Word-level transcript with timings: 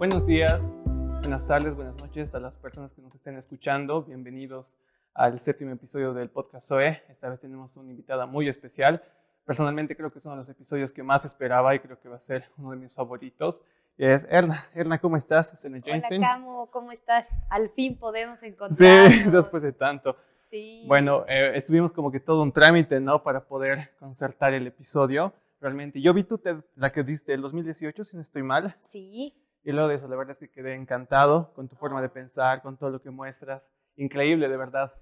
Buenos 0.00 0.24
días, 0.24 0.69
buenas 1.40 1.62
tardes, 1.62 1.74
buenas 1.74 1.96
noches 1.96 2.34
a 2.34 2.40
las 2.40 2.58
personas 2.58 2.92
que 2.92 3.00
nos 3.00 3.14
estén 3.14 3.34
escuchando. 3.38 4.02
Bienvenidos 4.02 4.76
al 5.14 5.38
séptimo 5.38 5.72
episodio 5.72 6.12
del 6.12 6.28
podcast 6.28 6.68
SOE. 6.68 7.02
Esta 7.08 7.30
vez 7.30 7.40
tenemos 7.40 7.78
una 7.78 7.90
invitada 7.90 8.26
muy 8.26 8.46
especial. 8.46 9.02
Personalmente 9.46 9.96
creo 9.96 10.12
que 10.12 10.18
es 10.18 10.24
uno 10.26 10.34
de 10.34 10.40
los 10.40 10.50
episodios 10.50 10.92
que 10.92 11.02
más 11.02 11.24
esperaba 11.24 11.74
y 11.74 11.78
creo 11.78 11.98
que 11.98 12.10
va 12.10 12.16
a 12.16 12.18
ser 12.18 12.44
uno 12.58 12.72
de 12.72 12.76
mis 12.76 12.94
favoritos. 12.94 13.62
Es 13.96 14.26
Erna. 14.28 14.66
Erna, 14.74 15.00
¿cómo 15.00 15.16
estás? 15.16 15.54
Es 15.54 15.64
Hola, 15.64 16.20
Camo, 16.20 16.70
¿cómo 16.70 16.92
estás? 16.92 17.30
Al 17.48 17.70
fin 17.70 17.96
podemos 17.96 18.42
encontrarnos. 18.42 19.10
Sí, 19.10 19.24
después 19.32 19.62
de 19.62 19.72
tanto. 19.72 20.16
Sí. 20.50 20.84
Bueno, 20.86 21.24
eh, 21.26 21.52
estuvimos 21.54 21.90
como 21.90 22.12
que 22.12 22.20
todo 22.20 22.42
un 22.42 22.52
trámite, 22.52 23.00
¿no? 23.00 23.22
Para 23.22 23.46
poder 23.46 23.92
concertar 23.98 24.52
el 24.52 24.66
episodio. 24.66 25.32
Realmente, 25.58 26.02
yo 26.02 26.12
vi 26.12 26.22
TED, 26.22 26.58
la 26.76 26.92
que 26.92 27.02
diste 27.02 27.32
el 27.32 27.40
2018, 27.40 28.04
si 28.04 28.16
no 28.16 28.22
estoy 28.22 28.42
mal. 28.42 28.76
Sí. 28.78 29.34
Y 29.62 29.72
luego 29.72 29.88
de 29.88 29.96
eso, 29.96 30.08
la 30.08 30.16
verdad 30.16 30.32
es 30.32 30.38
que 30.38 30.50
quedé 30.50 30.74
encantado 30.74 31.52
con 31.54 31.68
tu 31.68 31.76
forma 31.76 32.00
de 32.00 32.08
pensar, 32.08 32.62
con 32.62 32.78
todo 32.78 32.90
lo 32.90 33.02
que 33.02 33.10
muestras. 33.10 33.72
Increíble, 33.96 34.48
de 34.48 34.56
verdad. 34.56 34.94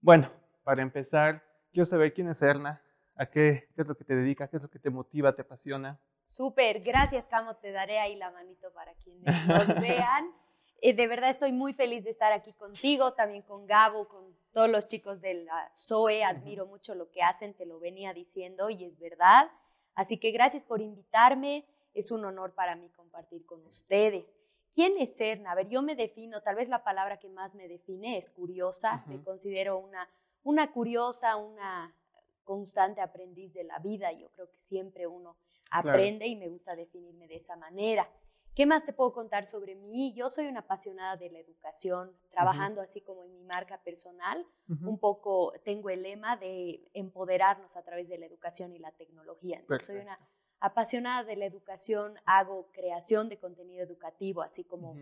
Bueno, 0.00 0.30
para 0.64 0.82
empezar, 0.82 1.42
quiero 1.72 1.84
saber 1.84 2.14
quién 2.14 2.28
es 2.28 2.40
Erna, 2.40 2.82
a 3.14 3.26
qué, 3.26 3.68
qué 3.74 3.82
es 3.82 3.86
lo 3.86 3.94
que 3.94 4.04
te 4.04 4.16
dedica, 4.16 4.48
qué 4.48 4.56
es 4.56 4.62
lo 4.62 4.70
que 4.70 4.78
te 4.78 4.90
motiva, 4.90 5.34
te 5.34 5.42
apasiona. 5.42 6.00
Súper, 6.22 6.80
gracias 6.80 7.26
Camo, 7.26 7.56
te 7.56 7.72
daré 7.72 7.98
ahí 7.98 8.16
la 8.16 8.30
manito 8.30 8.72
para 8.72 8.94
quienes 8.94 9.46
nos 9.46 9.66
vean. 9.80 10.32
Eh, 10.80 10.94
de 10.94 11.06
verdad 11.06 11.30
estoy 11.30 11.52
muy 11.52 11.72
feliz 11.72 12.04
de 12.04 12.10
estar 12.10 12.32
aquí 12.32 12.52
contigo, 12.54 13.12
también 13.14 13.42
con 13.42 13.66
Gabo, 13.66 14.08
con 14.08 14.36
todos 14.52 14.68
los 14.68 14.88
chicos 14.88 15.20
de 15.20 15.34
la 15.44 15.70
SOE, 15.72 16.24
admiro 16.24 16.66
mucho 16.66 16.94
lo 16.94 17.10
que 17.10 17.22
hacen, 17.22 17.54
te 17.54 17.66
lo 17.66 17.78
venía 17.78 18.12
diciendo 18.12 18.70
y 18.70 18.84
es 18.84 18.98
verdad. 18.98 19.50
Así 19.94 20.18
que 20.18 20.30
gracias 20.30 20.64
por 20.64 20.80
invitarme 20.80 21.66
es 21.94 22.10
un 22.10 22.24
honor 22.24 22.54
para 22.54 22.76
mí 22.76 22.88
compartir 22.90 23.44
con 23.46 23.64
ustedes. 23.66 24.38
¿Quién 24.74 24.96
es 24.98 25.16
Serna? 25.16 25.52
A 25.52 25.54
ver, 25.54 25.68
yo 25.68 25.82
me 25.82 25.94
defino, 25.94 26.42
tal 26.42 26.56
vez 26.56 26.68
la 26.68 26.82
palabra 26.82 27.18
que 27.18 27.28
más 27.28 27.54
me 27.54 27.68
define 27.68 28.16
es 28.16 28.30
curiosa, 28.30 29.04
me 29.06 29.22
considero 29.22 29.78
una, 29.78 30.08
una 30.42 30.72
curiosa, 30.72 31.36
una 31.36 31.94
constante 32.42 33.00
aprendiz 33.00 33.52
de 33.52 33.64
la 33.64 33.78
vida, 33.78 34.12
yo 34.12 34.30
creo 34.30 34.50
que 34.50 34.58
siempre 34.58 35.06
uno 35.06 35.36
aprende 35.70 36.26
y 36.26 36.36
me 36.36 36.48
gusta 36.48 36.74
definirme 36.74 37.28
de 37.28 37.36
esa 37.36 37.56
manera. 37.56 38.08
¿Qué 38.54 38.66
más 38.66 38.84
te 38.84 38.92
puedo 38.92 39.14
contar 39.14 39.46
sobre 39.46 39.74
mí? 39.74 40.12
Yo 40.14 40.28
soy 40.28 40.46
una 40.46 40.60
apasionada 40.60 41.16
de 41.16 41.30
la 41.30 41.38
educación, 41.38 42.14
trabajando 42.30 42.82
así 42.82 43.00
como 43.00 43.24
en 43.24 43.32
mi 43.32 43.42
marca 43.44 43.82
personal. 43.82 44.46
Un 44.68 44.98
poco 44.98 45.54
tengo 45.64 45.88
el 45.88 46.02
lema 46.02 46.36
de 46.36 46.86
empoderarnos 46.92 47.76
a 47.76 47.82
través 47.82 48.08
de 48.08 48.18
la 48.18 48.26
educación 48.26 48.74
y 48.74 48.78
la 48.78 48.92
tecnología. 48.92 49.58
Entonces, 49.58 49.86
soy 49.86 49.96
una 49.96 50.18
apasionada 50.62 51.24
de 51.24 51.34
la 51.34 51.44
educación, 51.44 52.14
hago 52.24 52.68
creación 52.72 53.28
de 53.28 53.36
contenido 53.36 53.82
educativo, 53.82 54.42
así 54.42 54.62
como 54.62 54.96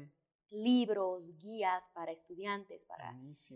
libros, 0.50 1.36
guías 1.36 1.91
para 1.91 2.11
estudiantes, 2.12 2.86
para, 2.86 3.14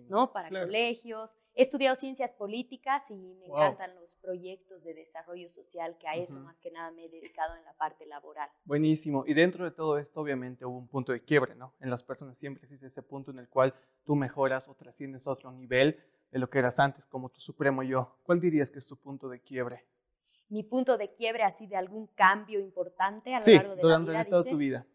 ¿no? 0.09 0.31
para 0.31 0.51
colegios. 0.51 1.39
He 1.55 1.63
estudiado 1.63 1.97
ciencias 1.97 2.35
políticas 2.35 3.11
y 3.11 3.17
me 3.17 3.47
encantan 3.47 3.95
los 3.97 4.15
proyectos 4.17 4.85
de 4.85 4.93
desarrollo 4.93 5.49
social, 5.49 5.97
que 5.99 6.07
a 6.07 6.15
eso 6.15 6.39
más 6.41 6.61
que 6.61 6.71
nada 6.71 6.91
me 6.93 7.07
he 7.07 7.09
dedicado 7.09 7.57
en 7.57 7.65
la 7.65 7.73
parte 7.73 8.05
laboral. 8.05 8.51
Buenísimo. 8.65 9.25
Y 9.27 9.33
dentro 9.33 9.65
de 9.65 9.71
todo 9.71 9.99
esto, 9.99 10.21
obviamente, 10.21 10.67
hubo 10.67 10.77
un 10.77 10.89
punto 10.89 11.11
de 11.11 11.25
quiebre, 11.25 11.55
¿no? 11.55 11.75
En 11.81 11.89
las 11.89 12.05
personas 12.05 12.37
siempre 12.37 12.65
existe 12.65 12.87
ese 12.87 13.03
punto 13.03 13.31
en 13.31 13.39
el 13.39 13.49
cual 13.49 13.75
tú 14.05 14.15
mejoras 14.15 14.69
o 14.69 14.75
trasciendes 14.75 15.27
a 15.27 15.31
otro 15.31 15.51
nivel 15.51 15.99
de 16.31 16.39
lo 16.39 16.51
que 16.51 16.59
eras 16.59 16.79
antes, 16.79 17.07
como 17.07 17.31
tu 17.31 17.41
supremo 17.41 17.83
yo. 17.83 18.19
¿Cuál 18.25 18.41
dirías 18.41 18.71
que 18.71 18.79
es 18.79 18.87
tu 18.87 18.97
punto 18.99 19.29
de 19.29 19.41
quiebre? 19.41 19.87
Mi 20.49 20.63
punto 20.63 20.99
de 20.99 21.13
quiebre 21.13 21.43
así 21.43 21.67
de 21.67 21.77
algún 21.77 22.07
cambio 22.09 22.61
importante 22.61 23.35
a 23.35 23.39
lo 23.39 23.47
largo 23.47 23.77
de 23.77 23.83
la 23.83 23.99
vida. 23.99 24.25
toda 24.25 24.45
tu 24.45 24.57
vida. 24.57 24.87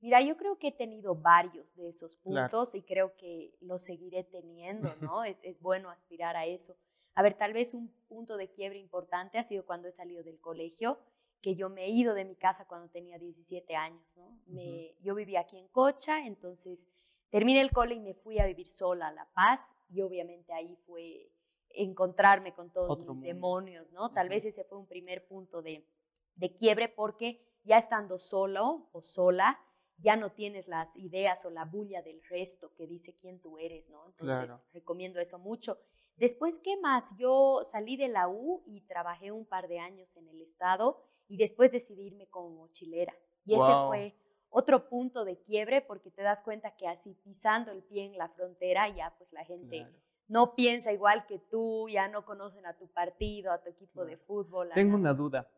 Mira, 0.00 0.22
yo 0.22 0.36
creo 0.36 0.58
que 0.58 0.68
he 0.68 0.72
tenido 0.72 1.14
varios 1.14 1.74
de 1.76 1.88
esos 1.88 2.16
puntos 2.16 2.74
y 2.74 2.82
creo 2.82 3.16
que 3.16 3.54
los 3.60 3.82
seguiré 3.82 4.24
teniendo, 4.24 4.94
¿no? 5.00 5.24
es, 5.24 5.38
es 5.44 5.60
bueno 5.60 5.90
aspirar 5.90 6.36
a 6.36 6.46
eso. 6.46 6.76
A 7.14 7.22
ver, 7.22 7.34
tal 7.34 7.52
vez 7.52 7.74
un 7.74 7.88
punto 8.08 8.36
de 8.38 8.50
quiebre 8.50 8.78
importante 8.78 9.38
ha 9.38 9.44
sido 9.44 9.66
cuando 9.66 9.88
he 9.88 9.92
salido 9.92 10.22
del 10.22 10.40
colegio, 10.40 10.98
que 11.42 11.54
yo 11.54 11.68
me 11.68 11.84
he 11.84 11.90
ido 11.90 12.14
de 12.14 12.24
mi 12.24 12.36
casa 12.36 12.66
cuando 12.66 12.88
tenía 12.88 13.18
17 13.18 13.76
años, 13.76 14.16
¿no? 14.16 14.38
Me, 14.46 14.94
Yo 15.02 15.14
vivía 15.14 15.40
aquí 15.40 15.58
en 15.58 15.68
Cocha, 15.68 16.26
entonces 16.26 16.88
terminé 17.30 17.60
el 17.60 17.70
cole 17.70 17.94
y 17.94 18.00
me 18.00 18.14
fui 18.14 18.38
a 18.38 18.46
vivir 18.46 18.68
sola 18.68 19.08
a 19.08 19.12
La 19.12 19.28
Paz 19.34 19.74
y 19.88 20.00
obviamente 20.00 20.52
ahí 20.52 20.76
fue 20.86 21.30
encontrarme 21.74 22.54
con 22.54 22.70
todos 22.70 23.06
mis 23.06 23.20
demonios, 23.20 23.92
¿no? 23.92 24.12
Tal 24.12 24.28
vez 24.28 24.44
ese 24.44 24.64
fue 24.64 24.78
un 24.78 24.86
primer 24.86 25.26
punto 25.26 25.62
de, 25.62 25.86
de 26.34 26.54
quiebre 26.54 26.88
porque 26.88 27.40
ya 27.64 27.78
estando 27.78 28.18
solo 28.18 28.88
o 28.92 29.02
sola, 29.02 29.58
ya 29.98 30.16
no 30.16 30.32
tienes 30.32 30.66
las 30.66 30.96
ideas 30.96 31.44
o 31.44 31.50
la 31.50 31.64
bulla 31.64 32.02
del 32.02 32.22
resto 32.24 32.72
que 32.74 32.86
dice 32.86 33.14
quién 33.14 33.40
tú 33.40 33.58
eres, 33.58 33.90
¿no? 33.90 34.06
Entonces, 34.06 34.50
recomiendo 34.72 35.20
eso 35.20 35.38
mucho. 35.38 35.78
Después, 36.16 36.58
¿qué 36.58 36.76
más? 36.78 37.14
Yo 37.16 37.62
salí 37.64 37.96
de 37.96 38.08
la 38.08 38.28
U 38.28 38.62
y 38.66 38.82
trabajé 38.82 39.30
un 39.30 39.46
par 39.46 39.68
de 39.68 39.78
años 39.78 40.16
en 40.16 40.28
el 40.28 40.40
Estado 40.40 41.02
y 41.28 41.36
después 41.36 41.70
decidí 41.70 42.06
irme 42.06 42.28
como 42.28 42.50
mochilera. 42.50 43.14
Y 43.44 43.54
ese 43.54 43.72
fue 43.86 44.14
otro 44.48 44.88
punto 44.88 45.24
de 45.24 45.38
quiebre 45.38 45.80
porque 45.80 46.10
te 46.10 46.22
das 46.22 46.42
cuenta 46.42 46.76
que 46.76 46.88
así 46.88 47.14
pisando 47.14 47.70
el 47.70 47.82
pie 47.82 48.04
en 48.04 48.18
la 48.18 48.28
frontera 48.28 48.88
ya 48.88 49.14
pues 49.16 49.32
la 49.32 49.44
gente 49.44 49.86
no 50.30 50.54
piensa 50.54 50.92
igual 50.92 51.26
que 51.26 51.40
tú, 51.40 51.88
ya 51.88 52.08
no 52.08 52.24
conocen 52.24 52.64
a 52.64 52.76
tu 52.76 52.86
partido, 52.86 53.50
a 53.50 53.60
tu 53.60 53.68
equipo 53.68 54.04
de 54.04 54.16
fútbol. 54.16 54.70
Tengo 54.72 54.94
una 54.94 55.12
duda. 55.12 55.50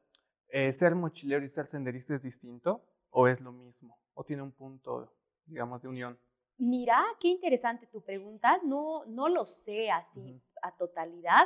Eh, 0.48 0.72
¿Ser 0.72 0.94
mochilero 0.94 1.44
y 1.44 1.48
ser 1.48 1.66
senderista 1.66 2.14
es 2.14 2.22
distinto 2.22 2.82
o 3.10 3.28
es 3.28 3.38
lo 3.42 3.52
mismo? 3.52 3.98
¿O 4.14 4.24
tiene 4.24 4.42
un 4.42 4.52
punto, 4.52 5.12
digamos, 5.44 5.82
de 5.82 5.88
unión? 5.88 6.18
Mira, 6.56 7.04
qué 7.20 7.28
interesante 7.28 7.86
tu 7.86 8.02
pregunta. 8.02 8.60
No, 8.64 9.04
no 9.04 9.28
lo 9.28 9.44
sé 9.44 9.90
así 9.90 10.42
a 10.62 10.74
totalidad, 10.74 11.44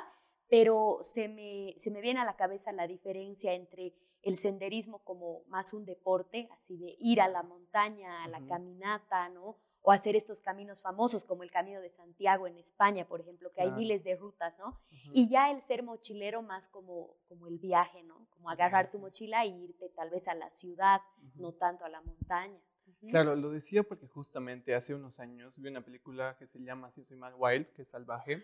pero 0.49 0.99
se 1.03 1.27
me, 1.27 1.75
se 1.79 1.91
me 1.91 2.01
viene 2.01 2.21
a 2.21 2.25
la 2.25 2.37
cabeza 2.37 2.71
la 2.71 2.87
diferencia 2.87 3.55
entre 3.55 3.93
el 4.23 4.37
senderismo 4.37 5.01
como 5.03 5.43
más 5.49 5.73
un 5.73 5.85
deporte, 5.85 6.49
así 6.53 6.77
de 6.77 6.97
ir 7.01 7.21
a 7.21 7.27
la 7.27 7.43
montaña, 7.43 8.23
a 8.23 8.29
la 8.29 8.47
caminata, 8.47 9.29
¿no? 9.31 9.57
O 9.89 9.93
hacer 9.93 10.17
estos 10.17 10.41
caminos 10.41 10.83
famosos 10.83 11.25
como 11.25 11.45
el 11.45 11.53
Camino 11.53 11.81
de 11.81 11.91
Santiago 11.91 12.49
en 12.49 12.59
España, 12.59 13.07
por 13.07 13.21
ejemplo, 13.21 13.53
que 13.53 13.63
hay 13.63 13.71
miles 13.71 14.03
de 14.03 14.17
rutas, 14.17 14.59
¿no? 14.59 14.81
Y 15.13 15.29
ya 15.29 15.53
el 15.53 15.63
ser 15.63 15.85
mochilero 15.85 16.43
más 16.43 16.69
como, 16.69 17.15
como 17.29 17.47
el 17.47 17.61
viaje, 17.61 18.03
¿no? 18.03 18.27
Como 18.31 18.51
agarrar 18.51 18.91
tu 18.91 18.99
mochila 18.99 19.45
e 19.45 19.49
irte 19.51 19.89
tal 19.91 20.11
vez 20.11 20.27
a 20.27 20.35
la 20.35 20.51
ciudad, 20.51 21.03
no 21.37 21.53
tanto 21.53 21.85
a 21.85 21.89
la 21.89 22.01
montaña. 22.01 22.61
Claro, 23.09 23.37
lo 23.37 23.51
decía 23.51 23.83
porque 23.83 24.07
justamente 24.07 24.75
hace 24.75 24.95
unos 24.95 25.21
años 25.21 25.55
vi 25.57 25.69
una 25.69 25.85
película 25.85 26.37
que 26.39 26.47
se 26.47 26.61
llama, 26.63 26.91
si 26.91 27.05
soy 27.05 27.17
mal, 27.17 27.35
Wild, 27.37 27.67
que 27.73 27.83
es 27.83 27.89
salvaje. 27.89 28.43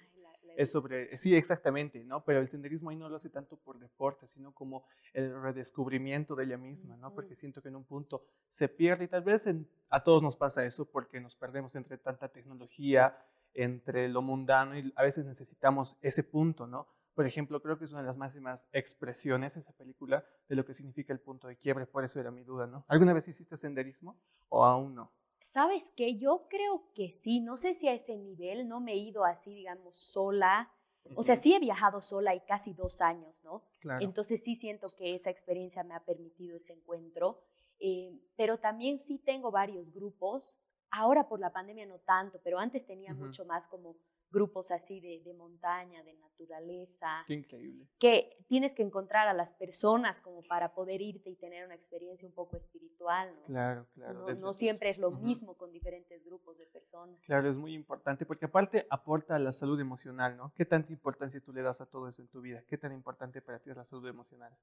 es 0.57 0.71
sobre, 0.71 1.17
sí, 1.17 1.35
exactamente, 1.35 2.05
¿no? 2.05 2.25
Pero 2.25 2.41
el 2.41 2.49
senderismo 2.49 2.91
ahí 2.91 2.97
no 2.97 3.09
lo 3.09 3.17
hace 3.17 3.31
tanto 3.31 3.57
por 3.57 3.79
deporte, 3.79 4.29
sino 4.29 4.53
como 4.53 4.85
el 5.15 5.41
redescubrimiento 5.41 6.37
de 6.37 6.45
ella 6.45 6.59
misma, 6.59 6.97
¿no? 6.97 7.15
Porque 7.15 7.35
siento 7.35 7.63
que 7.63 7.69
en 7.69 7.77
un 7.77 7.85
punto 7.85 8.27
se 8.49 8.69
pierde 8.69 9.05
y 9.05 9.09
tal 9.09 9.23
vez 9.23 9.49
a 9.89 10.03
todos 10.05 10.23
nos 10.23 10.37
pasa 10.37 10.65
eso 10.65 10.85
porque 10.85 11.21
nos 11.21 11.35
perdemos 11.35 11.75
entre 11.75 11.97
tanta 11.97 12.29
tecnología, 12.29 13.17
entre 13.55 14.09
lo 14.09 14.23
mundano 14.23 14.77
y 14.79 14.93
a 14.95 15.03
veces 15.03 15.25
necesitamos 15.25 15.97
ese 16.03 16.23
punto, 16.23 16.67
¿no? 16.67 16.87
Por 17.15 17.27
ejemplo, 17.27 17.61
creo 17.61 17.79
que 17.79 17.85
es 17.85 17.93
una 17.93 18.01
de 18.01 18.07
las 18.07 18.17
máximas 18.17 18.69
expresiones 18.73 19.57
esa 19.57 19.73
película 19.73 20.25
de 20.49 20.57
lo 20.57 20.65
que 20.65 20.75
significa 20.75 21.13
el 21.13 21.21
punto 21.21 21.47
de 21.47 21.57
quiebre, 21.57 21.87
por 21.87 22.05
eso 22.05 22.19
era 22.21 22.31
mi 22.31 22.43
duda, 22.43 22.67
¿no? 22.67 22.85
¿Alguna 22.89 23.13
vez 23.13 23.29
hiciste 23.29 23.57
senderismo 23.57 24.19
o 24.49 24.65
aún 24.65 24.95
no? 24.95 25.13
¿Sabes 25.41 25.91
qué? 25.97 26.17
Yo 26.19 26.47
creo 26.49 26.93
que 26.95 27.11
sí, 27.11 27.41
no 27.41 27.57
sé 27.57 27.75
si 27.75 27.89
a 27.89 27.95
ese 27.95 28.17
nivel, 28.17 28.69
no 28.69 28.81
me 28.81 28.93
he 28.93 28.97
ido 28.97 29.25
así, 29.25 29.53
digamos, 29.53 29.97
sola. 29.99 30.71
O 31.17 31.25
sea, 31.25 31.35
sí 31.35 31.53
he 31.53 31.59
viajado 31.59 32.01
sola 32.01 32.35
y 32.35 32.41
casi 32.41 32.75
dos 32.75 33.01
años, 33.01 33.43
¿no? 33.43 33.65
Claro. 33.81 34.05
Entonces 34.05 34.43
sí 34.43 34.55
siento 34.55 34.95
que 34.97 35.17
esa 35.17 35.31
experiencia 35.31 35.83
me 35.83 35.95
ha 35.95 36.05
permitido 36.05 36.57
ese 36.57 36.73
encuentro, 36.73 37.43
eh, 37.81 38.17
pero 38.37 38.59
también 38.59 39.01
sí 39.01 39.19
tengo 39.19 39.51
varios 39.51 39.93
grupos. 39.93 40.61
Ahora 40.91 41.29
por 41.29 41.41
la 41.41 41.53
pandemia 41.53 41.87
no 41.87 41.99
tanto, 41.99 42.41
pero 42.45 42.61
antes 42.61 42.87
tenía 42.87 43.13
mucho 43.15 43.45
más 43.45 43.67
como 43.67 43.97
grupos 44.33 44.71
así 44.71 45.01
de, 45.01 45.35
montaña, 45.35 46.03
de 46.03 46.15
naturaleza. 46.15 47.25
Qué 47.27 47.35
increíble. 47.35 47.87
Que 47.99 48.45
tienes 48.49 48.75
que 48.75 48.83
encontrar 48.83 49.29
a 49.29 49.35
las 49.35 49.53
personas 49.53 50.21
como 50.21 50.43
para 50.43 50.75
poder 50.75 51.01
irte 51.01 51.31
y 51.31 51.37
tener 51.37 51.65
una 51.65 51.75
experiencia 51.75 52.27
un 52.27 52.35
poco 52.35 52.57
espiritual, 52.57 53.35
¿no? 53.37 53.45
Claro, 53.45 53.87
claro. 53.95 54.35
No, 54.35 54.53
siempre 54.53 54.91
es 54.91 54.99
lo 54.99 55.11
mismo 55.11 55.57
con 55.57 55.71
diferentes 55.71 56.25
grupos 56.25 56.59
de 56.59 56.67
personas. 56.67 56.73
persona. 56.73 57.27
Claro, 57.27 57.51
es 57.51 57.57
muy 57.57 57.75
importante 57.75 58.27
porque 58.27 58.47
aparte 58.47 58.87
aporta 58.91 59.37
a 59.37 59.39
la 59.39 59.53
salud 59.53 59.79
emocional, 59.79 60.37
¿no? 60.37 60.53
¿Qué 60.55 60.65
tanta 60.65 60.93
importancia 60.93 61.41
tú 61.41 61.53
le 61.53 61.63
das 61.63 61.81
a 61.81 61.87
todo 61.87 62.09
eso 62.09 62.23
en 62.23 62.29
tu 62.29 62.41
vida? 62.41 62.65
¿Qué 62.67 62.79
tan 62.79 62.93
importante 62.93 63.43
para 63.43 63.61
ti 63.61 63.71
es 63.71 63.77
la 63.77 63.85
salud 63.85 64.09
emocional? 64.09 64.57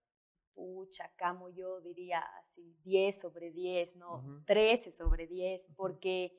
Pucha, 0.53 1.11
Camo, 1.15 1.49
yo 1.49 1.79
diría 1.79 2.19
así 2.41 2.75
10 2.83 3.21
sobre 3.21 3.51
10, 3.51 3.95
¿no? 3.95 4.43
13 4.45 4.91
sobre 4.91 5.27
10, 5.27 5.69
porque 5.75 6.37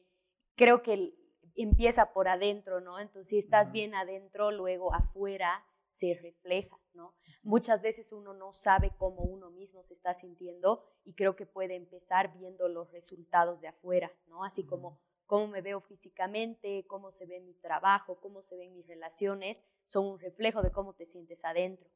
creo 0.57 0.83
que 0.83 1.15
empieza 1.55 2.13
por 2.13 2.29
adentro, 2.29 2.81
¿no? 2.81 2.99
Entonces, 2.99 3.29
si 3.29 3.39
estás 3.39 3.73
bien 3.73 3.95
adentro, 3.95 4.51
luego 4.51 4.95
afuera 4.95 5.65
se 5.87 6.15
refleja, 6.15 6.79
¿no? 6.95 7.15
Muchas 7.43 7.83
veces 7.83 8.13
uno 8.13 8.33
no 8.33 8.53
sabe 8.53 8.93
cómo 8.97 9.23
uno 9.23 9.51
mismo 9.51 9.83
se 9.83 9.95
está 9.95 10.15
sintiendo 10.15 10.85
y 11.05 11.15
creo 11.15 11.35
que 11.37 11.47
puede 11.47 11.75
empezar 11.75 12.33
viendo 12.33 12.69
los 12.69 12.91
resultados 12.93 13.61
de 13.61 13.69
afuera, 13.69 14.13
¿no? 14.27 14.45
Así 14.45 14.65
como 14.65 15.01
cómo 15.27 15.47
me 15.49 15.63
veo 15.63 15.81
físicamente, 15.81 16.85
cómo 16.89 17.11
se 17.11 17.27
ve 17.27 17.41
mi 17.41 17.55
trabajo, 17.55 18.21
cómo 18.21 18.43
se 18.43 18.57
ven 18.57 18.73
mis 18.73 18.87
relaciones, 18.87 19.65
son 19.85 20.07
un 20.07 20.19
reflejo 20.19 20.63
de 20.63 20.73
cómo 20.73 20.95
te 20.95 21.07
sientes 21.07 21.45
adentro. 21.45 21.89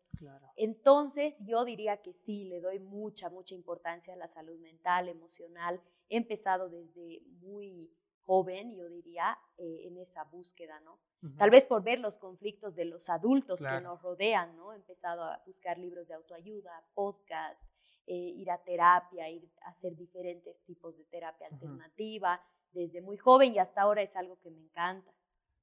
Entonces, 0.57 1.37
yo 1.41 1.65
diría 1.65 2.01
que 2.01 2.15
sí, 2.15 2.45
le 2.45 2.61
doy 2.61 2.79
mucha, 2.79 3.31
mucha 3.31 3.55
importancia 3.55 4.15
a 4.15 4.17
la 4.17 4.29
salud 4.29 4.59
mental, 4.61 5.09
emocional. 5.09 5.81
He 6.09 6.17
empezado 6.17 6.69
desde 6.69 7.23
muy 7.41 7.93
joven, 8.25 8.75
yo 8.77 8.89
diría, 8.89 9.39
eh, 9.59 9.87
en 9.87 9.99
esa 9.99 10.25
búsqueda, 10.25 10.81
¿no? 10.81 11.01
Tal 11.39 11.51
vez 11.51 11.65
por 11.65 11.83
ver 11.83 12.01
los 12.01 12.19
conflictos 12.19 12.77
de 12.77 12.85
los 12.85 13.09
adultos 13.09 13.63
que 13.63 13.81
nos 13.81 14.03
rodean, 14.03 14.55
¿no? 14.57 14.75
He 14.75 14.77
empezado 14.77 15.23
a 15.25 15.43
buscar 15.47 15.79
libros 15.79 16.07
de 16.07 16.13
autoayuda, 16.13 16.85
podcast, 16.93 17.65
eh, 18.07 18.15
ir 18.15 18.51
a 18.51 18.63
terapia, 18.63 19.31
ir 19.31 19.51
a 19.63 19.71
hacer 19.71 19.97
diferentes 19.97 20.63
tipos 20.65 20.99
de 20.99 21.05
terapia 21.05 21.47
alternativa, 21.47 22.43
desde 22.73 23.01
muy 23.01 23.17
joven 23.17 23.55
y 23.55 23.59
hasta 23.59 23.81
ahora 23.81 24.03
es 24.03 24.17
algo 24.17 24.39
que 24.41 24.51
me 24.51 24.61
encanta. 24.61 25.15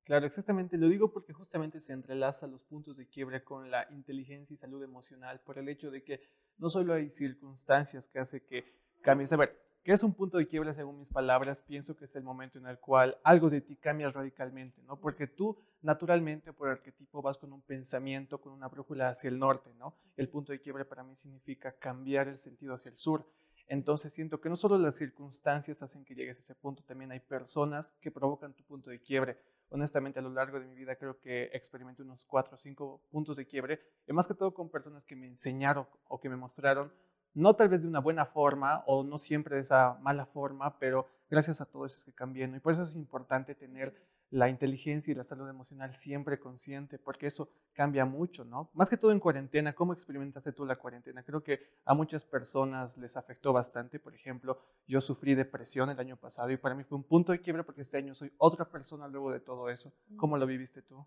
Claro, 0.04 0.25
exactamente. 0.25 0.78
Lo 0.78 0.88
digo 0.90 1.12
porque 1.12 1.34
justamente 1.34 1.80
se 1.80 1.94
entrelaza 1.94 2.48
los 2.48 2.64
puntos 2.64 2.98
de 2.98 3.07
quiebre 3.07 3.44
con 3.44 3.69
la 3.69 3.88
inteligencia 3.92 4.54
y 4.54 4.57
salud 4.57 4.84
emocional 4.84 5.42
por 5.42 5.60
el 5.60 5.69
hecho 5.69 5.92
de 5.92 6.04
que 6.04 6.22
no 6.57 6.69
solo 6.69 6.96
hay 6.96 7.10
circunstancias 7.12 8.07
que 8.07 8.19
hace 8.19 8.44
que 8.44 8.66
cambies. 9.02 9.31
A 9.31 9.38
ver, 9.38 9.56
¿qué 9.83 9.94
es 9.94 10.04
un 10.04 10.13
punto 10.13 10.38
de 10.38 10.48
quiebre 10.48 10.74
según 10.74 11.00
mis 11.00 11.10
palabras? 11.10 11.62
Pienso 11.62 11.95
que 11.95 12.06
es 12.06 12.16
el 12.16 12.24
momento 12.24 12.57
en 12.57 12.68
el 12.68 12.80
cual 12.80 13.18
algo 13.24 13.50
de 13.50 13.62
ti 13.62 13.75
cambia 13.75 14.10
radicalmente, 14.10 14.81
¿no? 14.83 15.00
Porque 15.00 15.28
tú 15.28 15.57
naturalmente 15.81 16.54
por 16.54 16.69
arquetipo 16.69 17.22
vas 17.22 17.38
con 17.38 17.54
un 17.54 17.62
pensamiento, 17.62 18.39
con 18.39 18.54
una 18.54 18.68
brújula 18.68 19.10
hacia 19.10 19.30
el 19.30 19.39
norte, 19.39 19.74
¿no? 19.75 19.95
El 20.18 20.30
punto 20.30 20.51
de 20.51 20.62
quiebre 20.62 20.86
para 20.86 21.04
mí 21.04 21.16
significa 21.16 21.72
cambiar 21.74 22.28
el 22.28 22.38
sentido 22.38 22.75
hacia 22.75 22.89
el 22.89 22.98
sur. 22.98 23.25
Entonces 23.68 24.13
siento 24.13 24.42
que 24.42 24.50
no 24.50 24.56
solo 24.56 24.78
las 24.78 24.95
circunstancias 24.95 25.81
hacen 25.81 26.04
que 26.04 26.16
llegues 26.16 26.38
a 26.38 26.42
ese 26.42 26.56
punto, 26.56 26.83
también 26.83 27.12
hay 27.12 27.19
personas 27.19 27.94
que 28.01 28.12
provocan 28.12 28.54
tu 28.54 28.63
punto 28.63 28.89
de 28.89 29.00
quiebre 29.00 29.38
honestamente 29.72 30.19
a 30.19 30.22
lo 30.22 30.30
largo 30.30 30.60
de 30.60 30.68
mi 30.68 30.75
vida 30.75 30.95
creo 30.95 31.18
que 31.19 31.50
experimenté 31.54 32.04
unos 32.04 32.25
cuatro 32.25 32.56
o 32.56 32.57
cinco 32.57 33.01
puntos 33.10 33.38
de 33.38 33.48
quiebre, 33.48 33.80
y 34.06 34.13
más 34.13 34.28
que 34.28 34.33
todo 34.33 34.54
con 34.54 34.69
personas 34.69 35.06
que 35.06 35.16
me 35.16 35.28
enseñaron 35.28 35.88
o 36.07 36.19
que 36.19 36.30
me 36.30 36.36
mostraron, 36.36 36.94
no 37.33 37.56
tal 37.56 37.69
vez 37.69 37.81
de 37.81 37.88
una 37.88 38.00
buena 38.00 38.25
forma 38.25 38.83
o 38.88 39.04
no 39.04 39.18
siempre 39.18 39.56
de 39.56 39.62
esa 39.62 39.98
mala 40.01 40.25
forma, 40.25 40.78
pero 40.80 41.07
gracias 41.30 41.62
a 41.62 41.66
todo 41.66 41.86
eso 41.86 41.98
es 41.98 42.04
que 42.04 42.13
cambié. 42.13 42.45
Y 42.45 42.60
por 42.60 42.74
eso 42.74 42.83
es 42.83 42.95
importante 42.95 43.56
tener 43.56 43.95
la 44.31 44.48
inteligencia 44.48 45.12
y 45.12 45.16
la 45.16 45.24
salud 45.24 45.48
emocional 45.50 45.94
siempre 45.94 46.39
consciente, 46.39 46.98
porque 46.98 47.28
eso 47.28 47.50
cambia 47.74 48.06
mucho, 48.06 48.45
¿no? 48.45 48.69
Más 48.74 48.89
que 48.89 48.95
todo 48.95 49.12
en 49.12 49.19
cuarentena, 49.19 49.74
¿cómo 49.74 49.92
experimentaste 49.92 50.54
tú 50.54 50.66
la 50.66 50.78
cuarentena? 50.78 51.22
Creo 51.22 51.44
que 51.44 51.60
a 51.83 51.94
muchas 51.94 52.24
personas 52.24 52.98
les 52.98 53.18
afectó 53.18 53.51
bastante, 53.51 54.00
por 54.00 54.16
ejemplo, 54.16 54.57
yo 54.88 55.01
sufrí 55.01 55.36
depresión 55.36 55.89
el 55.89 56.00
año 56.00 56.16
pasado 56.16 56.50
y 56.50 56.57
para 56.57 56.75
mí 56.75 56.86
fue 56.86 56.98
un 56.98 57.04
punto 57.04 57.33
de 57.33 57.42
quiebre 57.42 57.66
porque 57.66 57.81
este 57.81 57.98
año 57.98 58.16
soy 58.16 58.31
otra 58.38 58.63
persona 58.63 59.07
luego 59.10 59.33
de 59.33 59.42
todo 59.42 59.69
eso. 59.69 59.92
¿Cómo 60.16 60.38
lo 60.38 60.45
viviste 60.45 60.81
tú? 60.81 61.06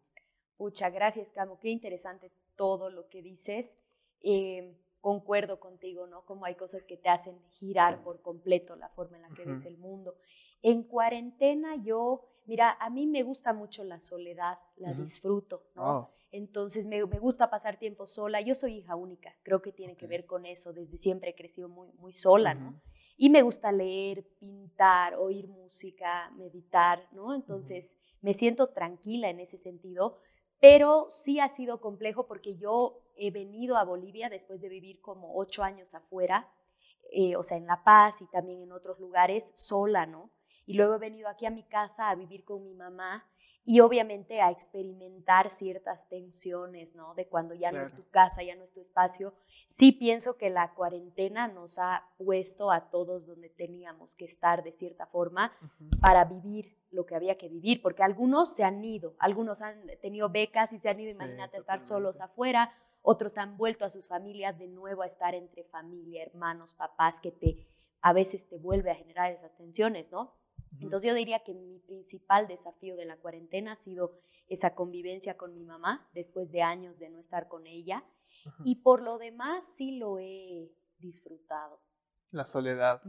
Muchas 0.58 0.92
gracias, 0.92 1.32
Camo. 1.32 1.58
Qué 1.58 1.70
interesante 1.70 2.30
todo 2.56 2.90
lo 2.90 3.08
que 3.08 3.22
dices. 3.22 3.74
Eh, 4.20 4.76
concuerdo 5.04 5.60
contigo, 5.60 6.06
¿no? 6.06 6.24
Como 6.24 6.46
hay 6.46 6.54
cosas 6.54 6.86
que 6.86 6.96
te 6.96 7.10
hacen 7.10 7.38
girar 7.50 8.02
por 8.02 8.22
completo 8.22 8.74
la 8.74 8.88
forma 8.88 9.16
en 9.16 9.22
la 9.22 9.34
que 9.34 9.44
ves 9.44 9.66
el 9.66 9.76
mundo. 9.76 10.16
En 10.62 10.82
cuarentena 10.82 11.76
yo 11.76 12.30
Mira, 12.46 12.76
a 12.78 12.90
mí 12.90 13.06
me 13.06 13.22
gusta 13.22 13.52
mucho 13.52 13.84
la 13.84 14.00
soledad, 14.00 14.58
la 14.76 14.92
disfruto, 14.92 15.62
¿no? 15.74 15.98
Oh. 15.98 16.10
Entonces 16.30 16.86
me, 16.86 17.00
gusta 17.02 17.48
pasar 17.48 17.78
tiempo 17.78 18.06
sola. 18.06 18.40
Yo 18.40 18.54
soy 18.54 18.78
hija 18.78 18.96
única, 18.96 19.34
creo 19.42 19.62
que 19.62 19.72
tiene 19.72 19.96
que 19.96 20.06
ver 20.06 20.26
con 20.26 20.44
eso. 20.44 20.72
Desde 20.72 20.98
siempre 20.98 21.30
he 21.30 21.34
crecido 21.34 21.68
muy, 21.68 21.92
muy 21.92 22.12
sola, 22.12 22.54
¿no? 22.54 22.82
Y 23.16 23.30
me 23.30 23.42
gusta 23.42 23.70
leer, 23.70 24.26
pintar, 24.40 25.14
oír 25.14 25.46
música, 25.46 26.30
meditar, 26.36 27.08
¿no? 27.12 27.34
Entonces 27.34 27.96
me 28.20 28.34
siento 28.34 28.70
tranquila 28.70 29.30
en 29.30 29.38
ese 29.38 29.56
sentido, 29.56 30.18
pero 30.60 31.06
sí 31.08 31.38
ha 31.38 31.48
sido 31.48 31.80
complejo 31.80 32.26
porque 32.26 32.56
yo 32.56 33.03
he 33.16 33.30
venido 33.30 33.76
a 33.76 33.84
Bolivia 33.84 34.28
después 34.28 34.60
de 34.60 34.68
vivir 34.68 35.00
como 35.00 35.36
ocho 35.36 35.62
años 35.62 35.94
afuera, 35.94 36.52
eh, 37.10 37.36
o 37.36 37.42
sea, 37.42 37.56
en 37.56 37.66
La 37.66 37.84
Paz 37.84 38.22
y 38.22 38.26
también 38.26 38.62
en 38.62 38.72
otros 38.72 38.98
lugares, 38.98 39.52
sola, 39.54 40.06
¿no? 40.06 40.30
Y 40.66 40.74
luego 40.74 40.94
he 40.94 40.98
venido 40.98 41.28
aquí 41.28 41.46
a 41.46 41.50
mi 41.50 41.62
casa 41.64 42.10
a 42.10 42.14
vivir 42.14 42.44
con 42.44 42.64
mi 42.64 42.74
mamá 42.74 43.26
y 43.66 43.80
obviamente 43.80 44.42
a 44.42 44.50
experimentar 44.50 45.50
ciertas 45.50 46.08
tensiones, 46.08 46.94
¿no? 46.94 47.14
De 47.14 47.26
cuando 47.28 47.54
ya 47.54 47.72
no 47.72 47.80
es 47.80 47.94
tu 47.94 48.06
casa, 48.10 48.42
ya 48.42 48.54
no 48.56 48.62
es 48.62 48.72
tu 48.72 48.80
espacio. 48.80 49.34
Sí 49.66 49.92
pienso 49.92 50.36
que 50.36 50.50
la 50.50 50.74
cuarentena 50.74 51.48
nos 51.48 51.78
ha 51.78 52.06
puesto 52.18 52.70
a 52.70 52.90
todos 52.90 53.26
donde 53.26 53.48
teníamos 53.48 54.14
que 54.14 54.26
estar 54.26 54.62
de 54.62 54.72
cierta 54.72 55.06
forma 55.06 55.52
para 56.00 56.26
vivir 56.26 56.76
lo 56.90 57.06
que 57.06 57.14
había 57.14 57.38
que 57.38 57.48
vivir, 57.48 57.80
porque 57.80 58.02
algunos 58.02 58.54
se 58.54 58.64
han 58.64 58.84
ido, 58.84 59.14
algunos 59.18 59.62
han 59.62 59.86
tenido 60.00 60.28
becas 60.28 60.72
y 60.72 60.78
se 60.78 60.90
han 60.90 61.00
ido, 61.00 61.10
imagínate, 61.10 61.56
a 61.56 61.60
estar 61.60 61.80
solos 61.80 62.20
afuera, 62.20 62.72
otros 63.06 63.36
han 63.36 63.58
vuelto 63.58 63.84
a 63.84 63.90
sus 63.90 64.08
familias 64.08 64.58
de 64.58 64.66
nuevo 64.66 65.02
a 65.02 65.06
estar 65.06 65.34
entre 65.34 65.62
familia, 65.64 66.22
hermanos, 66.22 66.72
papás, 66.74 67.20
que 67.20 67.30
te 67.30 67.68
a 68.00 68.12
veces 68.12 68.48
te 68.48 68.58
vuelve 68.58 68.90
a 68.90 68.94
generar 68.94 69.32
esas 69.32 69.54
tensiones, 69.54 70.10
¿no? 70.10 70.34
Entonces 70.80 71.08
yo 71.08 71.14
diría 71.14 71.40
que 71.40 71.54
mi 71.54 71.78
principal 71.78 72.48
desafío 72.48 72.96
de 72.96 73.04
la 73.04 73.16
cuarentena 73.16 73.72
ha 73.72 73.76
sido 73.76 74.18
esa 74.48 74.74
convivencia 74.74 75.36
con 75.36 75.54
mi 75.54 75.64
mamá 75.64 76.08
después 76.12 76.50
de 76.50 76.62
años 76.62 76.98
de 76.98 77.08
no 77.08 77.18
estar 77.18 77.48
con 77.48 77.66
ella. 77.66 78.04
Y 78.64 78.76
por 78.76 79.00
lo 79.00 79.18
demás 79.18 79.66
sí 79.66 79.96
lo 79.96 80.18
he 80.18 80.70
disfrutado. 80.98 81.80
La 82.30 82.44
soledad. 82.44 83.02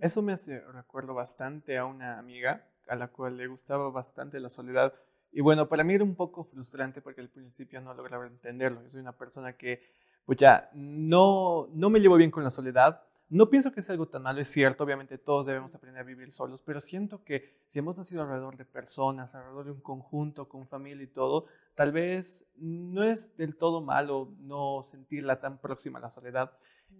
Eso 0.00 0.22
me 0.22 0.32
hace 0.32 0.60
recuerdo 0.60 1.12
bastante 1.12 1.76
a 1.76 1.84
una 1.84 2.18
amiga 2.18 2.70
a 2.86 2.96
la 2.96 3.08
cual 3.08 3.36
le 3.36 3.48
gustaba 3.48 3.90
bastante 3.90 4.40
la 4.40 4.48
soledad. 4.48 4.94
Y 5.38 5.40
bueno, 5.40 5.68
para 5.68 5.84
mí 5.84 5.94
era 5.94 6.02
un 6.02 6.16
poco 6.16 6.42
frustrante 6.42 7.00
porque 7.00 7.20
al 7.20 7.28
principio 7.28 7.80
no 7.80 7.94
lograba 7.94 8.26
entenderlo. 8.26 8.82
Yo 8.82 8.90
soy 8.90 8.98
una 8.98 9.16
persona 9.16 9.52
que, 9.52 9.80
pues 10.26 10.36
ya, 10.36 10.68
no, 10.74 11.68
no 11.74 11.90
me 11.90 12.00
llevo 12.00 12.16
bien 12.16 12.32
con 12.32 12.42
la 12.42 12.50
soledad, 12.50 13.04
no 13.28 13.48
pienso 13.48 13.70
que 13.70 13.80
sea 13.80 13.92
algo 13.92 14.08
tan 14.08 14.24
malo, 14.24 14.40
es 14.40 14.48
cierto, 14.48 14.82
obviamente 14.82 15.16
todos 15.16 15.46
debemos 15.46 15.72
aprender 15.76 16.02
a 16.02 16.04
vivir 16.04 16.32
solos, 16.32 16.60
pero 16.60 16.80
siento 16.80 17.22
que 17.22 17.54
si 17.68 17.78
hemos 17.78 17.96
nacido 17.96 18.22
alrededor 18.22 18.56
de 18.56 18.64
personas, 18.64 19.32
alrededor 19.32 19.66
de 19.66 19.70
un 19.70 19.80
conjunto, 19.80 20.48
con 20.48 20.66
familia 20.66 21.04
y 21.04 21.06
todo, 21.06 21.46
tal 21.76 21.92
vez 21.92 22.44
no 22.56 23.04
es 23.04 23.36
del 23.36 23.54
todo 23.54 23.80
malo 23.80 24.34
no 24.40 24.82
sentirla 24.82 25.38
tan 25.38 25.58
próxima 25.58 26.00
a 26.00 26.02
la 26.02 26.10
soledad. 26.10 26.50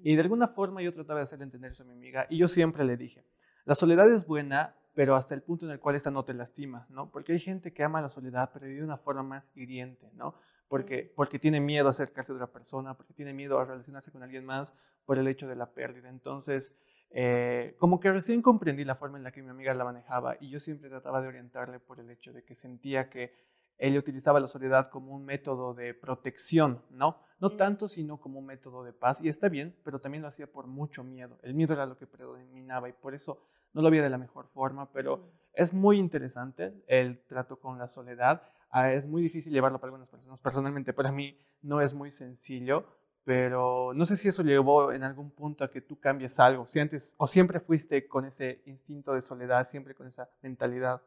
Y 0.05 0.15
de 0.15 0.23
alguna 0.23 0.47
forma 0.47 0.81
yo 0.81 0.95
trataba 0.95 1.19
de 1.19 1.25
hacerle 1.25 1.47
entender 1.47 1.73
eso 1.73 1.83
a 1.83 1.87
mi 1.87 1.93
amiga 1.93 2.29
y 2.31 2.39
yo 2.39 2.47
siempre 2.47 2.85
le 2.85 2.97
dije, 2.97 3.25
la 3.65 3.75
soledad 3.75 4.09
es 4.09 4.29
buena, 4.29 4.77
pero 4.99 5.15
hasta 5.15 5.33
el 5.33 5.43
punto 5.43 5.65
en 5.65 5.71
el 5.71 5.79
cual 5.79 5.95
esta 5.95 6.11
no 6.11 6.25
te 6.25 6.35
lastima, 6.35 6.85
¿no? 6.91 7.09
Porque 7.13 7.31
hay 7.31 7.39
gente 7.39 7.73
que 7.73 7.85
ama 7.85 8.03
la 8.03 8.09
soledad, 8.09 8.51
pero 8.53 8.67
de 8.67 8.83
una 8.83 8.97
forma 8.97 9.23
más 9.23 9.53
hiriente, 9.55 10.11
¿no? 10.15 10.35
Porque, 10.67 11.13
porque 11.15 11.39
tiene 11.39 11.61
miedo 11.61 11.87
a 11.87 11.93
acercarse 11.93 12.33
a 12.33 12.35
otra 12.35 12.49
persona, 12.49 12.97
porque 12.97 13.15
tiene 13.15 13.33
miedo 13.33 13.61
a 13.61 13.65
relacionarse 13.65 14.11
con 14.11 14.25
alguien 14.25 14.45
más, 14.45 14.75
por 15.05 15.17
el 15.17 15.29
hecho 15.29 15.47
de 15.47 15.55
la 15.55 15.73
pérdida. 15.73 16.09
Entonces, 16.09 16.77
eh, 17.11 17.77
como 17.79 18.01
que 18.01 18.11
recién 18.11 18.43
comprendí 18.43 18.85
la 18.85 18.97
forma 18.97 19.19
en 19.19 19.23
la 19.23 19.31
que 19.31 19.41
mi 19.41 19.51
amiga 19.51 19.73
la 19.73 19.85
manejaba 19.85 20.37
y 20.41 20.51
yo 20.51 20.59
siempre 20.59 20.89
trataba 20.89 21.23
de 21.23 21.29
orientarle 21.29 21.79
por 21.79 22.01
el 22.01 22.11
hecho 22.11 22.33
de 22.33 22.43
que 22.43 22.57
sentía 22.57 23.09
que 23.09 23.33
ella 23.79 24.01
utilizaba 24.01 24.41
la 24.41 24.49
soledad 24.49 24.91
como 24.91 25.15
un 25.15 25.25
método 25.25 25.75
de 25.75 25.95
protección, 25.95 26.83
¿no? 26.91 27.21
No 27.39 27.51
tanto, 27.51 27.87
sino 27.87 28.21
como 28.21 28.41
un 28.41 28.47
método 28.47 28.83
de 28.83 28.93
paz. 28.93 29.21
Y 29.23 29.29
está 29.29 29.49
bien, 29.49 29.77
pero 29.85 30.01
también 30.01 30.23
lo 30.23 30.29
hacía 30.29 30.51
por 30.51 30.67
mucho 30.67 31.05
miedo. 31.05 31.39
El 31.45 31.55
miedo 31.55 31.73
era 31.75 31.87
lo 31.87 31.97
que 31.97 32.09
predominaba 32.09 32.89
y 32.89 32.93
por 32.95 33.15
eso 33.15 33.45
no 33.73 33.83
lo 33.83 33.91
veía 33.91 34.03
de 34.03 34.11
la 34.11 34.19
mejor 34.19 34.49
forma, 34.49 34.91
pero 34.93 35.31
es 35.53 35.73
muy 35.73 35.99
interesante 35.99 36.75
el 36.87 37.25
trato 37.27 37.59
con 37.59 37.79
la 37.79 37.89
soledad. 37.89 38.43
Ah, 38.71 38.93
es 38.93 39.07
muy 39.07 39.23
difícil 39.23 39.53
llevarlo 39.53 39.79
para 39.79 39.89
algunas 39.89 40.09
personas. 40.09 40.41
Personalmente, 40.41 40.93
para 40.93 41.13
mí 41.13 41.39
no 41.63 41.81
es 41.81 41.95
muy 41.95 42.11
sencillo, 42.11 42.87
pero 43.25 43.93
no 43.95 44.07
sé 44.07 44.17
si 44.17 44.29
eso 44.29 44.43
llevó 44.43 44.93
en 44.93 45.03
algún 45.03 45.31
punto 45.31 45.65
a 45.65 45.71
que 45.71 45.81
tú 45.81 45.99
cambies 46.01 46.41
algo, 46.41 46.67
si 46.67 46.81
antes 46.81 47.15
o 47.19 47.27
siempre 47.27 47.61
fuiste 47.61 48.07
con 48.09 48.25
ese 48.25 48.63
instinto 48.67 49.13
de 49.13 49.21
soledad, 49.21 49.67
siempre 49.67 49.95
con 49.95 50.07
esa 50.07 50.31
mentalidad. 50.41 51.03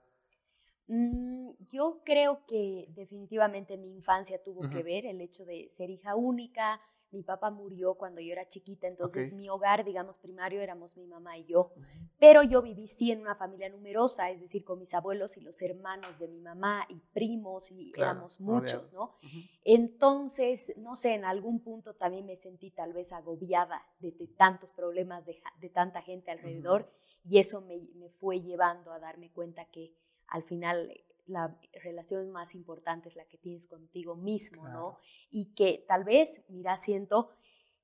Mm, 0.88 1.52
yo 1.70 2.02
creo 2.04 2.46
que 2.46 2.88
definitivamente 2.90 3.78
mi 3.78 3.92
infancia 3.92 4.44
tuvo 4.44 4.70
que 4.70 4.84
ver 4.84 5.06
el 5.06 5.22
hecho 5.22 5.46
de 5.46 5.70
ser 5.70 5.90
hija 5.90 6.16
única, 6.16 6.82
mi 7.12 7.24
papá 7.24 7.52
murió 7.52 7.96
cuando 7.96 8.22
yo 8.22 8.32
era 8.32 8.48
chiquita, 8.48 8.88
entonces 8.88 9.34
mi 9.34 9.50
hogar, 9.50 9.84
digamos, 9.84 10.18
primario 10.18 10.62
éramos 10.62 10.96
mi 10.96 11.06
mamá 11.06 11.38
y 11.38 11.46
yo. 11.46 11.72
Pero 12.20 12.44
yo 12.44 12.62
viví 12.62 12.88
sí 12.88 13.12
en 13.12 13.22
una 13.22 13.36
familia 13.36 13.70
numerosa, 13.70 14.30
es 14.30 14.40
decir, 14.40 14.64
con 14.64 14.80
mis 14.80 14.94
abuelos 14.94 15.36
y 15.38 15.42
los 15.42 15.62
hermanos 15.62 16.18
de 16.20 16.28
mi 16.28 16.40
mamá 16.40 16.86
y 16.90 16.96
primos 17.14 17.72
y 17.72 17.92
éramos 17.96 18.40
muchos, 18.40 18.94
¿no? 18.94 19.18
Entonces, 19.64 20.74
no 20.78 20.96
sé, 20.96 21.14
en 21.14 21.26
algún 21.26 21.62
punto 21.62 21.96
también 21.96 22.26
me 22.26 22.36
sentí 22.36 22.72
tal 22.72 22.94
vez 22.94 23.12
agobiada 23.12 23.86
de, 24.00 24.12
tantos 24.38 24.74
problemas 24.74 25.26
de, 25.26 25.70
tanta 25.70 26.02
gente 26.02 26.32
alrededor 26.32 26.90
y 27.24 27.40
eso 27.40 27.62
me, 27.62 27.78
me 27.96 28.10
fue 28.10 28.42
llevando 28.42 28.92
a 28.92 29.00
darme 29.00 29.32
cuenta 29.32 29.66
que 29.66 29.94
al 30.28 30.44
final 30.44 30.92
la 31.32 31.58
relación 31.84 32.30
más 32.32 32.54
importante 32.54 33.10
es 33.10 33.16
la 33.16 33.26
que 33.26 33.38
tienes 33.38 33.68
contigo 33.68 34.16
mismo, 34.16 34.68
¿no? 34.68 34.98
Y 35.30 35.54
que 35.54 35.84
tal 35.88 36.04
vez, 36.04 36.42
mira, 36.50 36.78
siento 36.78 37.30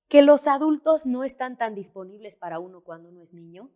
que 0.07 0.21
los 0.21 0.47
adultos 0.47 1.05
no 1.05 1.23
están 1.23 1.57
tan 1.57 1.75
disponibles 1.75 2.35
para 2.35 2.59
uno 2.59 2.81
cuando 2.81 3.09
uno 3.09 3.21
es 3.21 3.33
niño 3.33 3.71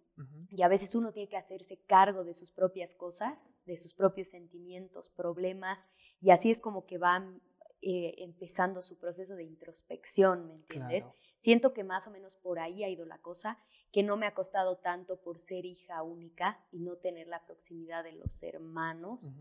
y 0.49 0.61
a 0.61 0.67
veces 0.67 0.93
uno 0.93 1.11
tiene 1.11 1.27
que 1.27 1.37
hacerse 1.37 1.77
cargo 1.87 2.23
de 2.23 2.35
sus 2.35 2.51
propias 2.51 2.93
cosas, 2.93 3.49
de 3.65 3.77
sus 3.77 3.93
propios 3.93 4.29
sentimientos, 4.29 5.09
problemas 5.09 5.87
y 6.21 6.29
así 6.29 6.51
es 6.51 6.61
como 6.61 6.85
que 6.85 6.99
van 6.99 7.41
eh, 7.81 8.15
empezando 8.19 8.83
su 8.83 8.99
proceso 8.99 9.35
de 9.35 9.43
introspección, 9.43 10.45
¿me 10.45 10.53
entiendes? 10.53 11.07
Siento 11.39 11.73
que 11.73 11.83
más 11.83 12.07
o 12.07 12.11
menos 12.11 12.35
por 12.35 12.59
ahí 12.59 12.83
ha 12.83 12.89
ido 12.89 13.05
la 13.05 13.17
cosa, 13.17 13.57
que 13.91 14.03
no 14.03 14.17
me 14.17 14.25
ha 14.25 14.33
costado 14.33 14.77
tanto 14.77 15.17
por 15.21 15.39
ser 15.39 15.65
hija 15.65 16.01
única 16.03 16.65
y 16.71 16.79
no 16.79 16.95
tener 16.95 17.27
la 17.27 17.45
proximidad 17.45 18.03
de 18.03 18.13
los 18.13 18.41
hermanos. 18.43 19.33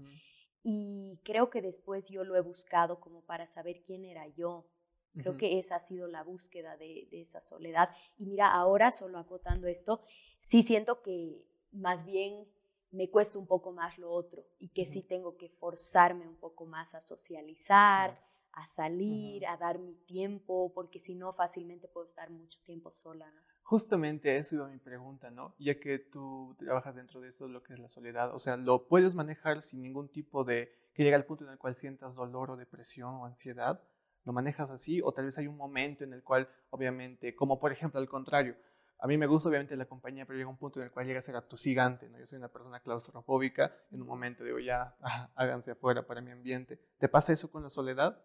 Y 0.63 1.19
creo 1.25 1.51
que 1.51 1.63
después 1.63 2.09
yo 2.11 2.25
lo 2.25 2.37
he 2.37 2.41
buscado 2.41 3.01
como 3.01 3.23
para 3.23 3.47
saber 3.47 3.83
quién 3.83 4.05
era 4.05 4.27
yo. 4.29 4.67
Creo 5.15 5.37
que 5.37 5.59
esa 5.59 5.77
ha 5.77 5.81
sido 5.81 6.07
la 6.07 6.23
búsqueda 6.23 6.77
de, 6.77 7.09
de, 7.11 7.21
esa 7.21 7.41
soledad. 7.41 7.91
Y 8.17 8.27
mira, 8.27 8.53
ahora, 8.53 8.93
solo 8.93 9.19
acotando 9.19 9.67
esto, 9.67 10.03
sí 10.39 10.63
siento 10.63 11.03
que 11.03 11.45
más 11.73 12.05
bien 12.05 12.47
me 12.93 13.11
cuesta 13.11 13.39
un 13.39 13.47
poco 13.47 13.73
más 13.73 13.99
lo 13.99 14.11
otro 14.11 14.47
y 14.59 14.69
que 14.69 14.87
sí 14.87 15.03
tengo 15.03 15.37
que 15.37 15.49
forzarme 15.49 16.27
un 16.27 16.37
poco 16.37 16.65
más 16.67 16.95
a 16.95 17.01
socializar, 17.01 18.21
a 18.53 18.67
salir, 18.67 19.47
a 19.47 19.57
dar 19.57 19.79
mi 19.79 19.95
tiempo, 19.95 20.73
porque 20.75 20.99
si 20.99 21.15
no, 21.15 21.33
fácilmente 21.33 21.89
puedo 21.89 22.07
estar 22.07 22.31
mucho 22.31 22.61
tiempo 22.65 22.93
sola. 22.93 23.31
¿no? 23.31 23.41
Justamente 23.71 24.37
eso 24.37 24.57
iba 24.57 24.67
mi 24.67 24.79
pregunta, 24.79 25.31
¿no? 25.31 25.55
Ya 25.61 25.79
que 25.79 26.01
tú 26.01 26.57
trabajas 26.59 26.93
dentro 26.93 27.21
de 27.21 27.29
eso, 27.29 27.47
lo 27.47 27.63
que 27.63 27.75
es 27.75 27.79
la 27.79 27.89
soledad, 27.89 28.35
o 28.35 28.41
sea, 28.41 28.57
¿lo 28.57 28.89
puedes 28.89 29.15
manejar 29.15 29.63
sin 29.63 29.81
ningún 29.81 30.09
tipo 30.09 30.43
de, 30.43 30.73
que 30.93 31.05
llegue 31.05 31.15
al 31.15 31.25
punto 31.25 31.45
en 31.45 31.53
el 31.53 31.59
cual 31.59 31.77
sientas 31.77 32.17
dolor 32.17 32.51
o 32.51 32.57
depresión 32.57 33.15
o 33.15 33.27
ansiedad? 33.27 33.81
¿Lo 34.25 34.33
manejas 34.33 34.73
así? 34.73 35.01
O 35.05 35.13
tal 35.13 35.27
vez 35.27 35.39
hay 35.39 35.47
un 35.47 35.57
momento 35.57 36.03
en 36.03 36.13
el 36.13 36.25
cual, 36.25 36.49
obviamente, 36.71 37.37
como 37.37 37.61
por 37.61 37.71
ejemplo 37.71 38.01
al 38.01 38.09
contrario, 38.09 38.57
a 38.99 39.07
mí 39.07 39.17
me 39.17 39.29
gusta 39.29 39.49
obviamente 39.49 39.77
la 39.77 39.87
compañía, 39.87 40.27
pero 40.27 40.37
llega 40.37 40.51
un 40.51 40.59
punto 40.59 40.81
en 40.81 40.87
el 40.87 40.91
cual 40.91 41.07
llega 41.07 41.21
a 41.21 41.23
ser 41.23 41.37
atosigante, 41.37 42.09
¿no? 42.09 42.19
Yo 42.19 42.27
soy 42.27 42.39
una 42.39 42.49
persona 42.49 42.81
claustrofóbica, 42.81 43.73
en 43.93 44.03
un 44.03 44.09
momento 44.09 44.43
digo, 44.43 44.59
ya, 44.59 44.97
háganse 45.37 45.71
afuera 45.71 46.05
para 46.05 46.21
mi 46.21 46.33
ambiente. 46.33 46.81
¿Te 46.99 47.09
pasa 47.09 47.33
eso 47.33 47.49
con 47.49 47.63
la 47.63 47.71
soledad? 47.71 48.21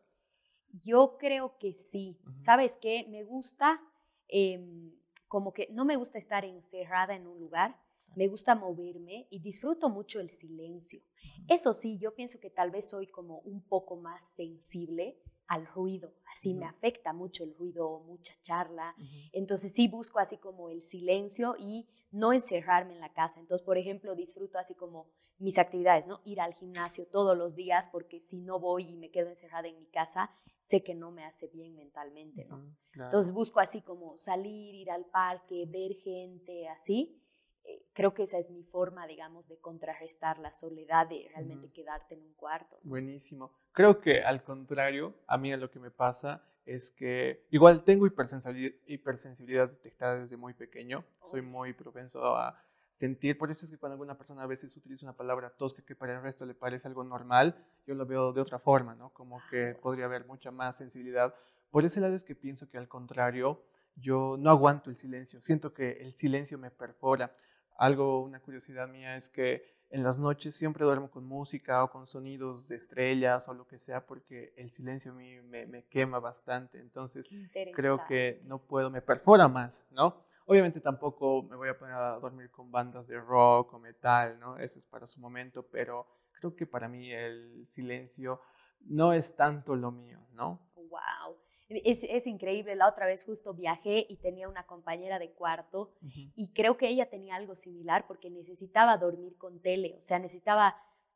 Yo 0.72 1.18
creo 1.20 1.56
que 1.60 1.76
sí. 1.76 2.20
¿Sabes 2.40 2.80
qué? 2.82 3.06
Me 3.12 3.24
gusta, 3.24 3.80
em, 4.28 4.92
como 5.36 5.52
que 5.52 5.68
no 5.74 5.84
me 5.84 5.98
gusta 5.98 6.18
estar 6.18 6.46
encerrada 6.46 7.14
en 7.14 7.28
un 7.28 7.38
lugar, 7.38 7.78
me 8.16 8.30
gusta 8.30 8.56
moverme 8.56 9.28
y 9.30 9.40
disfruto 9.40 9.90
mucho 9.90 10.22
el 10.22 10.32
silencio. 10.32 11.02
Eso 11.50 11.74
sí, 11.74 11.98
yo 11.98 12.16
pienso 12.16 12.40
que 12.40 12.50
tal 12.50 12.72
vez 12.72 12.90
soy 12.90 13.08
como 13.08 13.40
un 13.40 13.62
poco 13.62 13.98
más 13.98 14.24
sensible 14.34 15.20
al 15.48 15.68
ruido, 15.68 16.14
así 16.32 16.54
me 16.54 16.66
afecta 16.66 17.12
mucho 17.12 17.44
el 17.44 17.54
ruido, 17.54 18.00
mucha 18.08 18.34
charla. 18.44 18.96
Entonces 19.34 19.74
sí 19.74 19.90
busco 19.90 20.20
así 20.20 20.38
como 20.38 20.70
el 20.70 20.84
silencio 20.84 21.58
y 21.60 21.86
no 22.12 22.32
encerrarme 22.32 22.94
en 22.94 23.02
la 23.02 23.12
casa. 23.12 23.42
Entonces, 23.42 23.66
por 23.66 23.78
ejemplo, 23.78 24.16
disfruto 24.16 24.58
así 24.58 24.74
como 24.74 25.12
mis 25.38 25.58
actividades, 25.58 26.08
¿no? 26.08 26.22
Ir 26.24 26.42
al 26.42 26.54
gimnasio 26.54 27.08
todos 27.08 27.38
los 27.38 27.56
días 27.56 27.90
porque 27.92 28.22
si 28.22 28.38
no 28.38 28.60
voy 28.60 28.90
y 28.90 28.96
me 28.96 29.12
quedo 29.12 29.30
encerrada 29.30 29.68
en 29.68 29.78
mi 29.78 29.88
casa, 29.88 30.32
sé 30.60 30.84
que 30.84 30.96
no 30.96 31.12
me 31.12 31.26
hace 31.26 31.48
bien 31.48 31.76
mentalmente, 31.76 32.46
¿no? 32.46 32.64
Entonces 32.94 33.34
busco 33.34 33.60
así 33.60 33.82
como 33.82 34.18
salir, 34.18 34.74
ir 34.74 34.92
al 34.92 35.06
parque, 35.06 35.66
ver 35.68 35.94
gente, 35.96 36.68
así. 36.70 37.22
Eh, 37.64 37.84
creo 37.94 38.14
que 38.14 38.24
esa 38.24 38.38
es 38.38 38.50
mi 38.50 38.64
forma, 38.64 39.08
digamos, 39.08 39.48
de 39.48 39.58
contrarrestar 39.60 40.40
la 40.40 40.54
soledad, 40.54 41.08
de 41.08 41.28
realmente 41.32 41.72
quedarte 41.72 42.16
en 42.16 42.22
un 42.22 42.34
cuarto. 42.34 42.80
Buenísimo. 42.84 43.52
Creo 43.72 44.00
que 44.00 44.22
al 44.22 44.44
contrario, 44.44 45.16
a 45.28 45.38
mí 45.38 45.56
lo 45.56 45.70
que 45.70 45.80
me 45.80 45.92
pasa 45.92 46.44
es 46.66 46.92
que 46.92 47.46
igual 47.52 47.84
tengo 47.84 48.08
hipersensibilidad, 48.08 48.76
hipersensibilidad 48.88 49.70
detectada 49.70 50.22
desde 50.22 50.38
muy 50.38 50.54
pequeño. 50.54 51.06
Soy 51.26 51.42
muy 51.42 51.74
propenso 51.74 52.36
a 52.36 52.65
sentir, 52.96 53.38
por 53.38 53.52
eso 53.52 53.66
es 53.66 53.72
que 53.72 53.78
cuando 53.78 53.96
alguna 53.96 54.18
persona 54.18 54.44
a 54.44 54.48
veces 54.48 54.76
utiliza 54.78 55.06
una 55.06 55.18
palabra 55.18 55.50
tosca 55.50 55.84
que 55.86 55.96
para 55.96 56.16
el 56.16 56.24
resto 56.24 56.46
le 56.46 56.54
parece 56.54 56.88
algo 56.88 57.04
normal, 57.04 57.54
yo 57.86 57.94
lo 57.94 58.06
veo 58.06 58.32
de 58.32 58.40
otra 58.40 58.58
forma, 58.58 58.96
¿no? 58.96 59.10
Como 59.10 59.42
que 59.50 59.76
podría 59.82 60.06
haber 60.06 60.26
mucha 60.26 60.50
más 60.50 60.78
sensibilidad. 60.78 61.36
Por 61.72 61.84
ese 61.84 62.00
lado 62.00 62.16
es 62.16 62.24
que 62.24 62.36
pienso 62.36 62.70
que 62.70 62.78
al 62.78 62.88
contrario, 62.88 63.62
yo 63.98 64.38
no 64.40 64.50
aguanto 64.50 64.90
el 64.90 64.96
silencio, 64.96 65.42
siento 65.42 65.74
que 65.74 65.92
el 66.04 66.14
silencio 66.14 66.58
me 66.58 66.72
perfora. 66.72 67.36
Algo, 67.78 68.24
una 68.24 68.40
curiosidad 68.40 68.88
mía 68.88 69.18
es 69.18 69.28
que 69.28 69.76
en 69.90 70.02
las 70.02 70.18
noches 70.18 70.56
siempre 70.56 70.86
duermo 70.86 71.12
con 71.12 71.26
música 71.26 71.84
o 71.84 71.92
con 71.92 72.08
sonidos 72.08 72.70
de 72.70 72.78
estrellas 72.78 73.50
o 73.50 73.54
lo 73.54 73.68
que 73.68 73.78
sea 73.78 74.06
porque 74.06 74.54
el 74.56 74.70
silencio 74.70 75.12
a 75.12 75.16
mí 75.16 75.42
me, 75.42 75.84
quema 75.90 76.20
bastante. 76.20 76.80
Entonces 76.80 77.28
creo 77.74 78.06
que 78.08 78.42
no 78.46 78.60
puedo, 78.60 78.90
me 78.90 79.02
perfora 79.02 79.50
más, 79.50 79.86
¿no? 79.92 80.24
Obviamente 80.46 80.80
tampoco 80.80 81.44
me 81.44 81.56
voy 81.56 81.70
a 81.70 81.78
poner 81.78 81.96
a 81.96 82.20
dormir 82.20 82.52
con 82.52 82.72
bandas 82.72 83.08
de 83.08 83.20
rock 83.20 83.74
o 83.74 83.80
metal, 83.80 84.40
¿no? 84.40 84.58
Eso 84.58 84.80
es 84.80 84.86
para 84.86 85.08
su 85.08 85.20
momento, 85.20 85.68
pero 85.68 86.08
creo 86.34 86.56
que 86.56 86.68
para 86.68 86.88
mí 86.88 87.12
el 87.12 87.66
silencio 87.66 88.40
no 88.82 89.14
es 89.14 89.36
tanto 89.36 89.76
lo 89.76 89.92
mío, 89.92 90.20
¿no? 90.34 90.60
¡Wow! 90.76 91.38
Es, 91.68 92.28
increíble, 92.28 92.76
la 92.76 92.88
otra 92.88 93.08
vez 93.08 93.26
justo 93.26 93.56
viajé 93.56 94.06
y 94.08 94.18
tenía 94.18 94.48
una 94.48 94.68
compañera 94.68 95.18
de 95.18 95.32
cuarto 95.32 95.96
y 96.36 96.54
creo 96.54 96.78
que 96.78 96.88
ella 96.88 97.10
tenía 97.10 97.36
algo 97.36 97.56
similar 97.56 98.06
porque 98.06 98.30
necesitaba 98.30 98.98
dormir 98.98 99.36
con 99.38 99.60
tele, 99.60 99.96
o 99.98 100.02
sea, 100.02 100.20
necesitaba, 100.20 100.76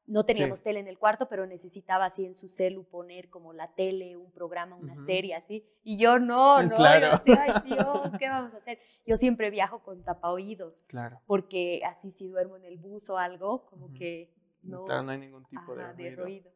no 0.10 0.26
teníamos 0.26 0.64
tele 0.64 0.80
en 0.80 0.88
el 0.88 0.98
cuarto, 0.98 1.30
pero 1.30 1.46
necesitaba 1.46 2.06
así 2.06 2.26
en 2.26 2.34
su 2.34 2.50
celu 2.50 2.84
poner 2.84 3.30
como 3.30 3.54
la 3.54 3.68
tele, 3.76 4.18
un 4.18 4.32
programa, 4.32 4.76
una 4.76 4.98
serie 4.98 5.36
así. 5.36 5.64
Y 5.84 5.98
yo 5.98 6.20
no, 6.20 6.64
no, 6.64 6.78
yo 6.78 7.12
decía, 7.12 7.44
ay 7.44 7.54
Dios, 7.64 8.12
¿qué 8.18 8.28
vamos 8.28 8.54
a 8.56 8.58
hacer? 8.58 8.80
Yo 9.06 9.18
siempre 9.18 9.52
viajo 9.52 9.84
con 9.84 10.04
tapaoídos, 10.04 10.88
claro. 10.88 11.22
porque 11.28 11.82
así 11.86 12.12
si 12.12 12.28
duermo 12.28 12.58
en 12.58 12.66
el 12.66 12.78
bus 12.78 13.10
o 13.12 13.18
algo, 13.18 13.66
como 13.68 13.94
que 13.94 14.34
no, 14.64 14.86
claro, 14.86 15.04
no 15.04 15.12
hay 15.12 15.20
ningún 15.20 15.46
tipo 15.46 15.76
de 15.76 16.16
ruido. 16.16 16.52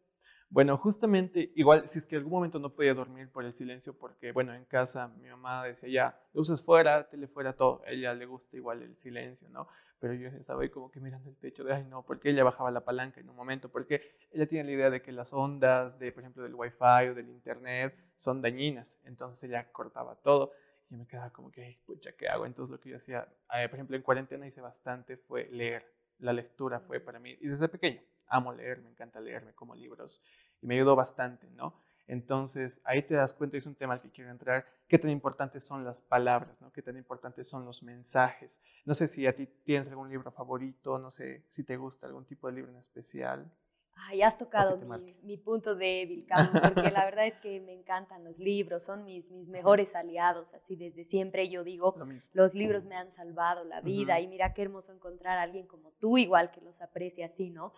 Bueno, 0.53 0.77
justamente, 0.77 1.51
igual, 1.55 1.87
si 1.87 1.97
es 1.97 2.05
que 2.05 2.15
en 2.15 2.19
algún 2.19 2.33
momento 2.33 2.59
no 2.59 2.69
podía 2.75 2.93
dormir 2.93 3.27
por 3.31 3.43
el 3.43 3.53
silencio, 3.53 3.97
porque, 3.97 4.31
bueno, 4.31 4.53
en 4.53 4.65
casa 4.65 5.07
mi 5.07 5.27
mamá 5.27 5.63
decía, 5.63 5.89
ya, 5.89 6.21
luces 6.31 6.61
fuera, 6.61 7.09
tele 7.09 7.27
fuera, 7.27 7.53
todo. 7.55 7.81
A 7.87 7.89
ella 7.89 8.13
le 8.13 8.27
gusta 8.27 8.55
igual 8.55 8.83
el 8.83 8.95
silencio, 8.95 9.49
¿no? 9.49 9.67
Pero 9.97 10.13
yo 10.13 10.27
estaba 10.27 10.61
ahí 10.61 10.69
como 10.69 10.91
que 10.91 10.99
mirando 10.99 11.27
el 11.31 11.37
techo 11.37 11.63
de, 11.63 11.73
ay, 11.73 11.85
no, 11.85 12.05
porque 12.05 12.29
ella 12.29 12.43
bajaba 12.43 12.69
la 12.69 12.85
palanca 12.85 13.19
en 13.19 13.29
un 13.29 13.35
momento, 13.35 13.69
porque 13.71 14.03
ella 14.29 14.45
tiene 14.45 14.65
la 14.65 14.71
idea 14.73 14.89
de 14.91 15.01
que 15.01 15.11
las 15.11 15.33
ondas, 15.33 15.97
de, 15.97 16.11
por 16.11 16.21
ejemplo, 16.21 16.43
del 16.43 16.53
wifi 16.53 17.09
o 17.09 17.15
del 17.15 17.29
internet, 17.29 17.97
son 18.17 18.39
dañinas. 18.43 18.99
Entonces 19.05 19.43
ella 19.49 19.71
cortaba 19.71 20.17
todo 20.21 20.51
y 20.87 20.95
me 20.97 21.07
quedaba 21.07 21.31
como 21.31 21.49
que, 21.51 21.79
pucha, 21.83 22.11
¿qué 22.11 22.27
hago? 22.27 22.45
Entonces 22.45 22.69
lo 22.71 22.79
que 22.79 22.89
yo 22.89 22.97
hacía, 22.97 23.27
eh, 23.55 23.67
por 23.69 23.77
ejemplo, 23.77 23.95
en 23.95 24.03
cuarentena 24.03 24.45
hice 24.45 24.61
bastante, 24.61 25.17
fue 25.17 25.47
leer. 25.49 25.91
La 26.19 26.31
lectura 26.31 26.79
fue 26.79 26.99
para 26.99 27.19
mí, 27.19 27.35
y 27.41 27.47
desde 27.47 27.67
pequeño, 27.67 28.01
amo 28.27 28.53
leer, 28.53 28.81
me 28.81 28.89
encanta 28.89 29.19
leerme 29.19 29.53
como 29.53 29.75
libros 29.75 30.21
y 30.63 30.67
me 30.67 30.75
ayudó 30.75 30.95
bastante, 30.95 31.51
¿no? 31.51 31.75
Entonces 32.07 32.81
ahí 32.83 33.01
te 33.03 33.15
das 33.15 33.33
cuenta, 33.33 33.57
es 33.57 33.65
un 33.65 33.75
tema 33.75 33.93
al 33.93 34.01
que 34.01 34.09
quiero 34.09 34.31
entrar, 34.31 34.65
qué 34.87 34.97
tan 34.97 35.09
importantes 35.09 35.63
son 35.63 35.83
las 35.83 36.01
palabras, 36.01 36.59
¿no? 36.61 36.71
Qué 36.71 36.81
tan 36.81 36.97
importantes 36.97 37.47
son 37.47 37.65
los 37.65 37.83
mensajes. 37.83 38.61
No 38.85 38.93
sé 38.93 39.07
si 39.07 39.27
a 39.27 39.35
ti 39.35 39.47
tienes 39.63 39.87
algún 39.87 40.09
libro 40.09 40.31
favorito, 40.31 40.97
no 40.97 41.11
sé 41.11 41.45
si 41.49 41.63
te 41.63 41.77
gusta 41.77 42.07
algún 42.07 42.25
tipo 42.25 42.47
de 42.47 42.53
libro 42.53 42.71
en 42.71 42.77
especial. 42.77 43.51
Ay, 43.95 44.23
has 44.23 44.37
tocado 44.37 44.75
mi, 45.21 45.37
punto 45.37 45.75
débil, 45.75 46.25
Carlos, 46.25 46.61
porque 46.73 46.89
la 46.89 47.05
verdad 47.05 47.27
es 47.27 47.37
que 47.37 47.59
me 47.61 47.73
encantan 47.73 48.23
los 48.23 48.39
libros, 48.39 48.83
son 48.83 49.05
mis, 49.05 49.29
mis 49.29 49.47
mejores 49.47 49.95
aliados, 49.95 50.55
así 50.55 50.75
desde 50.75 51.05
siempre 51.05 51.47
yo 51.47 51.63
digo, 51.63 51.95
los 52.33 52.55
libros 52.55 52.85
me 52.85 52.95
han 52.95 53.11
salvado 53.11 53.63
la 53.63 53.81
vida 53.81 54.19
y 54.19 54.27
mira 54.27 54.53
qué 54.55 54.63
hermoso 54.63 54.93
encontrar 54.93 55.37
a 55.37 55.43
alguien 55.43 55.67
como 55.67 55.91
tú, 55.91 56.17
igual 56.17 56.49
que 56.49 56.61
los 56.61 56.81
aprecia 56.81 57.27
así, 57.27 57.51
¿no? 57.51 57.71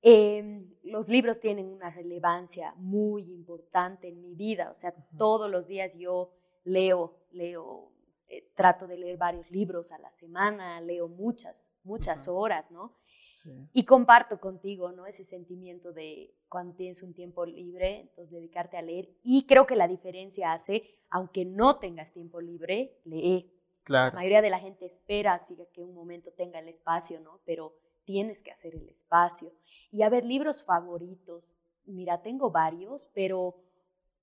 Em, 0.00 0.74
los 0.84 1.08
libros 1.08 1.40
tienen 1.40 1.66
una 1.66 1.90
relevancia 1.90 2.72
muy 2.76 3.22
importante 3.32 4.08
en 4.08 4.20
mi 4.20 4.34
vida, 4.34 4.70
o 4.70 4.74
sea, 4.74 4.94
todos 5.16 5.50
los 5.50 5.66
días 5.66 5.96
yo 5.98 6.32
leo, 6.64 7.16
leo, 7.32 7.90
eh, 8.28 8.48
trato 8.54 8.86
de 8.86 8.96
leer 8.96 9.16
varios 9.16 9.50
libros 9.50 9.90
a 9.90 9.98
la 9.98 10.12
semana, 10.12 10.80
leo 10.80 11.08
muchas, 11.08 11.70
muchas 11.82 12.28
horas, 12.28 12.70
¿no? 12.70 12.94
Y 13.72 13.84
comparto 13.84 14.40
contigo, 14.40 14.90
¿no? 14.90 15.06
Ese 15.06 15.24
sentimiento 15.24 15.92
de 15.92 16.34
cuando 16.48 16.74
tienes 16.74 17.02
un 17.02 17.14
tiempo 17.14 17.46
libre, 17.46 18.00
entonces 18.00 18.30
dedicarte 18.32 18.76
a 18.76 18.82
leer. 18.82 19.08
Y 19.22 19.46
creo 19.46 19.64
que 19.64 19.76
la 19.76 19.86
diferencia 19.86 20.52
hace, 20.52 20.82
aunque 21.08 21.44
no 21.44 21.78
tengas 21.78 22.12
tiempo 22.12 22.40
libre, 22.40 22.98
lee. 23.04 23.48
Claro. 23.84 24.14
La 24.14 24.20
mayoría 24.20 24.42
de 24.42 24.50
la 24.50 24.58
gente 24.58 24.84
espera 24.84 25.34
así 25.34 25.56
que 25.72 25.82
un 25.82 25.94
momento 25.94 26.32
tenga 26.32 26.58
el 26.58 26.68
espacio, 26.68 27.20
¿no? 27.20 27.40
Pero 27.46 27.74
tienes 28.08 28.42
que 28.42 28.50
hacer 28.50 28.74
el 28.74 28.88
espacio. 28.88 29.52
Y 29.90 30.00
a 30.00 30.08
ver, 30.08 30.24
libros 30.24 30.64
favoritos. 30.64 31.58
Mira, 31.84 32.22
tengo 32.22 32.50
varios, 32.50 33.10
pero 33.12 33.62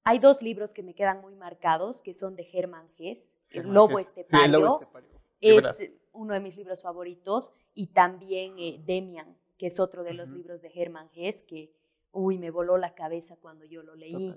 hay 0.04 0.18
dos 0.18 0.42
libros 0.42 0.74
que 0.74 0.82
me 0.82 0.96
quedan 0.96 1.22
muy 1.22 1.36
marcados, 1.36 2.02
que 2.02 2.16
son 2.16 2.36
de 2.36 2.46
Germán 2.46 2.90
Gess, 2.96 3.36
El 3.52 3.68
Lobo 3.72 4.00
Estepario. 4.00 4.40
Sí, 4.40 4.44
el 4.44 4.52
Lobo 4.54 4.82
Estepario. 4.82 5.10
Es 5.40 5.92
uno 6.14 6.34
de 6.34 6.40
mis 6.40 6.58
libros 6.58 6.82
favoritos. 6.82 7.54
Y 7.76 7.88
también 7.94 8.56
eh, 8.58 8.82
Demian, 8.84 9.38
que 9.56 9.68
es 9.68 9.80
otro 9.80 10.04
de 10.04 10.16
los 10.16 10.32
libros 10.32 10.64
de 10.64 10.72
Germán 10.72 11.12
Hess, 11.14 11.44
que, 11.44 11.72
uy, 12.16 12.38
me 12.40 12.50
voló 12.50 12.78
la 12.78 12.96
cabeza 12.96 13.36
cuando 13.38 13.66
yo 13.66 13.84
lo 13.84 13.96
leí. 13.96 14.34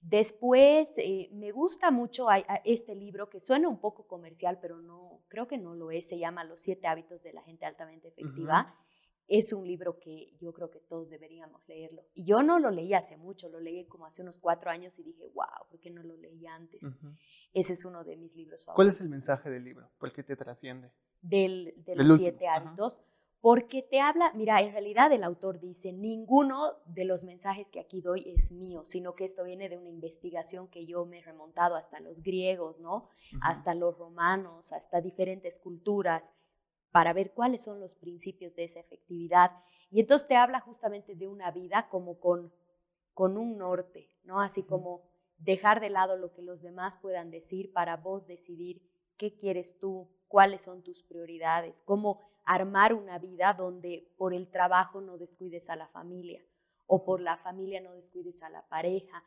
Después, 0.00 0.94
eh, 0.98 1.30
me 1.32 1.52
gusta 1.52 1.90
mucho 1.90 2.26
este 2.64 2.94
libro 2.94 3.30
que 3.30 3.40
suena 3.40 3.68
un 3.68 3.80
poco 3.80 4.06
comercial, 4.06 4.58
pero 4.60 4.82
no, 4.82 5.22
creo 5.28 5.46
que 5.46 5.56
no 5.56 5.74
lo 5.74 5.90
es. 5.90 6.08
Se 6.08 6.18
llama 6.18 6.44
Los 6.44 6.60
siete 6.60 6.86
hábitos 6.86 7.22
de 7.22 7.32
la 7.32 7.42
gente 7.42 7.64
altamente 7.64 8.08
efectiva. 8.08 8.74
Es 9.28 9.52
un 9.52 9.66
libro 9.66 9.98
que 10.00 10.36
yo 10.40 10.52
creo 10.52 10.70
que 10.70 10.80
todos 10.80 11.08
deberíamos 11.08 11.66
leerlo. 11.68 12.02
Y 12.12 12.24
yo 12.24 12.42
no 12.42 12.58
lo 12.58 12.70
leí 12.70 12.92
hace 12.92 13.16
mucho, 13.16 13.48
lo 13.48 13.60
leí 13.60 13.86
como 13.86 14.04
hace 14.04 14.20
unos 14.20 14.38
cuatro 14.38 14.70
años 14.70 14.98
y 14.98 15.04
dije, 15.04 15.24
wow, 15.28 15.68
¿por 15.70 15.80
qué 15.80 15.90
no 15.90 16.02
lo 16.02 16.16
leí 16.16 16.44
antes? 16.46 16.82
Ese 17.54 17.72
es 17.72 17.84
uno 17.84 18.02
de 18.04 18.16
mis 18.16 18.34
libros 18.34 18.64
favoritos. 18.64 18.74
¿Cuál 18.74 18.88
es 18.88 19.00
el 19.00 19.08
mensaje 19.08 19.48
del 19.48 19.64
libro? 19.64 19.88
¿Por 19.98 20.12
qué 20.12 20.24
te 20.24 20.36
trasciende? 20.36 20.90
del, 21.22 21.72
de 21.84 21.96
los 21.96 22.16
siete 22.16 22.48
hábitos, 22.48 23.00
porque 23.42 23.82
te 23.82 24.00
habla, 24.00 24.32
mira, 24.34 24.60
en 24.60 24.70
realidad 24.70 25.10
el 25.10 25.24
autor 25.24 25.58
dice, 25.58 25.92
ninguno 25.92 26.74
de 26.86 27.04
los 27.04 27.24
mensajes 27.24 27.72
que 27.72 27.80
aquí 27.80 28.00
doy 28.00 28.30
es 28.32 28.52
mío, 28.52 28.84
sino 28.84 29.16
que 29.16 29.24
esto 29.24 29.42
viene 29.42 29.68
de 29.68 29.76
una 29.76 29.88
investigación 29.88 30.68
que 30.68 30.86
yo 30.86 31.04
me 31.06 31.18
he 31.18 31.22
remontado 31.22 31.74
hasta 31.74 31.98
los 31.98 32.22
griegos, 32.22 32.78
¿no? 32.78 33.08
Hasta 33.42 33.74
los 33.74 33.98
romanos, 33.98 34.72
hasta 34.72 35.00
diferentes 35.00 35.58
culturas, 35.58 36.32
para 36.92 37.12
ver 37.12 37.32
cuáles 37.32 37.64
son 37.64 37.80
los 37.80 37.96
principios 37.96 38.54
de 38.54 38.62
esa 38.62 38.78
efectividad. 38.78 39.50
Y 39.90 39.98
entonces 39.98 40.28
te 40.28 40.36
habla 40.36 40.60
justamente 40.60 41.16
de 41.16 41.26
una 41.26 41.50
vida 41.50 41.88
como 41.88 42.20
con, 42.20 42.52
con 43.12 43.36
un 43.36 43.58
norte, 43.58 44.08
¿no? 44.22 44.40
Así 44.40 44.62
como 44.62 45.02
dejar 45.38 45.80
de 45.80 45.90
lado 45.90 46.16
lo 46.16 46.32
que 46.32 46.42
los 46.42 46.62
demás 46.62 46.96
puedan 46.96 47.32
decir 47.32 47.72
para 47.72 47.96
vos 47.96 48.28
decidir 48.28 48.88
qué 49.16 49.34
quieres 49.34 49.80
tú, 49.80 50.08
cuáles 50.28 50.62
son 50.62 50.84
tus 50.84 51.02
prioridades, 51.02 51.82
cómo 51.82 52.20
armar 52.44 52.94
una 52.94 53.18
vida 53.18 53.54
donde 53.54 54.12
por 54.16 54.34
el 54.34 54.50
trabajo 54.50 55.00
no 55.00 55.18
descuides 55.18 55.70
a 55.70 55.76
la 55.76 55.88
familia 55.88 56.44
o 56.86 57.04
por 57.04 57.20
la 57.20 57.36
familia 57.38 57.80
no 57.80 57.92
descuides 57.92 58.42
a 58.42 58.50
la 58.50 58.66
pareja. 58.68 59.24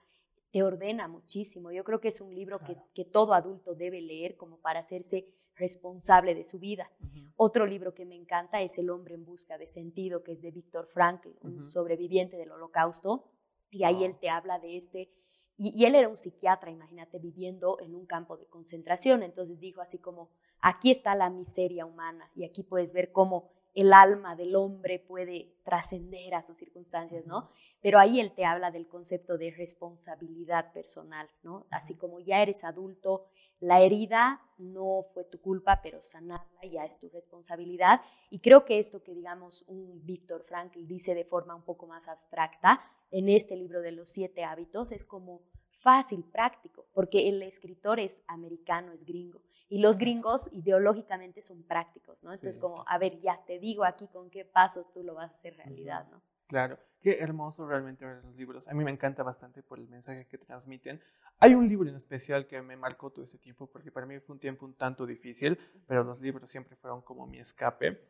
Te 0.51 0.63
ordena 0.63 1.07
muchísimo. 1.07 1.72
Yo 1.72 1.84
creo 1.84 2.00
que 2.00 2.10
es 2.10 2.22
un 2.22 2.34
libro 2.34 2.60
que, 2.93 3.05
todo 3.05 3.34
adulto 3.34 3.75
debe 3.75 4.01
leer 4.01 4.38
como 4.38 4.60
para 4.60 4.79
hacerse 4.79 5.27
responsable 5.55 6.36
de 6.36 6.45
su 6.45 6.60
vida. 6.60 6.91
Otro 7.36 7.65
libro 7.65 7.93
que 7.93 8.05
me 8.05 8.15
encanta 8.15 8.62
es 8.62 8.77
El 8.77 8.89
hombre 8.89 9.15
en 9.15 9.25
busca 9.25 9.57
de 9.57 9.67
sentido, 9.67 10.24
que 10.24 10.34
es 10.34 10.41
de 10.41 10.51
Víctor 10.51 10.88
Frankl, 10.88 11.29
un 11.41 11.62
sobreviviente 11.62 12.38
del 12.38 12.51
holocausto. 12.51 13.31
Y 13.69 13.84
ahí 13.84 14.03
él 14.03 14.17
te 14.19 14.29
habla 14.29 14.60
de 14.60 14.77
este 14.77 15.10
y, 15.57 15.86
él 15.86 15.95
era 15.95 16.10
un 16.10 16.17
psiquiatra, 16.17 16.69
imagínate, 16.69 17.17
viviendo 17.19 17.79
en 17.79 17.95
un 17.95 18.05
campo 18.05 18.38
de 18.38 18.45
concentración. 18.48 19.24
Entonces 19.24 19.60
dijo 19.60 19.81
así 19.81 20.00
como, 20.00 20.29
aquí 20.65 20.89
está 20.89 21.13
la 21.13 21.29
miseria 21.29 21.86
humana 21.86 22.31
y 22.36 22.43
aquí 22.43 22.63
puedes 22.63 22.91
ver 22.91 23.12
cómo 23.12 23.51
el 23.75 23.93
alma 23.93 24.36
del 24.36 24.55
hombre 24.55 24.98
puede 24.98 25.53
trascender 25.63 26.34
a 26.34 26.41
sus 26.41 26.57
circunstancias, 26.57 27.27
¿no? 27.27 27.50
Pero 27.81 28.00
ahí 28.00 28.19
él 28.19 28.34
te 28.34 28.45
habla 28.45 28.72
del 28.72 28.88
concepto 28.88 29.38
de 29.38 29.51
responsabilidad 29.51 30.74
personal, 30.74 31.29
¿no? 31.43 31.67
Así 31.69 31.93
como 31.93 32.19
ya 32.19 32.41
eres 32.41 32.63
adulto, 32.63 33.25
la 33.60 33.81
herida 33.81 34.41
no 34.57 35.03
fue 35.03 35.24
tu 35.25 35.39
culpa, 35.39 35.81
pero 35.84 36.01
sanarla 36.01 36.63
ya 36.63 36.84
es 36.84 36.98
tu 36.98 37.10
responsabilidad. 37.10 38.01
Y 38.31 38.39
creo 38.39 38.65
que 38.65 38.79
esto 38.79 39.03
que, 39.03 39.13
digamos, 39.13 39.65
un 39.67 40.03
Víctor 40.03 40.45
Frankl 40.48 40.88
dice 40.88 41.13
de 41.13 41.25
forma 41.25 41.53
un 41.53 41.63
poco 41.63 41.86
más 41.86 42.07
abstracta, 42.07 42.81
en 43.12 43.29
este 43.29 43.55
libro 43.55 43.81
de 43.81 43.91
los 43.91 44.10
siete 44.10 44.43
hábitos 44.43 44.91
es 44.91 45.06
como 45.06 45.41
fácil, 45.86 46.24
práctico, 46.24 46.88
porque 46.95 47.30
el 47.30 47.43
escritor 47.43 48.00
es 48.00 48.24
americano, 48.26 48.91
es 48.91 49.06
gringo, 49.06 49.39
y 49.69 49.78
los 49.78 50.00
gringos 50.00 50.50
ideológicamente 50.52 51.41
son 51.41 51.62
prácticos, 51.62 52.24
¿no? 52.24 52.34
Entonces, 52.34 52.58
como, 52.58 52.84
a 52.88 52.98
ver, 52.98 53.21
ya 53.21 53.39
te 53.45 53.60
digo 53.60 53.84
aquí 53.86 54.08
con 54.08 54.32
qué 54.32 54.45
pasos 54.45 54.91
tú 54.91 55.04
lo 55.04 55.13
vas 55.13 55.26
a 55.26 55.36
hacer 55.36 55.56
realidad, 55.58 56.08
¿no? 56.10 56.24
Claro, 56.48 56.80
qué 57.02 57.19
hermoso 57.19 57.67
realmente 57.67 58.04
ver 58.04 58.24
los 58.24 58.36
libros. 58.36 58.67
A 58.67 58.74
mí 58.74 58.84
me 58.84 58.89
encanta 58.89 59.21
bastante 59.21 59.62
por 59.62 59.78
el 59.78 59.88
mensaje 59.88 60.26
que 60.26 60.39
transmiten. 60.39 61.00
Hay 61.38 61.54
un 61.54 61.69
libro 61.69 61.88
en 61.88 61.95
especial 61.95 62.48
que 62.48 62.60
me 62.63 62.76
marcó 62.76 63.12
todo 63.12 63.24
ese 63.24 63.38
tiempo, 63.38 63.67
porque 63.67 63.91
para 63.91 64.08
mí 64.08 64.19
fue 64.19 64.34
un 64.34 64.39
tiempo 64.39 64.65
un 64.65 64.74
tanto 64.74 65.06
difícil, 65.06 65.56
pero 65.86 66.04
los 66.04 66.19
libros 66.19 66.50
siempre 66.50 66.76
fueron 66.78 67.04
como 67.04 67.28
mi 67.28 67.38
escape. 67.38 68.10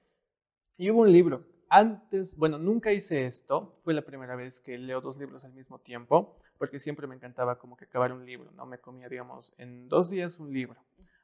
Y 0.78 0.92
hubo 0.92 1.02
un 1.02 1.12
libro 1.12 1.44
antes, 1.70 2.38
bueno, 2.38 2.58
nunca 2.58 2.94
hice 2.94 3.26
esto, 3.26 3.80
fue 3.84 3.94
la 3.94 4.04
primera 4.04 4.38
vez 4.38 4.62
que 4.62 4.78
leo 4.78 5.02
dos 5.02 5.18
libros 5.18 5.44
al 5.44 5.54
mismo 5.54 5.80
tiempo, 5.80 6.38
porque 6.58 6.80
siempre 6.80 7.08
me 7.08 7.16
encantaba 7.16 7.58
como 7.58 7.76
que 7.76 7.86
acabar 7.86 8.12
un 8.12 8.26
libro, 8.26 8.52
¿no? 8.52 8.66
Me 8.66 8.80
comía, 8.80 9.10
digamos, 9.10 9.54
en 9.58 9.88
dos 9.88 10.10
días 10.10 10.40
un 10.40 10.54
libro, 10.54 10.80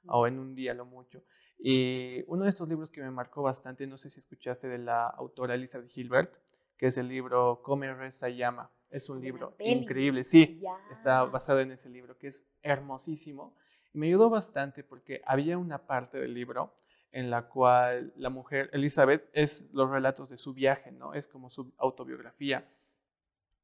o 0.08 0.28
en 0.28 0.40
un 0.40 0.56
día 0.56 0.74
lo 0.74 0.86
mucho. 0.86 1.24
Y 1.58 2.24
uno 2.28 2.44
de 2.44 2.50
estos 2.50 2.68
libros 2.68 2.90
que 2.90 3.02
me 3.02 3.12
marcó 3.12 3.44
bastante, 3.44 3.86
no 3.86 3.98
sé 3.98 4.10
si 4.10 4.20
escuchaste 4.20 4.68
de 4.68 4.80
la 4.80 5.08
autora 5.08 5.56
Elizabeth 5.56 5.90
Gilbert, 5.90 6.34
que 6.78 6.88
es 6.88 6.98
el 6.98 7.08
libro 7.08 7.62
Come, 7.62 7.94
Reza, 7.94 8.30
Llama. 8.30 8.72
Es 8.90 9.08
un 9.10 9.22
libro 9.22 9.56
increíble, 9.60 10.24
sí, 10.26 10.62
está 10.92 11.24
basado 11.24 11.62
en 11.62 11.72
ese 11.72 11.90
libro, 11.90 12.18
que 12.18 12.28
es 12.28 12.46
hermosísimo. 12.62 13.56
Y 13.94 14.00
me 14.00 14.08
ayudó 14.08 14.30
bastante 14.30 14.84
porque 14.84 15.22
había 15.26 15.58
una 15.58 15.86
parte 15.86 16.18
del 16.20 16.34
libro 16.34 16.74
en 17.12 17.30
la 17.30 17.48
cual 17.48 18.12
la 18.16 18.30
mujer, 18.30 18.70
Elizabeth, 18.74 19.30
es 19.34 19.70
los 19.74 19.90
relatos 19.90 20.30
de 20.30 20.38
su 20.38 20.54
viaje, 20.54 20.92
¿no? 20.92 21.14
Es 21.14 21.28
como 21.28 21.50
su 21.50 21.74
autobiografía, 21.78 22.68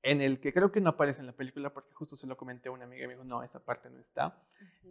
en 0.04 0.22
el 0.22 0.40
que 0.40 0.54
creo 0.54 0.72
que 0.72 0.82
no 0.82 0.92
aparece 0.92 1.20
en 1.20 1.28
la 1.28 1.34
película, 1.34 1.74
porque 1.74 1.94
justo 1.94 2.16
se 2.16 2.28
lo 2.28 2.38
comenté 2.38 2.70
a 2.70 2.72
una 2.72 2.86
amiga 2.86 3.04
y 3.04 3.08
me 3.08 3.14
dijo, 3.14 3.26
no, 3.26 3.44
esa 3.44 3.60
parte 3.64 3.90
no 3.90 4.00
está, 4.00 4.42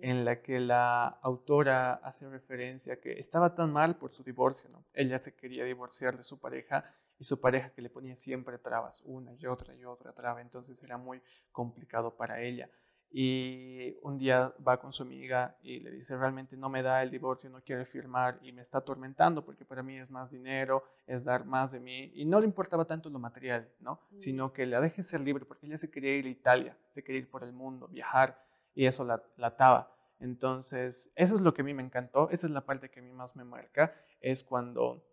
en 0.01 0.25
la 0.25 0.43
que 0.43 0.61
la 0.61 1.07
autora 1.07 1.95
hace 1.95 2.29
referencia 2.29 2.95
a 2.95 2.97
que 2.97 3.19
estaba 3.19 3.55
tan 3.55 3.73
mal 3.73 3.97
por 3.97 4.13
su 4.13 4.23
divorcio, 4.23 4.69
¿no? 4.71 4.85
Ella 4.95 5.19
se 5.19 5.35
quería 5.35 5.65
divorciar 5.65 6.17
de 6.17 6.25
su 6.25 6.39
pareja 6.39 6.85
y 7.19 7.25
su 7.25 7.41
pareja 7.41 7.71
que 7.71 7.83
le 7.83 7.91
ponía 7.91 8.15
siempre 8.15 8.59
trabas, 8.59 9.03
una 9.05 9.33
y 9.35 9.47
otra 9.47 9.75
y 9.75 9.85
otra 9.85 10.13
traba, 10.13 10.41
entonces 10.41 10.83
era 10.83 10.99
muy 10.99 11.23
complicado 11.51 12.15
para 12.17 12.41
ella. 12.43 12.69
Y 13.11 13.97
un 14.03 14.19
día 14.19 14.53
va 14.67 14.79
con 14.79 14.93
su 14.93 15.03
amiga 15.03 15.57
y 15.63 15.81
le 15.81 15.91
dice, 15.91 16.17
realmente 16.17 16.57
no 16.57 16.69
me 16.69 16.83
da 16.83 17.03
el 17.03 17.11
divorcio, 17.11 17.49
no 17.49 17.63
quiere 17.63 17.85
firmar 17.85 18.39
y 18.43 18.53
me 18.53 18.63
está 18.63 18.79
atormentando 18.79 19.45
porque 19.45 19.65
para 19.65 19.83
mí 19.83 19.97
es 19.97 20.11
más 20.11 20.31
dinero, 20.31 20.85
es 21.07 21.25
dar 21.25 21.45
más 21.45 21.73
de 21.73 21.81
mí. 21.81 22.11
Y 22.15 22.25
no 22.25 22.41
le 22.41 22.47
importaba 22.47 22.85
tanto 22.85 23.09
lo 23.09 23.19
material, 23.19 23.71
¿no? 23.81 24.01
Sino 24.19 24.53
que 24.53 24.67
la 24.67 24.81
deje 24.81 25.03
ser 25.03 25.21
libre 25.21 25.45
porque 25.45 25.67
ella 25.67 25.79
se 25.79 25.91
quería 25.91 26.17
ir 26.17 26.27
a 26.27 26.31
Italia, 26.31 26.77
se 26.91 27.03
quería 27.03 27.21
ir 27.21 27.31
por 27.31 27.45
el 27.45 27.53
mundo, 27.53 27.89
viajar 27.89 28.43
y 28.75 28.87
eso 28.87 29.05
la, 29.05 29.23
la 29.37 29.49
ataba. 29.49 29.93
Entonces, 30.19 31.11
eso 31.15 31.35
es 31.35 31.41
lo 31.41 31.55
que 31.55 31.63
a 31.63 31.65
mí 31.65 31.75
me 31.75 31.83
encantó, 31.83 32.31
esa 32.31 32.47
es 32.47 32.53
la 32.53 32.65
parte 32.65 32.91
que 32.91 33.01
a 33.01 33.03
mí 33.03 33.13
más 33.13 33.37
me 33.37 33.45
marca, 33.45 33.95
es 34.21 34.43
cuando 34.43 35.05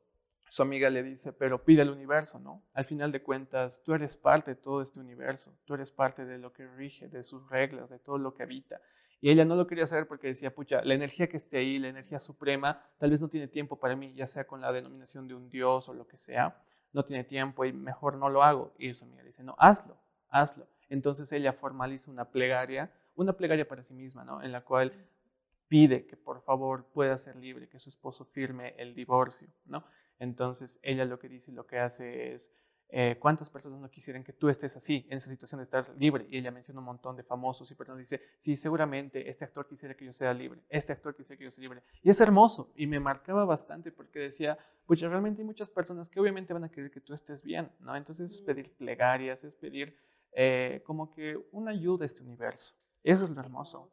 su 0.54 0.62
amiga 0.62 0.92
le 0.92 1.02
dice, 1.02 1.34
pero 1.34 1.66
pide 1.66 1.82
al 1.82 1.90
universo, 1.90 2.40
¿no? 2.40 2.62
Al 2.76 2.86
final 2.86 3.12
de 3.12 3.24
cuentas, 3.24 3.82
tú 3.84 3.96
eres 3.96 4.16
parte 4.16 4.52
de 4.52 4.56
todo 4.56 4.84
este 4.84 5.00
universo, 5.00 5.58
tú 5.66 5.74
eres 5.74 5.90
parte 5.90 6.26
de 6.26 6.38
lo 6.38 6.54
que 6.54 6.68
rige, 6.68 7.08
de 7.08 7.24
sus 7.24 7.50
reglas, 7.50 7.90
de 7.90 7.98
todo 7.98 8.20
lo 8.20 8.36
que 8.36 8.44
habita. 8.44 8.80
Y 9.20 9.32
ella 9.32 9.46
no 9.46 9.56
lo 9.56 9.66
quería 9.66 9.88
saber 9.88 10.08
porque 10.08 10.28
decía, 10.28 10.54
pucha, 10.54 10.84
la 10.84 10.94
energía 10.94 11.28
que 11.28 11.38
esté 11.38 11.58
ahí, 11.58 11.80
la 11.80 11.88
energía 11.88 12.20
suprema, 12.20 12.86
tal 13.00 13.10
vez 13.10 13.20
no 13.20 13.30
tiene 13.30 13.48
tiempo 13.48 13.80
para 13.80 13.96
mí, 13.96 14.14
ya 14.14 14.28
sea 14.28 14.46
con 14.46 14.62
la 14.62 14.72
denominación 14.72 15.28
de 15.28 15.34
un 15.34 15.50
dios 15.50 15.90
o 15.90 15.96
lo 15.96 16.06
que 16.06 16.20
sea, 16.20 16.62
no 16.92 17.04
tiene 17.04 17.24
tiempo 17.24 17.66
y 17.66 17.74
mejor 17.74 18.18
no 18.18 18.30
lo 18.30 18.44
hago. 18.44 18.76
Y 18.78 18.94
su 18.94 19.06
amiga 19.06 19.24
le 19.24 19.30
dice, 19.30 19.44
no, 19.44 19.56
hazlo, 19.58 19.98
hazlo. 20.30 20.68
Entonces 20.88 21.32
ella 21.32 21.54
formaliza 21.54 22.12
una 22.12 22.30
plegaria, 22.30 22.94
una 23.16 23.34
plegaria 23.34 23.68
para 23.68 23.82
sí 23.82 23.96
misma, 23.96 24.24
¿no? 24.24 24.44
En 24.44 24.52
la 24.52 24.62
cual 24.62 24.94
pide 25.68 26.06
que 26.06 26.16
por 26.16 26.44
favor 26.44 26.86
pueda 26.94 27.18
ser 27.18 27.38
libre, 27.38 27.68
que 27.68 27.80
su 27.80 27.90
esposo 27.90 28.24
firme 28.24 28.76
el 28.78 28.94
divorcio, 28.94 29.48
¿no? 29.66 29.84
Entonces 30.24 30.80
ella 30.82 31.04
lo 31.04 31.20
que 31.20 31.28
dice 31.28 31.52
y 31.52 31.54
lo 31.54 31.68
que 31.68 31.80
hace 31.80 32.34
es, 32.34 32.50
eh, 32.88 33.18
¿cuántas 33.20 33.50
personas 33.50 33.82
no 33.82 33.90
quisieran 33.92 34.24
que 34.24 34.32
tú 34.32 34.48
estés 34.48 34.74
así, 34.78 35.06
en 35.10 35.18
esa 35.18 35.30
situación 35.30 35.60
de 35.60 35.66
estar 35.66 35.94
libre? 35.98 36.26
Y 36.30 36.38
ella 36.38 36.50
menciona 36.50 36.80
un 36.80 36.86
montón 36.86 37.18
de 37.18 37.24
famosos 37.24 37.70
y 37.70 37.76
personas 37.76 38.00
dice, 38.00 38.22
sí, 38.40 38.56
seguramente 38.56 39.30
este 39.30 39.44
actor 39.44 39.68
quisiera 39.68 39.96
que 39.96 40.06
yo 40.06 40.14
sea 40.14 40.34
libre, 40.34 40.62
este 40.70 40.94
actor 40.94 41.14
quisiera 41.14 41.38
que 41.38 41.44
yo 41.44 41.52
sea 41.52 41.62
libre. 41.62 41.84
Y 42.02 42.10
es 42.10 42.22
hermoso 42.22 42.72
y 42.74 42.88
me 42.88 43.02
marcaba 43.02 43.44
bastante 43.44 43.92
porque 43.92 44.20
decía, 44.20 44.58
pues 44.86 45.02
realmente 45.02 45.42
hay 45.42 45.46
muchas 45.46 45.70
personas 45.70 46.10
que 46.10 46.22
obviamente 46.22 46.54
van 46.54 46.64
a 46.64 46.72
querer 46.72 46.90
que 46.90 47.02
tú 47.02 47.14
estés 47.14 47.44
bien, 47.44 47.70
¿no? 47.82 47.94
Entonces 47.94 48.32
es 48.32 48.42
pedir 48.42 48.72
plegarias, 48.78 49.44
es 49.44 49.56
pedir 49.56 49.98
eh, 50.32 50.82
como 50.86 51.10
que 51.10 51.38
una 51.52 51.72
ayuda 51.72 52.04
a 52.04 52.06
este 52.06 52.24
universo. 52.24 52.74
Eso 53.04 53.26
es 53.26 53.30
lo 53.30 53.42
hermoso. 53.42 53.90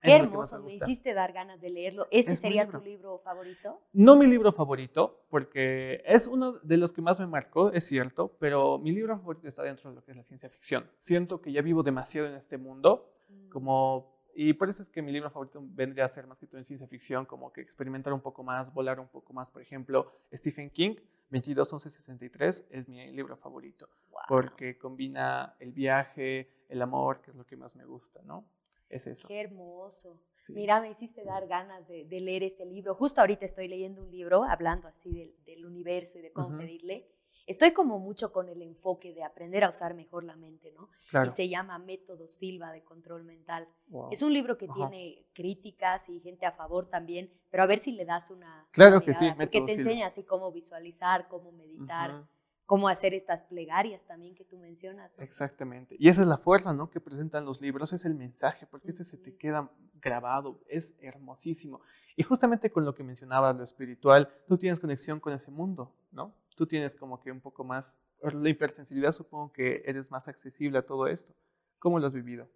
Qué 0.00 0.14
hermoso, 0.14 0.62
me, 0.62 0.74
hiciste 0.74 1.12
dar 1.12 1.32
ganas 1.32 1.60
de 1.60 1.70
leerlo. 1.70 2.06
¿Este 2.10 2.36
sería 2.36 2.68
tu 2.68 2.80
libro 2.80 3.18
favorito? 3.18 3.80
No 3.92 4.16
mi 4.16 4.26
libro 4.26 4.52
favorito, 4.52 5.24
porque 5.28 6.02
es 6.06 6.26
uno 6.28 6.52
de 6.62 6.76
los 6.76 6.92
que 6.92 7.02
más 7.02 7.18
me 7.18 7.26
marcó, 7.26 7.72
es 7.72 7.84
cierto, 7.84 8.36
pero 8.38 8.78
mi 8.78 8.92
libro 8.92 9.16
favorito 9.16 9.48
está 9.48 9.62
dentro 9.62 9.90
de 9.90 9.96
lo 9.96 10.04
que 10.04 10.12
es 10.12 10.16
la 10.16 10.22
ciencia 10.22 10.48
ficción. 10.48 10.88
Siento 11.00 11.40
que 11.40 11.50
ya 11.50 11.62
vivo 11.62 11.82
demasiado 11.82 12.28
en 12.28 12.34
este 12.34 12.58
mundo, 12.58 13.12
mm. 13.28 13.48
como, 13.48 14.22
y 14.34 14.52
por 14.52 14.68
eso 14.68 14.82
es 14.82 14.88
que 14.88 15.02
mi 15.02 15.10
libro 15.10 15.30
favorito 15.30 15.60
vendría 15.62 16.04
a 16.04 16.08
ser 16.08 16.28
más 16.28 16.38
que 16.38 16.46
todo 16.46 16.58
en 16.58 16.64
ciencia 16.64 16.86
ficción, 16.86 17.26
como 17.26 17.52
que 17.52 17.60
experimentar 17.60 18.12
un 18.12 18.20
poco 18.20 18.44
más, 18.44 18.72
volar 18.72 19.00
un 19.00 19.08
poco 19.08 19.32
más. 19.32 19.50
Por 19.50 19.62
ejemplo, 19.62 20.12
Stephen 20.32 20.70
King, 20.70 20.94
221163 21.30 22.66
es 22.70 22.88
mi 22.88 23.10
libro 23.10 23.36
favorito, 23.36 23.88
porque 24.28 24.78
combina 24.78 25.56
el 25.58 25.72
viaje, 25.72 26.50
el 26.68 26.82
amor, 26.82 27.20
que 27.20 27.32
es 27.32 27.36
lo 27.36 27.44
que 27.44 27.56
más 27.56 27.74
me 27.74 27.84
gusta, 27.84 28.22
¿no? 28.22 28.46
Es 28.88 29.06
eso. 29.06 29.28
Qué 29.28 29.40
hermoso. 29.40 30.20
Mira, 30.48 30.80
me 30.80 30.90
hiciste 30.90 31.24
dar 31.24 31.46
ganas 31.46 31.86
de, 31.86 32.06
leer 32.08 32.42
ese 32.42 32.64
libro. 32.64 32.94
Justo 32.94 33.20
ahorita 33.20 33.44
estoy 33.44 33.68
leyendo 33.68 34.02
un 34.02 34.10
libro 34.10 34.44
hablando 34.44 34.88
así 34.88 35.34
del, 35.44 35.66
universo 35.66 36.18
y 36.18 36.22
de 36.22 36.32
cómo 36.32 36.56
pedirle. 36.56 37.06
Estoy 37.46 37.72
como 37.72 37.98
mucho 37.98 38.30
con 38.30 38.50
el 38.50 38.60
enfoque 38.60 39.14
de 39.14 39.24
aprender 39.24 39.64
a 39.64 39.70
usar 39.70 39.94
mejor 39.94 40.22
la 40.22 40.36
mente, 40.36 40.70
¿no? 40.72 40.90
Y 41.24 41.30
se 41.30 41.48
llama 41.48 41.78
Método 41.78 42.28
Silva 42.28 42.72
de 42.72 42.82
Control 42.82 43.24
Mental. 43.24 43.68
Es 44.10 44.20
un 44.22 44.34
libro 44.34 44.58
que 44.58 44.68
tiene 44.68 45.26
críticas 45.32 46.08
y 46.08 46.20
gente 46.20 46.44
a 46.44 46.52
favor 46.52 46.88
también, 46.88 47.30
pero 47.50 47.62
a 47.62 47.66
ver 47.66 47.78
si 47.78 47.92
le 47.92 48.04
das 48.04 48.30
una... 48.30 48.68
Claro 48.70 49.00
que 49.00 49.14
sí, 49.14 49.30
Porque 49.36 49.62
te 49.62 49.72
enseña 49.72 50.08
así 50.08 50.24
cómo 50.24 50.52
visualizar, 50.52 51.28
cómo 51.28 51.52
meditar 51.52 52.26
cómo 52.68 52.86
hacer 52.88 53.14
estas 53.14 53.42
plegarias 53.44 54.04
también 54.04 54.34
que 54.34 54.44
tú 54.44 54.58
mencionas. 54.58 55.10
Exactamente. 55.16 55.96
Y 55.98 56.10
esa 56.10 56.20
es 56.20 56.28
la 56.28 56.36
fuerza, 56.36 56.74
¿no? 56.74 56.90
Que 56.90 57.00
presentan 57.00 57.46
los 57.46 57.62
libros, 57.62 57.94
es 57.94 58.04
el 58.04 58.14
mensaje, 58.14 58.66
porque 58.66 58.90
este 58.90 59.04
se 59.04 59.16
te 59.16 59.34
queda 59.34 59.72
grabado, 60.02 60.60
es 60.68 60.94
hermosísimo. 61.00 61.80
Y 62.14 62.24
justamente 62.24 62.70
con 62.70 62.84
lo 62.84 62.94
que 62.94 63.02
mencionabas, 63.02 63.56
lo 63.56 63.64
espiritual, 63.64 64.28
tú 64.46 64.58
tienes 64.58 64.80
conexión 64.80 65.18
con 65.18 65.32
ese 65.32 65.50
mundo, 65.50 65.96
¿no? 66.12 66.34
Tú 66.56 66.66
tienes 66.66 66.94
como 66.94 67.18
que 67.20 67.32
un 67.32 67.40
poco 67.40 67.64
más, 67.64 67.98
la 68.20 68.50
hipersensibilidad 68.50 69.12
supongo 69.12 69.50
que 69.50 69.82
eres 69.86 70.10
más 70.10 70.28
accesible 70.28 70.76
a 70.76 70.84
todo 70.84 71.06
esto. 71.06 71.32
¿Cómo 71.78 71.98
lo 71.98 72.06
has 72.06 72.12
vivido? 72.12 72.50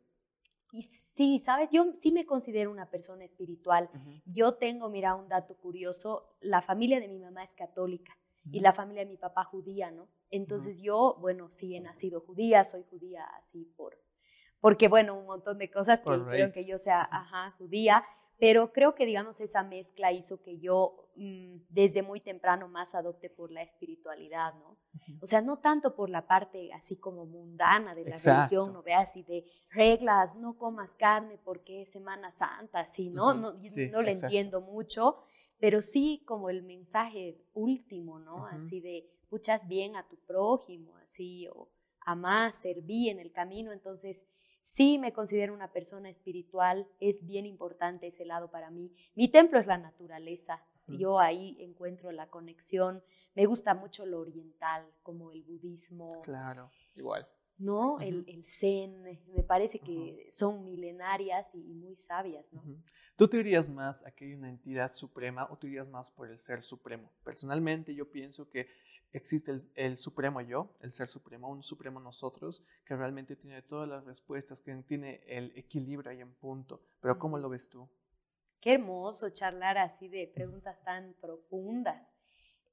Y 0.72 0.82
sí, 0.82 1.40
sabes, 1.42 1.70
yo 1.72 1.86
sí 1.94 2.12
me 2.12 2.26
considero 2.26 2.70
una 2.70 2.90
persona 2.90 3.24
espiritual. 3.24 3.88
Yo 4.26 4.56
tengo, 4.56 4.90
mira, 4.90 5.14
un 5.14 5.28
dato 5.28 5.56
curioso, 5.56 6.36
la 6.42 6.60
familia 6.60 7.00
de 7.00 7.08
mi 7.08 7.18
mamá 7.18 7.42
es 7.42 7.54
católica 7.54 8.14
y 8.50 8.60
la 8.60 8.72
familia 8.72 9.04
de 9.04 9.10
mi 9.10 9.16
papá 9.16 9.44
judía, 9.44 9.90
¿no? 9.90 10.08
Entonces 10.30 10.80
yo, 10.82 11.16
bueno, 11.20 11.50
sí 11.50 11.76
he 11.76 11.80
nacido 11.80 12.20
judía, 12.20 12.64
soy 12.64 12.84
judía 12.90 13.24
así 13.38 13.64
por, 13.76 13.98
porque 14.60 14.88
bueno, 14.88 15.18
un 15.18 15.26
montón 15.26 15.58
de 15.58 15.70
cosas 15.70 16.00
que 16.00 16.16
hicieron 16.16 16.52
que 16.52 16.64
yo 16.64 16.78
sea, 16.78 17.08
ajá, 17.10 17.54
judía, 17.58 18.04
pero 18.42 18.72
creo 18.72 18.96
que 18.96 19.06
digamos 19.06 19.40
esa 19.40 19.62
mezcla 19.62 20.10
hizo 20.10 20.42
que 20.42 20.58
yo 20.58 21.10
mm, 21.14 21.58
desde 21.68 22.02
muy 22.02 22.20
temprano 22.20 22.66
más 22.66 22.94
adopte 22.96 23.30
por 23.30 23.52
la 23.52 23.62
espiritualidad, 23.62 24.54
¿no? 24.54 24.78
O 25.20 25.26
sea, 25.26 25.40
no 25.40 25.58
tanto 25.58 25.94
por 25.94 26.10
la 26.10 26.26
parte 26.26 26.72
así 26.72 26.98
como 26.98 27.24
mundana 27.24 27.94
de 27.94 28.04
la 28.04 28.16
religión, 28.16 28.72
no 28.72 28.82
veas, 28.82 29.16
y 29.16 29.22
de 29.22 29.44
reglas, 29.70 30.34
no 30.34 30.58
comas 30.58 30.96
carne 30.96 31.38
porque 31.44 31.82
es 31.82 31.92
Semana 31.92 32.32
Santa, 32.32 32.80
así, 32.80 33.10
¿no? 33.10 33.32
No, 33.32 33.52
no 33.52 34.02
le 34.02 34.10
entiendo 34.10 34.60
mucho, 34.60 35.18
pero 35.62 35.80
sí 35.80 36.24
como 36.26 36.50
el 36.50 36.64
mensaje 36.64 37.40
último, 37.54 38.18
¿no? 38.18 38.46
Así 38.46 38.80
de, 38.80 39.08
puchas 39.28 39.68
bien 39.68 39.94
a 39.94 40.08
tu 40.08 40.16
prójimo, 40.16 40.96
así, 40.96 41.46
o 41.54 41.70
amás, 42.00 42.56
serví 42.56 43.08
en 43.08 43.20
el 43.20 43.30
camino. 43.30 43.70
Entonces, 43.70 44.26
sí 44.60 44.98
me 44.98 45.12
considero 45.12 45.54
una 45.54 45.70
persona 45.70 46.10
espiritual, 46.10 46.88
es 46.98 47.24
bien 47.24 47.46
importante 47.46 48.08
ese 48.08 48.24
lado 48.24 48.50
para 48.50 48.72
mí. 48.72 48.92
Mi 49.14 49.28
templo 49.28 49.60
es 49.60 49.68
la 49.68 49.78
naturaleza, 49.78 50.66
yo 50.88 51.20
ahí 51.20 51.56
encuentro 51.60 52.10
la 52.10 52.28
conexión. 52.28 53.00
Me 53.36 53.46
gusta 53.46 53.72
mucho 53.72 54.04
lo 54.04 54.18
oriental, 54.18 54.84
como 55.04 55.30
el 55.30 55.44
budismo. 55.44 56.22
Claro, 56.22 56.72
igual. 56.96 57.24
¿no? 57.58 58.00
el, 58.00 58.24
el, 58.26 58.44
zen, 58.44 59.02
me 59.02 59.42
parece 59.44 59.78
que 59.78 60.26
son 60.30 60.64
milenarias 60.64 61.54
y, 61.54 61.74
muy 61.74 61.96
sabias, 61.96 62.44
¿no? 62.52 62.62
¿Tú 63.22 63.28
te 63.28 63.36
dirías 63.36 63.68
más 63.68 64.04
que 64.16 64.24
hay 64.24 64.34
una 64.34 64.48
entidad 64.48 64.92
suprema 64.94 65.46
o 65.48 65.56
te 65.56 65.68
dirías 65.68 65.86
más 65.86 66.10
por 66.10 66.28
el 66.28 66.40
ser 66.40 66.60
supremo? 66.60 67.08
Personalmente 67.22 67.94
yo 67.94 68.10
pienso 68.10 68.50
que 68.50 68.66
existe 69.12 69.60
el, 69.76 69.96
supremo 69.96 70.40
yo, 70.40 70.74
el 70.80 70.92
ser 70.92 71.06
supremo, 71.06 71.48
un 71.48 71.62
supremo 71.62 72.00
nosotros, 72.00 72.64
que 72.84 72.96
realmente 72.96 73.36
tiene 73.36 73.62
todas 73.62 73.88
las 73.88 74.04
respuestas, 74.04 74.60
que 74.60 74.74
tiene 74.82 75.22
el 75.28 75.52
equilibrio 75.54 76.10
ahí 76.10 76.20
en 76.20 76.34
punto. 76.34 76.82
Pero 77.00 77.16
¿cómo 77.16 77.38
lo 77.38 77.48
ves 77.48 77.68
tú? 77.68 77.88
Qué 78.60 78.72
hermoso 78.72 79.30
charlar 79.30 79.78
así 79.78 80.08
de 80.08 80.26
preguntas 80.26 80.82
tan 80.82 81.14
profundas. 81.20 82.12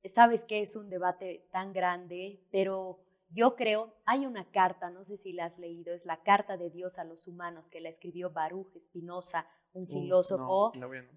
Sabes 0.04 0.46
que 0.46 0.64
es 0.64 0.76
un 0.76 0.90
debate 0.90 1.48
tan 1.52 1.74
grande, 1.74 2.42
pero 2.50 3.04
yo 3.30 3.56
creo, 3.56 3.94
hay 4.04 4.26
una 4.26 4.50
carta, 4.50 4.90
no 4.90 5.04
sé 5.04 5.16
si 5.18 5.32
la 5.32 5.46
has 5.46 5.60
leído, 5.60 5.94
es 5.94 6.08
la 6.08 6.24
carta 6.24 6.58
de 6.58 6.72
Dios 6.72 6.98
a 6.98 7.04
los 7.04 7.28
humanos 7.28 7.70
que 7.70 7.82
la 7.82 7.90
escribió 7.90 8.32
Baruch 8.32 8.76
Spinoza, 8.80 9.46
un 9.74 9.88
filósofo. 9.88 10.72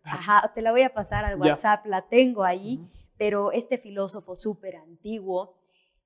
Ajá, 0.05 0.53
te 0.55 0.63
la 0.63 0.71
voy 0.73 0.83
a 0.83 0.93
pasar 0.93 1.25
al 1.25 1.41
WhatsApp, 1.41 1.87
la 1.87 2.09
tengo 2.09 2.45
ahí, 2.45 2.81
pero 3.17 3.53
este 3.53 3.79
filósofo 3.79 4.37
súper 4.37 4.77
antiguo 4.77 5.57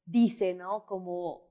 dice, 0.05 0.55
¿no? 0.55 0.87
Como 0.87 1.43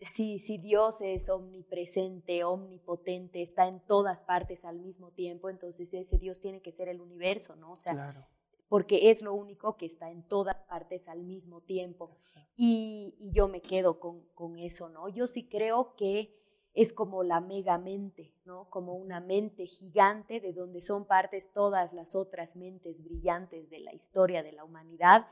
si, 0.00 0.38
si 0.40 0.58
Dios 0.58 1.00
es 1.02 1.28
omnipresente, 1.28 2.44
omnipotente, 2.44 3.42
está 3.42 3.68
en 3.68 3.80
todas 3.80 4.22
partes 4.22 4.64
al 4.64 4.78
mismo 4.78 5.10
tiempo, 5.10 5.50
entonces 5.50 5.92
ese 5.92 6.18
Dios 6.18 6.40
tiene 6.40 6.62
que 6.62 6.72
ser 6.72 6.88
el 6.88 7.00
universo, 7.00 7.56
¿no? 7.56 7.72
O 7.72 7.76
sea, 7.76 7.92
claro 7.92 8.26
porque 8.70 9.10
es 9.10 9.20
lo 9.20 9.34
único 9.34 9.76
que 9.76 9.84
está 9.84 10.12
en 10.12 10.22
todas 10.22 10.62
partes 10.62 11.08
al 11.08 11.24
mismo 11.24 11.60
tiempo. 11.60 12.16
Y, 12.56 13.16
yo 13.32 13.48
me 13.48 13.60
quedo 13.60 13.98
con, 13.98 14.24
con, 14.32 14.60
eso, 14.60 14.88
¿no? 14.88 15.08
Yo 15.08 15.26
sí 15.26 15.48
creo 15.48 15.96
que 15.96 16.39
es 16.74 16.92
como 16.92 17.22
la 17.22 17.40
mega 17.40 17.78
mente, 17.78 18.32
¿no? 18.44 18.68
Como 18.70 18.94
una 18.94 19.20
mente 19.20 19.66
gigante 19.66 20.40
de 20.40 20.52
donde 20.52 20.80
son 20.80 21.04
partes 21.04 21.52
todas 21.52 21.92
las 21.92 22.14
otras 22.14 22.56
mentes 22.56 23.02
brillantes 23.02 23.68
de 23.70 23.80
la 23.80 23.92
historia 23.92 24.42
de 24.42 24.52
la 24.52 24.64
humanidad. 24.64 25.26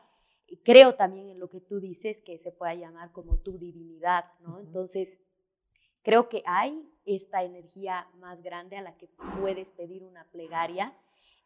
Y 0.47 0.59
creo 0.59 0.95
también 0.97 1.29
en 1.29 1.39
lo 1.39 1.49
que 1.49 1.61
tú 1.61 1.79
dices, 1.79 2.23
que 2.23 2.39
se 2.39 2.51
pueda 2.51 2.75
llamar 2.75 3.13
como 3.13 3.39
tu 3.39 3.59
divinidad, 3.59 4.25
¿no? 4.41 4.59
Entonces, 4.59 5.19
creo 6.03 6.29
que 6.29 6.43
hay 6.47 6.91
esta 7.05 7.45
energía 7.45 8.09
más 8.17 8.43
grande 8.43 8.77
a 8.77 8.83
la 8.83 8.97
que 8.97 9.09
puedes 9.41 9.71
pedir 9.71 10.05
una 10.05 10.25
plegaria 10.31 10.97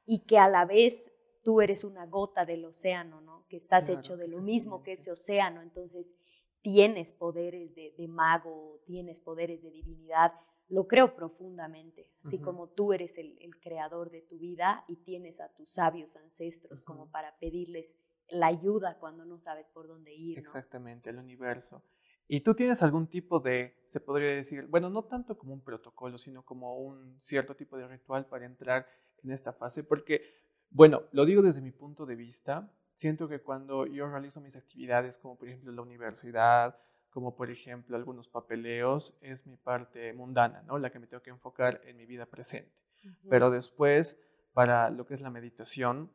y 0.07 0.20
que 0.20 0.38
a 0.38 0.48
la 0.48 0.64
vez 0.64 1.12
tú 1.42 1.61
eres 1.61 1.85
una 1.85 2.07
gota 2.07 2.46
del 2.46 2.64
océano, 2.64 3.20
¿no? 3.20 3.44
Que 3.48 3.57
estás 3.57 3.88
hecho 3.88 4.16
de 4.16 4.28
lo 4.28 4.40
mismo 4.40 4.83
que 4.83 4.92
ese 4.92 5.11
océano, 5.11 5.62
entonces 5.62 6.14
tienes 6.62 7.12
poderes 7.12 7.75
de, 7.75 7.94
mago, 8.09 8.81
tienes 8.87 9.20
poderes 9.20 9.62
de 9.62 9.70
divinidad. 9.70 10.33
Lo 10.68 10.87
creo 10.88 11.14
profundamente, 11.14 12.09
así 12.25 12.38
como 12.38 12.68
tú 12.68 12.92
eres 12.92 13.18
el, 13.18 13.37
creador 13.61 14.11
de 14.11 14.22
tu 14.22 14.38
vida 14.38 14.85
y 14.88 14.96
tienes 14.96 15.40
a 15.40 15.53
tus 15.53 15.70
sabios 15.70 16.16
ancestros 16.16 16.83
como 16.83 17.11
para 17.11 17.38
pedirles 17.38 17.96
la 18.29 18.46
ayuda 18.46 18.98
cuando 18.98 19.25
no 19.25 19.38
sabes 19.38 19.68
por 19.68 19.87
dónde 19.87 20.14
ir. 20.14 20.38
Exactamente, 20.38 21.11
el 21.11 21.18
universo. 21.18 21.83
¿Y 22.27 22.40
tú 22.40 22.55
tienes 22.55 22.83
algún 22.83 23.09
tipo 23.09 23.40
de, 23.40 23.77
se 23.87 24.01
podría 24.01 24.31
decir, 24.31 24.66
bueno, 24.66 24.88
no 24.88 25.05
tanto 25.05 25.37
como 25.37 25.53
un 25.53 25.61
protocolo, 25.61 26.16
sino 26.16 26.44
como 26.44 26.79
un 26.79 27.20
cierto 27.20 27.55
tipo 27.55 27.77
de 27.77 27.87
ritual 27.87 28.27
para 28.27 28.46
entrar 28.46 28.87
en 29.22 29.33
esta 29.33 29.53
fase? 29.53 29.85
Porque 29.85 30.22
bueno, 30.75 31.03
lo 31.12 31.27
digo 31.27 31.42
desde 31.42 31.61
mi 31.61 31.70
punto 31.70 32.07
de 32.07 32.16
vista. 32.16 32.72
Siento 33.02 33.26
que 33.26 33.40
cuando 33.40 33.84
yo 33.84 34.08
realizo 34.08 34.40
mis 34.40 34.54
actividades, 34.54 35.18
como 35.18 35.36
por 35.36 35.48
ejemplo 35.48 35.72
la 35.72 35.82
universidad, 35.82 36.78
como 37.10 37.34
por 37.34 37.50
ejemplo 37.50 37.96
algunos 37.96 38.28
papeleos, 38.28 39.18
es 39.20 39.44
mi 39.44 39.56
parte 39.56 40.12
mundana, 40.12 40.62
¿no? 40.62 40.78
La 40.78 40.88
que 40.90 41.00
me 41.00 41.08
tengo 41.08 41.20
que 41.20 41.30
enfocar 41.30 41.80
en 41.82 41.96
mi 41.96 42.06
vida 42.06 42.26
presente. 42.26 42.70
Pero 43.28 43.50
después, 43.50 44.20
para 44.52 44.88
lo 44.88 45.04
que 45.04 45.14
es 45.14 45.20
la 45.20 45.30
meditación, 45.30 46.12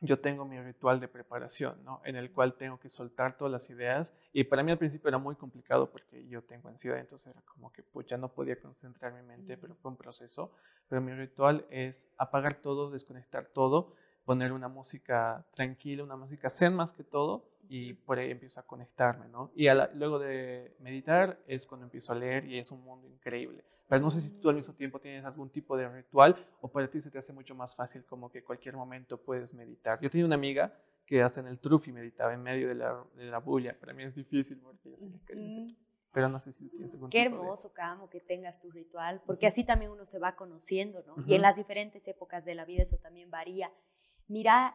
yo 0.00 0.20
tengo 0.20 0.44
mi 0.44 0.60
ritual 0.60 1.00
de 1.00 1.08
preparación, 1.08 1.82
¿no? 1.82 2.02
En 2.04 2.16
el 2.16 2.30
cual 2.30 2.58
tengo 2.58 2.78
que 2.78 2.90
soltar 2.90 3.38
todas 3.38 3.50
las 3.50 3.70
ideas. 3.70 4.12
Y 4.34 4.44
para 4.44 4.62
mí 4.62 4.70
al 4.70 4.76
principio 4.76 5.08
era 5.08 5.16
muy 5.16 5.36
complicado 5.36 5.90
porque 5.90 6.28
yo 6.28 6.42
tengo 6.42 6.68
ansiedad, 6.68 6.98
entonces 6.98 7.28
era 7.28 7.40
como 7.46 7.72
que, 7.72 7.82
pues 7.82 8.04
ya 8.04 8.18
no 8.18 8.34
podía 8.34 8.60
concentrar 8.60 9.14
mi 9.14 9.22
mente, 9.22 9.56
pero 9.56 9.74
fue 9.76 9.90
un 9.90 9.96
proceso 9.96 10.52
pero 10.92 11.00
mi 11.00 11.14
ritual 11.14 11.66
es 11.70 12.12
apagar 12.18 12.56
todo, 12.56 12.90
desconectar 12.90 13.46
todo, 13.46 13.94
poner 14.24 14.52
una 14.52 14.68
música 14.68 15.44
tranquila, 15.52 16.04
una 16.04 16.16
música 16.16 16.48
zen 16.50 16.74
más 16.74 16.92
que 16.92 17.04
todo, 17.04 17.44
y 17.68 17.94
por 17.94 18.18
ahí 18.18 18.30
empiezo 18.30 18.60
a 18.60 18.64
conectarme, 18.64 19.28
¿no? 19.28 19.50
Y 19.54 19.66
luego 19.94 20.18
de 20.18 20.76
meditar 20.80 21.38
es 21.46 21.64
cuando 21.64 21.86
empiezo 21.86 22.12
a 22.12 22.16
leer 22.16 22.44
y 22.44 22.58
es 22.58 22.70
un 22.70 22.82
mundo 22.82 23.08
increíble. 23.08 23.64
Pero 23.88 24.02
no 24.02 24.10
sé 24.10 24.20
si 24.20 24.30
tú 24.40 24.48
al 24.48 24.56
mismo 24.56 24.74
tiempo 24.74 24.98
tienes 25.00 25.24
algún 25.24 25.50
tipo 25.50 25.76
de 25.76 25.88
ritual 25.88 26.36
o 26.60 26.68
para 26.68 26.88
ti 26.90 27.00
se 27.00 27.10
te 27.10 27.18
hace 27.18 27.32
mucho 27.32 27.54
más 27.54 27.74
fácil 27.74 28.04
como 28.04 28.30
que 28.30 28.42
cualquier 28.42 28.76
momento 28.76 29.18
puedes 29.20 29.52
meditar. 29.54 30.00
Yo 30.00 30.10
tenía 30.10 30.26
una 30.26 30.34
amiga 30.34 30.74
que 31.06 31.22
hace 31.22 31.40
en 31.40 31.46
el 31.46 31.58
trufi 31.58 31.92
meditaba 31.92 32.32
en 32.32 32.42
medio 32.42 32.68
de 32.68 32.74
la, 32.74 33.04
de 33.14 33.24
la 33.26 33.38
bulla. 33.38 33.78
Para 33.78 33.92
mí 33.92 34.02
es 34.02 34.14
difícil 34.14 34.58
porque 34.60 34.90
yo 34.90 34.96
soy 34.96 35.76
Pero 36.12 36.28
no 36.28 36.38
sé 36.40 36.52
si 36.52 36.68
tienes 36.70 36.92
algún 36.94 37.10
Qué 37.10 37.22
tipo 37.24 37.36
de- 37.36 37.40
hermoso, 37.42 37.72
Camo, 37.72 38.08
que 38.08 38.20
tengas 38.20 38.60
tu 38.60 38.70
ritual, 38.70 39.22
porque 39.26 39.46
así 39.46 39.64
también 39.64 39.90
uno 39.90 40.06
se 40.06 40.18
va 40.18 40.36
conociendo, 40.36 41.02
¿no? 41.06 41.16
Y 41.26 41.34
en 41.34 41.42
las 41.42 41.56
diferentes 41.56 42.06
épocas 42.08 42.44
de 42.44 42.54
la 42.54 42.64
vida 42.64 42.82
eso 42.82 42.96
también 42.98 43.30
varía. 43.30 43.70
Mira, 44.32 44.74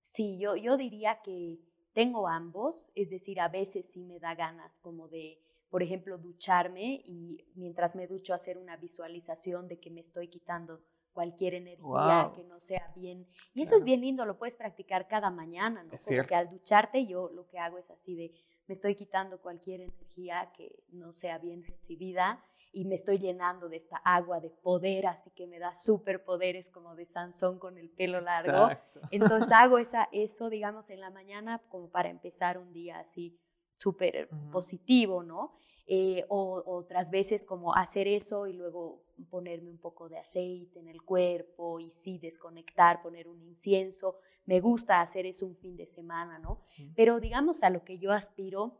sí, 0.00 0.38
yo, 0.38 0.56
yo 0.56 0.78
diría 0.78 1.20
que 1.22 1.60
tengo 1.92 2.26
ambos, 2.26 2.90
es 2.94 3.10
decir, 3.10 3.38
a 3.38 3.48
veces 3.48 3.92
sí 3.92 4.02
me 4.02 4.18
da 4.18 4.34
ganas 4.34 4.78
como 4.78 5.08
de, 5.08 5.38
por 5.68 5.82
ejemplo, 5.82 6.16
ducharme 6.16 7.02
y 7.04 7.44
mientras 7.54 7.94
me 7.96 8.06
ducho 8.06 8.32
hacer 8.32 8.56
una 8.56 8.78
visualización 8.78 9.68
de 9.68 9.78
que 9.78 9.90
me 9.90 10.00
estoy 10.00 10.28
quitando 10.28 10.80
cualquier 11.12 11.52
energía 11.52 12.32
que 12.34 12.44
no 12.44 12.58
sea 12.60 12.90
bien. 12.96 13.28
Y 13.52 13.60
eso 13.60 13.76
es 13.76 13.84
bien 13.84 14.00
lindo, 14.00 14.24
lo 14.24 14.38
puedes 14.38 14.56
practicar 14.56 15.06
cada 15.06 15.30
mañana, 15.30 15.84
¿no? 15.84 15.92
Es 15.92 16.04
Como 16.04 16.08
cierto. 16.08 16.28
que 16.30 16.34
al 16.34 16.48
ducharte 16.48 17.04
yo 17.04 17.28
lo 17.28 17.46
que 17.46 17.58
hago 17.58 17.76
es 17.76 17.90
así 17.90 18.14
de, 18.14 18.32
me 18.68 18.72
estoy 18.72 18.94
quitando 18.94 19.38
cualquier 19.42 19.82
energía 19.82 20.50
que 20.56 20.82
no 20.88 21.12
sea 21.12 21.36
bien 21.36 21.62
recibida 21.62 22.42
y 22.72 22.86
me 22.86 22.94
estoy 22.94 23.18
llenando 23.18 23.68
de 23.68 23.76
esta 23.76 23.96
agua 23.98 24.40
de 24.40 24.48
poder, 24.48 25.06
así 25.06 25.30
que 25.30 25.46
me 25.46 25.58
da 25.58 25.74
superpoderes 25.74 26.70
como 26.70 26.96
de 26.96 27.04
Sansón 27.04 27.58
con 27.58 27.76
el 27.76 27.90
pelo 27.90 28.20
largo. 28.20 28.70
Exacto. 28.70 29.00
Entonces 29.10 29.52
hago 29.52 29.78
esa, 29.78 30.08
eso, 30.10 30.48
digamos, 30.48 30.88
en 30.90 31.00
la 31.00 31.10
mañana 31.10 31.60
como 31.68 31.90
para 31.90 32.08
empezar 32.08 32.58
un 32.58 32.72
día 32.72 32.98
así 32.98 33.38
súper 33.76 34.28
positivo, 34.50 35.22
¿no? 35.22 35.52
Eh, 35.86 36.24
o 36.28 36.62
otras 36.64 37.10
veces 37.10 37.44
como 37.44 37.74
hacer 37.74 38.06
eso 38.08 38.46
y 38.46 38.52
luego 38.52 39.02
ponerme 39.28 39.68
un 39.68 39.78
poco 39.78 40.08
de 40.08 40.18
aceite 40.18 40.78
en 40.78 40.88
el 40.88 41.02
cuerpo 41.02 41.80
y 41.80 41.90
sí 41.90 42.18
desconectar, 42.18 43.02
poner 43.02 43.28
un 43.28 43.42
incienso. 43.42 44.16
Me 44.46 44.60
gusta 44.60 45.00
hacer 45.00 45.26
eso 45.26 45.44
un 45.44 45.56
fin 45.56 45.76
de 45.76 45.86
semana, 45.86 46.38
¿no? 46.38 46.60
Pero 46.94 47.20
digamos 47.20 47.62
a 47.62 47.70
lo 47.70 47.84
que 47.84 47.98
yo 47.98 48.12
aspiro, 48.12 48.78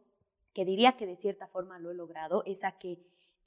que 0.54 0.64
diría 0.64 0.92
que 0.92 1.06
de 1.06 1.16
cierta 1.16 1.48
forma 1.48 1.78
lo 1.78 1.90
he 1.90 1.94
logrado, 1.94 2.44
es 2.46 2.64
a 2.64 2.78
que 2.78 2.98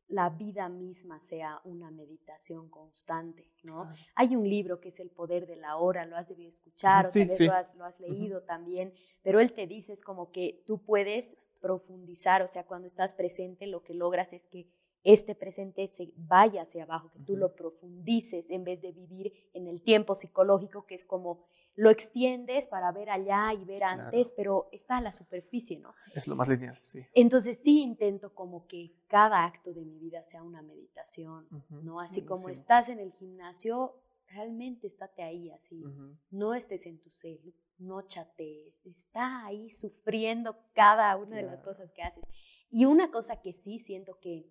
la 0.08 0.30
vida 0.30 0.70
misma 0.70 1.20
sea 1.20 1.62
una 1.64 1.90
meditación 1.90 2.70
constante, 2.70 3.52
¿no? 3.64 3.90
Hay 4.14 4.36
un 4.36 4.48
libro 4.48 4.80
que 4.80 4.90
es 4.90 5.00
El 5.00 5.10
poder 5.10 5.48
de 5.48 5.56
la 5.56 5.78
hora, 5.78 6.06
lo 6.06 6.16
has 6.16 6.30
debido 6.30 6.50
escuchar 6.50 7.08
o 7.08 7.12
Sí, 7.12 7.22
tal 7.22 7.28
vez 7.30 7.38
sí. 7.38 7.46
lo, 7.46 7.54
has, 7.54 7.76
lo 7.76 7.86
has 7.86 8.00
leído 8.00 8.44
también, 8.44 8.94
pero 9.24 9.40
él 9.40 9.54
te 9.54 9.66
dice 9.66 9.94
es 9.94 10.04
como 10.04 10.32
que 10.32 10.64
tú 10.66 10.84
puedes 10.84 11.38
profundizar, 11.60 12.44
o 12.44 12.48
sea, 12.48 12.66
cuando 12.66 12.88
estás 12.88 13.14
presente 13.14 13.66
lo 13.66 13.82
que 13.82 13.96
logras 13.96 14.34
es 14.34 14.46
que 14.48 14.68
este 15.04 15.36
presente 15.36 15.88
se 15.88 16.12
vaya 16.16 16.64
hacia 16.64 16.84
abajo, 16.84 17.12
que 17.12 17.20
tú 17.20 17.36
lo 17.38 17.56
profundices 17.56 18.50
en 18.50 18.64
vez 18.64 18.82
de 18.82 18.92
vivir 18.92 19.34
en 19.54 19.68
el 19.68 19.82
tiempo 19.82 20.16
psicológico, 20.16 20.86
que 20.86 20.96
es 20.96 21.06
como 21.06 21.46
lo 21.76 21.90
extiendes 21.90 22.68
para 22.68 22.92
ver 22.92 23.10
allá 23.10 23.54
y 23.54 23.66
ver 23.66 23.80
Claro. 23.80 24.04
antes, 24.04 24.32
pero 24.32 24.70
está 24.72 24.98
a 24.98 25.02
la 25.02 25.12
superficie, 25.12 25.78
¿no? 25.78 25.94
Es 26.14 26.28
lo 26.28 26.36
más 26.36 26.48
lineal, 26.48 26.80
sí. 26.84 27.06
Entonces 27.14 27.60
sí 27.62 27.82
intento 27.82 28.34
como 28.34 28.66
que 28.66 28.94
cada 29.08 29.44
acto 29.44 29.74
de 29.74 29.84
mi 29.84 30.00
vida 30.00 30.24
sea 30.24 30.42
una 30.42 30.62
meditación, 30.62 31.48
¿no? 31.70 32.00
Así 32.00 32.24
como 32.24 32.50
estás 32.50 32.90
en 32.90 33.00
el 33.00 33.12
gimnasio, 33.12 34.02
realmente 34.28 34.88
estate 34.88 35.24
ahí 35.24 35.52
así. 35.52 35.84
No 36.32 36.54
estés 36.54 36.86
en 36.86 37.00
tu 37.00 37.12
celu, 37.12 37.54
no 37.78 38.02
chatees, 38.04 38.86
está 38.86 39.46
ahí 39.46 39.70
sufriendo 39.70 40.58
cada 40.74 41.16
una 41.18 41.36
de 41.36 41.44
las 41.44 41.62
cosas 41.62 41.92
que 41.92 42.04
haces. 42.04 42.24
Y 42.70 42.86
una 42.86 43.12
cosa 43.12 43.42
que 43.42 43.54
sí 43.54 43.80
siento 43.80 44.18
que 44.20 44.50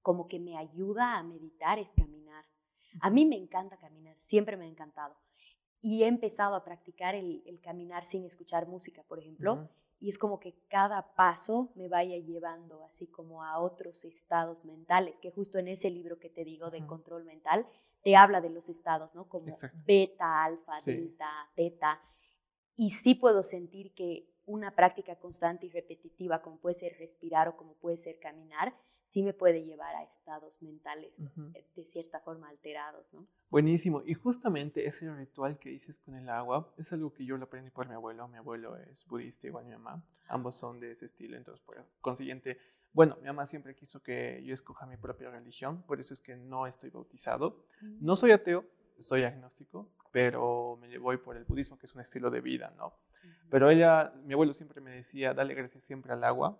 como 0.00 0.28
que 0.28 0.38
me 0.40 0.56
ayuda 0.56 1.16
a 1.16 1.22
meditar 1.22 1.78
es 1.78 1.92
caminar. 1.92 2.44
A 3.00 3.10
mí 3.10 3.24
me 3.26 3.36
encanta 3.36 3.76
caminar, 3.78 4.14
siempre 4.18 4.56
me 4.56 4.64
ha 4.64 4.68
encantado. 4.68 5.16
Y 5.82 6.04
he 6.04 6.06
empezado 6.06 6.54
a 6.54 6.64
practicar 6.64 7.14
el, 7.14 7.42
el 7.44 7.60
caminar 7.60 8.04
sin 8.06 8.24
escuchar 8.24 8.66
música, 8.66 9.02
por 9.02 9.18
ejemplo. 9.18 9.68
Y 10.00 10.08
es 10.08 10.18
como 10.18 10.40
que 10.40 10.54
cada 10.68 11.14
paso 11.14 11.70
me 11.74 11.88
vaya 11.88 12.16
llevando 12.18 12.82
así 12.84 13.06
como 13.06 13.44
a 13.44 13.58
otros 13.60 14.04
estados 14.04 14.64
mentales, 14.64 15.20
que 15.20 15.30
justo 15.30 15.58
en 15.58 15.68
ese 15.68 15.90
libro 15.90 16.18
que 16.18 16.30
te 16.30 16.44
digo 16.44 16.70
de 16.70 16.86
control 16.86 17.24
mental, 17.24 17.66
te 18.02 18.16
habla 18.16 18.40
de 18.40 18.50
los 18.50 18.68
estados, 18.68 19.14
¿no? 19.14 19.28
Como 19.28 19.48
Exacto. 19.48 19.78
beta, 19.84 20.44
alfa, 20.44 20.80
Sí. 20.82 20.92
delta, 20.92 21.30
teta. 21.54 22.00
Y 22.74 22.90
sí 22.90 23.14
puedo 23.14 23.42
sentir 23.42 23.94
que 23.94 24.28
una 24.44 24.74
práctica 24.74 25.16
constante 25.16 25.66
y 25.66 25.70
repetitiva, 25.70 26.42
como 26.42 26.58
puede 26.58 26.74
ser 26.74 26.96
respirar 26.98 27.48
o 27.48 27.56
como 27.56 27.74
puede 27.74 27.96
ser 27.96 28.18
caminar, 28.18 28.74
sí 29.04 29.22
me 29.22 29.32
puede 29.32 29.64
llevar 29.64 29.94
a 29.96 30.02
estados 30.02 30.60
mentales 30.62 31.20
Ujú. 31.20 31.50
eh, 31.54 31.66
de 31.74 31.84
cierta 31.84 32.20
forma 32.20 32.48
alterados, 32.48 33.12
¿no? 33.12 33.26
Buenísimo. 33.50 34.02
Y 34.04 34.14
justamente 34.14 34.86
ese 34.86 35.14
ritual 35.14 35.58
que 35.58 35.70
dices 35.70 35.98
con 35.98 36.14
el 36.14 36.28
agua 36.28 36.68
es 36.78 36.92
algo 36.92 37.12
que 37.12 37.24
yo 37.24 37.36
lo 37.36 37.44
aprendí 37.44 37.70
por 37.70 37.88
mi 37.88 37.94
abuelo. 37.94 38.26
Mi 38.28 38.38
abuelo 38.38 38.76
es 38.76 39.06
budista, 39.06 39.46
igual 39.46 39.66
mi 39.66 39.72
mamá. 39.72 40.02
Ambos 40.28 40.56
son 40.56 40.80
de 40.80 40.92
ese 40.92 41.04
estilo. 41.04 41.36
Entonces, 41.36 41.62
por 41.64 41.84
consiguiente, 42.00 42.58
bueno, 42.92 43.16
mi 43.20 43.26
mamá 43.26 43.46
siempre 43.46 43.74
quiso 43.74 44.02
que 44.02 44.42
yo 44.44 44.54
escoja 44.54 44.86
mi 44.86 44.96
propia 44.96 45.30
religión. 45.30 45.82
Por 45.82 46.00
eso 46.00 46.14
es 46.14 46.20
que 46.20 46.36
no 46.36 46.66
estoy 46.66 46.90
bautizado. 46.90 47.66
No 48.00 48.16
soy 48.16 48.30
ateo, 48.32 48.64
soy 48.98 49.24
agnóstico, 49.24 49.90
pero 50.10 50.78
me 50.80 50.96
voy 50.98 51.18
por 51.18 51.36
el 51.36 51.44
budismo, 51.44 51.78
que 51.78 51.86
es 51.86 51.94
un 51.94 52.00
estilo 52.00 52.30
de 52.30 52.40
vida, 52.40 52.72
¿no? 52.76 52.94
Pero 53.50 53.70
ella, 53.70 54.12
mi 54.24 54.32
abuelo 54.32 54.52
siempre 54.52 54.80
me 54.80 54.90
decía, 54.92 55.34
dale 55.34 55.54
gracias 55.54 55.84
siempre 55.84 56.12
al 56.12 56.24
agua. 56.24 56.58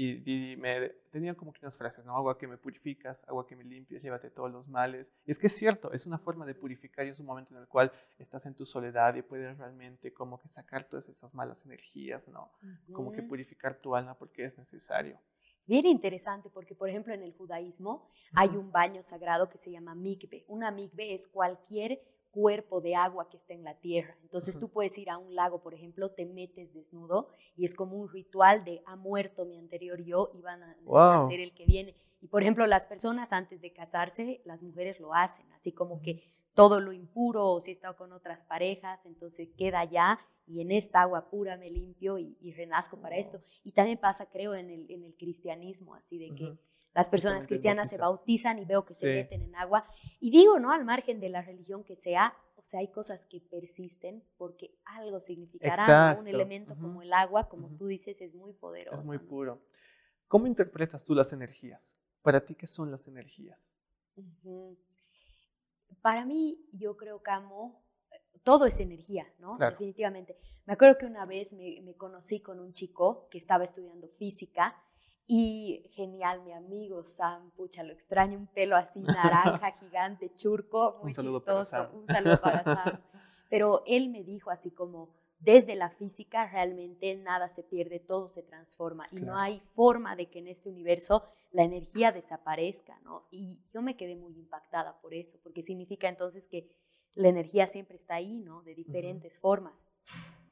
Y, 0.00 0.52
y 0.52 0.56
me 0.56 0.90
tenía 1.10 1.34
como 1.34 1.52
que 1.52 1.58
unas 1.60 1.76
frases, 1.76 2.04
¿no? 2.04 2.16
Agua 2.16 2.38
que 2.38 2.46
me 2.46 2.56
purificas, 2.56 3.24
agua 3.26 3.44
que 3.46 3.56
me 3.56 3.64
limpias, 3.64 4.00
llévate 4.00 4.30
todos 4.30 4.50
los 4.50 4.68
males. 4.68 5.12
Y 5.26 5.32
es 5.32 5.40
que 5.40 5.48
es 5.48 5.56
cierto, 5.56 5.92
es 5.92 6.06
una 6.06 6.18
forma 6.18 6.46
de 6.46 6.54
purificar 6.54 7.04
y 7.04 7.10
es 7.10 7.18
un 7.18 7.26
momento 7.26 7.52
en 7.52 7.60
el 7.60 7.66
cual 7.66 7.90
estás 8.16 8.46
en 8.46 8.54
tu 8.54 8.64
soledad 8.64 9.16
y 9.16 9.22
puedes 9.22 9.58
realmente 9.58 10.14
como 10.14 10.40
que 10.40 10.48
sacar 10.48 10.84
todas 10.84 11.08
esas 11.08 11.34
malas 11.34 11.64
energías, 11.64 12.28
¿no? 12.28 12.52
Como 12.92 13.10
que 13.10 13.22
purificar 13.22 13.74
tu 13.74 13.96
alma 13.96 14.16
porque 14.16 14.44
es 14.44 14.56
necesario. 14.56 15.20
Es 15.60 15.66
bien 15.66 15.86
interesante 15.86 16.48
porque, 16.48 16.76
por 16.76 16.88
ejemplo, 16.88 17.12
en 17.12 17.22
el 17.22 17.32
judaísmo 17.32 18.08
hay 18.34 18.50
un 18.50 18.70
baño 18.70 19.02
sagrado 19.02 19.48
que 19.48 19.58
se 19.58 19.72
llama 19.72 19.96
mikve. 19.96 20.44
Una 20.46 20.70
mikve 20.70 21.12
es 21.12 21.26
cualquier 21.26 22.00
cuerpo 22.30 22.80
de 22.80 22.94
agua 22.94 23.28
que 23.28 23.36
está 23.36 23.54
en 23.54 23.64
la 23.64 23.74
tierra. 23.78 24.16
Entonces 24.22 24.58
tú 24.58 24.68
puedes 24.68 24.96
ir 24.98 25.10
a 25.10 25.18
un 25.18 25.34
lago, 25.34 25.60
por 25.60 25.74
ejemplo, 25.74 26.10
te 26.10 26.26
metes 26.26 26.72
desnudo 26.72 27.28
y 27.56 27.64
es 27.64 27.74
como 27.74 27.96
un 27.96 28.08
ritual 28.08 28.64
de 28.64 28.82
ha 28.86 28.96
muerto 28.96 29.44
mi 29.44 29.56
anterior 29.58 30.00
yo 30.02 30.30
y 30.34 30.40
van 30.42 30.62
a 30.62 30.76
Wow. 30.84 31.22
nacer 31.22 31.40
el 31.40 31.52
que 31.54 31.66
viene. 31.66 31.94
Y 32.20 32.28
por 32.28 32.42
ejemplo, 32.42 32.66
las 32.66 32.84
personas 32.86 33.32
antes 33.32 33.60
de 33.60 33.72
casarse, 33.72 34.40
las 34.44 34.62
mujeres 34.62 35.00
lo 35.00 35.14
hacen, 35.14 35.50
así 35.52 35.72
como 35.72 36.00
que 36.02 36.22
todo 36.54 36.80
lo 36.80 36.92
impuro 36.92 37.46
o 37.52 37.60
si 37.60 37.70
he 37.70 37.72
estado 37.72 37.96
con 37.96 38.12
otras 38.12 38.44
parejas, 38.44 39.06
entonces 39.06 39.48
queda 39.56 39.80
allá 39.80 40.18
y 40.46 40.60
en 40.60 40.72
esta 40.72 41.02
agua 41.02 41.30
pura 41.30 41.56
me 41.56 41.70
limpio 41.70 42.18
y, 42.18 42.36
y 42.40 42.52
renazco 42.52 43.00
para 43.00 43.16
esto. 43.16 43.40
Y 43.62 43.72
también 43.72 43.98
pasa, 43.98 44.26
creo, 44.28 44.54
en 44.54 44.70
el, 44.70 44.90
en 44.90 45.04
el 45.04 45.14
cristianismo, 45.16 45.94
así 45.94 46.18
de 46.18 46.34
que. 46.34 46.58
Las 46.98 47.08
personas 47.08 47.46
cristianas 47.46 47.90
se 47.90 47.96
bautizan. 47.96 48.58
y 48.58 48.64
veo 48.64 48.84
que 48.84 48.92
se 48.92 49.06
meten 49.06 49.42
en 49.42 49.54
agua. 49.54 49.86
Y 50.18 50.30
digo, 50.30 50.58
¿no? 50.58 50.72
Al 50.72 50.84
margen 50.84 51.20
de 51.20 51.28
la 51.28 51.42
religión 51.42 51.84
que 51.84 51.94
sea, 51.94 52.36
o 52.56 52.64
sea, 52.64 52.80
hay 52.80 52.88
cosas 52.88 53.24
que 53.26 53.40
persisten 53.40 54.24
porque 54.36 54.74
algo 54.84 55.20
significará. 55.20 56.16
Un 56.18 56.26
elemento 56.26 56.76
como 56.76 57.00
el 57.02 57.12
agua, 57.12 57.48
como 57.48 57.68
tú 57.76 57.86
dices, 57.86 58.20
es 58.20 58.34
muy 58.34 58.52
poderoso. 58.52 59.00
Es 59.00 59.06
muy 59.06 59.18
¿no? 59.18 59.26
puro. 59.26 59.62
¿Cómo 60.26 60.48
interpretas 60.48 61.04
tú 61.04 61.14
las 61.14 61.32
energías? 61.32 61.96
Para 62.20 62.44
ti, 62.44 62.56
¿qué 62.56 62.66
son 62.66 62.90
las 62.90 63.06
energías? 63.06 63.72
Para 66.02 66.24
mí, 66.26 66.66
yo 66.72 66.96
creo, 66.96 67.22
Camo, 67.22 67.80
eh, 68.10 68.40
todo 68.42 68.66
es 68.66 68.80
energía, 68.80 69.24
¿no? 69.38 69.56
Claro. 69.56 69.70
Definitivamente. 69.70 70.36
Me 70.66 70.72
acuerdo 70.72 70.98
que 70.98 71.06
una 71.06 71.24
vez 71.26 71.52
me, 71.52 71.80
me 71.82 71.94
conocí 71.94 72.40
con 72.40 72.58
un 72.58 72.72
chico 72.72 73.28
que 73.30 73.38
estaba 73.38 73.62
estudiando 73.62 74.08
física 74.08 74.76
y 75.30 75.84
genial, 75.92 76.42
mi 76.42 76.52
amigo 76.52 77.04
Sam, 77.04 77.50
pucha, 77.50 77.82
lo 77.82 77.92
extraño, 77.92 78.38
un 78.38 78.46
pelo 78.46 78.76
así 78.76 79.00
naranja, 79.02 79.72
gigante, 79.78 80.34
churco, 80.34 80.96
muy 81.02 81.10
Un 81.10 81.14
saludo 81.14 81.44
para 81.44 81.60
chistoso. 81.60 81.84
Sam. 81.84 81.96
Un 82.00 82.06
saludo 82.06 82.40
para 82.40 82.64
Sam. 82.64 83.00
Pero 83.50 83.82
él 83.86 84.08
me 84.08 84.24
dijo 84.24 84.50
así 84.50 84.70
como, 84.70 85.14
desde 85.38 85.76
la 85.76 85.90
física 85.90 86.48
realmente 86.50 87.14
nada 87.16 87.50
se 87.50 87.62
pierde, 87.62 88.00
todo 88.00 88.28
se 88.28 88.42
transforma 88.42 89.06
y 89.12 89.20
no 89.20 89.36
hay 89.36 89.60
forma 89.60 90.16
de 90.16 90.30
que 90.30 90.40
en 90.40 90.48
este 90.48 90.70
universo 90.70 91.22
la 91.52 91.62
energía 91.62 92.10
desaparezca, 92.10 92.98
¿no? 93.04 93.28
Y 93.30 93.62
yo 93.72 93.82
me 93.82 93.96
quedé 93.96 94.16
muy 94.16 94.36
impactada 94.36 94.98
por 95.00 95.14
eso, 95.14 95.38
porque 95.42 95.62
significa 95.62 96.08
entonces 96.08 96.48
que 96.48 96.74
la 97.14 97.28
energía 97.28 97.66
siempre 97.66 97.96
está 97.96 98.14
ahí, 98.14 98.40
¿no? 98.40 98.62
De 98.62 98.74
diferentes 98.74 99.38
formas. 99.38 99.84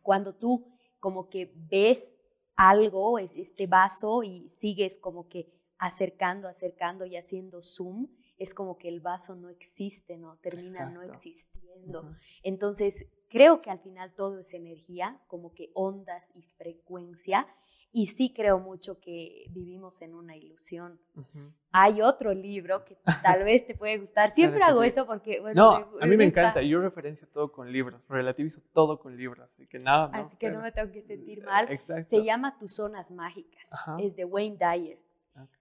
Cuando 0.03 0.35
tú 0.35 0.69
como 1.01 1.29
que 1.31 1.53
ves 1.55 2.21
algo, 2.57 3.19
es- 3.19 3.35
este 3.35 3.67
vaso, 3.67 4.23
y 4.23 4.49
sigues 4.51 4.99
como 4.99 5.29
que 5.29 5.53
acercando, 5.79 6.49
acercando 6.49 7.05
y 7.05 7.17
haciendo 7.17 7.63
zoom, 7.63 8.09
es 8.39 8.55
como 8.55 8.79
que 8.79 8.89
el 8.89 9.01
vaso 9.01 9.35
no 9.35 9.49
existe, 9.51 10.17
¿no? 10.17 10.39
Termina 10.39 10.91
no 10.91 11.03
existiendo. 11.03 12.03
Entonces, 12.43 13.07
creo 13.29 13.61
que 13.63 13.71
al 13.71 13.81
final 13.81 14.15
todo 14.15 14.41
es 14.41 14.55
energía, 14.55 15.23
como 15.27 15.53
que 15.55 15.71
ondas 15.75 16.33
y 16.35 16.43
frecuencia. 16.43 17.47
Y 17.93 18.07
sí 18.09 18.33
creo 18.35 18.59
mucho 18.59 19.01
que 19.01 19.47
vivimos 19.51 20.03
en 20.03 20.15
una 20.15 20.37
ilusión. 20.37 21.01
Ujú. 21.15 21.53
Hay 21.73 22.03
otro 22.03 22.35
libro 22.35 22.85
que 22.85 22.99
tal 23.23 23.43
vez 23.45 23.67
te 23.67 23.75
puede 23.75 23.97
gustar. 23.99 24.31
Siempre 24.59 24.63
hago 24.63 24.83
sí. 24.83 24.89
eso 24.89 25.07
porque, 25.07 25.41
bueno, 25.41 25.63
No, 25.81 25.91
gu- 25.93 26.03
a 26.03 26.07
mí 26.07 26.17
me 26.17 26.25
gusta. 26.27 26.41
encanta. 26.43 26.63
Yo 26.63 26.81
referencio 26.81 27.27
todo 27.29 27.51
con 27.53 27.73
libros, 27.73 28.03
relativizo 28.09 28.61
todo 28.75 28.99
con 29.01 29.17
libros, 29.17 29.41
así 29.51 29.67
que 29.67 29.79
nada. 29.79 30.11
Así 30.13 30.37
que 30.37 30.49
no 30.49 30.55
Claro. 30.61 30.65
me 30.65 30.73
tengo 30.73 30.93
que 30.93 31.01
sentir 31.01 31.43
mal. 31.43 31.71
Exacto. 31.71 32.09
Se 32.11 32.23
llama 32.23 32.59
Tus 32.59 32.75
Zonas 32.75 33.11
Mágicas. 33.13 33.73
Ajá. 33.73 33.97
Es 34.01 34.15
de 34.15 34.25
Wayne 34.27 34.57
Dyer. 34.59 34.99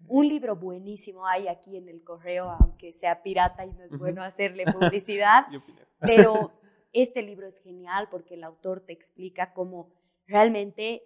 Un 0.07 0.27
libro 0.29 0.55
buenísimo 0.55 1.27
hay 1.27 1.49
aquí 1.49 1.75
en 1.75 1.89
el 1.89 2.01
correo, 2.01 2.49
aunque 2.49 2.93
sea 2.93 3.21
pirata 3.23 3.65
y 3.65 3.73
no 3.73 3.83
es 3.83 3.97
bueno 3.97 4.23
hacerle 4.23 4.63
publicidad, 4.71 5.47
pero 5.99 6.51
este 6.93 7.21
libro 7.21 7.45
es 7.45 7.59
genial 7.61 8.07
porque 8.09 8.35
el 8.35 8.45
autor 8.45 8.79
te 8.79 8.93
explica 8.93 9.51
cómo 9.53 9.91
realmente 10.27 11.03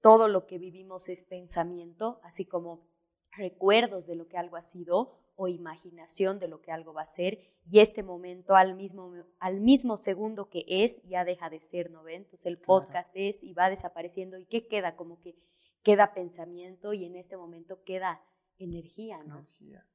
todo 0.00 0.28
lo 0.28 0.46
que 0.46 0.58
vivimos 0.58 1.08
es 1.08 1.22
pensamiento, 1.22 2.20
así 2.22 2.44
como 2.44 2.88
recuerdos 3.32 4.06
de 4.06 4.16
lo 4.16 4.28
que 4.28 4.38
algo 4.38 4.56
ha 4.56 4.62
sido 4.62 5.12
o 5.36 5.48
imaginación 5.48 6.38
de 6.38 6.48
lo 6.48 6.60
que 6.60 6.72
algo 6.72 6.92
va 6.92 7.02
a 7.02 7.06
ser 7.06 7.38
y 7.70 7.80
este 7.80 8.02
momento 8.02 8.56
al 8.56 8.74
mismo, 8.74 9.14
al 9.38 9.60
mismo 9.60 9.96
segundo 9.96 10.50
que 10.50 10.64
es 10.68 11.02
ya 11.04 11.24
deja 11.24 11.48
de 11.48 11.60
ser, 11.60 11.90
¿no 11.90 12.02
ven? 12.02 12.22
Entonces 12.22 12.46
el 12.46 12.58
podcast 12.58 13.12
es 13.14 13.42
y 13.42 13.54
va 13.54 13.70
desapareciendo 13.70 14.38
y 14.38 14.44
¿qué 14.44 14.66
queda? 14.66 14.96
Como 14.96 15.20
que 15.20 15.36
queda 15.82 16.12
pensamiento 16.12 16.92
y 16.92 17.04
en 17.04 17.16
este 17.16 17.36
momento 17.36 17.82
queda 17.84 18.22
energía, 18.58 19.22
¿no? 19.22 19.46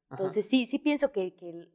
Entonces 0.10 0.48
sí, 0.48 0.66
sí 0.66 0.80
pienso 0.80 1.12
que, 1.12 1.36
que, 1.36 1.70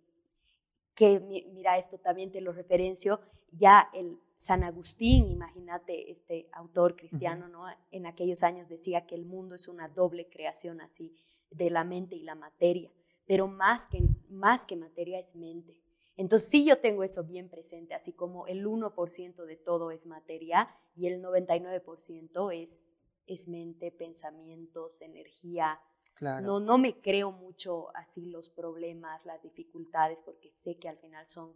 que, 0.95 1.21
mira, 1.21 1.79
esto 1.79 1.99
también 1.99 2.33
te 2.33 2.41
lo 2.41 2.53
referencio, 2.53 3.21
ya 3.53 3.89
el 3.95 4.19
San 4.41 4.65
Agustín, 4.65 5.31
imagínate, 5.31 6.11
este 6.11 6.49
autor 6.53 6.97
cristiano, 6.97 7.49
¿no? 7.49 7.67
En 7.91 8.07
aquellos 8.07 8.43
años 8.43 8.69
decía 8.69 9.07
que 9.07 9.15
el 9.15 9.27
mundo 9.27 9.55
es 9.55 9.69
una 9.69 9.89
doble 9.89 10.29
creación 10.29 10.81
así, 10.81 11.15
de 11.51 11.69
la 11.69 11.85
mente 11.85 12.17
y 12.17 12.23
la 12.23 12.35
materia 12.35 12.91
pero 13.31 13.47
más 13.47 13.87
que, 13.87 14.03
más 14.29 14.67
que 14.67 14.75
materia 14.75 15.21
es 15.21 15.37
mente. 15.37 15.81
Entonces 16.17 16.49
sí 16.49 16.65
yo 16.65 16.81
tengo 16.81 17.05
eso 17.05 17.23
bien 17.23 17.49
presente, 17.49 17.95
así 17.95 18.13
como 18.13 18.49
el 18.49 18.67
1% 18.67 19.45
de 19.45 19.57
todo 19.57 19.93
es 19.93 20.05
materia 20.07 20.69
y 20.97 21.07
el 21.07 21.23
99% 21.23 22.53
es, 22.61 22.91
es 23.29 23.47
mente, 23.47 23.93
pensamientos, 23.93 25.01
energía. 25.01 25.81
Claro. 26.15 26.45
No, 26.45 26.59
no 26.59 26.77
me 26.77 27.01
creo 27.01 27.31
mucho 27.31 27.95
así 27.95 28.27
los 28.27 28.51
problemas, 28.51 29.25
las 29.25 29.43
dificultades, 29.43 30.23
porque 30.23 30.51
sé 30.51 30.77
que 30.77 30.89
al 30.89 30.99
final 30.99 31.29
son 31.29 31.55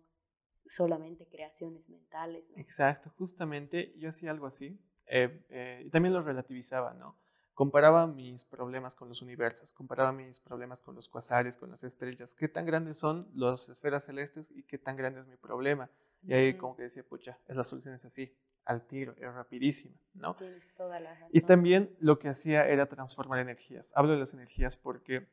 solamente 0.67 1.27
creaciones 1.27 1.89
mentales. 1.89 2.51
Exacto, 2.57 3.11
justamente 3.17 3.95
yo 3.99 4.09
hacía 4.09 4.31
algo 4.31 4.47
así. 4.47 4.79
Eh, 5.07 5.45
eh, 5.51 5.83
y 5.85 5.91
también 5.91 6.15
lo 6.15 6.23
relativizaba, 6.23 6.95
¿no? 6.95 7.19
comparaba 7.55 8.07
mis 8.07 8.45
problemas 8.45 8.95
con 8.95 9.09
los 9.09 9.23
universos, 9.23 9.73
comparaba 9.73 10.13
mis 10.13 10.41
problemas 10.41 10.83
con 10.83 10.95
los 10.95 11.09
cuasares, 11.09 11.57
con 11.57 11.71
las 11.71 11.85
estrellas, 11.85 12.35
qué 12.35 12.49
tan 12.49 12.67
grandes 12.67 12.99
son 12.99 13.31
las 13.35 13.69
esferas 13.69 14.05
celestes 14.05 14.51
y 14.51 14.65
qué 14.65 14.77
tan 14.77 14.97
grande 14.97 15.21
es 15.21 15.27
mi 15.27 15.37
problema. 15.37 15.89
Y 16.23 16.33
ahí 16.33 16.57
como 16.57 16.75
que 16.75 16.83
decía, 16.85 17.05
pucha, 17.05 17.39
la 17.47 17.63
solución 17.65 17.95
es 17.95 18.05
así, 18.05 18.35
al 18.65 18.87
tiro, 18.87 19.15
es 19.19 19.33
rapidísima, 19.33 19.95
¿no? 20.15 20.35
Tienes 20.37 20.73
toda 20.75 20.99
la 20.99 21.15
razón. 21.15 21.29
Y 21.31 21.43
también 21.43 21.95
lo 22.01 22.19
que 22.19 22.29
hacía 22.29 22.67
era 22.67 22.87
transformar 22.87 23.39
energías. 23.39 23.93
Hablo 23.95 24.13
de 24.13 24.19
las 24.19 24.33
energías 24.33 24.77
porque 24.77 25.29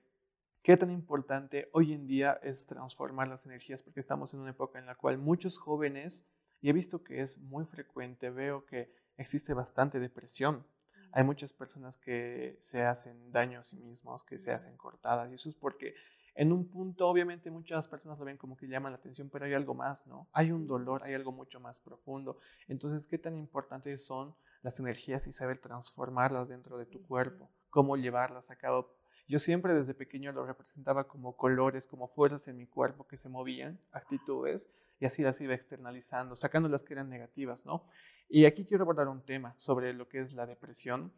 qué 0.64 0.78
tan 0.78 0.92
importante 0.92 1.70
hoy 1.74 1.94
en 1.94 2.08
día 2.08 2.40
es 2.44 2.66
transformar 2.68 3.28
las 3.28 3.46
energías 3.46 3.82
porque 3.82 4.00
estamos 4.00 4.34
en 4.34 4.42
una 4.42 4.52
época 4.52 4.80
en 4.80 4.86
la 4.86 4.96
cual 4.96 5.18
muchos 5.18 5.58
jóvenes, 5.58 6.26
y 6.62 6.70
he 6.70 6.74
visto 6.74 7.04
que 7.04 7.22
es 7.22 7.38
muy 7.38 7.66
frecuente, 7.66 8.30
veo 8.30 8.66
que 8.66 8.94
existe 9.18 9.54
bastante 9.54 10.00
depresión 10.00 10.66
hay 11.14 11.24
muchas 11.24 11.54
personas 11.54 11.98
que 11.98 12.58
se 12.60 12.84
hacen 12.84 13.32
daño 13.32 13.60
a 13.60 13.64
sí 13.64 13.76
mismos, 13.76 14.24
que 14.24 14.40
se 14.40 14.52
hacen 14.52 14.78
cortadas, 14.78 15.30
y 15.32 15.36
eso 15.36 15.50
es 15.50 15.56
porque 15.56 15.94
en 16.34 16.54
un 16.54 16.70
punto, 16.70 17.10
obviamente, 17.10 17.52
muchas 17.52 17.88
personas 17.90 18.18
lo 18.18 18.24
ven 18.24 18.38
como 18.38 18.56
que 18.56 18.68
llaman 18.68 18.94
la 18.94 18.98
atención, 18.98 19.30
pero 19.30 19.46
hay 19.46 19.54
algo 19.54 19.74
más, 19.74 20.08
¿no? 20.08 20.30
Hay 20.32 20.52
un 20.52 20.66
dolor, 20.66 21.04
hay 21.04 21.14
algo 21.14 21.34
mucho 21.34 21.60
más 21.60 21.82
profundo. 21.82 22.38
Entonces, 22.70 23.06
¿qué 23.06 23.18
tan 23.18 23.36
importantes 23.36 24.06
son 24.06 24.34
las 24.62 24.80
energías 24.80 25.28
y 25.28 25.34
saber 25.34 25.60
transformarlas 25.60 26.48
dentro 26.48 26.78
de 26.78 26.86
tu 26.86 27.02
cuerpo? 27.06 27.52
¿Cómo 27.70 27.98
llevarlas 27.98 28.50
a 28.50 28.56
cabo? 28.56 28.96
Yo 29.32 29.40
siempre 29.40 29.74
desde 29.74 29.94
pequeño 29.94 30.34
lo 30.34 30.46
representaba 30.46 31.08
como 31.08 31.38
colores, 31.38 31.88
como 31.88 32.10
fuerzas 32.10 32.50
en 32.50 32.58
mi 32.58 32.68
cuerpo 32.68 33.08
que 33.08 33.16
se 33.16 33.30
movían, 33.30 33.80
actitudes, 33.94 34.68
y 35.00 35.06
así 35.06 35.24
las 35.24 35.40
iba 35.40 35.54
externalizando, 35.54 36.36
sacando 36.36 36.68
las 36.68 36.84
que 36.84 36.96
eran 36.96 37.08
negativas, 37.08 37.66
¿no? 37.66 37.86
Y 38.28 38.44
aquí 38.44 38.66
quiero 38.66 38.84
abordar 38.84 39.08
un 39.08 39.24
tema 39.24 39.56
sobre 39.58 39.94
lo 39.94 40.10
que 40.10 40.20
es 40.20 40.34
la 40.34 40.46
depresión 40.46 41.14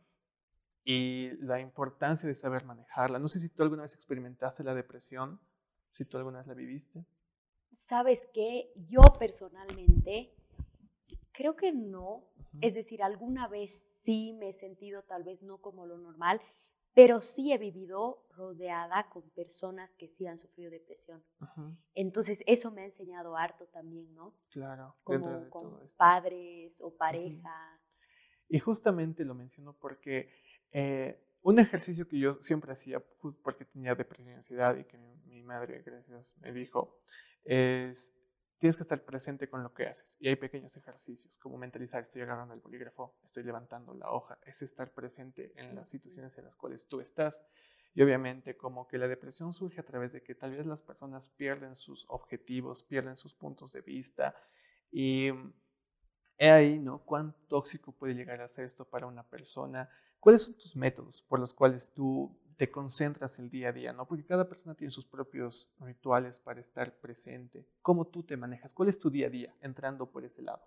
y 0.85 1.31
la 1.39 1.59
importancia 1.59 2.27
de 2.27 2.35
saber 2.35 2.65
manejarla. 2.65 3.17
No 3.17 3.27
sé 3.27 3.39
si 3.39 3.49
tú 3.49 3.63
alguna 3.63 3.81
vez 3.81 3.95
experimentaste 3.95 4.63
la 4.63 4.75
depresión, 4.75 5.39
si 5.89 6.05
tú 6.05 6.17
alguna 6.17 6.37
vez 6.37 6.45
la 6.45 6.53
viviste. 6.53 7.03
Sabes 7.73 8.27
que 8.31 8.71
yo 8.75 9.01
personalmente 9.17 10.35
creo 11.31 11.55
que 11.55 11.71
no. 11.71 12.25
Es 12.61 12.75
decir, 12.75 13.01
alguna 13.01 13.47
vez 13.47 13.97
sí 14.03 14.33
me 14.33 14.49
he 14.49 14.53
sentido 14.53 15.01
tal 15.01 15.23
vez 15.23 15.41
no 15.41 15.57
como 15.57 15.87
lo 15.87 15.97
normal, 15.97 16.39
pero 16.93 17.21
sí 17.21 17.51
he 17.51 17.57
vivido 17.57 18.25
rodeada 18.35 19.09
con 19.09 19.29
personas 19.31 19.95
que 19.95 20.07
sí 20.07 20.27
han 20.27 20.37
sufrido 20.37 20.71
depresión. 20.71 21.23
Entonces, 21.93 22.43
eso 22.45 22.71
me 22.71 22.81
ha 22.81 22.85
enseñado 22.85 23.35
harto 23.35 23.67
también, 23.67 24.13
¿no? 24.13 24.35
Claro, 24.49 24.95
como 25.03 25.49
con 25.49 25.79
padres 25.97 26.81
o 26.81 26.95
pareja. 26.95 27.79
Y 28.47 28.59
justamente 28.59 29.25
lo 29.25 29.33
menciono 29.33 29.73
porque 29.73 30.29
eh, 30.71 31.19
un 31.41 31.59
ejercicio 31.59 32.07
que 32.07 32.19
yo 32.19 32.33
siempre 32.41 32.71
hacía, 32.71 33.03
porque 33.43 33.65
tenía 33.65 33.95
depresión 33.95 34.29
y 34.29 34.33
ansiedad 34.33 34.77
y 34.77 34.85
que 34.85 34.97
mi, 34.97 35.15
mi 35.25 35.41
madre, 35.43 35.81
gracias, 35.83 36.37
me 36.39 36.51
dijo, 36.51 36.99
es 37.43 38.13
tienes 38.63 38.77
que 38.77 38.83
estar 38.83 39.03
presente 39.03 39.49
con 39.49 39.61
lo 39.61 39.73
que 39.73 39.87
haces. 39.87 40.15
Y 40.21 40.29
hay 40.29 40.37
pequeños 40.37 40.77
ejercicios, 40.77 41.37
como 41.37 41.57
mentalizar, 41.57 42.03
estoy 42.03 42.21
agarrando 42.21 42.53
el 42.53 42.61
bolígrafo, 42.61 43.13
estoy 43.25 43.43
levantando 43.43 43.93
la 43.93 44.09
hoja, 44.09 44.39
es 44.45 44.61
estar 44.61 44.93
presente 44.93 45.51
en 45.57 45.75
las 45.75 45.89
situaciones 45.89 46.37
en 46.37 46.45
las 46.45 46.55
cuales 46.55 46.87
tú 46.87 47.01
estás. 47.01 47.43
Y 47.93 48.01
obviamente 48.03 48.55
como 48.55 48.87
que 48.87 48.97
la 48.97 49.09
depresión 49.09 49.51
surge 49.51 49.81
a 49.81 49.83
través 49.83 50.13
de 50.13 50.23
que 50.23 50.33
tal 50.33 50.55
vez 50.55 50.65
las 50.65 50.81
personas 50.81 51.27
pierden 51.27 51.75
sus 51.75 52.05
objetivos, 52.07 52.83
pierden 52.83 53.17
sus 53.17 53.35
puntos 53.35 53.73
de 53.73 53.81
vista 53.81 54.33
y 54.89 55.27
he 56.37 56.49
ahí, 56.49 56.79
¿no? 56.79 57.03
¿Cuán 57.03 57.35
tóxico 57.49 57.91
puede 57.91 58.13
llegar 58.13 58.39
a 58.39 58.47
ser 58.47 58.63
esto 58.63 58.85
para 58.85 59.07
una 59.07 59.27
persona? 59.27 59.89
¿Cuáles 60.21 60.43
son 60.43 60.53
tus 60.53 60.73
métodos 60.77 61.21
por 61.23 61.37
los 61.37 61.53
cuales 61.53 61.91
tú 61.93 62.33
te 62.57 62.71
concentras 62.71 63.39
el 63.39 63.49
día 63.49 63.69
a 63.69 63.71
día, 63.71 63.93
¿no? 63.93 64.07
Porque 64.07 64.25
cada 64.25 64.47
persona 64.47 64.75
tiene 64.75 64.91
sus 64.91 65.05
propios 65.05 65.71
rituales 65.79 66.39
para 66.39 66.59
estar 66.59 66.99
presente. 66.99 67.67
¿Cómo 67.81 68.07
tú 68.07 68.23
te 68.23 68.37
manejas? 68.37 68.73
¿Cuál 68.73 68.89
es 68.89 68.99
tu 68.99 69.09
día 69.09 69.27
a 69.27 69.29
día 69.29 69.55
entrando 69.61 70.09
por 70.11 70.25
ese 70.25 70.41
lado? 70.41 70.63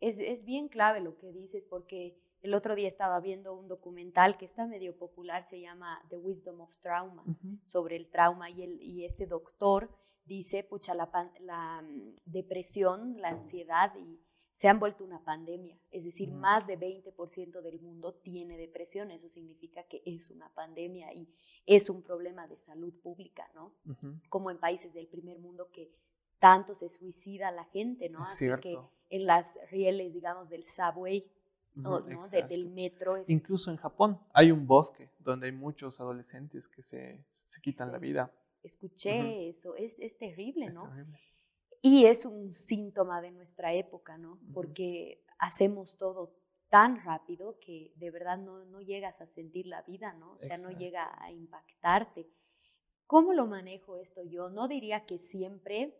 es, 0.00 0.18
es, 0.18 0.44
bien 0.44 0.68
clave 0.68 1.00
lo 1.00 1.16
que 1.18 1.30
dices 1.30 1.64
porque 1.64 2.20
el 2.40 2.54
otro 2.54 2.74
día 2.74 2.88
estaba 2.88 3.20
viendo 3.20 3.54
un 3.54 3.68
documental 3.68 4.38
que 4.38 4.44
está 4.44 4.66
medio 4.66 4.96
popular, 4.96 5.42
se 5.44 5.60
llama 5.60 6.00
The 6.08 6.16
Wisdom 6.16 6.60
of 6.60 6.76
Trauma, 6.78 7.24
sobre 7.64 7.96
el 7.96 8.08
trauma 8.08 8.50
y, 8.50 8.62
el, 8.62 8.82
y 8.82 9.04
este 9.04 9.26
doctor 9.26 9.90
dice, 10.24 10.62
pucha, 10.62 10.94
la, 10.94 11.10
la 11.40 11.82
mm, 11.82 12.14
depresión, 12.26 13.20
la 13.20 13.30
ansiedad 13.30 13.92
y 13.96 14.20
se 14.58 14.66
han 14.66 14.80
vuelto 14.80 15.04
una 15.04 15.22
pandemia, 15.22 15.78
es 15.92 16.02
decir, 16.02 16.32
más 16.32 16.66
de 16.66 16.76
20% 16.76 17.62
del 17.62 17.78
mundo 17.78 18.12
tiene 18.12 18.58
depresión, 18.58 19.12
eso 19.12 19.28
significa 19.28 19.84
que 19.84 20.02
es 20.04 20.32
una 20.32 20.52
pandemia 20.52 21.14
y 21.14 21.32
es 21.64 21.88
un 21.88 22.02
problema 22.02 22.48
de 22.48 22.58
salud 22.58 22.92
pública, 23.00 23.48
¿no? 23.54 23.72
Como 24.28 24.50
en 24.50 24.58
países 24.58 24.94
del 24.94 25.06
primer 25.06 25.38
mundo 25.38 25.70
que 25.70 25.92
tanto 26.40 26.74
se 26.74 26.88
suicida 26.88 27.52
la 27.52 27.66
gente, 27.66 28.08
¿no? 28.08 28.24
Así 28.24 28.48
que 28.60 28.76
en 29.10 29.26
las 29.26 29.60
rieles, 29.70 30.12
digamos, 30.12 30.48
del 30.48 30.66
subway, 30.66 31.30
¿no? 31.76 32.00
del 32.00 32.66
metro. 32.66 33.14
Incluso 33.28 33.70
en 33.70 33.76
Japón 33.76 34.18
hay 34.32 34.50
un 34.50 34.66
bosque 34.66 35.08
donde 35.20 35.46
hay 35.46 35.52
muchos 35.52 36.00
adolescentes 36.00 36.66
que 36.66 36.82
se, 36.82 37.24
se 37.46 37.60
quitan 37.60 37.92
la 37.92 37.98
vida. 37.98 38.34
Escuché 38.64 39.50
eso, 39.50 39.76
es, 39.76 40.00
es 40.00 40.18
terrible, 40.18 40.66
es 40.66 40.74
¿no? 40.74 40.82
Terrible. 40.88 41.20
Y 41.80 42.06
es 42.06 42.24
un 42.24 42.54
síntoma 42.54 43.20
de 43.20 43.30
nuestra 43.30 43.72
época, 43.72 44.18
¿no? 44.18 44.40
Porque 44.52 45.24
hacemos 45.38 45.96
todo 45.96 46.34
tan 46.68 47.02
rápido 47.02 47.58
que 47.60 47.92
de 47.96 48.10
verdad 48.10 48.38
no, 48.38 48.64
no 48.64 48.80
llegas 48.80 49.20
a 49.20 49.26
sentir 49.26 49.66
la 49.66 49.82
vida, 49.82 50.12
¿no? 50.14 50.32
O 50.32 50.38
sea, 50.38 50.58
no 50.58 50.70
llega 50.70 51.10
a 51.22 51.32
impactarte. 51.32 52.28
¿Cómo 53.06 53.32
lo 53.32 53.46
manejo 53.46 53.96
esto 53.96 54.22
yo? 54.22 54.50
No 54.50 54.68
diría 54.68 55.06
que 55.06 55.18
siempre 55.18 55.96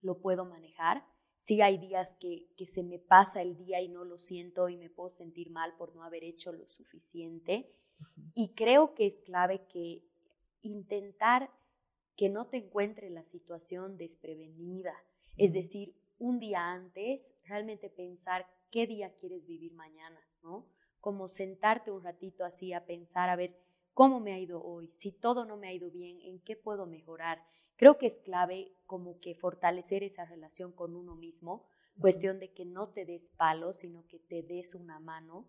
lo 0.00 0.20
puedo 0.20 0.44
manejar. 0.44 1.06
Sí 1.36 1.62
hay 1.62 1.78
días 1.78 2.16
que, 2.20 2.48
que 2.56 2.66
se 2.66 2.82
me 2.82 2.98
pasa 2.98 3.42
el 3.42 3.56
día 3.56 3.80
y 3.80 3.88
no 3.88 4.04
lo 4.04 4.18
siento 4.18 4.68
y 4.68 4.76
me 4.76 4.90
puedo 4.90 5.08
sentir 5.08 5.50
mal 5.50 5.74
por 5.76 5.94
no 5.94 6.04
haber 6.04 6.24
hecho 6.24 6.52
lo 6.52 6.68
suficiente. 6.68 7.74
Y 8.34 8.54
creo 8.54 8.94
que 8.94 9.06
es 9.06 9.20
clave 9.20 9.66
que 9.66 10.04
intentar 10.60 11.50
que 12.16 12.28
no 12.28 12.46
te 12.46 12.58
encuentre 12.58 13.10
la 13.10 13.24
situación 13.24 13.96
desprevenida, 13.96 14.94
es 15.36 15.52
decir, 15.52 15.94
un 16.18 16.38
día 16.38 16.72
antes, 16.72 17.34
realmente 17.44 17.90
pensar 17.90 18.46
qué 18.70 18.86
día 18.86 19.14
quieres 19.14 19.44
vivir 19.46 19.72
mañana, 19.72 20.20
¿no? 20.42 20.66
Como 21.00 21.28
sentarte 21.28 21.90
un 21.90 22.02
ratito 22.02 22.44
así 22.44 22.72
a 22.72 22.86
pensar, 22.86 23.28
a 23.28 23.36
ver, 23.36 23.58
¿cómo 23.92 24.20
me 24.20 24.32
ha 24.32 24.38
ido 24.38 24.62
hoy? 24.62 24.92
Si 24.92 25.12
todo 25.12 25.44
no 25.44 25.56
me 25.56 25.68
ha 25.68 25.72
ido 25.72 25.90
bien, 25.90 26.20
¿en 26.20 26.38
qué 26.40 26.56
puedo 26.56 26.86
mejorar? 26.86 27.44
Creo 27.76 27.98
que 27.98 28.06
es 28.06 28.18
clave 28.20 28.72
como 28.86 29.18
que 29.18 29.34
fortalecer 29.34 30.04
esa 30.04 30.24
relación 30.24 30.72
con 30.72 30.94
uno 30.94 31.16
mismo, 31.16 31.66
cuestión 31.98 32.38
de 32.38 32.52
que 32.52 32.64
no 32.64 32.90
te 32.90 33.04
des 33.04 33.30
palo, 33.30 33.72
sino 33.72 34.06
que 34.06 34.18
te 34.18 34.42
des 34.42 34.74
una 34.74 35.00
mano 35.00 35.48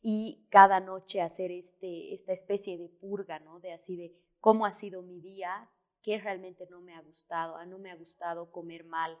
y 0.00 0.46
cada 0.50 0.80
noche 0.80 1.20
hacer 1.20 1.50
este, 1.50 2.14
esta 2.14 2.32
especie 2.32 2.78
de 2.78 2.88
purga, 2.88 3.38
¿no? 3.40 3.60
De 3.60 3.72
así 3.72 3.96
de 3.96 4.14
cómo 4.40 4.66
ha 4.66 4.72
sido 4.72 5.02
mi 5.02 5.20
día, 5.20 5.70
qué 6.02 6.18
realmente 6.18 6.66
no 6.70 6.80
me 6.80 6.94
ha 6.94 7.00
gustado, 7.00 7.56
ah, 7.56 7.66
no 7.66 7.78
me 7.78 7.90
ha 7.90 7.96
gustado 7.96 8.50
comer 8.50 8.84
mal. 8.84 9.16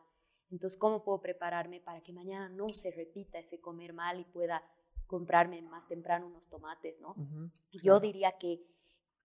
Entonces, 0.50 0.78
¿cómo 0.78 1.02
puedo 1.02 1.20
prepararme 1.20 1.80
para 1.80 2.02
que 2.02 2.12
mañana 2.12 2.48
no 2.48 2.68
se 2.68 2.90
repita 2.90 3.38
ese 3.38 3.60
comer 3.60 3.92
mal 3.92 4.20
y 4.20 4.24
pueda 4.24 4.62
comprarme 5.06 5.62
más 5.62 5.88
temprano 5.88 6.26
unos 6.26 6.48
tomates, 6.48 7.00
¿no? 7.00 7.14
Yo 7.70 8.00
diría 8.00 8.32
que 8.38 8.62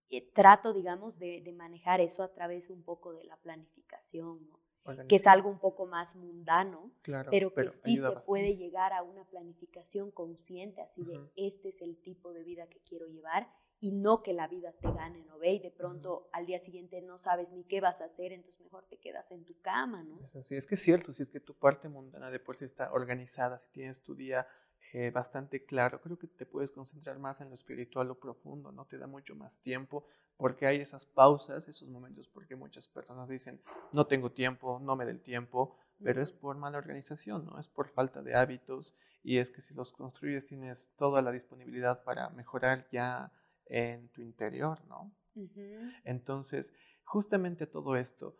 eh, 0.10 0.32
trato, 0.32 0.74
digamos, 0.74 1.20
de, 1.20 1.42
de, 1.42 1.52
manejar 1.52 2.00
eso 2.00 2.24
a 2.24 2.34
través 2.34 2.70
un 2.70 2.82
poco 2.84 3.14
de 3.14 3.26
la 3.26 3.36
planificación, 3.38 4.48
¿no? 4.48 4.60
que 5.08 5.18
es 5.18 5.28
algo 5.28 5.50
un 5.50 5.60
poco 5.60 5.86
más 5.86 6.16
mundano, 6.16 6.92
pero 7.30 7.54
que 7.54 7.70
sí 7.70 7.98
se 7.98 8.12
puede 8.26 8.56
llegar 8.56 8.94
a 8.94 9.04
una 9.04 9.26
planificación 9.26 10.12
consciente, 10.12 10.82
así 10.82 11.04
de 11.04 11.20
este 11.36 11.70
es 11.70 11.82
el 11.82 11.98
tipo 11.98 12.32
de 12.32 12.44
vida 12.44 12.68
que 12.68 12.80
quiero 12.80 13.08
llevar 13.08 13.50
y 13.80 13.92
no 13.92 14.24
que 14.24 14.34
la 14.34 14.48
vida 14.48 14.72
te 14.74 14.92
gane, 14.92 15.24
¿no 15.26 15.38
ve? 15.38 15.54
Y 15.54 15.60
de 15.60 15.72
pronto 15.72 16.30
al 16.32 16.46
día 16.46 16.60
siguiente 16.60 17.02
no 17.02 17.18
sabes 17.18 17.52
ni 17.52 17.64
qué 17.64 17.80
vas 17.80 18.02
a 18.02 18.06
hacer, 18.06 18.34
entonces 18.34 18.62
mejor 18.62 18.86
te 18.86 18.98
quedas 18.98 19.32
en 19.32 19.46
tu 19.46 19.60
cama, 19.62 20.04
¿no? 20.04 20.20
Es 20.24 20.36
así, 20.36 20.56
es 20.56 20.66
que 20.66 20.76
es 20.76 20.82
cierto, 20.82 21.14
si 21.14 21.24
es 21.24 21.30
que 21.30 21.40
tu 21.40 21.54
parte 21.54 21.88
mundana 21.88 22.32
de 22.32 22.40
por 22.40 22.58
sí 22.58 22.66
está 22.66 22.92
organizada, 22.92 23.60
si 23.60 23.70
tienes 23.70 24.02
tu 24.02 24.16
día 24.16 24.48
eh, 24.94 25.12
bastante 25.12 25.66
claro, 25.66 26.02
creo 26.02 26.18
que 26.18 26.28
te 26.28 26.46
puedes 26.46 26.72
concentrar 26.72 27.20
más 27.20 27.42
en 27.42 27.50
lo 27.50 27.56
espiritual 27.56 28.10
o 28.10 28.16
profundo, 28.16 28.72
¿no? 28.72 28.86
Te 28.86 28.98
da 28.98 29.06
mucho 29.06 29.36
más 29.36 29.60
tiempo 29.60 30.06
porque 30.38 30.66
hay 30.66 30.80
esas 30.80 31.06
pausas, 31.06 31.68
esos 31.68 31.90
momentos, 31.90 32.28
porque 32.30 32.56
muchas 32.56 32.88
personas 32.88 33.28
dicen, 33.28 33.62
no 33.92 34.08
tengo 34.08 34.32
tiempo, 34.32 34.80
no 34.80 34.96
me 34.96 35.06
del 35.06 35.22
tiempo, 35.22 35.76
pero 36.02 36.22
es 36.22 36.32
por 36.32 36.56
mala 36.58 36.78
organización, 36.78 37.46
¿no? 37.46 37.60
Es 37.60 37.68
por 37.68 37.90
falta 37.90 38.22
de 38.22 38.36
hábitos 38.36 38.96
y 39.24 39.38
es 39.38 39.52
que 39.52 39.62
si 39.62 39.74
los 39.74 39.92
construyes 39.92 40.46
tienes 40.46 40.92
toda 40.96 41.22
la 41.22 41.32
disponibilidad 41.32 42.04
para 42.04 42.30
mejorar 42.30 42.88
ya 42.92 43.32
en 43.70 44.10
tu 44.10 44.22
interior, 44.22 44.84
¿no? 44.88 45.12
Entonces, 46.04 46.74
justamente 47.04 47.68
todo 47.68 47.96
esto, 47.96 48.36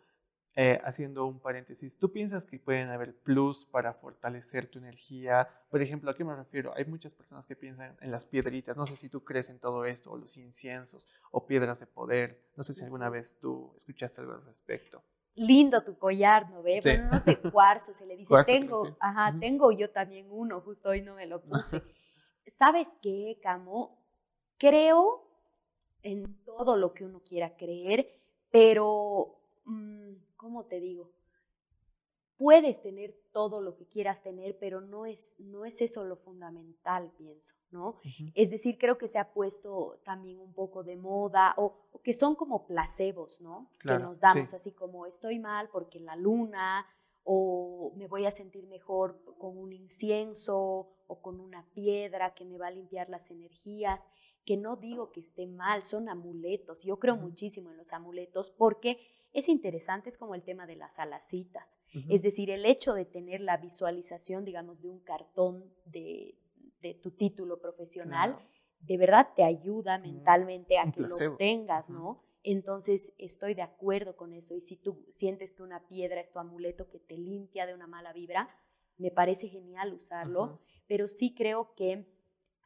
eh, 0.60 0.80
haciendo 0.82 1.26
un 1.26 1.38
paréntesis, 1.38 1.98
¿tú 1.98 2.10
piensas 2.10 2.44
que 2.44 2.58
pueden 2.58 2.88
haber 2.88 3.14
plus 3.14 3.64
para 3.64 3.94
fortalecer 3.94 4.68
tu 4.68 4.80
energía? 4.80 5.48
Por 5.70 5.80
ejemplo, 5.80 6.10
¿a 6.10 6.16
qué 6.16 6.24
me 6.24 6.34
refiero? 6.34 6.72
Hay 6.74 6.84
muchas 6.84 7.14
personas 7.14 7.46
que 7.46 7.54
piensan 7.54 7.96
en 8.00 8.10
las 8.10 8.26
piedritas, 8.26 8.76
no 8.76 8.84
sé 8.84 8.96
si 8.96 9.08
tú 9.08 9.22
crees 9.24 9.50
en 9.50 9.60
todo 9.60 9.84
esto, 9.84 10.10
o 10.10 10.16
los 10.16 10.36
inciensos, 10.36 11.06
o 11.30 11.46
piedras 11.46 11.78
de 11.78 11.86
poder, 11.86 12.50
no 12.56 12.64
sé 12.64 12.74
si 12.74 12.82
alguna 12.82 13.08
vez 13.08 13.38
tú 13.38 13.72
escuchaste 13.76 14.20
algo 14.20 14.32
al 14.32 14.44
respecto. 14.44 15.04
Lindo 15.36 15.84
tu 15.84 15.96
collar, 15.96 16.50
¿no 16.50 16.64
ve? 16.64 16.80
Bueno, 16.82 17.08
no 17.12 17.20
sé, 17.20 17.38
cuarzo 17.52 17.94
se 17.94 18.06
le 18.06 18.16
dice. 18.16 18.34
tengo, 18.44 18.96
ajá, 18.98 19.38
tengo 19.38 19.70
yo 19.70 19.90
también 19.90 20.26
uno, 20.28 20.60
justo 20.60 20.88
hoy 20.88 21.02
no 21.02 21.14
me 21.14 21.26
lo 21.26 21.40
puse. 21.44 21.80
¿Sabes 22.48 22.88
qué, 23.00 23.38
Camo? 23.40 23.97
Creo 24.58 25.24
en 26.02 26.42
todo 26.44 26.76
lo 26.76 26.92
que 26.94 27.04
uno 27.04 27.20
quiera 27.20 27.56
creer, 27.56 28.08
pero, 28.50 29.36
mm, 29.64 30.12
¿cómo 30.36 30.64
te 30.64 30.80
digo? 30.80 31.10
Puedes 32.36 32.82
tener 32.82 33.16
todo 33.32 33.60
lo 33.60 33.74
que 33.74 33.86
quieras 33.86 34.22
tener, 34.22 34.56
pero 34.58 34.80
no 34.80 35.06
es, 35.06 35.34
no 35.40 35.64
es 35.64 35.82
eso 35.82 36.04
lo 36.04 36.16
fundamental, 36.16 37.10
pienso, 37.16 37.56
¿no? 37.72 37.96
Es 38.34 38.50
decir, 38.50 38.78
creo 38.78 38.96
que 38.96 39.08
se 39.08 39.18
ha 39.18 39.32
puesto 39.32 40.00
también 40.04 40.38
un 40.38 40.52
poco 40.52 40.84
de 40.84 40.96
moda 40.96 41.54
o, 41.56 41.88
que 42.02 42.12
son 42.12 42.36
como 42.36 42.66
placebos, 42.66 43.40
¿no? 43.40 43.70
que 43.80 43.98
nos 43.98 44.20
damos 44.20 44.54
así 44.54 44.72
como 44.72 45.04
estoy 45.04 45.38
mal 45.40 45.68
porque 45.68 45.98
la 45.98 46.16
luna 46.16 46.86
o 47.24 47.92
me 47.96 48.06
voy 48.06 48.24
a 48.24 48.30
sentir 48.30 48.66
mejor 48.66 49.20
con 49.36 49.58
un 49.58 49.72
incienso 49.72 50.88
o 51.06 51.20
con 51.20 51.40
una 51.40 51.66
piedra 51.74 52.34
que 52.34 52.44
me 52.44 52.56
va 52.56 52.68
a 52.68 52.70
limpiar 52.70 53.10
las 53.10 53.30
energías 53.30 54.08
que 54.44 54.56
no 54.56 54.76
digo 54.76 55.12
que 55.12 55.20
esté 55.20 55.46
mal, 55.46 55.82
son 55.82 56.08
amuletos. 56.08 56.84
Yo 56.84 56.98
creo 56.98 57.16
muchísimo 57.16 57.70
en 57.70 57.76
los 57.76 57.92
amuletos 57.92 58.50
porque 58.50 58.98
es 59.32 59.48
interesante, 59.48 60.08
es 60.08 60.18
como 60.18 60.34
el 60.34 60.42
tema 60.42 60.66
de 60.66 60.76
las 60.76 60.98
alacitas. 60.98 61.78
Es 62.08 62.22
decir, 62.22 62.50
el 62.50 62.64
hecho 62.64 62.94
de 62.94 63.04
tener 63.04 63.40
la 63.40 63.58
visualización, 63.58 64.44
digamos, 64.44 64.80
de 64.80 64.88
un 64.88 65.00
cartón 65.00 65.64
de, 65.84 66.38
tu 67.02 67.10
título 67.10 67.60
profesional, 67.60 68.38
de 68.80 68.96
verdad 68.96 69.28
te 69.36 69.44
ayuda 69.44 69.98
mentalmente 69.98 70.78
a 70.78 70.90
que 70.90 71.02
lo 71.02 71.36
tengas, 71.36 71.90
¿no? 71.90 72.22
Entonces 72.42 73.12
estoy 73.18 73.54
de 73.54 73.62
acuerdo 73.62 74.16
con 74.16 74.32
eso. 74.32 74.54
Y 74.54 74.60
si 74.60 74.76
tú 74.76 75.04
sientes 75.10 75.54
que 75.54 75.62
una 75.62 75.86
piedra 75.88 76.20
es 76.20 76.32
tu 76.32 76.38
amuleto 76.38 76.88
que 76.88 76.98
te 76.98 77.18
limpia 77.18 77.66
de 77.66 77.74
una 77.74 77.86
mala 77.86 78.12
vibra, 78.12 78.48
me 78.96 79.10
parece 79.10 79.48
genial 79.48 79.92
usarlo, 79.92 80.60
pero 80.86 81.08
sí 81.08 81.34
creo 81.34 81.74
que 81.74 82.06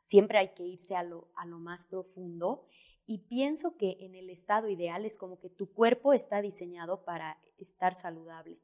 Siempre 0.03 0.39
hay 0.39 0.49
que 0.55 0.65
irse 0.65 0.95
a 0.95 1.03
lo, 1.03 1.31
a 1.35 1.47
lo 1.47 1.59
más 1.59 1.87
profundo 1.87 2.67
y 3.07 3.19
pienso 3.19 3.77
que 3.77 3.97
en 4.01 4.15
el 4.15 4.31
estado 4.31 4.69
ideal 4.69 5.05
es 5.05 5.17
como 5.17 5.39
que 5.39 5.49
tu 5.49 5.73
cuerpo 5.73 6.13
está 6.13 6.43
diseñado 6.43 7.05
para 7.05 7.39
estar 7.59 7.95
saludable 7.95 8.61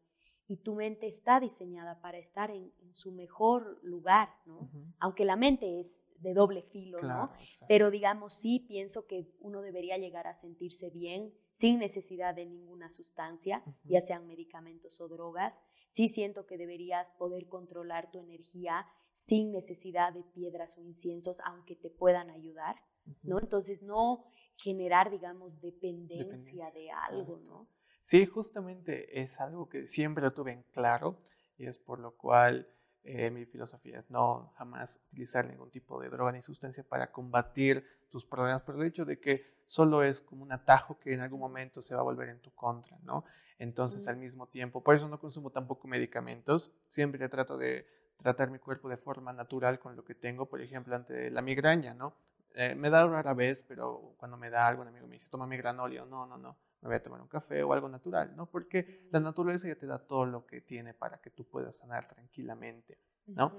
y 0.51 0.57
tu 0.57 0.75
mente 0.75 1.07
está 1.07 1.41
diseñada 1.41 2.01
para 2.01 2.17
estar 2.19 2.51
en, 2.51 2.73
su 2.91 3.13
mejor 3.13 3.79
lugar, 3.83 4.31
¿no? 4.47 4.71
Aunque 4.99 5.27
la 5.27 5.37
mente 5.37 5.79
es 5.79 6.05
de 6.21 6.33
doble 6.33 6.63
filo, 6.63 6.99
¿no? 7.03 7.31
Pero 7.69 7.91
digamos, 7.91 8.33
sí 8.33 8.61
pienso 8.61 9.07
que 9.07 9.31
uno 9.41 9.61
debería 9.61 9.99
llegar 9.99 10.27
a 10.27 10.33
sentirse 10.33 10.89
bien 10.89 11.35
sin 11.53 11.79
necesidad 11.79 12.35
de 12.35 12.47
ninguna 12.47 12.89
sustancia, 12.89 13.63
ya 13.85 14.01
sean 14.01 14.27
medicamentos 14.27 15.03
o 15.03 15.09
drogas. 15.09 15.61
Sí 15.91 16.09
siento 16.09 16.47
que 16.47 16.57
deberías 16.57 17.13
poder 17.13 17.47
controlar 17.47 18.11
tu 18.11 18.19
energía 18.19 18.87
sin 19.13 19.53
necesidad 19.53 20.13
de 20.13 20.23
piedras 20.23 20.77
o 20.79 20.83
inciensos, 20.83 21.41
aunque 21.45 21.75
te 21.77 21.91
puedan 21.91 22.31
ayudar, 22.31 22.77
¿no? 23.23 23.39
Entonces, 23.41 23.83
no 23.83 24.25
generar, 24.57 25.11
digamos, 25.11 25.61
dependencia, 25.61 26.71
de 26.73 26.91
algo, 26.91 27.39
¿no? 27.39 27.69
Sí, 28.03 28.27
justamente 28.27 29.21
es 29.21 29.41
algo 29.41 29.69
que 29.69 29.87
siempre 29.87 30.23
lo 30.25 30.33
tuve 30.33 30.53
en 30.53 30.63
claro 30.73 31.19
y 31.57 31.67
es 31.67 31.79
por 31.79 31.99
lo 31.99 32.17
cual 32.17 32.69
eh, 33.03 33.31
mi 33.31 33.45
filosofía 33.45 34.01
es 34.01 34.11
no 34.11 34.53
jamás 34.57 35.01
utilizar 35.09 35.47
ningún 35.47 35.71
tipo 35.71 36.01
de 36.01 36.09
droga 36.09 36.33
ni 36.33 36.43
sustancia 36.43 36.83
para 36.83 37.13
combatir 37.13 37.85
tus 38.11 38.25
problemas, 38.25 38.63
por 38.63 38.77
el 38.77 38.87
hecho 38.87 39.05
de 39.05 39.21
que 39.21 39.45
solo 39.67 40.03
es 40.03 40.21
como 40.23 40.43
un 40.43 40.53
atajo 40.53 40.99
que 40.99 41.13
en 41.13 41.21
algún 41.21 41.41
momento 41.41 41.83
se 41.83 41.95
va 41.95 42.01
a 42.01 42.05
volver 42.05 42.31
en 42.31 42.41
tu 42.41 42.51
contra, 42.53 42.99
¿no? 43.03 43.25
Entonces, 43.59 44.07
al 44.07 44.17
mismo 44.17 44.47
tiempo, 44.47 44.83
por 44.83 44.95
eso 44.95 45.09
no 45.09 45.19
consumo 45.19 45.51
tampoco 45.51 45.89
medicamentos, 45.89 46.73
siempre 46.89 47.29
trato 47.29 47.59
de 47.59 47.87
tratar 48.19 48.51
mi 48.51 48.59
cuerpo 48.59 48.89
de 48.89 48.97
forma 48.97 49.33
natural 49.33 49.79
con 49.79 49.97
lo 49.97 50.05
que 50.05 50.15
tengo, 50.15 50.47
por 50.47 50.61
ejemplo, 50.61 50.95
ante 50.95 51.31
la 51.31 51.41
migraña, 51.41 51.95
¿no? 51.95 52.15
Eh, 52.55 52.75
me 52.75 52.91
da 52.91 53.07
rara 53.07 53.35
vez, 53.35 53.65
pero 53.67 54.15
cuando 54.19 54.37
me 54.37 54.51
da 54.51 54.67
algo, 54.67 54.83
un 54.83 54.89
amigo 54.89 55.07
me 55.07 55.15
dice, 55.15 55.29
toma 55.31 55.47
migranolio, 55.47 56.05
no, 56.07 56.27
no, 56.27 56.37
no, 56.37 56.57
me 56.81 56.89
voy 56.89 56.97
a 56.97 57.03
tomar 57.03 57.21
un 57.21 57.29
café 57.29 57.63
o 57.63 57.73
algo 57.73 57.89
natural, 57.89 58.35
¿no? 58.35 58.47
Porque 58.47 59.07
la 59.11 59.21
naturaleza 59.21 59.69
ya 59.69 59.77
te 59.77 59.87
da 59.87 59.99
todo 59.99 60.27
lo 60.27 60.47
que 60.47 60.61
tiene 60.61 60.95
para 60.95 61.19
que 61.19 61.31
tú 61.31 61.45
puedas 61.45 61.77
sanar 61.77 62.09
tranquilamente, 62.09 62.99
¿no? 63.27 63.53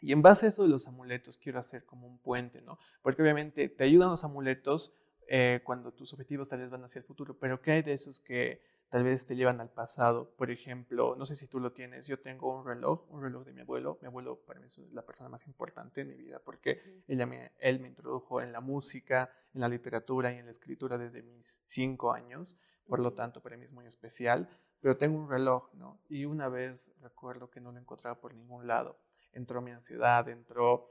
Y 0.00 0.12
en 0.12 0.22
base 0.22 0.46
a 0.46 0.48
eso 0.50 0.62
de 0.62 0.68
los 0.68 0.86
amuletos, 0.86 1.38
quiero 1.38 1.58
hacer 1.58 1.84
como 1.84 2.06
un 2.06 2.18
puente, 2.18 2.60
¿no? 2.60 2.78
Porque 3.02 3.22
obviamente 3.22 3.68
te 3.68 3.84
ayudan 3.84 4.10
los 4.10 4.24
amuletos 4.24 4.94
eh, 5.28 5.60
cuando 5.64 5.92
tus 5.92 6.12
objetivos 6.12 6.48
tal 6.48 6.60
vez 6.60 6.70
van 6.70 6.84
hacia 6.84 6.98
el 6.98 7.04
futuro, 7.04 7.38
pero 7.38 7.60
¿qué 7.60 7.72
hay 7.72 7.82
de 7.82 7.92
esos 7.92 8.20
que 8.20 8.62
tal 8.92 9.04
vez 9.04 9.24
te 9.24 9.34
llevan 9.34 9.58
al 9.62 9.70
pasado. 9.70 10.34
Por 10.36 10.50
ejemplo, 10.50 11.16
no 11.16 11.24
sé 11.24 11.34
si 11.34 11.46
tú 11.46 11.58
lo 11.58 11.72
tienes, 11.72 12.06
yo 12.06 12.20
tengo 12.20 12.54
un 12.54 12.66
reloj, 12.66 13.10
un 13.10 13.22
reloj 13.22 13.46
de 13.46 13.54
mi 13.54 13.62
abuelo. 13.62 13.96
Mi 14.02 14.06
abuelo 14.06 14.40
para 14.44 14.60
mí 14.60 14.66
es 14.66 14.76
la 14.92 15.00
persona 15.00 15.30
más 15.30 15.46
importante 15.46 16.02
en 16.02 16.08
mi 16.08 16.14
vida 16.14 16.40
porque 16.44 17.02
ella 17.08 17.24
me, 17.24 17.52
él 17.58 17.80
me 17.80 17.88
introdujo 17.88 18.42
en 18.42 18.52
la 18.52 18.60
música, 18.60 19.30
en 19.54 19.62
la 19.62 19.68
literatura 19.70 20.30
y 20.30 20.36
en 20.36 20.44
la 20.44 20.50
escritura 20.50 20.98
desde 20.98 21.22
mis 21.22 21.62
cinco 21.64 22.12
años. 22.12 22.58
Por 22.86 23.00
lo 23.00 23.14
tanto, 23.14 23.40
para 23.40 23.56
mí 23.56 23.64
es 23.64 23.72
muy 23.72 23.86
especial. 23.86 24.46
Pero 24.82 24.98
tengo 24.98 25.16
un 25.16 25.30
reloj, 25.30 25.72
¿no? 25.72 25.98
Y 26.10 26.26
una 26.26 26.50
vez 26.50 26.92
recuerdo 27.00 27.48
que 27.48 27.62
no 27.62 27.72
lo 27.72 27.78
encontraba 27.78 28.20
por 28.20 28.34
ningún 28.34 28.66
lado. 28.66 28.98
Entró 29.32 29.62
mi 29.62 29.70
ansiedad, 29.70 30.28
entró 30.28 30.90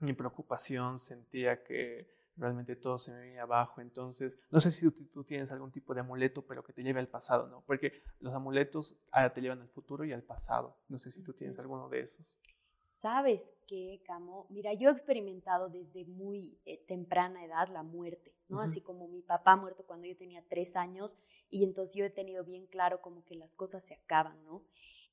mi 0.00 0.12
preocupación, 0.12 0.98
sentía 0.98 1.62
que 1.62 2.10
realmente 2.38 2.76
todo 2.76 2.98
se 2.98 3.12
me 3.12 3.20
venía 3.20 3.42
abajo. 3.42 3.80
Entonces, 3.80 4.38
no 4.50 4.60
sé 4.60 4.70
si 4.70 4.90
tú, 4.90 5.24
tienes 5.24 5.50
algún 5.50 5.70
tipo 5.70 5.94
de 5.94 6.00
amuleto, 6.00 6.42
pero 6.46 6.62
que 6.62 6.72
te 6.72 6.82
lleve 6.82 7.00
al 7.00 7.08
pasado, 7.08 7.48
¿no? 7.48 7.62
Porque 7.66 8.02
los 8.20 8.32
amuletos 8.32 8.96
ah, 9.12 9.28
te 9.32 9.40
llevan 9.40 9.60
al 9.60 9.68
futuro 9.68 10.04
y 10.04 10.12
al 10.12 10.22
pasado. 10.22 10.76
No 10.88 10.98
sé 10.98 11.10
si 11.10 11.22
tú 11.22 11.32
tienes 11.34 11.58
alguno 11.58 11.88
de 11.88 12.00
esos. 12.00 12.38
Sabes 12.82 13.52
qué, 13.66 14.00
Camo, 14.06 14.46
mira, 14.48 14.72
yo 14.72 14.88
he 14.88 14.92
experimentado 14.92 15.68
desde 15.68 16.06
muy 16.06 16.58
eh, 16.64 16.82
temprana 16.88 17.44
edad 17.44 17.68
la 17.68 17.82
muerte, 17.82 18.34
¿no? 18.48 18.62
Así 18.62 18.80
como 18.80 19.08
mi 19.08 19.20
papá 19.20 19.56
muerto 19.56 19.84
cuando 19.84 20.06
yo 20.06 20.16
tenía 20.16 20.42
tres 20.48 20.74
años 20.74 21.18
y 21.50 21.64
entonces 21.64 21.94
yo 21.96 22.06
he 22.06 22.10
tenido 22.10 22.44
bien 22.44 22.66
claro 22.66 23.02
como 23.02 23.26
que 23.26 23.34
las 23.34 23.54
cosas 23.54 23.84
se 23.84 23.92
acaban, 23.92 24.42
¿no? 24.42 24.64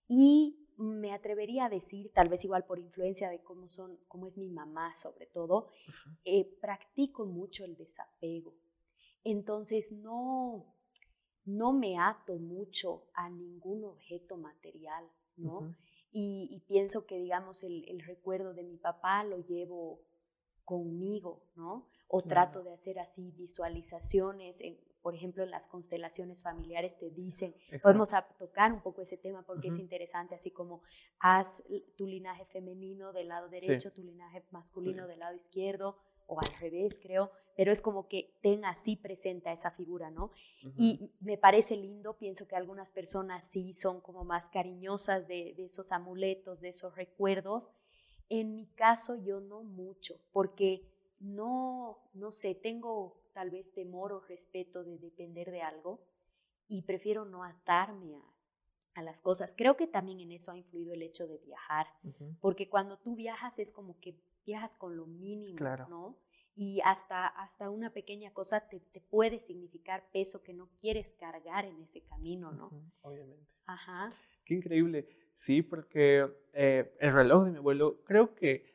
Y 0.07 0.64
me 0.77 1.13
atrevería 1.13 1.65
a 1.65 1.69
decir, 1.69 2.11
tal 2.13 2.29
vez 2.29 2.43
igual 2.43 2.65
por 2.65 2.79
influencia 2.79 3.29
de 3.29 3.41
cómo, 3.41 3.67
son, 3.67 3.97
cómo 4.07 4.27
es 4.27 4.37
mi 4.37 4.49
mamá 4.49 4.93
sobre 4.93 5.25
todo, 5.27 5.69
eh, 6.23 6.45
practico 6.61 7.25
mucho 7.25 7.65
el 7.65 7.75
desapego. 7.75 8.55
Entonces 9.23 9.91
no, 9.91 10.75
no 11.45 11.73
me 11.73 11.97
ato 11.97 12.35
mucho 12.37 13.07
a 13.13 13.29
ningún 13.29 13.85
objeto 13.85 14.37
material, 14.37 15.09
¿no? 15.37 15.75
y, 16.17 16.63
pienso 16.67 17.05
que, 17.05 17.17
digamos, 17.17 17.61
el, 17.63 17.83
el, 17.89 17.99
recuerdo 17.99 18.53
de 18.53 18.63
mi 18.63 18.77
papá 18.77 19.25
lo 19.25 19.37
llevo 19.39 19.99
conmigo, 20.63 21.43
¿no? 21.55 21.89
O 22.07 22.21
trato 22.21 22.63
de 22.63 22.71
hacer 22.71 22.99
así 22.99 23.31
visualizaciones, 23.31 24.61
por 25.05 25.13
ejemplo, 25.13 25.43
en 25.43 25.51
las 25.51 25.67
constelaciones 25.67 26.41
familiares 26.41 26.97
te 26.97 27.11
dicen, 27.11 27.53
podemos 27.83 28.09
tocar 28.39 28.73
un 28.73 28.81
poco 28.81 29.03
ese 29.03 29.17
tema 29.17 29.43
porque 29.43 29.67
es 29.67 29.77
interesante, 29.77 30.33
así 30.33 30.49
como 30.49 30.81
haz 31.19 31.61
tu 31.95 32.07
linaje 32.07 32.43
femenino 32.45 33.13
del 33.13 33.27
lado 33.27 33.47
derecho, 33.47 33.91
tu 33.91 34.01
linaje 34.01 34.41
masculino 34.49 35.05
del 35.05 35.19
lado 35.19 35.35
izquierdo, 35.35 35.95
o 36.25 36.39
al 36.39 36.51
revés, 36.59 36.99
creo, 36.99 37.29
pero 37.55 37.71
es 37.71 37.83
como 37.83 38.07
que 38.07 38.35
ten 38.41 38.65
así 38.65 38.95
presente 38.95 39.49
a 39.49 39.53
esa 39.53 39.69
figura, 39.69 40.09
¿no? 40.09 40.31
Y 40.75 41.11
me 41.19 41.37
parece 41.37 41.77
lindo, 41.77 42.17
pienso 42.17 42.47
que 42.47 42.55
algunas 42.55 42.89
personas 42.89 43.47
sí 43.47 43.75
son 43.75 44.01
como 44.01 44.23
más 44.23 44.49
cariñosas 44.49 45.27
de, 45.27 45.53
de, 45.55 45.65
esos 45.65 45.91
amuletos, 45.91 46.61
de 46.61 46.69
esos 46.69 46.95
recuerdos. 46.95 47.69
En 48.27 48.55
mi 48.55 48.65
caso 48.65 49.17
yo 49.17 49.39
no 49.39 49.61
mucho, 49.61 50.19
porque 50.31 50.81
no, 51.19 51.99
no 52.15 52.31
sé, 52.31 52.55
tengo 52.55 53.23
tal 53.35 53.51
vez 53.51 53.73
temor 53.73 54.13
o 54.13 54.21
respeto 54.21 54.85
de 54.85 54.97
depender 54.97 55.51
de 55.51 55.61
algo 55.61 55.99
y 56.69 56.83
prefiero 56.83 57.25
no 57.25 57.43
atarme 57.43 58.15
a, 58.15 58.23
a 58.95 59.01
las 59.03 59.21
cosas. 59.21 59.53
Creo 59.55 59.75
que 59.75 59.87
también 59.87 60.21
en 60.21 60.31
eso 60.31 60.51
ha 60.51 60.57
influido 60.57 60.93
el 60.93 61.03
hecho 61.03 61.27
de 61.27 61.37
viajar, 61.37 61.85
porque 62.39 62.69
cuando 62.69 62.97
tú 62.97 63.15
viajas 63.15 63.59
es 63.59 63.71
como 63.73 63.99
que 63.99 64.15
viajas 64.45 64.77
con 64.77 64.95
lo 64.95 65.05
mínimo, 65.05 65.59
¿no? 65.89 66.17
Y 66.55 66.79
hasta, 66.85 67.27
hasta 67.27 67.69
una 67.69 67.91
pequeña 67.91 68.31
cosa 68.31 68.69
te, 68.69 68.79
te, 68.79 69.01
puede 69.01 69.41
significar 69.41 70.09
peso 70.13 70.41
que 70.41 70.53
no 70.53 70.69
quieres 70.79 71.13
cargar 71.15 71.65
en 71.65 71.81
ese 71.81 72.01
camino, 72.05 72.53
¿no? 72.53 72.71
obviamente. 73.01 73.53
Ajá. 73.65 74.13
Qué 74.45 74.53
increíble. 74.53 75.05
Sí, 75.33 75.61
porque 75.61 76.25
eh, 76.53 76.95
el 77.01 77.11
reloj 77.11 77.43
de 77.43 77.51
mi 77.51 77.57
abuelo, 77.57 78.01
creo 78.05 78.33
que 78.33 78.73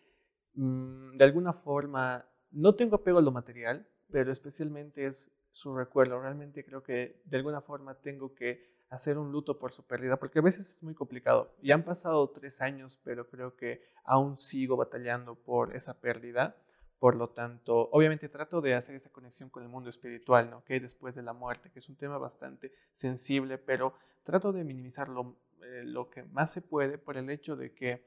mm, 0.53 1.13
de 1.13 1.25
alguna 1.25 1.55
forma, 1.55 2.29
no 2.51 2.75
tengo 2.75 2.97
apego 2.97 3.19
a 3.19 3.23
lo 3.23 3.33
material, 3.33 3.89
pero 4.11 4.33
especialmente 4.33 5.07
es 5.07 5.31
su 5.51 5.75
recuerdo. 5.75 6.21
Realmente 6.21 6.65
creo 6.65 6.83
que 6.83 7.21
de 7.25 7.37
alguna 7.37 7.61
forma 7.61 7.95
tengo 7.95 8.35
que 8.35 8.71
hacer 8.91 9.19
un 9.19 9.31
luto 9.31 9.59
por 9.59 9.73
su 9.73 9.85
pérdida, 9.85 10.19
porque 10.19 10.41
a 10.41 10.43
veces 10.43 10.75
es 10.75 10.83
muy 10.83 10.95
complicado. 10.95 11.55
Ya 11.63 11.75
han 11.75 11.85
pasado 11.85 12.29
tres 12.31 12.61
años, 12.61 12.99
pero 13.05 13.29
creo 13.29 13.57
que 13.57 13.83
aún 14.05 14.37
sigo 14.37 14.77
batallando 14.77 15.37
por 15.37 15.75
esa 15.77 16.01
pérdida. 16.01 16.57
Por 16.99 17.15
lo 17.15 17.31
tanto, 17.31 17.89
obviamente 17.93 18.29
trato 18.29 18.61
de 18.61 18.75
hacer 18.75 18.95
esa 18.95 19.11
conexión 19.11 19.49
con 19.49 19.63
el 19.63 19.71
mundo 19.71 19.89
espiritual, 19.89 20.51
¿no? 20.51 20.65
Que 20.65 20.81
después 20.81 21.15
de 21.15 21.23
la 21.23 21.33
muerte, 21.33 21.71
que 21.71 21.79
es 21.79 21.89
un 21.89 21.97
tema 21.97 22.19
bastante 22.19 22.73
sensible, 22.93 23.57
pero 23.57 23.95
trato 24.23 24.53
de 24.53 24.65
minimizar 24.65 25.09
lo, 25.09 25.37
eh, 25.63 25.83
lo 25.85 26.11
que 26.11 26.25
más 26.25 26.53
se 26.53 26.61
puede 26.61 26.99
por 26.99 27.17
el 27.17 27.31
hecho 27.31 27.57
de 27.57 27.73
que 27.73 28.05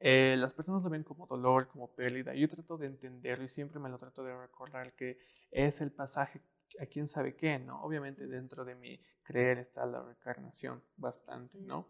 eh, 0.00 0.34
las 0.38 0.54
personas 0.54 0.82
lo 0.82 0.88
ven 0.88 1.02
como 1.02 1.26
dolor, 1.26 1.68
como 1.68 1.94
pérdida. 1.94 2.34
Yo 2.34 2.48
trato 2.48 2.78
de 2.78 2.86
entenderlo 2.86 3.44
y 3.44 3.48
siempre 3.48 3.78
me 3.78 3.90
lo 3.90 3.98
trato 3.98 4.24
de 4.24 4.34
recordar 4.34 4.94
que 4.94 5.18
es 5.50 5.82
el 5.82 5.92
pasaje 5.92 6.40
a 6.80 6.86
quién 6.86 7.06
sabe 7.06 7.36
qué, 7.36 7.58
¿no? 7.58 7.82
Obviamente 7.82 8.26
dentro 8.26 8.64
de 8.64 8.74
mi 8.74 8.98
creer 9.22 9.58
está 9.58 9.84
la 9.84 10.02
reencarnación 10.02 10.82
bastante, 10.96 11.60
¿no? 11.60 11.88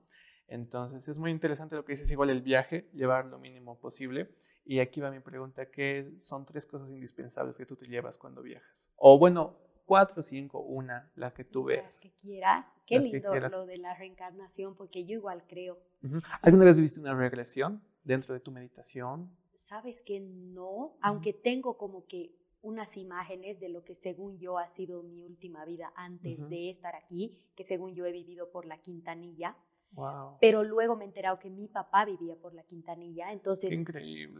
Entonces 0.49 1.07
es 1.07 1.19
muy 1.19 1.31
interesante 1.31 1.77
lo 1.77 1.85
que 1.85 1.93
dices, 1.93 2.11
igual 2.11 2.31
el 2.31 2.43
viaje, 2.43 2.91
llevar 2.93 3.27
lo 3.27 3.39
mínimo 3.39 3.79
posible. 3.79 4.35
Y 4.65 4.81
aquí 4.81 5.01
va 5.01 5.13
mi 5.13 5.21
pregunta, 5.21 5.71
¿qué 5.71 6.13
son 6.19 6.45
tres 6.45 6.67
cosas 6.67 6.91
indispensables 6.91 7.57
que 7.57 7.67
tú 7.67 7.77
te 7.77 7.87
llevas 7.87 8.19
cuando 8.19 8.43
viajas? 8.43 8.91
O 8.97 9.19
bueno, 9.19 9.57
cuatro, 9.87 10.23
cinco, 10.23 10.61
una, 10.61 11.13
la 11.15 11.33
que 11.33 11.45
tú 11.45 11.65
veas. 11.65 12.05
La 12.05 12.11
que 12.11 12.17
quiera. 12.17 12.73
Qué 12.87 12.99
lindo 12.99 13.35
lo 13.49 13.67
de 13.67 13.79
la 13.79 13.95
reencarnación, 13.95 14.75
porque 14.75 15.07
yo 15.07 15.15
igual 15.15 15.45
creo. 15.47 15.79
¿Alguna 16.43 16.65
vez 16.65 16.77
viste 16.77 16.99
una 16.99 17.15
regresión 17.15 17.81
dentro 18.03 18.35
de 18.35 18.41
tu 18.41 18.51
meditación? 18.51 19.37
Sabes 19.55 20.03
que 20.03 20.21
no, 20.21 20.97
aunque 21.03 21.33
tengo 21.33 21.77
como 21.77 22.07
que 22.07 22.35
unas 22.63 22.97
imágenes 22.97 23.61
de 23.61 23.69
lo 23.69 23.85
que 23.85 23.95
según 23.95 24.39
yo 24.39 24.59
ha 24.59 24.69
sido 24.69 25.03
mi 25.03 25.23
última 25.23 25.65
vida 25.65 25.93
antes 25.97 26.49
de 26.49 26.71
estar 26.71 26.95
aquí, 26.95 27.35
que 27.57 27.65
según 27.65 27.95
yo 27.95 28.07
he 28.07 28.13
vivido 28.13 28.51
por 28.51 28.67
la 28.67 28.79
Quintanilla. 28.79 29.57
Pero 30.41 30.63
luego 30.63 30.95
me 30.95 31.05
he 31.05 31.09
enterado 31.09 31.39
que 31.39 31.51
mi 31.51 31.67
papá 31.67 32.05
vivía 32.05 32.37
por 32.37 32.55
la 32.55 32.63
Quintanilla, 32.63 33.33
entonces 33.33 33.77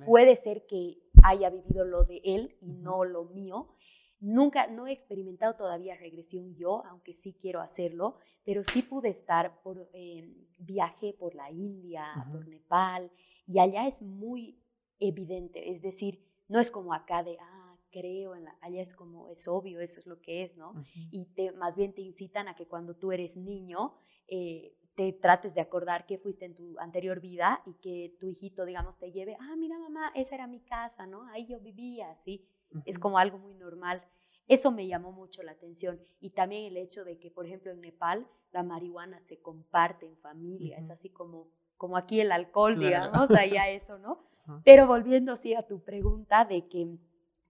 puede 0.07 0.37
ser 0.37 0.65
que 0.67 0.99
haya 1.25 1.51
vivido 1.51 1.85
lo 1.85 2.05
de 2.05 2.21
él 2.25 2.57
y 2.61 2.73
no 2.73 3.05
lo 3.05 3.25
mío. 3.25 3.75
Nunca, 4.21 4.67
no 4.67 4.87
he 4.87 4.93
experimentado 4.93 5.57
todavía 5.57 5.97
regresión 5.97 6.55
yo, 6.55 6.85
aunque 6.85 7.15
sí 7.15 7.33
quiero 7.33 7.61
hacerlo, 7.61 8.19
pero 8.45 8.63
sí 8.63 8.83
pude 8.83 9.09
estar 9.09 9.61
por 9.63 9.91
eh, 9.93 10.47
viaje 10.59 11.17
por 11.19 11.35
la 11.35 11.51
India, 11.51 12.05
por 12.31 12.47
Nepal, 12.47 13.11
y 13.51 13.59
allá 13.59 13.87
es 13.87 14.01
muy 14.01 14.63
evidente, 15.01 15.71
es 15.71 15.83
decir, 15.83 16.25
no 16.47 16.61
es 16.61 16.71
como 16.71 16.95
acá 16.95 17.25
de, 17.25 17.37
ah, 17.41 17.77
creo 17.91 18.37
en 18.37 18.45
la, 18.45 18.57
allá 18.61 18.81
es 18.81 18.95
como, 18.95 19.29
es 19.29 19.49
obvio, 19.49 19.81
eso 19.81 19.99
es 19.99 20.07
lo 20.07 20.21
que 20.21 20.45
es, 20.45 20.57
¿no? 20.57 20.75
Y 21.11 21.27
te, 21.35 21.51
más 21.53 21.75
bien 21.75 21.93
te 21.93 22.03
incitan 22.03 22.47
a 22.47 22.55
que 22.55 22.69
cuando 22.69 22.95
tú 22.95 23.11
eres 23.11 23.37
niño, 23.37 23.95
eh, 24.29 24.77
te 24.95 25.13
trates 25.13 25.55
de 25.55 25.63
acordar 25.63 26.07
que 26.07 26.19
fuiste 26.19 26.45
en 26.45 26.55
tu 26.55 26.79
anterior 26.79 27.21
vida 27.21 27.63
y 27.67 27.75
que 27.75 28.17
tu 28.21 28.29
hijito, 28.29 28.65
digamos, 28.65 28.99
te 28.99 29.11
lleve, 29.11 29.37
ah, 29.41 29.57
mira 29.57 29.79
mamá, 29.79 30.13
esa 30.15 30.37
era 30.37 30.47
mi 30.47 30.61
casa, 30.61 31.07
¿no? 31.07 31.27
Ahí 31.29 31.47
yo 31.47 31.59
vivía, 31.59 32.15
¿sí? 32.19 32.47
Es 32.85 33.01
como 33.01 33.19
algo 33.19 33.39
muy 33.39 33.55
normal. 33.55 34.05
Eso 34.47 34.71
me 34.71 34.87
llamó 34.87 35.11
mucho 35.11 35.43
la 35.43 35.53
atención. 35.53 36.01
Y 36.21 36.31
también 36.31 36.67
el 36.67 36.77
hecho 36.77 37.05
de 37.05 37.19
que, 37.19 37.31
por 37.31 37.47
ejemplo, 37.47 37.73
en 37.73 37.81
Nepal 37.81 38.29
la 38.53 38.63
marihuana 38.63 39.19
se 39.19 39.41
comparte 39.41 40.07
en 40.07 40.17
familia, 40.19 40.79
es 40.79 40.91
así 40.91 41.11
como, 41.11 41.51
como 41.81 41.97
aquí 41.97 42.21
el 42.21 42.31
alcohol, 42.31 42.79
digamos, 42.79 43.31
allá 43.31 43.71
eso, 43.71 43.97
¿no? 43.97 44.23
Pero 44.67 44.87
volviendo 44.87 45.33
así 45.33 45.55
a 45.55 45.67
tu 45.67 45.83
pregunta 45.83 46.45
de 46.45 46.69
que 46.69 46.99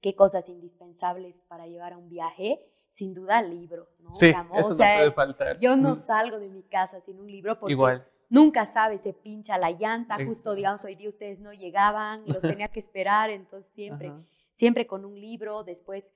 qué 0.00 0.14
cosas 0.14 0.48
indispensables 0.48 1.44
para 1.48 1.66
llevar 1.66 1.94
a 1.94 1.98
un 1.98 2.08
viaje, 2.08 2.64
sin 2.90 3.12
duda 3.12 3.40
el 3.40 3.50
libro, 3.50 3.88
¿no? 3.98 4.16
Sí, 4.20 4.28
eso 4.28 4.70
no 4.70 4.76
puede 4.76 5.10
faltar. 5.10 5.58
Yo 5.58 5.74
no 5.74 5.96
salgo 5.96 6.38
de 6.38 6.48
mi 6.48 6.62
casa 6.62 7.00
sin 7.00 7.18
un 7.18 7.26
libro 7.26 7.58
porque 7.58 7.72
Igual. 7.72 8.06
nunca 8.28 8.66
sabes, 8.66 9.00
se 9.00 9.14
pincha 9.14 9.58
la 9.58 9.72
llanta, 9.72 10.24
justo 10.24 10.54
digamos 10.54 10.84
hoy 10.84 10.94
día 10.94 11.08
ustedes 11.08 11.40
no 11.40 11.52
llegaban, 11.52 12.22
los 12.26 12.38
tenía 12.62 12.68
que 12.68 12.78
esperar, 12.78 13.30
entonces 13.30 13.72
siempre, 13.72 14.12
siempre 14.52 14.86
con 14.86 15.04
un 15.04 15.20
libro, 15.20 15.64
después 15.64 16.12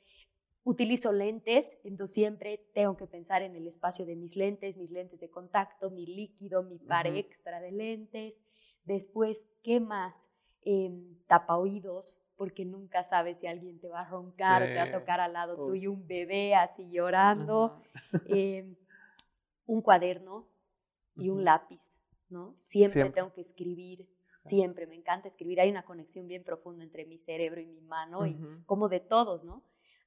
utilizo 0.64 1.12
lentes, 1.12 1.78
entonces 1.84 2.14
siempre 2.14 2.58
tengo 2.72 2.96
que 2.96 3.06
pensar 3.06 3.42
en 3.42 3.54
el 3.54 3.66
espacio 3.66 4.06
de 4.06 4.16
mis 4.16 4.34
lentes, 4.34 4.76
mis 4.76 4.90
lentes 4.90 5.20
de 5.20 5.30
contacto, 5.30 5.90
mi 5.90 6.06
líquido, 6.06 6.62
mi 6.62 6.78
par 6.78 7.06
extra 7.06 7.60
de 7.60 7.70
lentes, 7.70 8.42
después, 8.84 9.46
¿qué 9.62 9.78
más? 9.78 10.30
Eh, 10.62 10.90
tapa 11.26 11.58
oídos, 11.58 12.18
porque 12.36 12.64
nunca 12.64 13.04
sabes 13.04 13.38
si 13.38 13.46
alguien 13.46 13.78
te 13.78 13.88
va 13.88 14.00
a 14.00 14.08
roncar 14.08 14.62
o 14.62 14.66
te 14.66 14.76
va 14.76 14.82
a 14.84 14.92
tocar 14.92 15.20
al 15.20 15.34
lado 15.34 15.56
tuyo 15.56 15.92
un 15.92 16.06
bebé 16.06 16.54
así 16.54 16.90
llorando. 16.90 17.80
Em, 18.26 18.76
un 19.66 19.82
cuaderno 19.82 20.48
y 21.16 21.28
un 21.30 21.44
lápiz, 21.44 22.02
¿no? 22.28 22.54
Siempre, 22.56 23.08
tengo 23.10 23.32
que 23.32 23.40
escribir, 23.40 24.08
siempre, 24.36 24.86
me 24.86 24.94
encanta 24.94 25.28
escribir. 25.28 25.60
Hay 25.60 25.70
una 25.70 25.84
conexión 25.84 26.26
bien 26.26 26.42
profunda 26.42 26.84
entre 26.84 27.06
mi 27.06 27.18
cerebro 27.18 27.60
y 27.60 27.66
mi 27.66 27.80
mano, 27.80 28.26
y 28.26 28.36
como 28.66 28.88
de 28.88 29.00
todos, 29.00 29.44
¿no? 29.44 29.62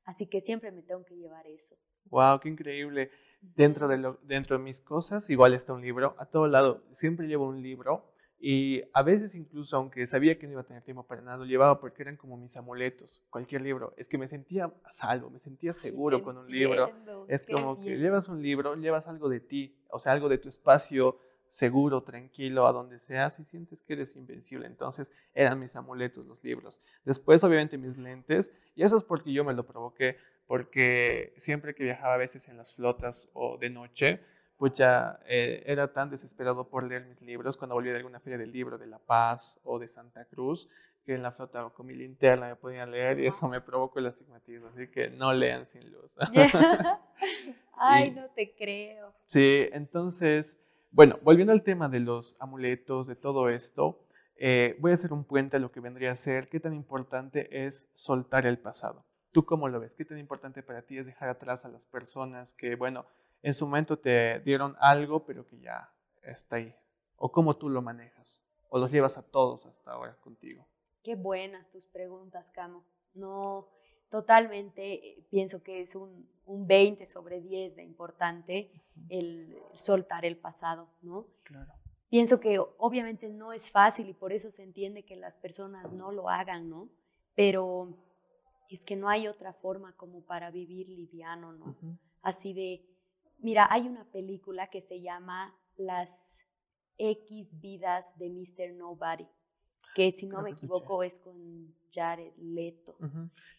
Así 0.07 0.25
que 0.25 0.39
siempre 0.39 0.71
me 0.71 0.81
tengo 0.81 1.03
que 1.03 1.17
llevar 1.17 1.45
eso. 1.47 1.75
¡Wow! 2.05 2.39
¡Qué 2.39 2.47
increíble! 2.47 3.11
Dentro 3.41 3.89
de, 3.89 3.97
lo, 3.97 4.17
dentro 4.23 4.57
de 4.57 4.63
mis 4.63 4.79
cosas, 4.79 5.29
igual 5.29 5.53
está 5.53 5.73
un 5.73 5.81
libro. 5.81 6.15
A 6.17 6.25
todo 6.25 6.47
lado, 6.47 6.85
siempre 6.93 7.27
llevo 7.27 7.45
un 7.45 7.61
libro 7.61 8.09
y 8.39 8.83
a 8.93 9.03
veces 9.03 9.35
incluso, 9.35 9.75
aunque 9.75 10.05
sabía 10.05 10.39
que 10.39 10.47
no 10.47 10.53
iba 10.53 10.61
a 10.61 10.65
tener 10.65 10.81
tiempo 10.81 11.05
para 11.05 11.21
nada, 11.21 11.37
lo 11.37 11.43
llevaba 11.43 11.81
porque 11.81 12.03
eran 12.03 12.15
como 12.15 12.37
mis 12.37 12.55
amuletos, 12.55 13.21
cualquier 13.29 13.63
libro. 13.63 13.93
Es 13.97 14.07
que 14.07 14.17
me 14.17 14.29
sentía 14.29 14.73
a 14.81 14.91
salvo, 14.93 15.29
me 15.29 15.39
sentía 15.39 15.73
seguro 15.73 16.23
con 16.23 16.37
un 16.37 16.47
libro. 16.47 16.89
Es 17.27 17.45
como 17.45 17.75
que 17.75 17.97
llevas 17.97 18.29
un 18.29 18.41
libro, 18.41 18.75
llevas 18.75 19.09
algo 19.09 19.27
de 19.27 19.41
ti, 19.41 19.77
o 19.89 19.99
sea, 19.99 20.13
algo 20.13 20.29
de 20.29 20.37
tu 20.37 20.47
espacio 20.47 21.19
seguro, 21.49 22.03
tranquilo, 22.03 22.65
a 22.65 22.71
donde 22.71 22.99
seas 22.99 23.39
y 23.39 23.43
sientes 23.43 23.81
que 23.81 23.93
eres 23.93 24.15
invencible. 24.15 24.67
Entonces 24.67 25.11
eran 25.33 25.59
mis 25.59 25.75
amuletos 25.75 26.25
los 26.25 26.41
libros. 26.43 26.81
Después, 27.03 27.43
obviamente, 27.43 27.77
mis 27.77 27.97
lentes. 27.97 28.51
Y 28.77 28.83
eso 28.83 28.95
es 28.95 29.03
porque 29.03 29.33
yo 29.33 29.43
me 29.43 29.53
lo 29.53 29.65
provoqué, 29.65 30.17
porque 30.45 31.33
siempre 31.35 31.73
que 31.73 31.83
viajaba 31.83 32.13
a 32.13 32.17
veces 32.17 32.47
en 32.47 32.57
las 32.57 32.75
flotas 32.75 33.27
o 33.33 33.57
de 33.57 33.71
noche, 33.71 34.21
pues 34.55 34.73
ya 34.73 35.19
eh, 35.25 35.63
era 35.65 35.91
tan 35.91 36.11
desesperado 36.11 36.69
por 36.69 36.83
leer 36.83 37.05
mis 37.05 37.19
libros 37.21 37.57
cuando 37.57 37.73
volví 37.73 37.89
de 37.89 37.97
alguna 37.97 38.19
feria 38.19 38.37
del 38.37 38.51
libro 38.51 38.77
de 38.77 38.85
La 38.85 38.99
Paz 38.99 39.59
o 39.63 39.79
de 39.79 39.87
Santa 39.87 40.25
Cruz, 40.25 40.69
que 41.03 41.15
en 41.15 41.23
la 41.23 41.31
flota 41.31 41.67
con 41.69 41.87
mi 41.87 41.95
linterna 41.95 42.49
me 42.49 42.55
podía 42.55 42.85
leer 42.85 43.19
y 43.19 43.25
eso 43.25 43.49
me 43.49 43.61
provocó 43.61 43.97
el 43.97 44.05
astigmatismo, 44.05 44.67
así 44.67 44.87
que 44.89 45.09
no 45.09 45.33
lean 45.33 45.65
sin 45.65 45.91
luz. 45.91 46.11
Ay, 47.73 48.11
no 48.11 48.29
te 48.29 48.53
creo. 48.55 49.11
Sí, 49.23 49.69
entonces, 49.71 50.59
bueno, 50.91 51.17
volviendo 51.23 51.51
al 51.51 51.63
tema 51.63 51.89
de 51.89 51.99
los 51.99 52.35
amuletos, 52.39 53.07
de 53.07 53.15
todo 53.15 53.49
esto, 53.49 54.06
eh, 54.37 54.77
voy 54.79 54.91
a 54.91 54.93
hacer 54.93 55.13
un 55.13 55.23
puente 55.23 55.57
a 55.57 55.59
lo 55.59 55.71
que 55.71 55.79
vendría 55.79 56.11
a 56.11 56.15
ser 56.15 56.49
qué 56.49 56.59
tan 56.59 56.73
importante 56.73 57.65
es 57.65 57.89
soltar 57.93 58.45
el 58.45 58.59
pasado. 58.59 59.05
¿Tú 59.31 59.45
cómo 59.45 59.67
lo 59.67 59.79
ves? 59.79 59.95
¿Qué 59.95 60.05
tan 60.05 60.17
importante 60.17 60.63
para 60.63 60.81
ti 60.81 60.97
es 60.97 61.05
dejar 61.05 61.29
atrás 61.29 61.65
a 61.65 61.69
las 61.69 61.85
personas 61.85 62.53
que, 62.53 62.75
bueno, 62.75 63.05
en 63.41 63.53
su 63.53 63.65
momento 63.65 63.99
te 63.99 64.39
dieron 64.41 64.75
algo, 64.79 65.25
pero 65.25 65.45
que 65.45 65.59
ya 65.59 65.91
está 66.23 66.57
ahí. 66.57 66.75
O 67.15 67.31
cómo 67.31 67.55
tú 67.55 67.69
lo 67.69 67.81
manejas. 67.81 68.43
O 68.69 68.79
los 68.79 68.91
llevas 68.91 69.17
a 69.17 69.23
todos 69.23 69.65
hasta 69.65 69.91
ahora 69.91 70.15
contigo. 70.17 70.65
Qué 71.03 71.15
buenas 71.15 71.69
tus 71.69 71.85
preguntas, 71.85 72.51
Camo. 72.51 72.83
No, 73.13 73.67
totalmente 74.09 74.93
eh, 74.93 75.27
pienso 75.29 75.63
que 75.63 75.81
es 75.81 75.95
un, 75.95 76.29
un 76.45 76.67
20 76.67 77.05
sobre 77.05 77.41
10 77.41 77.75
de 77.75 77.83
importante 77.83 78.71
el, 79.09 79.57
soltar 79.75 80.25
el 80.25 80.37
pasado, 80.37 80.89
¿no? 81.01 81.27
Claro. 81.43 81.71
Pienso 82.09 82.39
que 82.39 82.59
obviamente 82.77 83.29
no 83.29 83.51
es 83.51 83.69
fácil 83.69 84.07
y 84.09 84.13
por 84.13 84.31
eso 84.31 84.49
se 84.51 84.63
entiende 84.63 85.03
que 85.03 85.15
las 85.15 85.35
personas 85.35 85.91
no 85.91 86.11
lo 86.11 86.29
hagan, 86.29 86.69
¿no? 86.69 86.89
Pero 87.35 87.97
es 88.69 88.85
que 88.85 88.95
no 88.95 89.09
hay 89.09 89.27
otra 89.27 89.53
forma 89.53 89.95
como 89.95 90.21
para 90.21 90.51
vivir 90.51 90.89
liviano, 90.89 91.53
¿no? 91.53 91.75
Así 92.21 92.53
de, 92.53 92.85
mira, 93.39 93.67
hay 93.69 93.87
una 93.87 94.05
película 94.05 94.67
que 94.67 94.81
se 94.81 95.01
llama 95.01 95.55
Las 95.75 96.39
X 96.97 97.59
vidas 97.59 98.17
de 98.17 98.29
Mr. 98.29 98.73
Nobody, 98.73 99.27
que 99.95 100.11
si 100.11 100.27
no 100.27 100.41
me 100.41 100.51
equivoco 100.51 101.03
es 101.03 101.19
con 101.19 101.75
Jared 101.93 102.33
Leto. 102.37 102.97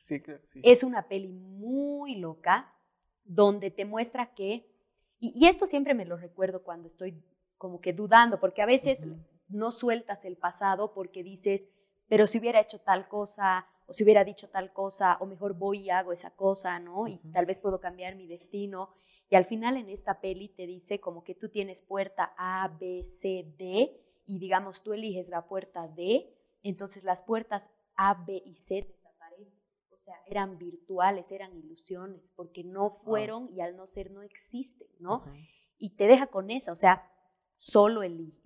sí, 0.01 0.22
sí. 0.44 0.61
Es 0.62 0.82
una 0.82 1.09
peli 1.09 1.32
muy 1.32 2.16
loca 2.16 2.72
donde 3.24 3.70
te 3.70 3.84
muestra 3.84 4.34
que, 4.34 4.66
y, 5.20 5.46
esto 5.46 5.66
siempre 5.66 5.94
me 5.94 6.05
lo 6.05 6.16
recuerdo 6.16 6.62
cuando 6.62 6.86
estoy 6.86 7.22
como 7.59 7.80
que 7.80 7.92
dudando, 7.92 8.40
porque 8.40 8.62
a 8.62 8.66
veces 8.66 9.04
no 9.48 9.70
sueltas 9.70 10.24
el 10.24 10.36
pasado 10.36 10.94
porque 10.94 11.22
dices, 11.22 11.68
pero 12.09 12.26
si 12.26 12.38
hubiera 12.38 12.61
hecho 12.61 12.80
tal 12.80 13.09
cosa, 13.09 13.66
o 13.86 13.92
si 13.92 14.04
hubiera 14.04 14.24
dicho 14.24 14.48
tal 14.48 14.72
cosa, 14.72 15.16
o 15.20 15.26
mejor 15.26 15.54
voy 15.54 15.80
y 15.80 15.90
hago 15.90 16.12
esa 16.12 16.30
cosa, 16.30 16.78
¿no? 16.78 17.09
Y 17.09 17.18
tal 17.32 17.46
vez 17.46 17.59
puedo 17.59 17.80
cambiar 17.80 18.16
mi 18.16 18.26
destino. 18.26 18.90
Y 19.30 19.36
al 19.36 19.44
final 19.44 19.76
en 19.76 19.88
esta 19.88 20.20
peli 20.20 20.48
te 20.48 20.66
dice 20.66 21.00
como 21.00 21.24
que 21.24 21.34
tú 21.34 21.48
tienes 21.48 21.82
puerta 21.82 22.34
A, 22.36 22.68
B, 22.80 23.02
C, 23.04 23.52
D, 23.59 24.04
y 24.26 24.38
digamos 24.38 24.82
tú 24.82 24.92
eliges 24.92 25.28
la 25.30 25.46
puerta 25.46 25.88
D, 25.88 26.34
entonces 26.62 27.04
las 27.04 27.22
puertas 27.22 27.70
A, 27.96 28.14
B 28.14 28.42
y 28.44 28.56
C 28.56 28.82
desaparecen. 28.82 29.59
O 29.90 29.98
sea, 29.98 30.14
eran 30.26 30.59
virtuales, 30.59 31.32
eran 31.32 31.56
ilusiones, 31.56 32.32
porque 32.36 32.64
no 32.64 32.90
fueron 32.90 33.50
y 33.50 33.61
al 33.61 33.76
no 33.76 33.86
ser 33.86 34.11
no 34.11 34.22
existen, 34.22 34.88
¿no? 34.98 35.24
Y 35.78 35.96
te 35.96 36.06
deja 36.06 36.26
con 36.26 36.50
esa, 36.50 36.72
o 36.72 36.76
sea, 36.76 37.11
solo, 37.59 38.00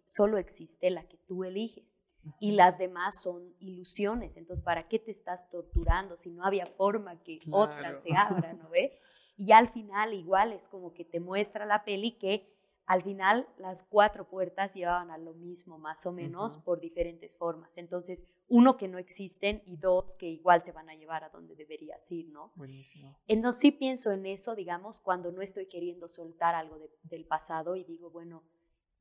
solo 0.06 0.38
existe 0.38 0.90
la 0.90 1.06
que 1.06 1.18
tú 1.18 1.44
eliges 1.44 2.00
y 2.40 2.52
las 2.52 2.78
demás 2.78 3.20
son 3.22 3.54
ilusiones. 3.60 4.36
Entonces, 4.36 4.64
¿para 4.64 4.88
qué 4.88 4.98
te 4.98 5.10
estás 5.10 5.48
torturando 5.50 6.16
si 6.16 6.30
no 6.30 6.44
había 6.44 6.66
forma 6.66 7.22
que 7.22 7.38
otra 7.50 7.96
se 7.96 8.14
abra, 8.16 8.54
¿no 8.54 8.68
ve? 8.70 8.98
Y 9.36 9.52
al 9.52 9.68
final 9.68 10.14
igual 10.14 10.52
es 10.52 10.68
como 10.68 10.92
que 10.94 11.04
te 11.04 11.20
muestra 11.20 11.66
la 11.66 11.84
peli 11.84 12.12
que 12.12 12.52
al 12.86 13.02
final 13.02 13.48
las 13.58 13.84
cuatro 13.84 14.28
puertas 14.28 14.74
llevaban 14.74 15.10
a 15.10 15.18
lo 15.18 15.34
mismo, 15.34 15.78
más 15.78 16.04
o 16.04 16.12
menos, 16.12 16.58
por 16.58 16.80
diferentes 16.80 17.36
formas. 17.36 17.78
Entonces, 17.78 18.26
uno 18.48 18.76
que 18.76 18.88
no 18.88 18.98
existen 18.98 19.62
y 19.66 19.76
dos 19.76 20.16
que 20.16 20.26
igual 20.26 20.64
te 20.64 20.72
van 20.72 20.90
a 20.90 20.94
llevar 20.94 21.22
a 21.22 21.28
donde 21.30 21.54
deberías 21.54 22.10
ir, 22.10 22.28
¿no? 22.28 22.52
Buenísimo. 22.56 23.16
Entonces, 23.28 23.60
sí 23.60 23.70
pienso 23.70 24.10
en 24.10 24.26
eso, 24.26 24.54
digamos, 24.56 25.00
cuando 25.00 25.30
no 25.30 25.42
estoy 25.42 25.66
queriendo 25.66 26.08
soltar 26.08 26.54
algo 26.54 26.78
del 27.04 27.24
pasado 27.24 27.76
y 27.76 27.84
digo, 27.84 28.10
bueno, 28.10 28.42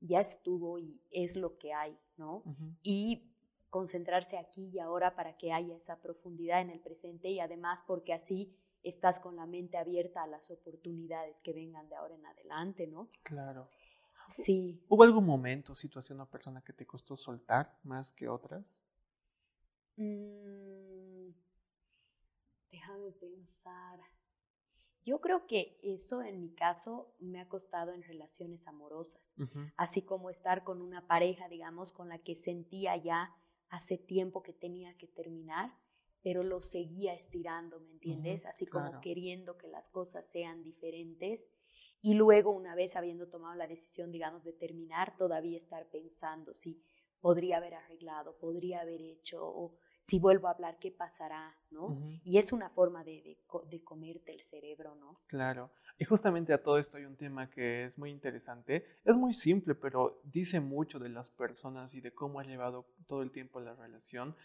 ya 0.02 0.20
estuvo 0.20 0.80
y 0.80 1.02
es 1.12 1.36
lo 1.36 1.58
que 1.58 1.74
hay, 1.74 1.97
¿no? 2.18 2.43
Y 2.84 3.32
concentrarse 3.70 4.38
aquí 4.38 4.70
y 4.74 4.80
ahora 4.80 5.16
para 5.16 5.38
que 5.38 5.54
haya 5.54 5.76
esa 5.76 6.02
profundidad 6.02 6.62
en 6.62 6.72
el 6.72 6.82
presente 6.82 7.30
y 7.30 7.39
además 7.39 7.84
porque 7.88 8.14
así 8.14 8.54
estás 8.84 9.20
con 9.20 9.36
la 9.36 9.45
mente 9.45 9.78
abierta 9.78 10.24
a 10.24 10.28
las 10.28 10.52
oportunidades 10.52 11.39
que 11.41 11.54
vengan 11.54 11.88
de 11.88 11.95
ahora 11.95 12.16
en 12.16 12.26
adelante, 12.26 12.88
¿no? 12.88 13.10
Claro. 13.24 13.70
Sí. 14.28 14.84
¿Hubo 14.88 15.04
algún 15.04 15.26
momento, 15.26 15.76
situación 15.76 16.20
o 16.22 16.30
persona 16.30 16.62
que 16.62 16.74
te 16.74 16.86
costó 16.86 17.16
soltar 17.16 17.78
más 17.84 18.14
que 18.14 18.28
otras? 18.28 18.80
Mm, 19.97 21.30
déjame 22.72 23.12
pensar. 23.12 23.99
Yo 25.04 25.20
creo 25.20 25.47
que 25.47 25.80
eso 25.82 26.22
en 26.22 26.39
mi 26.39 26.54
caso 26.54 27.14
me 27.20 27.39
ha 27.39 27.49
costado 27.49 27.91
en 27.93 28.04
relaciones 28.04 28.68
amorosas, 28.68 29.34
así 29.76 30.04
como 30.04 30.30
estar 30.30 30.64
con 30.64 30.82
una 30.82 31.08
pareja, 31.08 31.49
digamos, 31.49 31.91
con 31.91 32.10
la 32.10 32.20
que 32.20 32.36
sentía 32.36 32.95
ya 32.97 33.36
hace 33.70 33.97
tiempo 33.97 34.43
que 34.43 34.54
tenía 34.54 34.95
que 34.97 35.08
terminar, 35.08 35.76
pero 36.22 36.43
lo 36.43 36.62
seguía 36.62 37.14
estirando, 37.16 37.80
¿me 37.80 37.91
entiendes? 37.91 38.45
así 38.45 38.68
como 38.68 39.02
queriendo 39.02 39.58
que 39.58 39.68
las 39.68 39.89
cosas 39.89 40.26
sean 40.30 40.64
diferentes 40.64 41.49
y 42.02 42.14
luego 42.16 42.52
una 42.52 42.76
vez 42.76 42.95
habiendo 42.95 43.28
tomado 43.28 43.56
la 43.56 43.68
decisión, 43.68 44.12
digamos, 44.12 44.43
de 44.43 44.54
terminar, 44.54 45.18
todavía 45.18 45.58
estar 45.58 45.89
pensando 45.89 46.54
si 46.54 46.84
podría 47.20 47.58
haber 47.58 47.76
arreglado, 47.76 48.38
podría 48.38 48.82
haber 48.82 49.02
hecho 49.02 49.43
o 49.43 49.78
si 50.02 50.20
vuelvo 50.20 50.47
a 50.47 50.52
hablar, 50.52 50.78
¿qué 50.80 50.91
pasará? 50.91 51.56
¿no? 51.72 51.97
Y 52.24 52.38
es 52.38 52.52
una 52.52 52.70
forma 52.70 53.04
de, 53.04 53.38
de, 53.70 53.84
comerte 53.84 54.34
el 54.34 54.41
cerebro, 54.41 54.95
¿no? 54.95 55.22
Claro. 55.28 55.72
Y 55.97 56.06
justamente 56.06 56.54
a 56.54 56.62
todo 56.62 56.78
esto 56.78 56.97
hay 56.97 57.06
un 57.06 57.16
tema 57.16 57.49
que 57.49 57.86
es 57.86 57.97
muy 57.97 58.10
interesante. 58.10 58.86
Es 59.06 59.16
muy 59.16 59.34
simple, 59.34 59.76
pero 59.76 60.22
dice 60.24 60.60
mucho 60.60 60.99
de 60.99 61.10
las 61.10 61.30
personas 61.30 61.93
y 61.95 62.02
de 62.02 62.14
cómo 62.14 62.39
has 62.39 62.47
llevado 62.47 62.86
todo 63.08 63.22
el 63.22 63.32
tiempo 63.32 63.60
la 63.60 63.76
relación. 63.76 64.36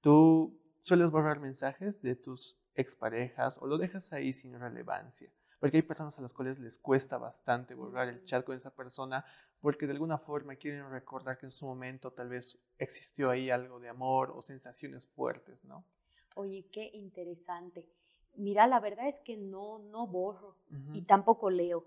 Tú 0.00 0.60
sueles 0.80 1.10
borrar 1.10 1.40
mensajes 1.40 2.02
de 2.02 2.16
tus 2.16 2.58
exparejas 2.74 3.58
o 3.58 3.66
lo 3.66 3.78
dejas 3.78 4.12
ahí 4.12 4.32
sin 4.32 4.58
relevancia. 4.58 5.30
Porque 5.58 5.78
hay 5.78 5.82
personas 5.82 6.18
a 6.18 6.22
las 6.22 6.34
cuales 6.34 6.58
les 6.58 6.76
cuesta 6.76 7.16
bastante 7.16 7.74
borrar 7.74 8.08
el 8.08 8.24
chat 8.24 8.44
con 8.44 8.56
esa 8.56 8.74
persona 8.74 9.24
porque 9.64 9.86
de 9.86 9.92
alguna 9.92 10.18
forma 10.18 10.56
quieren 10.56 10.90
recordar 10.90 11.38
que 11.38 11.46
en 11.46 11.50
su 11.50 11.64
momento 11.64 12.10
tal 12.10 12.28
vez 12.28 12.58
existió 12.78 13.30
ahí 13.30 13.48
algo 13.48 13.80
de 13.80 13.88
amor 13.88 14.30
o 14.36 14.42
sensaciones 14.42 15.06
fuertes, 15.06 15.64
¿no? 15.64 15.86
Oye, 16.34 16.66
qué 16.70 16.90
interesante. 16.92 17.88
Mira, 18.36 18.66
la 18.66 18.78
verdad 18.78 19.08
es 19.08 19.20
que 19.20 19.38
no, 19.38 19.78
no 19.78 20.06
borro 20.06 20.54
y 20.92 21.00
tampoco 21.00 21.48
leo. 21.48 21.86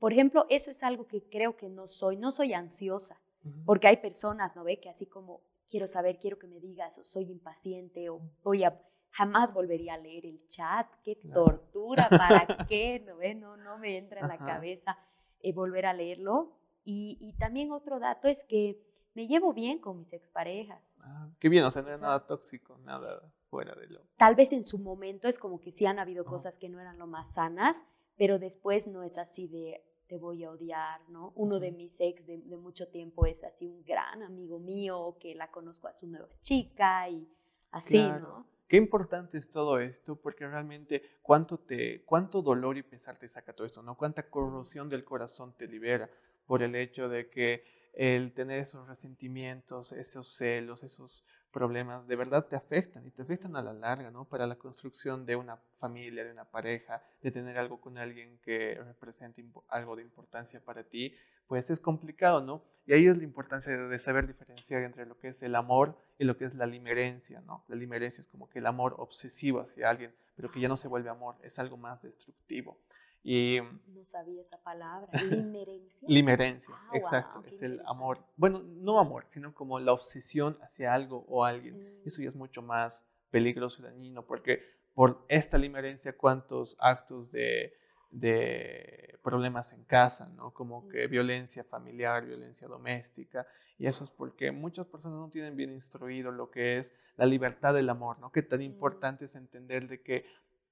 Por 0.00 0.12
ejemplo, 0.12 0.46
eso 0.50 0.72
es 0.72 0.82
algo 0.82 1.06
que 1.06 1.22
creo 1.22 1.56
que 1.56 1.68
no 1.68 1.86
soy. 1.86 2.16
No 2.16 2.32
soy 2.32 2.54
ansiosa, 2.54 3.20
porque 3.64 3.86
hay 3.86 3.98
personas, 3.98 4.56
¿no 4.56 4.64
ve? 4.64 4.80
Que 4.80 4.88
así 4.88 5.06
como 5.06 5.40
quiero 5.70 5.86
saber, 5.86 6.18
quiero 6.18 6.40
que 6.40 6.48
me 6.48 6.58
digas, 6.58 6.98
o 6.98 7.04
soy 7.04 7.30
impaciente, 7.30 8.10
o 8.10 8.20
voy 8.42 8.64
a 8.64 8.82
jamás 9.10 9.54
volvería 9.54 9.94
a 9.94 9.98
leer 9.98 10.26
el 10.26 10.44
chat, 10.48 10.88
qué 11.04 11.14
tortura, 11.14 12.08
¿para 12.08 12.46
qué? 12.68 12.98
No, 13.06 13.16
ve? 13.16 13.36
no, 13.36 13.56
no 13.56 13.78
me 13.78 13.96
entra 13.96 14.22
en 14.22 14.26
la 14.26 14.38
cabeza. 14.38 14.98
Eh, 15.40 15.52
volver 15.52 15.86
a 15.86 15.94
leerlo. 15.94 16.54
Y, 16.84 17.34
también 17.38 17.70
otro 17.70 17.98
dato 17.98 18.28
es 18.28 18.44
que 18.44 18.80
me 19.14 19.26
llevo 19.26 19.52
bien 19.52 19.78
con 19.78 19.98
mis 19.98 20.14
exparejas. 20.14 20.94
Ah, 21.00 21.28
qué 21.38 21.50
bien, 21.50 21.64
o 21.64 21.70
sea, 21.70 21.82
no 21.82 21.90
es 21.90 22.00
nada 22.00 22.26
tóxico, 22.26 22.78
nada 22.78 23.30
fuera 23.50 23.74
de 23.74 23.88
lo... 23.88 24.00
Tal 24.16 24.34
vez 24.34 24.54
en 24.54 24.64
su 24.64 24.78
momento 24.78 25.28
es 25.28 25.38
como 25.38 25.60
que 25.60 25.70
sí 25.70 25.84
han 25.84 25.98
habido 25.98 26.24
cosas 26.24 26.58
que 26.58 26.70
no 26.70 26.80
eran 26.80 26.98
lo 26.98 27.06
más 27.06 27.34
sanas, 27.34 27.84
pero 28.16 28.38
después 28.38 28.88
no 28.88 29.02
es 29.02 29.18
así 29.18 29.48
de 29.48 29.84
te 30.06 30.16
voy 30.16 30.44
a 30.44 30.50
odiar, 30.50 31.02
¿no? 31.10 31.34
Uno 31.36 31.60
de 31.60 31.70
mis 31.70 32.00
ex 32.00 32.26
de, 32.26 32.38
de, 32.38 32.56
mucho 32.56 32.88
tiempo 32.88 33.26
es 33.26 33.44
así 33.44 33.66
un 33.66 33.84
gran 33.84 34.22
amigo 34.22 34.58
mío 34.58 35.18
que 35.20 35.34
la 35.34 35.50
conozco 35.50 35.86
a 35.86 35.92
su 35.92 36.06
nueva 36.06 36.30
chica 36.40 37.10
y 37.10 37.28
así, 37.70 37.98
¿no? 37.98 38.46
Qué 38.68 38.76
importante 38.76 39.38
es 39.38 39.50
todo 39.50 39.80
esto, 39.80 40.16
porque 40.16 40.46
realmente 40.46 41.02
cuánto, 41.22 41.58
te, 41.58 42.02
cuánto 42.04 42.42
dolor 42.42 42.76
y 42.76 42.82
pesar 42.82 43.18
te 43.18 43.26
saca 43.26 43.54
todo 43.54 43.66
esto, 43.66 43.82
¿no? 43.82 43.96
Cuánta 43.96 44.28
corrosión 44.28 44.90
del 44.90 45.04
corazón 45.04 45.54
te 45.56 45.66
libera 45.66 46.10
por 46.46 46.62
el 46.62 46.74
hecho 46.74 47.08
de 47.08 47.30
que 47.30 47.64
el 47.94 48.32
tener 48.34 48.60
esos 48.60 48.86
resentimientos, 48.86 49.92
esos 49.92 50.28
celos, 50.28 50.82
esos 50.82 51.24
problemas, 51.50 52.06
de 52.06 52.16
verdad 52.16 52.46
te 52.46 52.56
afectan 52.56 53.06
y 53.06 53.10
te 53.10 53.22
afectan 53.22 53.56
a 53.56 53.62
la 53.62 53.72
larga, 53.72 54.10
¿no? 54.10 54.26
Para 54.26 54.46
la 54.46 54.56
construcción 54.56 55.24
de 55.24 55.36
una 55.36 55.56
familia, 55.76 56.22
de 56.22 56.32
una 56.32 56.44
pareja, 56.44 57.02
de 57.22 57.30
tener 57.30 57.56
algo 57.56 57.80
con 57.80 57.96
alguien 57.96 58.38
que 58.38 58.78
represente 58.84 59.42
algo 59.68 59.96
de 59.96 60.02
importancia 60.02 60.60
para 60.60 60.84
ti, 60.84 61.14
pues 61.48 61.70
es 61.70 61.80
complicado, 61.80 62.40
¿no? 62.40 62.62
Y 62.86 62.92
ahí 62.94 63.06
es 63.06 63.18
la 63.18 63.24
importancia 63.24 63.76
de, 63.76 63.98
saber 63.98 64.26
diferenciar 64.26 64.82
entre 64.82 65.04
lo 65.04 65.18
que 65.18 65.28
es 65.28 65.42
el 65.42 65.54
amor 65.56 65.98
y 66.18 66.24
lo 66.24 66.38
que 66.38 66.44
es 66.44 66.54
la 66.54 66.66
limerencia, 66.66 67.40
¿no? 67.42 67.64
La 67.68 67.76
limerencia 67.76 68.22
es 68.22 68.28
como 68.28 68.48
que 68.48 68.60
el 68.60 68.66
amor 68.66 68.94
obsesivo 68.98 69.60
hacia 69.60 69.90
alguien, 69.90 70.14
pero 70.36 70.50
que 70.50 70.60
ya 70.60 70.68
no 70.68 70.76
se 70.76 70.88
vuelve 70.88 71.10
amor, 71.10 71.36
es 71.42 71.58
algo 71.58 71.76
más 71.76 72.00
destructivo. 72.02 72.78
Y, 73.22 73.58
no 73.88 74.04
sabía 74.04 74.40
esa 74.40 74.62
palabra, 74.62 75.10
limerencia. 75.22 76.06
limerencia, 76.08 76.74
ah, 76.78 76.96
exacto, 76.96 77.42
es 77.46 77.60
el 77.62 77.82
amor, 77.84 78.24
bueno, 78.36 78.62
no 78.62 78.98
amor, 79.00 79.24
sino 79.28 79.52
como 79.54 79.78
la 79.80 79.92
obsesión 79.92 80.56
hacia 80.62 80.94
algo 80.94 81.26
o 81.28 81.44
alguien. 81.44 81.78
Mm. 81.78 82.06
Eso 82.06 82.22
ya 82.22 82.28
es 82.28 82.36
mucho 82.36 82.62
más 82.62 83.04
peligroso 83.30 83.82
y 83.82 83.84
dañino, 83.84 84.24
porque 84.24 84.62
por 84.94 85.26
esta 85.28 85.58
limerencia, 85.58 86.16
¿cuántos 86.16 86.76
actos 86.80 87.30
de 87.30 87.74
de 88.10 89.18
problemas 89.22 89.72
en 89.72 89.84
casa, 89.84 90.28
¿no? 90.36 90.52
Como 90.52 90.88
que 90.88 91.06
violencia 91.06 91.64
familiar, 91.64 92.24
violencia 92.24 92.66
doméstica, 92.68 93.46
y 93.78 93.86
eso 93.86 94.04
es 94.04 94.10
porque 94.10 94.50
muchas 94.50 94.86
personas 94.86 95.18
no 95.18 95.28
tienen 95.28 95.56
bien 95.56 95.70
instruido 95.70 96.30
lo 96.30 96.50
que 96.50 96.78
es 96.78 96.94
la 97.16 97.26
libertad 97.26 97.74
del 97.74 97.90
amor, 97.90 98.18
¿no? 98.18 98.32
Que 98.32 98.42
tan 98.42 98.62
importante 98.62 99.26
es 99.26 99.36
entender 99.36 99.88
de 99.88 100.02
que 100.02 100.24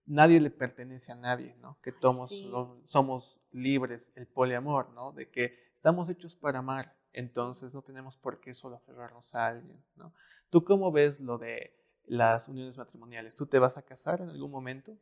nadie 0.07 0.41
le 0.41 0.51
pertenece 0.51 1.13
a 1.13 1.17
nadie, 1.17 1.57
¿no? 1.61 1.79
Que 1.83 1.93
todos 1.93 2.33
somos 2.87 3.41
libres, 3.53 4.13
el 4.15 4.27
poliamor, 4.27 4.91
¿no? 4.91 5.13
De 5.13 5.31
que 5.31 5.59
estamos 5.75 6.09
hechos 6.09 6.35
para 6.35 6.61
amar 6.61 6.97
entonces 7.17 7.73
no 7.73 7.81
tenemos 7.81 8.19
por 8.19 8.41
qué 8.41 8.53
solo 8.53 8.77
aferrarnos 8.77 9.35
a 9.35 9.47
alguien, 9.47 9.83
¿no? 9.97 10.13
¿Tú 10.51 10.65
cómo 10.65 10.93
ves 10.93 11.19
lo 11.19 11.39
de 11.39 11.75
las 12.05 12.47
uniones 12.47 12.77
matrimoniales? 12.77 13.35
¿Tú 13.35 13.47
te 13.47 13.59
vas 13.59 13.79
a 13.79 13.83
casar 13.83 14.21
en 14.21 14.29
algún 14.29 14.51
momento? 14.51 14.97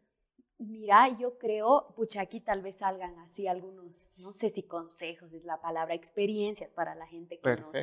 Mira, 0.59 1.09
yo 1.19 1.37
creo, 1.39 1.93
pucha, 1.97 2.21
aquí 2.21 2.41
tal 2.41 2.63
vez 2.63 2.79
salgan 2.79 3.19
así 3.19 3.49
algunos, 3.49 4.11
no 4.17 4.33
sé 4.33 4.51
si 4.51 4.63
consejos 4.63 5.33
es 5.33 5.45
la 5.45 5.61
palabra, 5.61 5.95
experiencias 5.95 6.73
para 6.73 6.95
la 6.95 7.07
gente 7.07 7.39
que, 7.41 7.57
nos, 7.57 7.77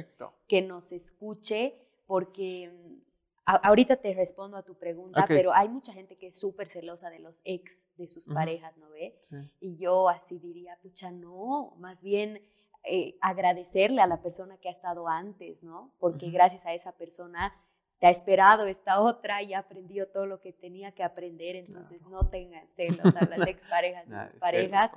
que 0.48 0.62
nos 0.62 0.92
escuche, 0.94 1.76
porque 2.08 2.70
mm, 2.72 3.02
ahorita 3.46 3.98
te 3.98 4.14
respondo 4.14 4.56
a 4.56 4.64
tu 4.64 4.76
pregunta, 4.76 5.26
pero 5.28 5.54
hay 5.54 5.68
mucha 5.68 5.92
gente 5.92 6.18
que 6.18 6.28
es 6.28 6.40
súper 6.40 6.70
celosa 6.70 7.10
de 7.10 7.20
los 7.20 7.42
ex 7.44 7.86
de 7.98 8.08
sus 8.08 8.26
parejas, 8.26 8.78
¿no 8.78 8.90
ve? 8.90 9.20
Y 9.60 9.76
yo 9.78 10.08
así 10.08 10.40
diría, 10.40 10.78
pucha, 10.82 11.12
no, 11.12 11.74
más 11.78 12.02
bien 12.02 12.42
eh, 12.84 13.18
agradecerle 13.22 14.02
a 14.02 14.08
la 14.08 14.22
persona 14.22 14.58
que 14.58 14.70
ha 14.70 14.72
estado 14.72 15.08
antes, 15.08 15.62
¿no? 15.62 15.94
Porque 16.00 16.30
gracias 16.30 16.66
a 16.66 16.74
esa 16.74 16.94
persona 16.94 17.54
te 18.02 18.08
ha 18.08 18.10
esperado 18.10 18.66
esta 18.66 19.00
otra 19.00 19.44
y 19.44 19.54
ha 19.54 19.60
aprendido 19.60 20.08
todo 20.08 20.26
lo 20.26 20.42
que 20.42 20.52
tenía 20.52 20.92
que 20.92 21.04
aprender, 21.04 21.56
entonces 21.56 22.02
no 22.08 22.32
tengan 22.32 22.68
celos 22.68 23.16
a 23.16 23.28
las 23.28 23.48
exparejas 23.48 24.06
sus 24.32 24.40
parejas. 24.40 24.92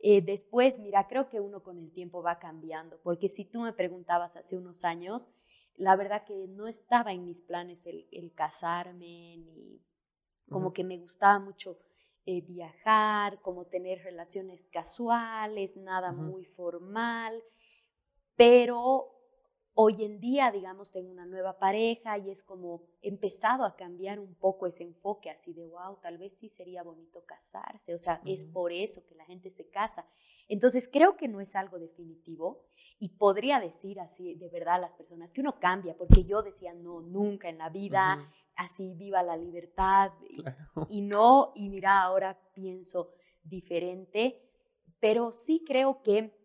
Eh, 0.00 0.20
después, 0.20 0.78
mira, 0.78 1.08
creo 1.08 1.30
que 1.30 1.40
uno 1.40 1.62
con 1.62 1.78
el 1.78 1.90
tiempo 1.92 2.22
va 2.22 2.38
cambiando, 2.38 3.00
porque 3.02 3.30
si 3.30 3.46
tú 3.46 3.62
me 3.62 3.72
preguntabas 3.72 4.36
hace 4.36 4.58
unos 4.58 4.84
años, 4.84 5.30
la 5.76 5.96
verdad 5.96 6.26
que 6.26 6.46
no 6.46 6.68
estaba 6.68 7.12
en 7.12 7.24
mis 7.24 7.40
planes 7.40 7.86
el, 7.86 8.34
casarme, 8.34 9.38
ni 9.38 9.80
como 10.50 10.74
que 10.74 10.84
me 10.84 10.98
gustaba 10.98 11.38
mucho 11.38 11.78
eh, 12.26 12.42
viajar, 12.42 13.40
como 13.40 13.64
tener 13.64 14.02
relaciones 14.04 14.68
casuales, 14.70 15.78
nada 15.78 16.12
muy 16.12 16.44
formal, 16.44 17.42
pero 18.36 19.11
Hoy 19.74 20.04
en 20.04 20.20
día, 20.20 20.50
digamos, 20.50 20.90
tengo 20.90 21.10
una 21.10 21.24
nueva 21.24 21.58
pareja 21.58 22.18
y 22.18 22.30
es 22.30 22.44
como 22.44 22.82
empezado 23.00 23.64
a 23.64 23.74
cambiar 23.74 24.20
un 24.20 24.34
poco 24.34 24.66
ese 24.66 24.82
enfoque 24.82 25.30
así 25.30 25.54
de, 25.54 25.64
wow, 25.64 25.96
tal 26.02 26.18
vez 26.18 26.34
sí 26.38 26.50
sería 26.50 26.82
bonito 26.82 27.24
casarse, 27.24 27.94
o 27.94 27.98
sea, 27.98 28.20
es 28.26 28.44
por 28.44 28.70
eso 28.70 29.02
que 29.06 29.14
la 29.14 29.24
gente 29.24 29.48
se 29.48 29.70
casa. 29.70 30.06
Entonces, 30.48 30.90
creo 30.92 31.16
que 31.16 31.26
no 31.26 31.40
es 31.40 31.56
algo 31.56 31.78
definitivo 31.78 32.66
y 32.98 33.16
podría 33.16 33.60
decir 33.60 33.98
así 33.98 34.34
de 34.34 34.50
verdad 34.50 34.74
a 34.74 34.80
las 34.80 34.94
personas 34.94 35.32
que 35.32 35.40
uno 35.40 35.58
cambia, 35.58 35.96
porque 35.96 36.24
yo 36.24 36.42
decía, 36.42 36.74
no, 36.74 37.00
nunca 37.00 37.48
en 37.48 37.56
la 37.56 37.70
vida, 37.70 38.30
así 38.56 38.92
viva 38.92 39.22
la 39.22 39.38
libertad 39.38 40.12
y 40.90 41.00
no, 41.00 41.52
y 41.54 41.70
mira, 41.70 42.02
ahora 42.02 42.38
pienso 42.52 43.14
diferente, 43.42 44.38
pero 45.00 45.32
sí 45.32 45.64
creo 45.66 46.02
que 46.02 46.41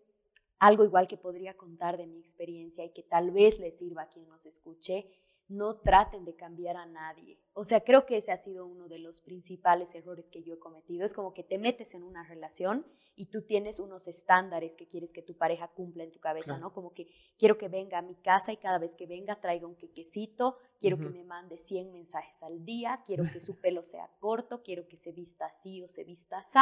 algo 0.59 0.83
igual 0.83 1.07
que 1.07 1.17
podría 1.17 1.55
contar 1.55 1.97
de 1.97 2.07
mi 2.07 2.19
experiencia 2.19 2.83
y 2.83 2.91
que 2.91 3.03
tal 3.03 3.31
vez 3.31 3.59
le 3.59 3.71
sirva 3.71 4.03
a 4.03 4.09
quien 4.09 4.27
nos 4.27 4.45
escuche, 4.45 5.09
no 5.49 5.77
traten 5.77 6.25
de 6.25 6.35
cambiar 6.35 6.75
a 6.75 6.85
nadie. 6.85 7.39
O 7.53 7.63
sea, 7.63 7.81
creo 7.81 8.05
que 8.05 8.17
ese 8.17 8.31
ha 8.31 8.37
sido 8.37 8.65
uno 8.65 8.87
de 8.87 8.99
los 8.99 9.21
principales 9.21 9.95
errores 9.95 10.29
que 10.29 10.43
yo 10.43 10.55
he 10.55 10.59
cometido. 10.59 11.05
Es 11.05 11.13
como 11.13 11.33
que 11.33 11.43
te 11.43 11.57
metes 11.57 11.95
en 11.95 12.03
una 12.03 12.23
relación 12.23 12.85
y 13.15 13.27
tú 13.27 13.43
tienes 13.43 13.79
unos 13.79 14.07
estándares 14.07 14.75
que 14.75 14.87
quieres 14.87 15.13
que 15.13 15.21
tu 15.21 15.37
pareja 15.37 15.69
cumpla 15.69 16.03
en 16.03 16.11
tu 16.11 16.19
cabeza, 16.19 16.57
¿no? 16.57 16.73
Como 16.73 16.93
que 16.93 17.07
quiero 17.37 17.57
que 17.57 17.69
venga 17.69 17.97
a 17.97 18.01
mi 18.01 18.15
casa 18.15 18.51
y 18.51 18.57
cada 18.57 18.77
vez 18.77 18.95
que 18.95 19.07
venga 19.07 19.39
traiga 19.39 19.67
un 19.67 19.75
quequecito, 19.75 20.57
quiero 20.79 20.97
que 20.97 21.09
me 21.09 21.23
mande 21.23 21.57
100 21.57 21.91
mensajes 21.91 22.43
al 22.43 22.63
día, 22.63 23.01
quiero 23.05 23.23
que 23.31 23.39
su 23.39 23.59
pelo 23.59 23.83
sea 23.83 24.07
corto, 24.19 24.61
quiero 24.61 24.87
que 24.87 24.97
se 24.97 25.13
vista 25.13 25.47
así 25.47 25.81
o 25.81 25.89
se 25.89 26.03
vista 26.03 26.39
así 26.39 26.59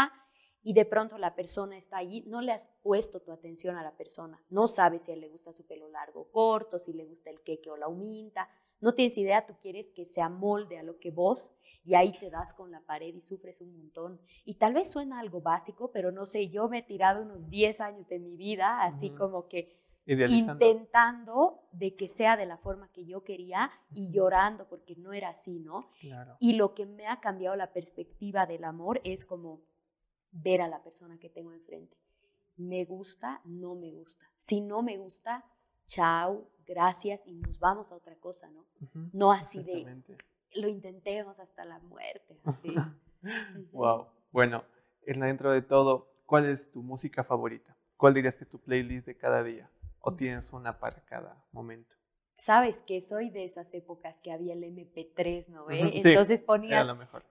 y 0.66 0.74
de 0.74 0.84
pronto 0.84 1.20
la 1.20 1.36
persona 1.36 1.78
está 1.78 1.98
allí, 1.98 2.24
no 2.26 2.42
le 2.42 2.52
has 2.52 2.72
puesto 2.82 3.22
tu 3.22 3.32
atención 3.32 3.78
a 3.78 3.84
la 3.84 3.96
persona, 3.96 4.42
no 4.50 4.68
sabes 4.68 5.04
si 5.04 5.12
a 5.12 5.14
él 5.14 5.22
le 5.22 5.30
gusta 5.30 5.54
su 5.54 5.68
pelo 5.68 5.88
largo 5.90 6.22
o 6.22 6.32
corto, 6.32 6.80
si 6.80 6.92
le 6.92 7.06
gusta 7.06 7.30
el 7.30 7.42
queque 7.42 7.70
o 7.70 7.78
la 7.78 7.88
huminta, 7.88 8.50
no 8.82 8.96
tienes 8.96 9.16
idea, 9.20 9.46
tú 9.46 9.54
quieres 9.62 9.92
que 9.92 10.06
se 10.06 10.22
amolde 10.22 10.80
a 10.80 10.84
lo 10.84 10.98
que 10.98 11.12
vos 11.12 11.54
y 11.84 11.94
ahí 11.94 12.14
te 12.14 12.32
das 12.32 12.56
con 12.56 12.72
la 12.72 12.82
pared 12.82 13.14
y 13.14 13.22
sufres 13.22 13.62
un 13.62 13.78
montón. 13.78 14.20
Y 14.44 14.56
tal 14.56 14.74
vez 14.74 14.92
suena 14.92 15.20
algo 15.20 15.40
básico, 15.40 15.92
pero 15.92 16.12
no 16.12 16.26
sé, 16.26 16.50
yo 16.50 16.68
me 16.68 16.80
he 16.80 16.84
tirado 16.84 17.22
unos 17.22 17.48
10 17.48 17.82
años 17.82 18.08
de 18.08 18.18
mi 18.18 18.36
vida 18.36 18.82
así 18.82 19.12
como 19.12 19.48
que 19.48 19.78
intentando 20.08 21.62
de 21.74 21.96
que 21.96 22.08
sea 22.08 22.38
de 22.38 22.48
la 22.48 22.58
forma 22.58 22.92
que 22.92 23.06
yo 23.06 23.24
quería 23.24 23.72
y 23.92 24.10
llorando 24.12 24.68
porque 24.68 24.96
no 24.96 25.14
era 25.14 25.30
así, 25.30 25.60
¿no? 25.60 25.92
Y 26.40 26.54
lo 26.54 26.74
que 26.74 26.88
me 26.88 27.06
ha 27.06 27.20
cambiado 27.20 27.56
la 27.56 27.72
perspectiva 27.72 28.48
del 28.48 28.64
amor 28.64 29.00
es 29.04 29.26
como 29.26 29.62
ver 30.36 30.62
a 30.62 30.68
la 30.68 30.84
persona 30.84 31.18
que 31.18 31.30
tengo 31.30 31.52
enfrente. 31.54 31.98
Me 32.58 32.86
gusta, 32.86 33.42
no 33.46 33.76
me 33.76 33.92
gusta. 33.92 34.26
Si 34.36 34.62
no 34.62 34.82
me 34.82 34.98
gusta, 34.98 35.46
chao, 35.86 36.50
gracias 36.66 37.28
y 37.28 37.34
nos 37.34 37.60
vamos 37.60 37.92
a 37.92 37.96
otra 37.96 38.16
cosa, 38.16 38.50
¿no? 38.50 38.66
no 39.14 39.32
así 39.32 39.64
de 39.64 40.04
lo 40.54 40.68
intentemos 40.68 41.40
hasta 41.40 41.66
la 41.66 41.80
muerte. 41.80 42.40
Wow. 43.72 44.06
Bueno, 44.32 44.64
en 45.02 45.22
dentro 45.22 45.50
de 45.50 45.64
todo, 45.64 46.14
¿cuál 46.28 46.46
es 46.46 46.70
tu 46.70 46.84
música 46.84 47.24
favorita? 47.24 47.76
¿Cuál 47.98 48.14
dirías 48.14 48.36
que 48.36 48.44
es 48.44 48.50
tu 48.52 48.60
playlist 48.60 49.08
de 49.08 49.18
cada 49.18 49.42
día? 49.42 49.68
¿O 50.00 50.14
tienes 50.14 50.54
una 50.54 50.78
para 50.78 51.04
cada 51.06 51.44
momento? 51.52 51.96
Sabes 52.36 52.82
que 52.82 53.02
soy 53.02 53.30
de 53.30 53.46
esas 53.46 53.74
épocas 53.74 54.22
que 54.22 54.32
había 54.32 54.54
el 54.54 54.64
MP3, 54.64 55.50
¿no 55.50 55.66
ve? 55.66 55.92
Entonces 55.94 56.42
ponías, 56.42 56.88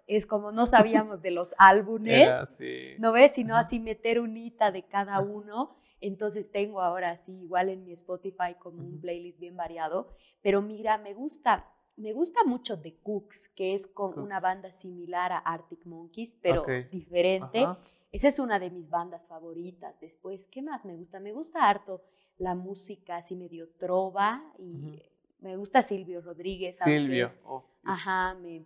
es 0.06 0.26
como 0.26 0.50
no 0.50 0.66
sabíamos 0.66 1.22
de 1.22 1.30
los 1.30 1.54
álbumes, 1.58 2.58
¿no 2.98 3.12
ves? 3.12 3.32
Sino 3.32 3.56
así 3.56 3.78
meter 3.78 4.18
un 4.20 4.36
hita 4.36 4.70
de 4.72 4.82
cada 4.82 5.20
uno. 5.20 5.76
Entonces 6.00 6.50
tengo 6.50 6.80
ahora 6.82 7.16
sí, 7.16 7.32
igual 7.42 7.68
en 7.68 7.84
mi 7.84 7.92
Spotify 7.92 8.54
como 8.58 8.82
un 8.82 9.00
playlist 9.00 9.38
bien 9.38 9.56
variado, 9.56 10.08
pero 10.42 10.60
mira, 10.60 10.98
me 10.98 11.14
gusta, 11.14 11.70
me 11.96 12.12
gusta 12.12 12.44
mucho 12.44 12.80
The 12.80 12.96
Cooks, 12.96 13.48
que 13.48 13.72
es 13.72 13.86
con 13.86 14.18
una 14.18 14.40
banda 14.40 14.72
similar 14.72 15.32
a 15.32 15.38
Arctic 15.38 15.86
Monkeys, 15.86 16.36
pero 16.42 16.64
diferente. 16.90 17.66
Esa 18.12 18.28
es 18.28 18.38
una 18.38 18.60
de 18.60 18.70
mis 18.70 18.90
bandas 18.90 19.28
favoritas. 19.28 19.98
Después, 19.98 20.46
¿qué 20.46 20.62
más 20.62 20.84
me 20.84 20.94
gusta? 20.94 21.18
Me 21.18 21.32
gusta 21.32 21.68
harto 21.68 22.00
la 22.38 22.54
música 22.54 23.16
así 23.16 23.36
medio 23.36 23.68
trova 23.78 24.42
y 24.58 25.02
me 25.40 25.56
gusta 25.56 25.82
Silvio 25.82 26.20
Rodríguez. 26.20 26.78
Silvio. 26.78 27.28
Oh, 27.44 27.64
ajá, 27.84 28.34
me, 28.34 28.64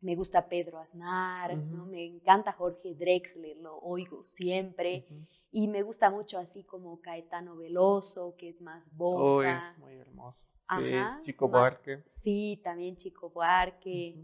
me, 0.00 0.16
gusta 0.16 0.48
Pedro 0.48 0.78
Aznar, 0.78 1.56
¿no? 1.56 1.86
me 1.86 2.04
encanta 2.04 2.52
Jorge 2.52 2.94
Drexler, 2.94 3.56
lo 3.58 3.78
oigo 3.78 4.24
siempre. 4.24 5.06
Y 5.52 5.68
me 5.68 5.82
gusta 5.82 6.10
mucho 6.10 6.38
así 6.38 6.64
como 6.64 7.00
Caetano 7.00 7.56
Veloso, 7.56 8.34
que 8.36 8.48
es 8.48 8.60
más 8.60 8.94
bossa. 8.94 9.74
muy 9.78 9.94
hermoso. 9.94 10.46
Sí, 10.68 10.92
Chico 11.22 11.48
Buarque. 11.48 12.02
Sí, 12.06 12.60
también 12.62 12.96
Chico 12.96 13.30
Buarque. 13.30 14.16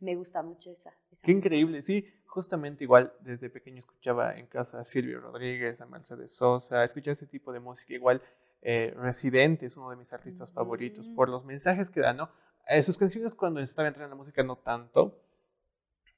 Me 0.00 0.16
gusta 0.16 0.42
mucho 0.42 0.72
esa. 0.72 0.92
Qué 1.22 1.30
increíble, 1.30 1.80
sí 1.82 2.04
justamente 2.34 2.82
igual 2.82 3.12
desde 3.20 3.48
pequeño 3.48 3.78
escuchaba 3.78 4.36
en 4.36 4.48
casa 4.48 4.80
a 4.80 4.84
Silvio 4.84 5.20
Rodríguez, 5.20 5.80
a 5.80 5.86
Mercedes 5.86 6.34
Sosa, 6.34 6.82
escuchaba 6.82 7.12
ese 7.12 7.28
tipo 7.28 7.52
de 7.52 7.60
música. 7.60 7.94
Igual 7.94 8.20
eh, 8.60 8.92
Residente 8.96 9.66
es 9.66 9.76
uno 9.76 9.90
de 9.90 9.94
mis 9.94 10.12
artistas 10.12 10.50
favoritos 10.50 11.08
por 11.08 11.28
los 11.28 11.44
mensajes 11.44 11.90
que 11.90 12.00
dan, 12.00 12.16
¿no? 12.16 12.30
Eh, 12.66 12.82
sus 12.82 12.98
canciones 12.98 13.36
cuando 13.36 13.60
estaba 13.60 13.86
entrando 13.86 14.06
en 14.06 14.10
la 14.10 14.16
música 14.16 14.42
no 14.42 14.56
tanto, 14.56 15.16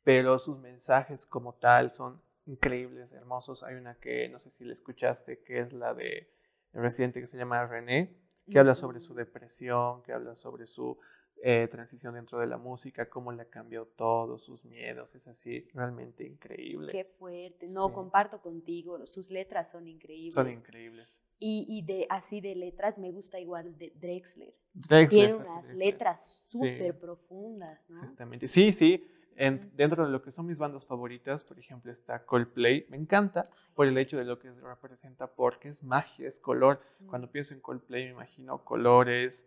pero 0.05 0.39
sus 0.39 0.59
mensajes 0.59 1.27
como 1.27 1.53
tal 1.53 1.91
son 1.91 2.23
increíbles, 2.47 3.13
hermosos. 3.13 3.63
Hay 3.63 3.75
una 3.75 3.97
que 3.97 4.31
no 4.31 4.39
sé 4.39 4.49
si 4.49 4.65
la 4.65 4.73
escuchaste, 4.73 5.43
que 5.43 5.61
es 5.61 5.75
la 5.75 5.93
de 5.93 6.31
Residente 6.73 7.21
que 7.21 7.27
se 7.27 7.37
llama 7.37 7.67
René, 7.67 8.17
que 8.51 8.59
habla 8.59 8.75
sobre 8.75 9.01
su 9.01 9.13
depresión, 9.13 10.03
que 10.03 10.15
habla 10.15 10.35
sobre 10.35 10.67
su 10.67 10.99
eh, 11.43 11.69
transición 11.71 12.15
dentro 12.15 12.39
de 12.39 12.47
la 12.47 12.57
música, 12.59 13.09
cómo 13.09 13.31
le 13.31 13.43
ha 13.43 13.49
cambiado 13.49 13.87
todo, 13.87 14.39
sus 14.39 14.65
miedos, 14.65 15.15
es 15.15 15.29
así 15.29 15.69
realmente 15.75 16.25
increíble. 16.25 16.93
Qué 16.93 17.05
fuerte, 17.05 17.67
no, 17.69 17.93
comparto 17.93 18.41
contigo, 18.41 19.05
sus 19.07 19.31
letras 19.31 19.71
son 19.71 19.87
increíbles. 19.87 20.35
Son 20.35 20.51
increíbles. 20.51 21.23
Y, 21.39 21.67
y 21.69 21.83
de 21.83 22.07
así 22.09 22.41
de 22.41 22.55
letras 22.55 22.99
me 22.99 23.11
gusta 23.11 23.39
igual 23.39 23.77
de 23.77 23.93
Drexler. 23.97 24.55
Drexler 24.73 25.09
Tiene 25.09 25.35
unas 25.35 25.71
letras 25.75 26.45
súper 26.49 26.99
profundas, 26.99 27.89
¿no? 27.91 28.01
Exactamente, 28.01 28.49
sí, 28.49 28.73
sí. 28.73 29.07
En, 29.39 29.71
dentro 29.77 30.07
de 30.07 30.11
lo 30.11 30.23
que 30.23 30.31
son 30.31 30.47
mis 30.47 30.57
bandas 30.57 30.87
favoritas, 30.87 31.45
por 31.45 31.59
ejemplo, 31.59 31.93
está 31.93 32.25
Coldplay. 32.25 32.87
Me 32.89 32.97
encanta 32.97 33.45
por 33.75 33.87
el 33.87 33.99
hecho 33.99 34.17
de 34.17 34.25
lo 34.25 34.39
que 34.39 34.51
representa, 34.51 35.27
porque 35.31 35.69
es 35.69 35.83
magia, 35.83 36.27
es 36.27 36.41
color. 36.41 36.81
Cuando 37.07 37.31
pienso 37.31 37.53
en 37.53 37.61
Coldplay 37.61 38.05
me 38.07 38.11
imagino 38.13 38.65
colores, 38.65 39.47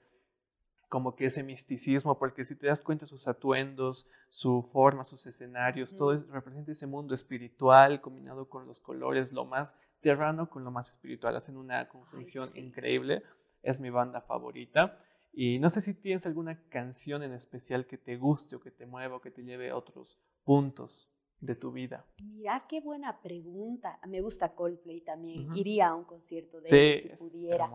como 0.89 1.15
que 1.15 1.25
ese 1.25 1.43
misticismo, 1.43 2.17
porque 2.17 2.43
si 2.43 2.55
te 2.55 2.67
das 2.67 2.81
cuenta 2.81 3.05
sus 3.05 3.27
atuendos, 3.27 4.07
su 4.29 4.63
forma, 4.73 5.03
sus 5.03 5.25
escenarios, 5.27 5.95
todo 5.95 6.25
representa 6.31 6.71
ese 6.71 6.87
mundo 6.87 7.13
espiritual 7.13 8.01
combinado 8.01 8.49
con 8.49 8.65
los 8.65 8.79
colores, 8.79 9.31
lo 9.31 9.45
más 9.45 9.77
terrano 10.01 10.49
con 10.49 10.63
lo 10.63 10.71
más 10.71 10.89
espiritual, 10.89 11.35
hacen 11.35 11.57
una 11.57 11.87
conjunción 11.87 12.49
increíble, 12.55 13.21
es 13.61 13.79
mi 13.79 13.91
banda 13.91 14.19
favorita. 14.19 14.99
Y 15.31 15.59
no 15.59 15.69
sé 15.69 15.79
si 15.79 15.93
tienes 15.93 16.25
alguna 16.25 16.59
canción 16.69 17.21
en 17.21 17.33
especial 17.33 17.85
que 17.85 17.99
te 17.99 18.17
guste 18.17 18.55
o 18.55 18.59
que 18.59 18.71
te 18.71 18.87
mueva 18.87 19.17
o 19.17 19.21
que 19.21 19.29
te 19.29 19.43
lleve 19.43 19.69
a 19.69 19.77
otros 19.77 20.19
puntos 20.43 21.07
de 21.39 21.55
tu 21.55 21.71
vida. 21.71 22.03
Mira, 22.25 22.65
qué 22.67 22.81
buena 22.81 23.21
pregunta. 23.21 23.99
Me 24.07 24.21
gusta 24.21 24.55
Coldplay 24.55 25.01
también. 25.01 25.55
Iría 25.55 25.89
a 25.89 25.95
un 25.95 26.03
concierto 26.03 26.59
de 26.61 26.89
ellos 26.89 27.01
si 27.01 27.09
pudiera. 27.09 27.69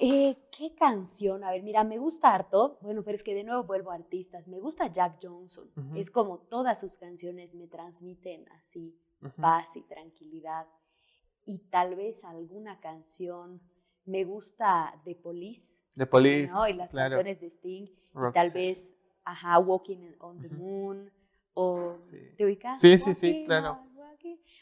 Eh, 0.00 0.36
¿Qué 0.50 0.74
canción? 0.74 1.44
A 1.44 1.50
ver, 1.50 1.62
mira, 1.62 1.84
me 1.84 1.98
gusta 1.98 2.34
harto. 2.34 2.78
Bueno, 2.80 3.02
pero 3.04 3.14
es 3.14 3.22
que 3.22 3.34
de 3.34 3.44
nuevo 3.44 3.64
vuelvo 3.64 3.90
a 3.90 3.94
artistas. 3.94 4.48
Me 4.48 4.58
gusta 4.58 4.90
Jack 4.90 5.18
Johnson. 5.22 5.70
Es 5.94 6.10
como 6.10 6.38
todas 6.38 6.80
sus 6.80 6.96
canciones 6.96 7.54
me 7.54 7.66
transmiten 7.68 8.48
así 8.52 8.98
paz 9.40 9.76
y 9.76 9.82
tranquilidad. 9.82 10.66
Y 11.46 11.58
tal 11.70 11.94
vez 11.94 12.24
alguna 12.24 12.80
canción. 12.80 13.60
Me 14.04 14.24
gusta 14.24 15.00
The 15.04 15.14
Police. 15.14 15.80
The 15.96 16.06
Police. 16.06 16.52
¿no? 16.52 16.66
Y 16.68 16.72
las 16.74 16.92
canciones 16.92 17.40
de 17.40 17.46
Sting. 17.46 17.86
tal 18.34 18.50
vez, 18.50 18.96
ajá, 19.24 19.58
Walking 19.58 20.12
on 20.18 20.40
the 20.40 20.48
Moon. 20.48 21.10
O, 21.54 21.96
¿te 22.36 22.44
ubicas? 22.44 22.80
Sí, 22.80 22.98
sí, 22.98 23.14
sí, 23.14 23.44
claro. 23.46 23.78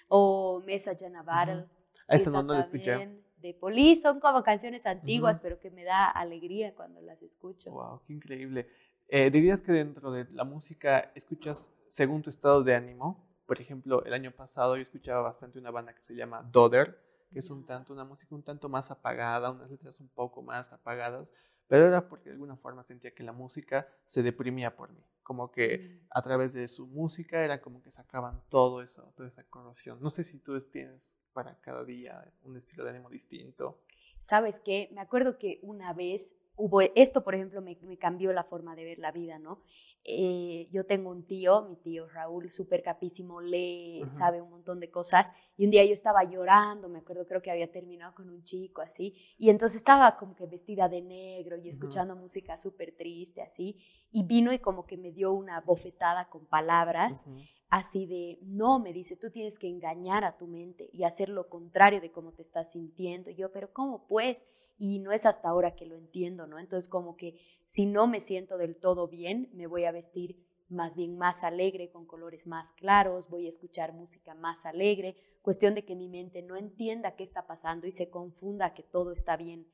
O 0.09 0.61
Message 0.67 1.07
in 1.07 1.17
a 1.17 1.23
Battle. 1.23 1.67
Esa 2.07 2.31
no, 2.31 2.43
no 2.43 2.53
la 2.53 2.61
escuché 2.61 3.23
de 3.43 3.53
Police, 3.55 4.01
son 4.03 4.21
como 4.21 4.43
canciones 4.43 4.87
antiguas, 4.87 5.41
pero 5.41 5.59
que 5.59 5.71
me 5.71 5.85
da 5.85 6.09
alegría 6.09 6.75
cuando 6.75 7.03
las 7.03 7.21
escucho. 7.23 7.73
Wow, 7.73 8.01
qué 8.07 8.13
increíble. 8.15 8.69
Eh, 9.09 9.31
¿Dirías 9.31 9.61
que 9.61 9.73
dentro 9.73 10.13
de 10.13 10.27
la 10.31 10.45
música 10.45 11.13
escuchas 11.15 11.73
según 11.89 12.23
tu 12.23 12.31
estado 12.31 12.63
de 12.63 12.75
ánimo? 12.75 13.29
Por 13.45 13.61
ejemplo, 13.61 14.03
el 14.05 14.15
año 14.15 14.31
pasado 14.31 14.77
yo 14.77 14.83
escuchaba 14.83 15.21
bastante 15.21 15.59
una 15.59 15.71
banda 15.71 15.95
que 15.95 16.03
se 16.03 16.15
llama 16.15 16.43
Dodder, 16.43 16.99
que 17.31 17.41
es 17.41 17.51
un 17.51 17.67
tanto, 17.67 17.93
una 17.93 18.05
música 18.05 18.35
un 18.35 18.43
tanto 18.43 18.69
más 18.69 18.91
apagada, 18.91 19.51
unas 19.51 19.71
letras 19.71 20.01
un 20.01 20.09
poco 20.09 20.41
más 20.41 20.73
apagadas, 20.73 21.35
pero 21.67 21.87
era 21.87 22.09
porque 22.09 22.31
de 22.31 22.35
alguna 22.35 22.57
forma 22.57 22.83
sentía 22.83 23.15
que 23.15 23.23
la 23.23 23.33
música 23.33 23.89
se 24.05 24.23
deprimía 24.23 24.77
por 24.77 24.93
mí, 24.93 25.05
como 25.23 25.51
que 25.51 25.79
mm. 25.79 26.07
a 26.11 26.23
través 26.23 26.53
de 26.53 26.69
su 26.69 26.87
música 26.87 27.43
era 27.45 27.61
como 27.61 27.83
que 27.83 27.91
sacaban 27.91 28.43
todo 28.49 28.83
eso, 28.83 29.13
toda 29.17 29.29
esa 29.29 29.45
corrosión. 29.45 30.01
No 30.01 30.11
sé 30.11 30.23
si 30.25 30.39
tú 30.39 30.59
tienes 30.61 31.17
para 31.33 31.61
cada 31.61 31.85
día 31.85 32.25
un 32.45 32.57
estilo 32.57 32.85
de 32.85 32.91
ánimo 32.91 33.11
distinto. 33.11 33.81
¿Sabes 34.19 34.61
qué? 34.61 34.89
Me 34.93 35.01
acuerdo 35.01 35.39
que 35.39 35.59
una 35.63 35.93
vez 35.93 36.37
hubo, 36.57 36.81
esto 36.81 37.25
por 37.25 37.35
ejemplo 37.35 37.61
me, 37.61 37.77
cambió 37.99 38.33
la 38.33 38.45
forma 38.45 38.77
de 38.77 38.85
ver 38.85 38.99
la 38.99 39.11
vida, 39.11 39.39
¿no? 39.39 39.63
Eh, 40.05 40.69
yo 40.73 40.85
tengo 40.85 41.11
un 41.11 41.25
tío, 41.25 41.63
mi 41.69 41.77
tío 41.77 42.09
Raúl, 42.09 42.51
súper 42.51 42.83
capísimo, 42.83 43.41
lee, 43.41 44.03
sabe 44.09 44.43
un 44.43 44.51
montón 44.51 44.81
de 44.81 44.91
cosas, 44.91 45.31
y 45.57 45.65
un 45.65 45.71
día 45.71 45.85
yo 45.85 45.93
estaba 45.93 46.25
llorando, 46.25 46.89
me 46.89 46.99
acuerdo, 46.99 47.25
creo 47.25 47.41
que 47.41 47.53
había 47.53 47.71
terminado 47.71 48.13
con 48.13 48.29
un 48.29 48.43
chico 48.43 48.83
así, 48.83 49.15
y 49.39 49.49
entonces 49.49 49.77
estaba 49.77 50.17
como 50.17 50.35
que 50.35 50.47
vestida 50.47 50.89
de 50.89 51.03
negro 51.03 51.57
y 51.57 51.69
escuchando 51.69 52.17
música 52.17 52.57
súper 52.57 52.97
triste 52.97 53.43
así, 53.43 53.79
y 54.11 54.25
vino 54.25 54.53
y 54.53 54.59
como 54.59 54.87
que 54.87 54.97
me 54.97 55.13
dio 55.13 55.33
una 55.33 55.61
bofetada 55.61 56.29
con 56.29 56.47
palabras, 56.47 57.25
así 57.69 58.07
de, 58.07 58.39
no, 58.43 58.81
me 58.81 58.93
dice, 58.93 59.17
tú 59.17 59.31
tienes 59.31 59.57
que 59.59 59.69
engañar 59.69 60.25
a 60.25 60.37
tu 60.37 60.49
mente 60.49 60.91
y 60.93 61.05
hacer 61.05 61.29
lo 61.29 61.49
contrario 61.49 62.01
de 62.01 62.11
cómo 62.11 62.33
te 62.33 62.43
estás 62.43 62.73
sintiendo. 62.73 63.31
Y 63.31 63.37
yo, 63.37 63.51
pero 63.51 63.73
¿cómo 63.73 64.07
pues? 64.09 64.47
Y 64.79 64.99
no 64.99 65.13
es 65.13 65.27
hasta 65.27 65.49
ahora 65.49 65.75
que 65.75 65.87
lo 65.87 65.97
entiendo, 65.97 66.47
¿no? 66.47 66.59
Entonces 66.59 66.89
como 66.89 67.17
que 67.17 67.39
si 67.65 67.87
no 67.87 68.07
me 68.07 68.21
siento 68.21 68.59
del 68.59 68.77
todo 68.77 69.09
bien, 69.09 69.51
me 69.53 69.67
voy 69.67 69.85
a 69.85 69.93
vestir 69.93 70.37
más 70.69 70.97
bien 70.97 71.17
más 71.17 71.45
alegre, 71.45 71.91
con 71.91 72.07
colores 72.07 72.47
más 72.47 72.73
claros, 72.73 73.29
voy 73.29 73.47
a 73.47 73.51
escuchar 73.51 73.93
música 73.93 74.35
más 74.35 74.65
alegre, 74.67 75.17
cuestión 75.43 75.75
de 75.75 75.85
que 75.85 75.95
mi 75.95 76.09
mente 76.09 76.43
no 76.43 76.57
entienda 76.57 77.15
qué 77.15 77.23
está 77.23 77.47
pasando 77.47 77.87
y 77.87 77.93
se 77.93 78.11
confunda 78.11 78.75
que 78.75 78.83
todo 78.83 79.13
está 79.13 79.37
bien. 79.37 79.69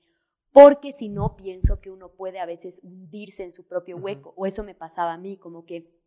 Porque 0.53 0.93
si 0.93 1.09
no, 1.09 1.37
pienso 1.37 1.81
que 1.81 1.91
uno 1.91 2.11
puede 2.13 2.41
a 2.41 2.47
veces 2.47 2.81
hundirse 2.83 3.45
en 3.45 3.53
su 3.53 3.67
propio 3.67 3.97
hueco, 3.97 4.33
o 4.37 4.47
eso 4.47 4.65
me 4.65 4.75
pasaba 4.75 5.13
a 5.13 5.19
mí, 5.19 5.37
como 5.37 5.65
que 5.65 5.98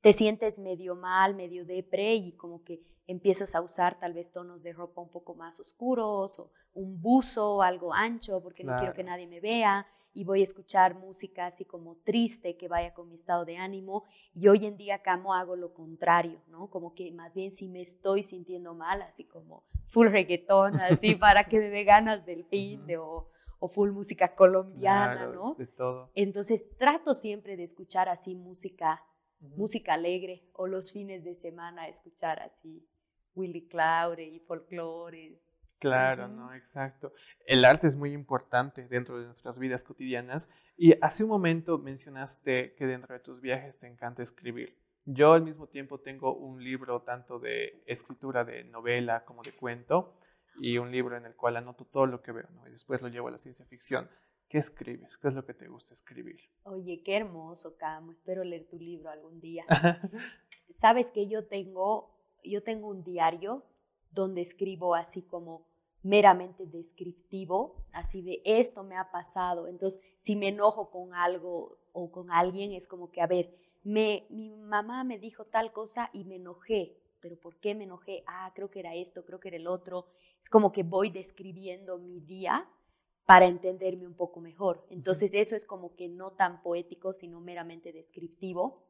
te 0.00 0.12
sientes 0.12 0.58
medio 0.58 0.94
mal, 0.94 1.34
medio 1.34 1.64
depre 1.64 2.14
y 2.14 2.32
como 2.32 2.62
que 2.64 2.82
empiezas 3.06 3.54
a 3.54 3.60
usar 3.60 3.98
tal 3.98 4.12
vez 4.12 4.32
tonos 4.32 4.62
de 4.62 4.72
ropa 4.72 5.00
un 5.00 5.10
poco 5.10 5.34
más 5.34 5.58
oscuros 5.60 6.38
o 6.38 6.52
un 6.74 7.00
buzo 7.00 7.56
o 7.56 7.62
algo 7.62 7.92
ancho 7.92 8.40
porque 8.42 8.64
no 8.64 8.76
quiero 8.78 8.94
que 8.94 9.02
nadie 9.02 9.26
me 9.26 9.40
vea 9.40 9.86
y 10.12 10.24
voy 10.24 10.40
a 10.40 10.44
escuchar 10.44 10.94
música 10.94 11.46
así 11.46 11.64
como 11.64 11.96
triste 11.96 12.56
que 12.56 12.68
vaya 12.68 12.94
con 12.94 13.08
mi 13.08 13.14
estado 13.14 13.44
de 13.44 13.56
ánimo 13.56 14.04
y 14.34 14.48
hoy 14.48 14.66
en 14.66 14.76
día 14.76 15.02
camo 15.02 15.34
hago 15.34 15.56
lo 15.56 15.72
contrario, 15.72 16.40
¿no? 16.48 16.68
Como 16.68 16.94
que 16.94 17.12
más 17.12 17.34
bien 17.34 17.52
si 17.52 17.68
me 17.68 17.80
estoy 17.80 18.22
sintiendo 18.22 18.74
mal, 18.74 19.02
así 19.02 19.24
como 19.24 19.64
full 19.86 20.08
reggaetón, 20.08 20.76
así 20.80 21.14
para 21.16 21.44
que 21.44 21.58
me 21.58 21.68
dé 21.68 21.84
ganas 21.84 22.24
del 22.26 22.44
fin 22.44 22.86
de 22.86 22.98
o, 22.98 23.28
full 23.68 23.90
música 23.90 24.34
colombiana, 24.34 25.26
¿no? 25.26 25.54
De 25.58 25.66
todo. 25.66 26.10
Entonces 26.14 26.74
trato 26.78 27.12
siempre 27.12 27.56
de 27.56 27.64
escuchar 27.64 28.08
así 28.08 28.34
música 28.34 29.04
música 29.40 29.94
alegre 29.94 30.44
o 30.52 30.66
los 30.66 30.92
fines 30.92 31.24
de 31.24 31.34
semana 31.34 31.88
escuchar 31.88 32.40
así 32.40 32.86
Willy 33.34 33.66
Claure 33.68 34.24
y 34.24 34.40
folclores. 34.40 35.54
Claro, 35.78 36.28
no, 36.28 36.52
exacto. 36.52 37.12
El 37.46 37.64
arte 37.64 37.86
es 37.86 37.96
muy 37.96 38.12
importante 38.12 38.86
dentro 38.86 39.18
de 39.18 39.24
nuestras 39.24 39.58
vidas 39.58 39.82
cotidianas 39.82 40.50
y 40.76 40.94
hace 41.00 41.24
un 41.24 41.30
momento 41.30 41.78
mencionaste 41.78 42.74
que 42.74 42.86
dentro 42.86 43.14
de 43.14 43.20
tus 43.20 43.40
viajes 43.40 43.78
te 43.78 43.86
encanta 43.86 44.22
escribir. 44.22 44.76
Yo 45.06 45.32
al 45.32 45.42
mismo 45.42 45.66
tiempo 45.68 45.98
tengo 45.98 46.34
un 46.34 46.62
libro 46.62 47.00
tanto 47.00 47.38
de 47.38 47.82
escritura 47.86 48.44
de 48.44 48.64
novela 48.64 49.24
como 49.24 49.42
de 49.42 49.52
cuento 49.52 50.18
y 50.60 50.76
un 50.76 50.90
libro 50.90 51.16
en 51.16 51.24
el 51.24 51.34
cual 51.34 51.56
anoto 51.56 51.86
todo 51.86 52.06
lo 52.06 52.20
que 52.20 52.32
veo 52.32 52.48
¿no? 52.52 52.68
y 52.68 52.72
después 52.72 53.00
lo 53.00 53.08
llevo 53.08 53.28
a 53.28 53.30
la 53.30 53.38
ciencia 53.38 53.64
ficción. 53.64 54.10
¿Qué 54.50 54.58
escribes? 54.58 55.16
¿Qué 55.16 55.28
es 55.28 55.34
lo 55.34 55.44
que 55.46 55.54
te 55.54 55.68
gusta 55.68 55.94
escribir? 55.94 56.40
Oye, 56.64 57.04
qué 57.04 57.16
hermoso, 57.16 57.76
Camo. 57.76 58.10
Espero 58.10 58.42
leer 58.42 58.66
tu 58.68 58.80
libro 58.80 59.08
algún 59.08 59.40
día. 59.40 59.64
Sabes 60.68 61.12
que 61.12 61.28
yo 61.28 61.46
tengo, 61.46 62.10
yo 62.42 62.60
tengo 62.60 62.88
un 62.88 63.04
diario 63.04 63.62
donde 64.10 64.40
escribo 64.40 64.96
así 64.96 65.22
como 65.22 65.68
meramente 66.02 66.66
descriptivo, 66.66 67.76
así 67.92 68.22
de 68.22 68.42
esto 68.44 68.82
me 68.82 68.96
ha 68.96 69.12
pasado. 69.12 69.68
Entonces, 69.68 70.02
si 70.18 70.34
me 70.34 70.48
enojo 70.48 70.90
con 70.90 71.14
algo 71.14 71.78
o 71.92 72.10
con 72.10 72.32
alguien, 72.32 72.72
es 72.72 72.88
como 72.88 73.12
que, 73.12 73.20
a 73.20 73.28
ver, 73.28 73.56
me, 73.84 74.26
mi 74.30 74.50
mamá 74.50 75.04
me 75.04 75.20
dijo 75.20 75.44
tal 75.44 75.72
cosa 75.72 76.10
y 76.12 76.24
me 76.24 76.36
enojé, 76.36 76.96
pero 77.20 77.38
¿por 77.38 77.54
qué 77.60 77.76
me 77.76 77.84
enojé? 77.84 78.24
Ah, 78.26 78.50
creo 78.52 78.68
que 78.68 78.80
era 78.80 78.96
esto, 78.96 79.24
creo 79.24 79.38
que 79.38 79.46
era 79.46 79.58
el 79.58 79.68
otro. 79.68 80.06
Es 80.40 80.50
como 80.50 80.72
que 80.72 80.82
voy 80.82 81.10
describiendo 81.10 81.98
mi 81.98 82.18
día 82.18 82.68
para 83.30 83.46
entenderme 83.46 84.08
un 84.08 84.14
poco 84.14 84.40
mejor. 84.40 84.84
Entonces 84.90 85.34
eso 85.34 85.54
es 85.54 85.64
como 85.64 85.94
que 85.94 86.08
no 86.08 86.32
tan 86.32 86.62
poético, 86.62 87.12
sino 87.12 87.38
meramente 87.38 87.92
descriptivo. 87.92 88.82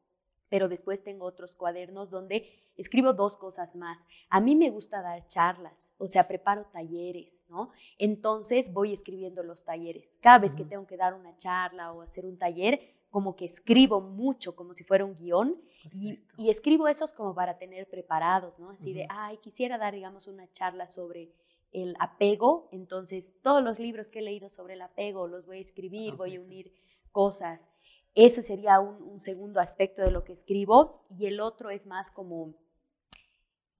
Pero 0.49 0.67
después 0.67 1.03
tengo 1.03 1.25
otros 1.25 1.55
cuadernos 1.55 2.09
donde 2.09 2.49
escribo 2.75 3.13
dos 3.13 3.37
cosas 3.37 3.75
más. 3.75 3.99
A 4.31 4.41
mí 4.41 4.55
me 4.55 4.71
gusta 4.71 5.03
dar 5.03 5.27
charlas, 5.27 5.93
o 5.99 6.07
sea, 6.07 6.27
preparo 6.27 6.65
talleres, 6.73 7.45
¿no? 7.49 7.69
Entonces 7.99 8.73
voy 8.73 8.93
escribiendo 8.93 9.43
los 9.43 9.63
talleres. 9.63 10.17
Cada 10.23 10.39
vez 10.39 10.55
que 10.55 10.65
tengo 10.65 10.87
que 10.87 10.97
dar 10.97 11.13
una 11.13 11.37
charla 11.37 11.93
o 11.93 12.01
hacer 12.01 12.25
un 12.25 12.39
taller, 12.39 12.79
como 13.11 13.35
que 13.35 13.45
escribo 13.45 14.01
mucho, 14.01 14.55
como 14.55 14.73
si 14.73 14.83
fuera 14.83 15.05
un 15.05 15.13
guion, 15.13 15.61
y, 15.93 16.19
escribo 16.49 16.87
esos 16.87 17.13
como 17.13 17.35
para 17.35 17.59
tener 17.59 17.87
preparados, 17.87 18.57
¿no? 18.57 18.71
Así 18.71 18.91
de, 18.91 19.05
ay, 19.07 19.37
quisiera 19.37 19.77
dar, 19.77 19.93
digamos, 19.93 20.25
una 20.25 20.51
charla 20.51 20.87
sobre 20.87 21.31
el 21.71 21.95
apego, 21.99 22.69
entonces 22.71 23.33
todos 23.41 23.63
los 23.63 23.79
libros 23.79 24.09
que 24.09 24.19
he 24.19 24.23
leído 24.23 24.49
sobre 24.49 24.73
el 24.73 24.81
apego 24.81 25.27
los 25.27 25.45
voy 25.45 25.57
a 25.57 25.61
escribir, 25.61 26.15
voy 26.15 26.35
a 26.35 26.41
unir 26.41 26.73
cosas. 27.11 27.69
Ese 28.13 28.41
sería 28.41 28.79
un, 28.79 29.19
segundo 29.19 29.59
aspecto 29.59 30.01
de 30.01 30.11
lo 30.11 30.23
que 30.23 30.33
escribo 30.33 31.03
y 31.09 31.27
el 31.27 31.39
otro 31.39 31.69
es 31.69 31.85
más 31.85 32.11
como 32.11 32.55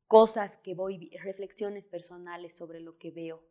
cosas 0.08 0.58
que 0.58 0.74
voy, 0.74 1.10
reflexiones 1.24 1.88
personales 1.88 2.56
sobre 2.56 2.80
lo 2.80 2.98
que 2.98 3.12
veo. 3.12 3.44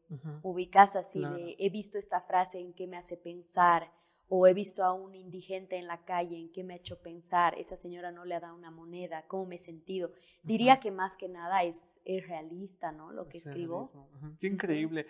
Ubicas 0.42 0.96
así 0.96 1.20
de, 1.20 1.56
he 1.58 1.70
visto 1.70 1.98
esta 1.98 2.20
frase 2.22 2.58
en 2.58 2.72
que 2.72 2.86
me 2.86 2.96
hace 2.96 3.16
pensar, 3.16 3.92
o 4.32 4.46
he 4.46 4.54
visto 4.54 4.84
a 4.84 4.92
un 4.92 5.16
indigente 5.16 5.76
en 5.76 5.88
la 5.88 6.04
calle, 6.04 6.38
¿en 6.38 6.52
qué 6.52 6.62
me 6.62 6.74
ha 6.74 6.76
hecho 6.76 7.02
pensar? 7.02 7.58
Esa 7.58 7.76
señora 7.76 8.12
no 8.12 8.24
le 8.24 8.36
ha 8.36 8.40
dado 8.40 8.54
una 8.54 8.70
moneda, 8.70 9.24
¿cómo 9.26 9.44
me 9.44 9.56
he 9.56 9.58
sentido? 9.58 10.12
Diría 10.44 10.78
que 10.78 10.92
más 10.92 11.16
que 11.16 11.28
nada 11.28 11.64
es, 11.64 11.98
es 12.04 12.28
realista, 12.28 12.92
¿no? 12.92 13.10
Lo 13.10 13.28
que 13.28 13.38
escribo. 13.38 13.90
Qué 14.38 14.46
increíble. 14.46 15.08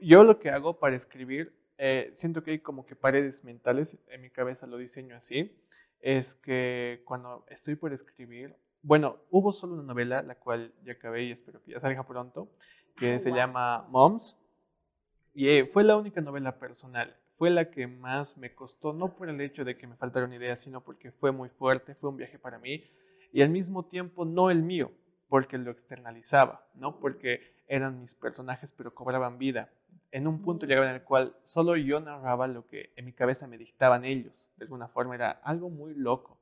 Yo 0.00 0.24
lo 0.24 0.40
que 0.40 0.50
hago 0.50 0.76
para 0.76 0.96
escribir, 0.96 1.54
eh, 1.78 2.10
siento 2.14 2.42
que 2.42 2.50
hay 2.50 2.58
como 2.58 2.84
que 2.84 2.96
paredes 2.96 3.44
mentales, 3.44 3.96
en 4.08 4.22
mi 4.22 4.30
cabeza 4.30 4.66
lo 4.66 4.76
diseño 4.76 5.14
así, 5.14 5.56
es 6.00 6.34
que 6.34 7.02
cuando 7.04 7.46
estoy 7.50 7.76
por 7.76 7.92
escribir, 7.92 8.56
bueno, 8.82 9.18
hubo 9.30 9.52
solo 9.52 9.74
una 9.74 9.84
novela, 9.84 10.20
la 10.22 10.34
cual 10.34 10.74
ya 10.82 10.94
acabé 10.94 11.22
y 11.22 11.30
espero 11.30 11.62
que 11.62 11.72
ya 11.72 11.80
salga 11.80 12.04
pronto, 12.04 12.50
que 12.96 13.20
se 13.20 13.30
llama 13.30 13.86
Moms, 13.88 14.36
y 15.32 15.48
eh, 15.48 15.66
fue 15.72 15.84
la 15.84 15.96
única 15.96 16.20
novela 16.20 16.58
personal 16.58 17.16
fue 17.38 17.50
la 17.50 17.70
que 17.70 17.86
más 17.86 18.36
me 18.36 18.52
costó, 18.52 18.92
no 18.92 19.14
por 19.14 19.28
el 19.28 19.40
hecho 19.40 19.64
de 19.64 19.78
que 19.78 19.86
me 19.86 19.94
faltaron 19.94 20.32
ideas, 20.32 20.58
sino 20.58 20.82
porque 20.82 21.12
fue 21.12 21.30
muy 21.30 21.48
fuerte, 21.48 21.94
fue 21.94 22.10
un 22.10 22.16
viaje 22.16 22.36
para 22.36 22.58
mí 22.58 22.84
y 23.32 23.42
al 23.42 23.50
mismo 23.50 23.84
tiempo 23.84 24.24
no 24.24 24.50
el 24.50 24.64
mío, 24.64 24.90
porque 25.28 25.56
lo 25.56 25.70
externalizaba, 25.70 26.66
¿no? 26.74 26.98
Porque 26.98 27.40
eran 27.68 28.00
mis 28.00 28.14
personajes 28.14 28.72
pero 28.76 28.92
cobraban 28.92 29.38
vida. 29.38 29.70
En 30.10 30.26
un 30.26 30.42
punto 30.42 30.66
mm. 30.66 30.68
llegaba 30.68 30.88
en 30.88 30.96
el 30.96 31.04
cual 31.04 31.36
solo 31.44 31.76
yo 31.76 32.00
narraba 32.00 32.48
lo 32.48 32.66
que 32.66 32.92
en 32.96 33.04
mi 33.04 33.12
cabeza 33.12 33.46
me 33.46 33.56
dictaban 33.56 34.04
ellos. 34.04 34.50
De 34.56 34.64
alguna 34.64 34.88
forma 34.88 35.14
era 35.14 35.30
algo 35.30 35.70
muy 35.70 35.94
loco. 35.94 36.40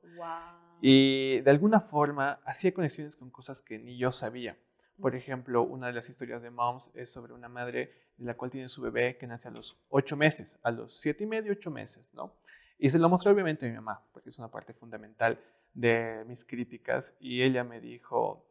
Y 0.81 1.41
de 1.41 1.51
alguna 1.51 1.79
forma 1.79 2.39
hacía 2.43 2.73
conexiones 2.73 3.15
con 3.15 3.29
cosas 3.29 3.61
que 3.61 3.77
ni 3.77 3.99
yo 3.99 4.11
sabía. 4.11 4.57
Por 4.99 5.15
ejemplo, 5.15 5.61
una 5.61 5.87
de 5.87 5.93
las 5.93 6.09
historias 6.09 6.41
de 6.41 6.49
Moms 6.49 6.89
es 6.95 7.11
sobre 7.11 7.33
una 7.33 7.49
madre 7.49 7.91
de 8.17 8.25
la 8.25 8.35
cual 8.35 8.51
tiene 8.51 8.67
su 8.69 8.81
bebé 8.81 9.17
que 9.17 9.27
nace 9.27 9.47
a 9.47 9.51
los 9.51 9.77
ocho 9.89 10.17
meses, 10.17 10.59
a 10.63 10.71
los 10.71 10.99
siete 10.99 11.23
y 11.23 11.27
medio, 11.27 11.51
ocho 11.51 11.71
meses, 11.71 12.13
¿no? 12.13 12.33
Y 12.79 12.89
se 12.89 12.99
lo 12.99 13.09
mostró 13.09 13.31
obviamente 13.31 13.65
a 13.65 13.69
mi 13.69 13.75
mamá, 13.75 14.03
porque 14.11 14.29
es 14.29 14.37
una 14.37 14.49
parte 14.49 14.73
fundamental 14.73 15.39
de 15.73 16.23
mis 16.27 16.43
críticas, 16.45 17.15
y 17.19 17.41
ella 17.41 17.63
me 17.63 17.79
dijo, 17.79 18.45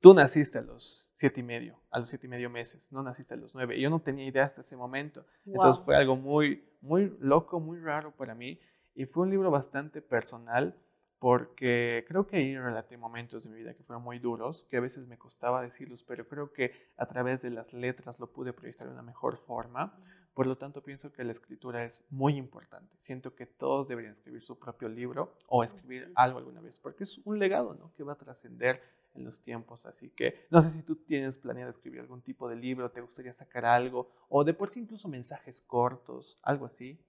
tú 0.00 0.14
naciste 0.14 0.58
a 0.58 0.62
los 0.62 1.12
siete 1.16 1.40
y 1.40 1.42
medio, 1.42 1.80
a 1.90 1.98
los 1.98 2.08
siete 2.08 2.26
y 2.26 2.30
medio 2.30 2.50
meses, 2.50 2.92
no 2.92 3.02
naciste 3.02 3.34
a 3.34 3.36
los 3.36 3.54
nueve. 3.54 3.76
Y 3.76 3.80
yo 3.80 3.90
no 3.90 4.00
tenía 4.00 4.26
idea 4.26 4.44
hasta 4.44 4.60
ese 4.60 4.76
momento. 4.76 5.26
Entonces 5.46 5.82
fue 5.82 5.96
algo 5.96 6.16
muy, 6.16 6.62
muy 6.80 7.16
loco, 7.20 7.60
muy 7.60 7.78
raro 7.80 8.12
para 8.12 8.34
mí, 8.34 8.60
y 8.94 9.06
fue 9.06 9.24
un 9.24 9.30
libro 9.30 9.50
bastante 9.50 10.02
personal, 10.02 10.78
porque 11.24 12.04
creo 12.06 12.26
que 12.26 12.36
ahí 12.36 12.54
relaté 12.54 12.98
momentos 12.98 13.44
de 13.44 13.48
mi 13.48 13.56
vida 13.56 13.72
que 13.72 13.82
fueron 13.82 14.02
muy 14.04 14.18
duros, 14.18 14.64
que 14.64 14.76
a 14.76 14.80
veces 14.80 15.06
me 15.06 15.16
costaba 15.16 15.62
decirlos, 15.62 16.04
pero 16.04 16.28
creo 16.28 16.52
que 16.52 16.72
a 16.98 17.06
través 17.06 17.40
de 17.40 17.48
las 17.48 17.72
letras 17.72 18.20
lo 18.20 18.30
pude 18.30 18.52
proyectar 18.52 18.86
de 18.86 18.92
una 18.92 19.00
mejor 19.00 19.38
forma. 19.38 19.96
Por 20.34 20.46
lo 20.46 20.58
tanto, 20.58 20.82
pienso 20.82 21.14
que 21.14 21.24
la 21.24 21.32
escritura 21.32 21.82
es 21.82 22.04
muy 22.10 22.36
importante. 22.36 22.94
Siento 22.98 23.34
que 23.34 23.46
todos 23.46 23.88
deberían 23.88 24.12
escribir 24.12 24.42
su 24.42 24.58
propio 24.58 24.86
libro 24.90 25.32
o 25.46 25.64
escribir 25.64 26.12
algo 26.14 26.36
alguna 26.36 26.60
vez, 26.60 26.78
porque 26.78 27.04
es 27.04 27.16
un 27.24 27.38
legado 27.38 27.72
¿no? 27.72 27.90
que 27.94 28.02
va 28.02 28.12
a 28.12 28.18
trascender 28.18 28.82
en 29.14 29.24
los 29.24 29.40
tiempos. 29.40 29.86
Así 29.86 30.10
que 30.10 30.46
no 30.50 30.60
sé 30.60 30.68
si 30.68 30.82
tú 30.82 30.96
tienes 30.96 31.38
planeado 31.38 31.70
escribir 31.70 32.00
algún 32.00 32.20
tipo 32.20 32.50
de 32.50 32.56
libro, 32.56 32.90
te 32.90 33.00
gustaría 33.00 33.32
sacar 33.32 33.64
algo, 33.64 34.10
o 34.28 34.44
de 34.44 34.52
por 34.52 34.68
sí 34.68 34.80
incluso 34.80 35.08
mensajes 35.08 35.62
cortos, 35.62 36.38
algo 36.42 36.66
así. 36.66 37.00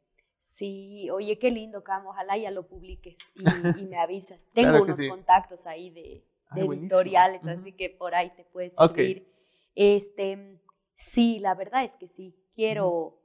Sí, 0.46 1.10
oye, 1.10 1.38
qué 1.39 1.52
lindo, 1.52 1.84
Cam. 1.84 2.06
Ojalá 2.06 2.38
ya 2.38 2.52
lo 2.52 2.68
publiques 2.68 3.18
y, 3.36 3.43
me 3.86 3.98
avisas. 3.98 4.50
Tengo 4.54 4.84
unos 4.84 5.02
contactos 5.10 5.66
ahí 5.68 5.89
de, 5.89 6.24
editoriales, 6.56 7.46
así 7.46 7.74
que 7.74 7.89
por 7.89 8.16
ahí 8.16 8.32
te 8.36 8.46
puedes 8.46 8.76
escribir. 8.80 9.28
Este, 9.74 10.62
sí, 10.93 11.39
la 11.39 11.56
verdad 11.56 11.84
es 11.84 11.98
que 11.98 12.08
sí. 12.08 12.36
Quiero, 12.54 13.20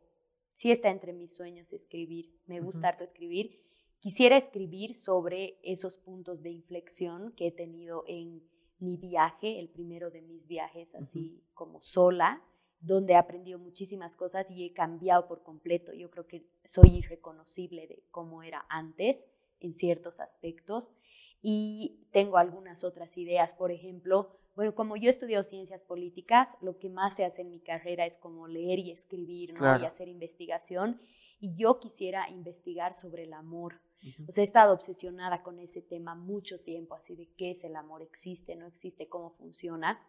sí 0.54 0.72
está 0.72 0.88
entre 0.90 1.12
mis 1.12 1.36
sueños 1.36 1.72
escribir. 1.72 2.34
Me 2.46 2.60
gusta 2.60 2.90
escribir. 3.00 3.60
Quisiera 4.00 4.36
escribir 4.36 4.94
sobre 4.94 5.60
esos 5.62 5.98
puntos 5.98 6.42
de 6.42 6.50
inflexión 6.50 7.32
que 7.36 7.48
he 7.48 7.52
tenido 7.52 8.02
en 8.08 8.42
mi 8.78 8.96
viaje, 8.96 9.60
el 9.60 9.68
primero 9.68 10.10
de 10.10 10.22
mis 10.22 10.46
viajes 10.46 10.94
así 10.94 11.44
como 11.52 11.82
sola 11.82 12.42
donde 12.80 13.12
he 13.12 13.16
aprendido 13.16 13.58
muchísimas 13.58 14.16
cosas 14.16 14.50
y 14.50 14.64
he 14.64 14.72
cambiado 14.72 15.26
por 15.28 15.42
completo. 15.42 15.92
Yo 15.92 16.10
creo 16.10 16.26
que 16.26 16.46
soy 16.64 16.98
irreconocible 16.98 17.86
de 17.86 18.02
cómo 18.10 18.42
era 18.42 18.64
antes 18.68 19.26
en 19.60 19.74
ciertos 19.74 20.20
aspectos 20.20 20.90
y 21.42 22.06
tengo 22.10 22.38
algunas 22.38 22.84
otras 22.84 23.16
ideas. 23.18 23.54
Por 23.54 23.70
ejemplo, 23.70 24.40
bueno, 24.56 24.74
como 24.74 24.96
yo 24.96 25.06
he 25.06 25.10
estudiado 25.10 25.44
ciencias 25.44 25.82
políticas, 25.82 26.56
lo 26.60 26.78
que 26.78 26.88
más 26.88 27.14
se 27.14 27.24
hace 27.24 27.42
en 27.42 27.50
mi 27.50 27.60
carrera 27.60 28.06
es 28.06 28.16
como 28.16 28.48
leer 28.48 28.78
y 28.78 28.90
escribir 28.90 29.54
¿no? 29.54 29.78
y 29.78 29.84
hacer 29.84 30.08
investigación. 30.08 31.00
Y 31.38 31.54
yo 31.54 31.80
quisiera 31.80 32.28
investigar 32.28 32.94
sobre 32.94 33.24
el 33.24 33.32
amor. 33.32 33.80
O 34.26 34.32
sea, 34.32 34.42
he 34.42 34.44
estado 34.44 34.72
obsesionada 34.72 35.42
con 35.42 35.58
ese 35.58 35.82
tema 35.82 36.14
mucho 36.14 36.60
tiempo, 36.60 36.94
así 36.94 37.14
de 37.16 37.28
qué 37.36 37.50
es 37.50 37.64
el 37.64 37.76
amor, 37.76 38.00
existe, 38.00 38.56
no 38.56 38.66
existe, 38.66 39.08
cómo 39.08 39.30
funciona. 39.30 40.00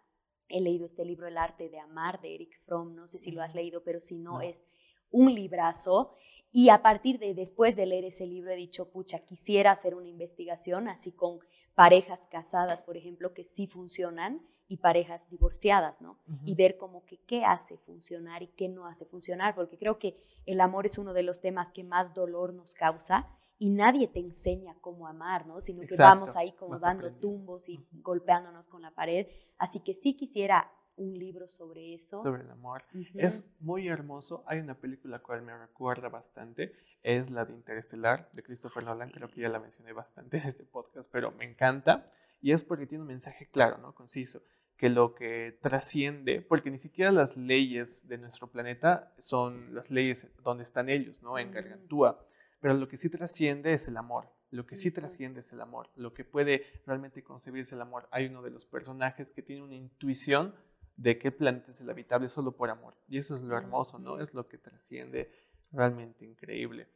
He 0.52 0.62
leído 0.62 0.86
este 0.86 1.06
libro 1.06 1.28
El 1.28 1.38
arte 1.38 1.70
de 1.70 1.80
amar 1.80 2.22
de 2.22 2.36
Eric 2.36 2.60
Fromm, 2.62 2.96
no 2.96 3.08
sé 3.08 3.18
si 3.18 3.32
lo 3.32 3.42
has 3.42 3.56
leído, 3.56 3.84
pero 3.84 4.00
si 4.00 4.18
no, 4.18 4.42
es 4.42 4.64
un 5.10 5.34
librazo. 5.34 6.16
Y 6.52 6.70
a 6.70 6.82
partir 6.82 7.18
de 7.20 7.34
después 7.34 7.76
de 7.76 7.86
leer 7.86 8.06
ese 8.06 8.28
libro 8.28 8.52
he 8.52 8.56
dicho, 8.56 8.90
pucha, 8.90 9.20
quisiera 9.20 9.72
hacer 9.72 9.96
una 9.96 10.08
investigación 10.08 10.88
así 10.88 11.12
con 11.12 11.40
parejas 11.76 12.28
casadas, 12.30 12.82
por 12.82 12.98
ejemplo, 12.98 13.34
que 13.34 13.44
sí 13.44 13.68
funcionan 13.68 14.46
y 14.68 14.78
parejas 14.78 15.30
divorciadas, 15.30 16.02
¿no? 16.02 16.18
Y 16.46 16.56
ver 16.56 16.78
como 16.78 17.06
que 17.06 17.18
qué 17.26 17.44
hace 17.44 17.78
funcionar 17.78 18.42
y 18.42 18.48
qué 18.48 18.70
no 18.70 18.86
hace 18.86 19.06
funcionar, 19.06 19.54
porque 19.54 19.78
creo 19.78 20.00
que 20.00 20.16
el 20.46 20.62
amor 20.62 20.86
es 20.86 20.98
uno 20.98 21.14
de 21.14 21.24
los 21.24 21.42
temas 21.42 21.72
que 21.72 21.84
más 21.84 22.14
dolor 22.14 22.54
nos 22.54 22.74
causa 22.74 23.28
y 23.62 23.70
nadie 23.70 24.08
te 24.08 24.20
enseña 24.20 24.76
cómo 24.82 25.08
amar, 25.08 25.46
¿no? 25.46 25.62
Sino 25.62 25.86
que 25.86 25.96
vamos 25.96 26.36
ahí 26.36 26.52
como 26.54 26.80
dando 26.80 27.14
tumbos 27.14 27.70
y 27.70 27.86
golpeándonos 27.92 28.68
con 28.68 28.82
la 28.82 28.90
pared. 28.90 29.28
Así 29.60 29.82
que 29.82 29.94
sí 29.94 30.18
quisiera 30.18 30.72
un 30.96 31.14
libro 31.14 31.48
sobre 31.48 31.94
eso. 31.94 32.24
Sobre 32.24 32.42
el 32.42 32.50
amor. 32.50 32.84
Es 33.14 33.44
muy 33.60 33.88
hermoso. 33.88 34.44
Hay 34.48 34.58
una 34.62 34.74
película 34.74 35.20
cual 35.20 35.44
me 35.44 35.56
recuerda 35.56 36.10
bastante. 36.10 36.74
Es 37.04 37.30
la 37.30 37.46
de 37.46 37.54
Interestelar, 37.54 38.32
de 38.34 38.42
Christopher 38.42 38.84
Nolan. 38.84 39.12
Creo 39.12 39.30
que 39.30 39.42
ya 39.42 39.50
la 39.50 39.60
mencioné 39.60 39.94
bastante 39.94 40.38
en 40.38 40.48
este 40.48 40.64
podcast, 40.64 41.08
pero 41.12 41.30
me 41.30 41.46
encanta. 41.46 42.08
Y 42.42 42.54
es 42.54 42.64
porque 42.64 42.88
tiene 42.88 43.04
un 43.04 43.10
mensaje 43.10 43.48
claro, 43.48 43.78
¿no? 43.78 43.94
Conciso. 43.94 44.42
Que 44.76 44.90
lo 44.90 45.14
que 45.14 45.56
trasciende, 45.62 46.42
porque 46.42 46.72
ni 46.72 46.80
siquiera 46.80 47.12
las 47.12 47.38
leyes 47.38 48.08
de 48.08 48.18
nuestro 48.18 48.48
planeta 48.50 49.14
son 49.20 49.76
las 49.76 49.92
leyes 49.92 50.26
donde 50.42 50.64
están 50.64 50.90
ellos, 50.90 51.22
¿no? 51.22 51.38
En 51.38 51.52
Gargantúa 51.52 52.26
pero 52.62 52.76
lo 52.76 52.88
que 52.88 52.98
sí 52.98 53.10
trasciende 53.10 53.74
es 53.74 53.88
el 53.88 53.98
amor. 53.98 54.30
Lo 54.52 54.66
que 54.66 54.78
sí 54.78 54.92
trasciende 54.92 55.42
es 55.42 55.52
el 55.52 55.62
amor. 55.62 55.90
Lo 55.96 56.14
que 56.14 56.24
puede 56.24 56.64
realmente 56.86 57.24
concebirse 57.24 57.76
el 57.76 57.82
amor. 57.82 58.08
Hay 58.12 58.28
uno 58.28 58.42
de 58.42 58.52
los 58.52 58.66
personajes 58.66 59.34
que 59.34 59.42
tiene 59.42 59.64
una 59.64 59.76
intuición 59.76 60.56
de 60.96 61.18
qué 61.18 61.32
planeta 61.32 61.72
es 61.72 61.82
el 61.82 61.90
habitable 61.90 62.30
solo 62.30 62.56
por 62.56 62.70
amor. 62.70 62.96
Y 63.08 63.18
eso 63.18 63.36
es 63.36 63.42
lo 63.42 63.58
hermoso, 63.58 63.98
¿no? 63.98 64.20
Es 64.20 64.34
lo 64.34 64.48
que 64.48 64.58
trasciende 64.58 65.32
realmente 65.72 66.24
increíble. 66.24 66.88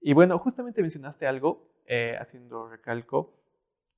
Y 0.00 0.12
bueno, 0.12 0.38
justamente 0.38 0.82
mencionaste 0.82 1.26
algo, 1.26 1.70
eh, 1.86 2.16
haciendo 2.18 2.68
recalco, 2.68 3.34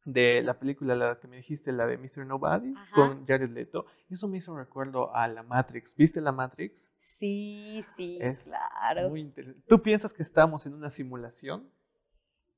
de 0.05 0.43
la 0.43 0.59
película 0.59 0.95
la 0.95 1.19
que 1.19 1.29
me 1.29 1.37
dijiste, 1.37 1.73
la 1.73 1.87
de 1.87 1.99
Mr. 1.99 2.27
Nobody, 2.27 2.73
con 2.95 3.27
Jared 3.27 3.51
Leto. 3.51 3.87
Eso 4.09 4.29
me 4.29 4.39
hizo 4.39 4.57
recuerdo 4.57 5.15
a 5.15 5.29
la 5.29 5.43
Matrix. 5.43 5.95
¿Viste 5.97 6.21
la 6.21 6.33
Matrix? 6.33 6.93
Sí, 6.97 7.83
sí, 7.97 8.19
claro. 8.49 9.11
Muy 9.11 9.21
interesante. 9.21 9.65
¿Tú 9.69 9.83
piensas 9.83 10.13
que 10.13 10.23
estamos 10.23 10.65
en 10.67 10.75
una 10.75 10.91
simulación? 10.91 11.71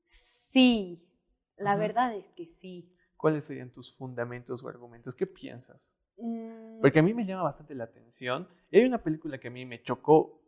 Sí, 0.05 1.05
la 1.57 1.75
verdad 1.75 2.15
es 2.15 2.31
que 2.31 2.45
sí. 2.45 2.95
¿Cuáles 3.17 3.45
serían 3.45 3.71
tus 3.71 3.93
fundamentos 3.93 4.63
o 4.63 4.67
argumentos? 4.67 5.15
¿Qué 5.15 5.27
piensas? 5.27 5.79
Mm. 6.17 6.81
Porque 6.81 6.99
a 6.99 7.03
mí 7.03 7.13
me 7.13 7.25
llama 7.25 7.43
bastante 7.43 7.75
la 7.75 7.83
atención. 7.83 8.47
Y 8.69 8.79
hay 8.79 8.85
una 8.85 9.03
película 9.03 9.39
que 9.39 9.49
a 9.49 9.51
mí 9.51 9.65
me 9.65 9.81
chocó 9.81 10.41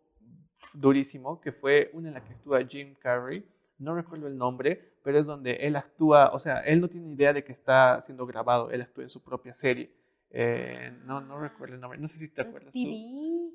durísimo, 0.74 1.42
que 1.42 1.52
fue 1.52 1.92
una 1.94 2.08
en 2.08 2.14
la 2.14 2.24
que 2.24 2.34
actúa 2.34 2.66
Jim 2.66 2.96
Carrey 2.96 3.46
no 3.84 3.96
recuerdo 3.96 4.28
el 4.28 4.38
nombre, 4.38 4.93
pero 5.04 5.20
es 5.20 5.26
donde 5.26 5.54
él 5.56 5.76
actúa, 5.76 6.32
o 6.34 6.40
sea, 6.40 6.62
él 6.62 6.82
no 6.82 6.88
tiene 6.88 7.12
idea 7.12 7.34
de 7.34 7.44
que 7.44 7.52
está 7.52 8.02
siendo 8.02 8.26
grabado, 8.26 8.72
él 8.72 8.82
actúa 8.82 9.04
en 9.04 9.10
su 9.10 9.22
propia 9.22 9.54
serie. 9.54 9.94
Eh, 10.30 10.92
no, 11.04 11.22
no 11.22 11.40
recuerdo 11.40 11.76
el 11.76 11.82
nombre, 11.82 12.00
no 12.00 12.08
sé 12.08 12.18
si 12.18 12.30
te 12.30 12.42
acuerdas. 12.42 12.74
TV. 12.74 13.52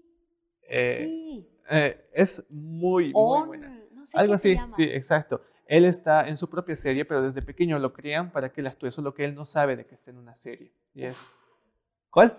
Eh, 0.63 0.97
sí. 0.99 1.49
Eh, 1.71 2.09
es 2.13 2.45
muy, 2.51 3.13
muy 3.13 3.47
buena. 3.47 3.83
Algo 4.15 4.35
así, 4.35 4.57
sí, 4.77 4.85
exacto. 4.85 5.43
Él 5.67 5.85
está 5.85 6.29
en 6.29 6.37
su 6.37 6.49
propia 6.49 6.77
serie, 6.77 7.05
pero 7.05 7.21
desde 7.21 7.43
pequeño 7.43 7.79
lo 7.79 7.93
crían 7.93 8.31
para 8.31 8.51
que 8.51 8.61
él 8.61 8.67
actúe, 8.67 8.91
solo 8.91 9.13
que 9.13 9.25
él 9.25 9.35
no 9.35 9.45
sabe 9.45 9.77
de 9.77 9.87
que 9.87 9.95
está 9.95 10.11
en 10.11 10.19
una 10.19 10.35
serie. 10.35 10.73
Y 10.95 11.05
es... 11.05 11.35
¿Cuál? 12.11 12.39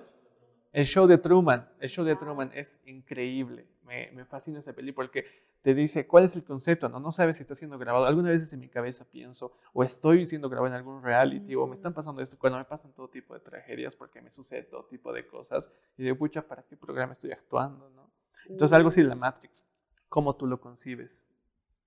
El 0.71 0.85
show 0.85 1.05
de 1.05 1.17
Truman. 1.17 1.67
El 1.79 1.89
show 1.89 2.05
de 2.05 2.15
Truman 2.15 2.51
es 2.53 2.81
increíble. 2.85 3.67
Me, 3.89 4.11
me 4.11 4.23
fascina 4.23 4.59
esa 4.59 4.71
peli 4.71 4.91
porque 4.91 5.25
te 5.63 5.73
dice 5.73 6.05
cuál 6.05 6.23
es 6.23 6.35
el 6.35 6.43
concepto, 6.43 6.87
¿no? 6.89 6.99
No 6.99 7.11
sabes 7.11 7.37
si 7.37 7.41
está 7.41 7.55
siendo 7.55 7.79
grabado. 7.79 8.05
Algunas 8.05 8.31
veces 8.31 8.53
en 8.53 8.59
mi 8.59 8.69
cabeza 8.69 9.03
pienso, 9.03 9.51
o 9.73 9.83
estoy 9.83 10.27
siendo 10.27 10.47
grabado 10.47 10.67
en 10.67 10.77
algún 10.77 11.01
reality, 11.01 11.55
o 11.55 11.65
me 11.65 11.73
están 11.73 11.93
pasando 11.93 12.21
esto, 12.21 12.37
cuando 12.37 12.59
me 12.59 12.65
pasan 12.65 12.93
todo 12.93 13.09
tipo 13.09 13.33
de 13.33 13.39
tragedias, 13.39 13.95
porque 13.95 14.21
me 14.21 14.29
sucede 14.29 14.63
todo 14.63 14.85
tipo 14.85 15.11
de 15.11 15.25
cosas, 15.25 15.71
y 15.97 16.03
digo, 16.03 16.17
pucha, 16.17 16.47
¿para 16.47 16.61
qué 16.61 16.77
programa 16.77 17.13
estoy 17.13 17.31
actuando, 17.31 17.89
no? 17.89 18.11
Entonces, 18.47 18.75
algo 18.75 18.89
así, 18.89 19.01
la 19.01 19.15
Matrix, 19.15 19.65
¿cómo 20.07 20.35
tú 20.35 20.45
lo 20.45 20.61
concibes? 20.61 21.27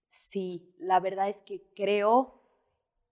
Sí, 0.08 0.74
la 0.78 1.00
verdad 1.00 1.28
es 1.28 1.40
que 1.42 1.62
creo 1.74 2.42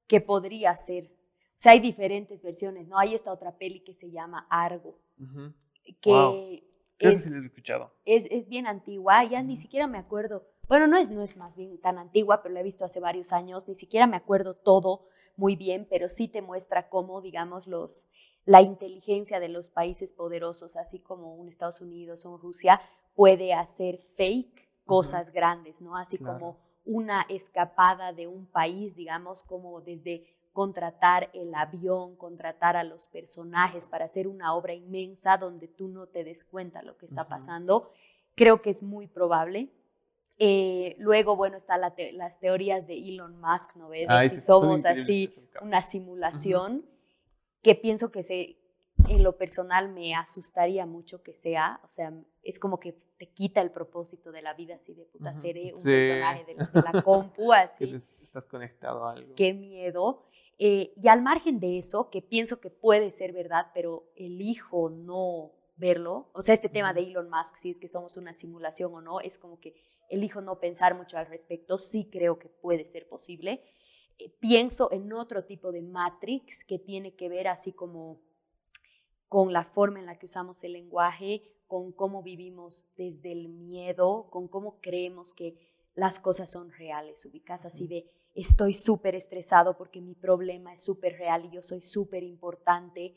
que 0.06 0.20
podría 0.20 0.74
ser. 0.76 1.06
O 1.06 1.62
sea, 1.62 1.72
hay 1.72 1.80
diferentes 1.80 2.42
versiones, 2.42 2.88
¿no? 2.88 2.98
Hay 2.98 3.14
esta 3.14 3.32
otra 3.32 3.56
peli 3.56 3.80
que 3.80 3.94
se 3.94 4.10
llama 4.10 4.46
Argo, 4.50 4.98
que 6.00 6.69
es, 7.00 7.26
escuchado. 7.26 7.92
Es, 8.04 8.26
es, 8.30 8.48
bien 8.48 8.66
antigua, 8.66 9.24
ya 9.24 9.42
ni 9.42 9.56
siquiera 9.56 9.86
me 9.86 9.98
acuerdo. 9.98 10.46
Bueno, 10.68 10.86
no 10.86 10.96
es, 10.96 11.10
no 11.10 11.22
es 11.22 11.36
más 11.36 11.56
bien 11.56 11.80
tan 11.80 11.98
antigua, 11.98 12.42
pero 12.42 12.54
la 12.54 12.60
he 12.60 12.64
visto 12.64 12.84
hace 12.84 13.00
varios 13.00 13.32
años. 13.32 13.66
Ni 13.66 13.74
siquiera 13.74 14.06
me 14.06 14.16
acuerdo 14.16 14.54
todo 14.54 15.08
muy 15.36 15.56
bien, 15.56 15.86
pero 15.88 16.08
sí 16.08 16.28
te 16.28 16.42
muestra 16.42 16.88
cómo, 16.88 17.20
digamos, 17.20 17.66
los, 17.66 18.06
la 18.44 18.62
inteligencia 18.62 19.40
de 19.40 19.48
los 19.48 19.70
países 19.70 20.12
poderosos, 20.12 20.76
así 20.76 21.00
como 21.00 21.34
un 21.34 21.48
Estados 21.48 21.80
Unidos 21.80 22.26
o 22.26 22.36
Rusia, 22.36 22.80
puede 23.14 23.52
hacer 23.54 23.98
fake 24.16 24.68
cosas 24.84 25.32
grandes, 25.32 25.80
¿no? 25.80 25.96
Así 25.96 26.18
como 26.18 26.58
una 26.84 27.22
escapada 27.28 28.12
de 28.12 28.26
un 28.26 28.46
país, 28.46 28.96
digamos, 28.96 29.42
como 29.42 29.80
desde 29.80 30.26
contratar 30.52 31.30
el 31.32 31.54
avión, 31.54 32.16
contratar 32.16 32.76
a 32.76 32.84
los 32.84 33.06
personajes 33.06 33.86
para 33.86 34.06
hacer 34.06 34.26
una 34.26 34.54
obra 34.54 34.74
inmensa 34.74 35.36
donde 35.36 35.68
tú 35.68 35.88
no 35.88 36.06
te 36.06 36.24
des 36.24 36.44
cuenta 36.44 36.82
lo 36.82 36.96
que 36.96 37.06
está 37.06 37.28
pasando. 37.28 37.90
Creo 38.34 38.62
que 38.62 38.70
es 38.70 38.82
muy 38.82 39.06
probable. 39.06 39.70
Eh, 40.38 40.96
luego, 40.98 41.36
bueno, 41.36 41.56
están 41.56 41.82
las 41.82 42.40
teorías 42.40 42.86
de 42.86 42.96
Elon 42.96 43.38
Musk, 43.40 43.76
¿no 43.76 43.90
ves? 43.90 44.08
si 44.30 44.40
somos 44.40 44.84
así 44.86 45.34
una 45.60 45.82
simulación, 45.82 46.86
que 47.62 47.74
pienso 47.74 48.10
que 48.10 48.22
se, 48.22 48.56
en 49.08 49.22
lo 49.22 49.36
personal 49.36 49.90
me 49.90 50.14
asustaría 50.14 50.86
mucho 50.86 51.22
que 51.22 51.34
sea, 51.34 51.80
o 51.84 51.88
sea, 51.90 52.12
es 52.42 52.58
como 52.58 52.80
que 52.80 52.96
te 53.18 53.28
quita 53.28 53.60
el 53.60 53.70
propósito 53.70 54.32
de 54.32 54.40
la 54.40 54.54
vida 54.54 54.76
así 54.76 54.94
de 54.94 55.04
puta, 55.04 55.34
seré 55.34 55.74
un 55.74 55.82
personaje 55.82 56.44
de 56.46 56.54
la, 56.54 57.02
compu 57.02 57.52
así. 57.52 58.02
estás 58.22 58.46
conectado 58.46 59.06
a 59.06 59.12
algo. 59.12 59.34
Qué 59.34 59.52
miedo. 59.52 60.24
Eh, 60.62 60.92
y 61.02 61.08
al 61.08 61.22
margen 61.22 61.58
de 61.58 61.78
eso, 61.78 62.10
que 62.10 62.20
pienso 62.20 62.60
que 62.60 62.68
puede 62.68 63.12
ser 63.12 63.32
verdad, 63.32 63.68
pero 63.72 64.12
elijo 64.14 64.90
no 64.90 65.52
verlo, 65.76 66.28
o 66.34 66.42
sea, 66.42 66.52
este 66.52 66.68
tema 66.68 66.92
de 66.92 67.00
Elon 67.00 67.30
Musk, 67.30 67.56
si 67.56 67.70
es 67.70 67.78
que 67.78 67.88
somos 67.88 68.18
una 68.18 68.34
simulación 68.34 68.94
o 68.94 69.00
no, 69.00 69.20
es 69.20 69.38
como 69.38 69.58
que 69.58 69.74
elijo 70.10 70.42
no 70.42 70.60
pensar 70.60 70.94
mucho 70.94 71.16
al 71.16 71.28
respecto, 71.28 71.78
sí 71.78 72.10
creo 72.12 72.38
que 72.38 72.50
puede 72.50 72.84
ser 72.84 73.08
posible. 73.08 73.62
Eh, 74.18 74.28
pienso 74.38 74.92
en 74.92 75.10
otro 75.14 75.46
tipo 75.46 75.72
de 75.72 75.80
Matrix 75.80 76.62
que 76.62 76.78
tiene 76.78 77.14
que 77.14 77.30
ver 77.30 77.48
así 77.48 77.72
como 77.72 78.20
con 79.28 79.54
la 79.54 79.64
forma 79.64 79.98
en 79.98 80.04
la 80.04 80.18
que 80.18 80.26
usamos 80.26 80.62
el 80.62 80.74
lenguaje, 80.74 81.42
con 81.68 81.90
cómo 81.90 82.22
vivimos 82.22 82.90
desde 82.98 83.32
el 83.32 83.48
miedo, 83.48 84.28
con 84.28 84.46
cómo 84.46 84.78
creemos 84.82 85.32
que 85.32 85.56
las 85.94 86.20
cosas 86.20 86.50
son 86.50 86.70
reales, 86.70 87.24
ubicas 87.24 87.64
así 87.64 87.86
de 87.86 88.10
estoy 88.40 88.74
súper 88.74 89.14
estresado 89.14 89.76
porque 89.76 90.00
mi 90.00 90.14
problema 90.14 90.72
es 90.72 90.82
súper 90.82 91.18
real 91.18 91.44
y 91.46 91.50
yo 91.50 91.62
soy 91.62 91.82
súper 91.82 92.22
importante. 92.22 93.14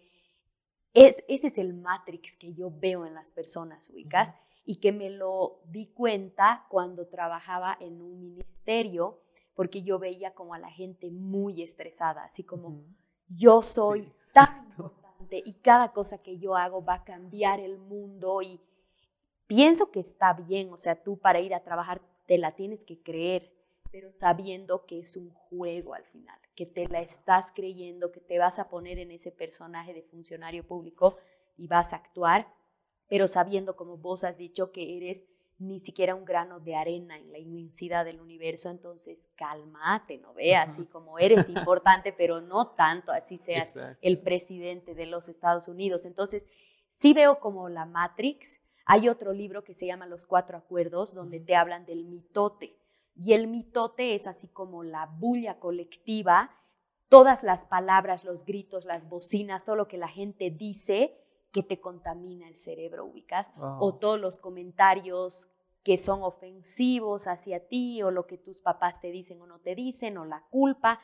Es, 0.94 1.24
ese 1.28 1.48
es 1.48 1.58
el 1.58 1.74
matrix 1.74 2.36
que 2.36 2.54
yo 2.54 2.72
veo 2.72 3.06
en 3.06 3.14
las 3.14 3.32
personas, 3.32 3.90
ubicas, 3.90 4.34
y 4.66 4.78
que 4.78 4.92
me 4.92 5.10
lo 5.10 5.62
di 5.66 5.88
cuenta 5.88 6.66
cuando 6.70 7.08
trabajaba 7.08 7.78
en 7.80 8.02
un 8.02 8.20
ministerio, 8.20 9.20
porque 9.56 9.84
yo 9.84 10.00
veía 10.00 10.34
como 10.34 10.54
a 10.54 10.60
la 10.60 10.70
gente 10.70 11.12
muy 11.12 11.62
estresada, 11.62 12.24
así 12.24 12.44
como 12.44 12.84
yo 13.28 13.62
soy 13.62 14.12
tan 14.34 14.68
y 15.46 15.54
cada 15.54 15.92
cosa 15.94 16.22
que 16.22 16.38
yo 16.38 16.56
hago 16.56 16.84
va 16.84 16.96
a 16.96 17.04
cambiar 17.04 17.60
el 17.60 17.78
mundo 17.78 18.42
y 18.42 18.60
pienso 19.48 19.92
que 19.92 20.00
está 20.00 20.34
bien, 20.34 20.72
o 20.72 20.78
sea, 20.78 21.02
tú 21.02 21.18
para 21.18 21.40
ir 21.40 21.54
a 21.54 21.64
trabajar 21.64 22.02
te 22.26 22.38
la 22.38 22.54
tienes 22.54 22.86
que 22.86 23.02
creer, 23.02 23.53
pero 23.94 24.12
sabiendo 24.12 24.88
que 24.88 24.98
es 24.98 25.16
un 25.16 25.30
juego 25.30 25.94
al 25.94 26.04
final, 26.06 26.36
que 26.56 26.66
te 26.66 26.88
la 26.88 27.00
estás 27.00 27.52
creyendo, 27.52 28.12
que 28.12 28.22
te 28.22 28.39
vas 28.39 28.58
a 28.58 28.68
poner 28.68 28.98
en 28.98 29.12
ese 29.12 29.32
personaje 29.32 29.94
de 29.94 30.02
funcionario 30.02 30.66
público 30.66 31.20
y 31.58 31.68
vas 31.68 31.94
a 31.94 31.98
actuar, 31.98 32.52
pero 33.08 33.28
sabiendo, 33.28 33.76
como 33.76 33.98
vos 33.98 34.24
has 34.24 34.36
dicho, 34.36 34.72
que 34.72 34.98
eres 34.98 35.28
ni 35.60 35.80
siquiera 35.80 36.16
un 36.16 36.26
grano 36.26 36.60
de 36.60 36.76
arena 36.76 37.18
en 37.18 37.32
la 37.32 37.38
inmensidad 37.38 38.04
del 38.04 38.20
universo, 38.20 38.72
entonces 38.72 39.30
cálmate, 39.36 40.18
no 40.18 40.34
veas 40.34 40.72
así 40.72 40.86
como 40.88 41.20
eres 41.20 41.48
importante, 41.50 42.12
pero 42.12 42.41
no 42.41 42.72
tanto, 42.72 43.12
así 43.12 43.38
seas 43.38 43.70
el 44.02 44.20
presidente 44.20 44.96
de 44.96 45.06
los 45.06 45.30
Estados 45.30 45.68
Unidos. 45.68 46.08
Entonces, 46.08 46.48
sí 46.88 47.14
veo 47.14 47.39
como 47.39 47.70
la 47.70 47.86
Matrix. 47.86 48.60
Hay 48.86 49.08
otro 49.08 49.34
libro 49.34 49.64
que 49.64 49.76
se 49.76 49.86
llama 49.86 50.08
Los 50.08 50.26
Cuatro 50.26 50.58
Acuerdos, 50.58 51.14
donde 51.14 51.39
te 51.39 51.56
hablan 51.56 51.86
del 51.86 52.06
mitote. 52.06 52.80
Y 53.16 53.34
el 53.34 53.47
mitote 53.47 54.16
es 54.16 54.28
así 54.28 54.47
como 54.47 54.84
la 54.84 55.05
bulla 55.05 55.59
colectiva, 55.59 56.51
todas 57.09 57.43
las 57.43 57.66
palabras, 57.66 58.24
los 58.24 58.43
gritos, 58.43 58.86
las 58.86 59.07
bocinas, 59.07 59.66
todo 59.66 59.76
lo 59.76 59.88
que 59.88 59.97
la 59.97 60.07
gente 60.07 60.49
dice, 60.49 61.20
que 61.51 61.61
te 61.61 61.80
contamina 61.80 62.47
el 62.47 62.57
cerebro, 62.57 63.05
ubicas, 63.05 63.53
o 63.57 63.95
todos 63.95 64.20
los 64.20 64.39
comentarios 64.39 65.49
que 65.84 65.97
son 65.97 66.24
ofensivos 66.24 67.28
hacia 67.28 67.68
ti, 67.68 68.01
o 68.01 68.09
lo 68.09 68.26
que 68.26 68.38
tus 68.38 68.61
papás 68.61 68.99
te 68.99 69.11
dicen 69.11 69.41
o 69.41 69.45
no 69.45 69.59
te 69.59 69.76
dicen, 69.76 70.18
o 70.18 70.26
la 70.26 70.43
culpa. 70.49 70.99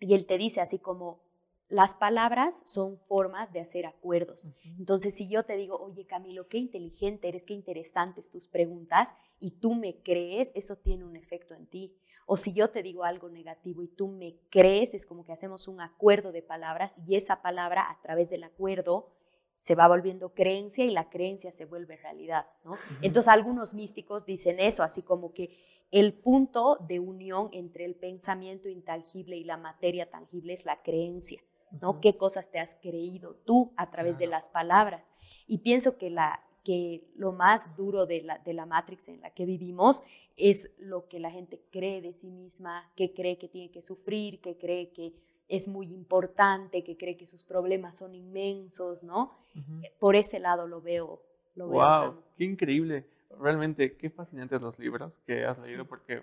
Y 0.00 0.14
él 0.14 0.26
te 0.26 0.38
dice 0.38 0.60
así 0.60 0.80
como, 0.80 1.22
las 1.70 1.94
palabras 1.94 2.62
son 2.66 2.98
formas 3.06 3.52
de 3.52 3.60
hacer 3.60 3.86
acuerdos. 3.86 4.48
Entonces, 4.78 5.14
si 5.14 5.28
yo 5.28 5.44
te 5.44 5.56
digo, 5.56 5.78
oye 5.78 6.04
Camilo, 6.04 6.48
qué 6.48 6.58
inteligente 6.58 7.28
eres, 7.28 7.46
qué 7.46 7.54
interesantes 7.54 8.30
tus 8.30 8.48
preguntas, 8.48 9.14
y 9.38 9.52
tú 9.52 9.74
me 9.74 10.02
crees, 10.02 10.52
eso 10.54 10.76
tiene 10.76 11.04
un 11.04 11.16
efecto 11.16 11.54
en 11.54 11.66
ti. 11.66 11.96
O 12.26 12.36
si 12.36 12.52
yo 12.52 12.70
te 12.70 12.82
digo 12.82 13.04
algo 13.04 13.28
negativo 13.28 13.82
y 13.82 13.88
tú 13.88 14.08
me 14.08 14.36
crees, 14.50 14.94
es 14.94 15.06
como 15.06 15.24
que 15.24 15.32
hacemos 15.32 15.68
un 15.68 15.80
acuerdo 15.80 16.32
de 16.32 16.42
palabras 16.42 16.96
y 17.06 17.16
esa 17.16 17.40
palabra 17.40 17.90
a 17.90 18.00
través 18.02 18.30
del 18.30 18.44
acuerdo 18.44 19.08
se 19.56 19.74
va 19.74 19.88
volviendo 19.88 20.32
creencia 20.32 20.84
y 20.84 20.90
la 20.90 21.10
creencia 21.10 21.52
se 21.52 21.66
vuelve 21.66 21.96
realidad, 21.96 22.46
¿no? 22.64 22.78
Entonces 23.02 23.28
algunos 23.28 23.74
místicos 23.74 24.24
dicen 24.26 24.58
eso, 24.58 24.82
así 24.82 25.02
como 25.02 25.32
que 25.34 25.56
el 25.90 26.14
punto 26.14 26.78
de 26.88 26.98
unión 26.98 27.48
entre 27.52 27.84
el 27.84 27.94
pensamiento 27.94 28.68
intangible 28.68 29.36
y 29.36 29.44
la 29.44 29.56
materia 29.56 30.08
tangible 30.08 30.52
es 30.52 30.64
la 30.64 30.82
creencia, 30.82 31.42
¿no? 31.80 32.00
¿Qué 32.00 32.16
cosas 32.16 32.50
te 32.50 32.58
has 32.58 32.76
creído 32.76 33.34
tú 33.44 33.72
a 33.76 33.90
través 33.90 34.18
de 34.18 34.26
las 34.26 34.48
palabras? 34.48 35.10
Y 35.46 35.58
pienso 35.58 35.98
que, 35.98 36.10
la, 36.10 36.42
que 36.64 37.04
lo 37.16 37.32
más 37.32 37.76
duro 37.76 38.06
de 38.06 38.22
la, 38.22 38.38
de 38.38 38.52
la 38.52 38.66
Matrix 38.66 39.08
en 39.08 39.20
la 39.20 39.30
que 39.30 39.44
vivimos 39.44 40.02
es 40.36 40.70
lo 40.78 41.08
que 41.08 41.20
la 41.20 41.30
gente 41.30 41.60
cree 41.70 42.00
de 42.00 42.12
sí 42.12 42.30
misma, 42.30 42.90
que 42.96 43.12
cree 43.12 43.38
que 43.38 43.48
tiene 43.48 43.70
que 43.70 43.82
sufrir, 43.82 44.40
que 44.40 44.56
cree 44.56 44.90
que 44.90 45.12
es 45.48 45.68
muy 45.68 45.92
importante, 45.92 46.84
que 46.84 46.96
cree 46.96 47.16
que 47.16 47.26
sus 47.26 47.42
problemas 47.42 47.98
son 47.98 48.14
inmensos, 48.14 49.02
¿no? 49.02 49.36
Eh, 49.82 49.92
por 49.98 50.14
ese 50.14 50.38
lado 50.38 50.66
lo 50.66 50.80
veo. 50.80 51.22
Lo 51.56 51.68
wow, 51.68 52.22
qué 52.36 52.44
increíble. 52.44 53.04
Realmente, 53.38 53.96
qué 53.96 54.10
fascinantes 54.10 54.60
los 54.60 54.78
libros 54.78 55.18
que 55.26 55.44
has 55.44 55.58
leído, 55.58 55.84
porque 55.86 56.22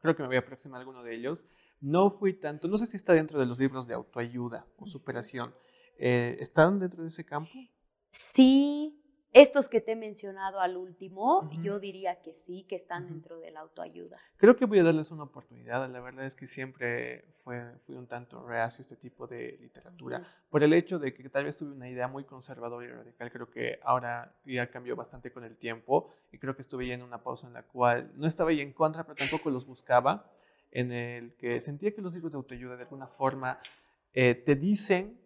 creo 0.00 0.16
que 0.16 0.22
me 0.22 0.28
voy 0.28 0.36
a 0.36 0.40
aproximar 0.40 0.78
a 0.78 0.80
alguno 0.80 1.02
de 1.02 1.14
ellos. 1.14 1.46
No 1.82 2.10
fui 2.10 2.32
tanto, 2.32 2.68
no 2.68 2.78
sé 2.78 2.86
si 2.86 2.96
está 2.96 3.12
dentro 3.12 3.40
de 3.40 3.46
los 3.46 3.58
libros 3.58 3.88
de 3.88 3.94
autoayuda 3.94 4.64
o 4.78 4.86
superación. 4.86 5.52
Eh, 5.98 6.36
¿Están 6.38 6.78
dentro 6.78 7.02
de 7.02 7.08
ese 7.08 7.24
campo? 7.24 7.50
Sí, 8.08 9.02
estos 9.32 9.68
que 9.68 9.80
te 9.80 9.92
he 9.92 9.96
mencionado 9.96 10.60
al 10.60 10.76
último, 10.76 11.50
yo 11.62 11.80
diría 11.80 12.20
que 12.20 12.34
sí, 12.34 12.66
que 12.68 12.76
están 12.76 13.08
dentro 13.08 13.40
de 13.40 13.50
la 13.50 13.60
autoayuda. 13.60 14.18
Creo 14.36 14.54
que 14.56 14.66
voy 14.66 14.78
a 14.78 14.84
darles 14.84 15.10
una 15.10 15.24
oportunidad. 15.24 15.90
La 15.90 16.00
verdad 16.00 16.24
es 16.24 16.36
que 16.36 16.46
siempre 16.46 17.24
fue, 17.42 17.78
fui 17.80 17.96
un 17.96 18.06
tanto 18.06 18.46
reacio 18.46 18.80
a 18.80 18.82
este 18.82 18.96
tipo 18.96 19.26
de 19.26 19.56
literatura. 19.60 20.22
Por 20.50 20.62
el 20.62 20.74
hecho 20.74 20.98
de 20.98 21.12
que 21.14 21.28
tal 21.30 21.46
vez 21.46 21.56
tuve 21.56 21.72
una 21.72 21.88
idea 21.88 22.06
muy 22.08 22.24
conservadora 22.24 22.86
y 22.86 22.90
radical. 22.90 23.32
Creo 23.32 23.50
que 23.50 23.80
ahora 23.82 24.36
ya 24.44 24.70
cambió 24.70 24.94
bastante 24.94 25.32
con 25.32 25.42
el 25.42 25.56
tiempo. 25.56 26.10
Y 26.30 26.38
creo 26.38 26.54
que 26.54 26.62
estuve 26.62 26.86
ya 26.86 26.94
en 26.94 27.02
una 27.02 27.24
pausa 27.24 27.46
en 27.46 27.54
la 27.54 27.62
cual 27.62 28.12
no 28.14 28.28
estaba 28.28 28.50
ahí 28.50 28.60
en 28.60 28.72
contra, 28.72 29.02
pero 29.02 29.16
tampoco 29.16 29.50
los 29.50 29.66
buscaba. 29.66 30.30
En 30.72 30.90
el 30.90 31.34
que 31.34 31.60
sentía 31.60 31.94
que 31.94 32.02
los 32.02 32.12
libros 32.12 32.32
de 32.32 32.36
autoayuda 32.36 32.76
de 32.76 32.82
alguna 32.82 33.06
forma 33.06 33.58
eh, 34.12 34.34
te 34.34 34.56
dicen 34.56 35.18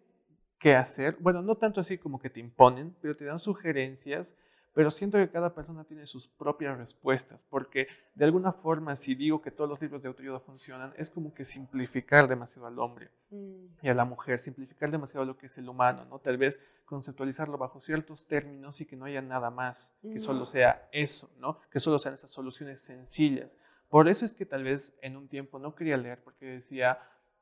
qué 0.59 0.75
hacer. 0.75 1.17
Bueno, 1.19 1.41
no 1.41 1.55
tanto 1.55 1.81
así 1.81 1.97
como 1.97 2.19
que 2.19 2.29
te 2.29 2.39
imponen, 2.39 2.95
pero 3.01 3.15
te 3.15 3.25
dan 3.25 3.39
sugerencias, 3.39 4.35
pero 4.73 4.91
siento 4.91 5.17
que 5.17 5.29
cada 5.29 5.55
persona 5.55 5.83
tiene 5.85 6.05
sus 6.05 6.27
propias 6.27 6.77
respuestas, 6.77 7.43
porque 7.49 7.87
de 8.13 8.25
alguna 8.25 8.51
forma 8.51 8.95
si 8.95 9.15
digo 9.15 9.41
que 9.41 9.49
todos 9.49 9.67
los 9.67 9.81
libros 9.81 10.03
de 10.03 10.07
autoayuda 10.07 10.39
funcionan, 10.39 10.93
es 10.97 11.09
como 11.09 11.33
que 11.33 11.45
simplificar 11.45 12.27
demasiado 12.27 12.67
al 12.67 12.77
hombre 12.77 13.09
mm. 13.31 13.65
y 13.81 13.89
a 13.89 13.95
la 13.95 14.05
mujer, 14.05 14.37
simplificar 14.37 14.91
demasiado 14.91 15.25
lo 15.25 15.35
que 15.35 15.47
es 15.47 15.57
el 15.57 15.67
humano, 15.67 16.05
¿no? 16.05 16.19
Tal 16.19 16.37
vez 16.37 16.59
conceptualizarlo 16.85 17.57
bajo 17.57 17.79
ciertos 17.81 18.27
términos 18.27 18.79
y 18.79 18.85
que 18.85 18.95
no 18.95 19.05
haya 19.05 19.21
nada 19.21 19.49
más, 19.49 19.97
que 20.01 20.19
solo 20.19 20.43
mm. 20.43 20.45
sea 20.45 20.87
eso, 20.91 21.31
¿no? 21.39 21.59
Que 21.71 21.79
solo 21.79 21.97
sean 21.97 22.13
esas 22.13 22.29
soluciones 22.29 22.79
sencillas. 22.79 23.57
Por 23.89 24.09
eso 24.09 24.25
es 24.25 24.33
que 24.33 24.45
tal 24.45 24.63
vez 24.63 24.97
en 25.01 25.15
un 25.15 25.27
tiempo 25.27 25.59
no 25.59 25.75
quería 25.75 25.97
leer, 25.97 26.21
porque 26.23 26.45
decía, 26.45 26.99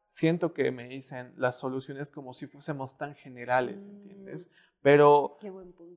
siento 0.10 0.54
que 0.54 0.72
me 0.72 0.88
dicen 0.88 1.34
las 1.38 1.60
soluciones 1.60 2.10
como 2.10 2.34
si 2.34 2.48
fuésemos 2.48 2.98
tan 2.98 3.16
generales, 3.16 3.86
¿entiendes? 3.88 4.50
Mm, 4.50 4.54
Pero 4.82 5.38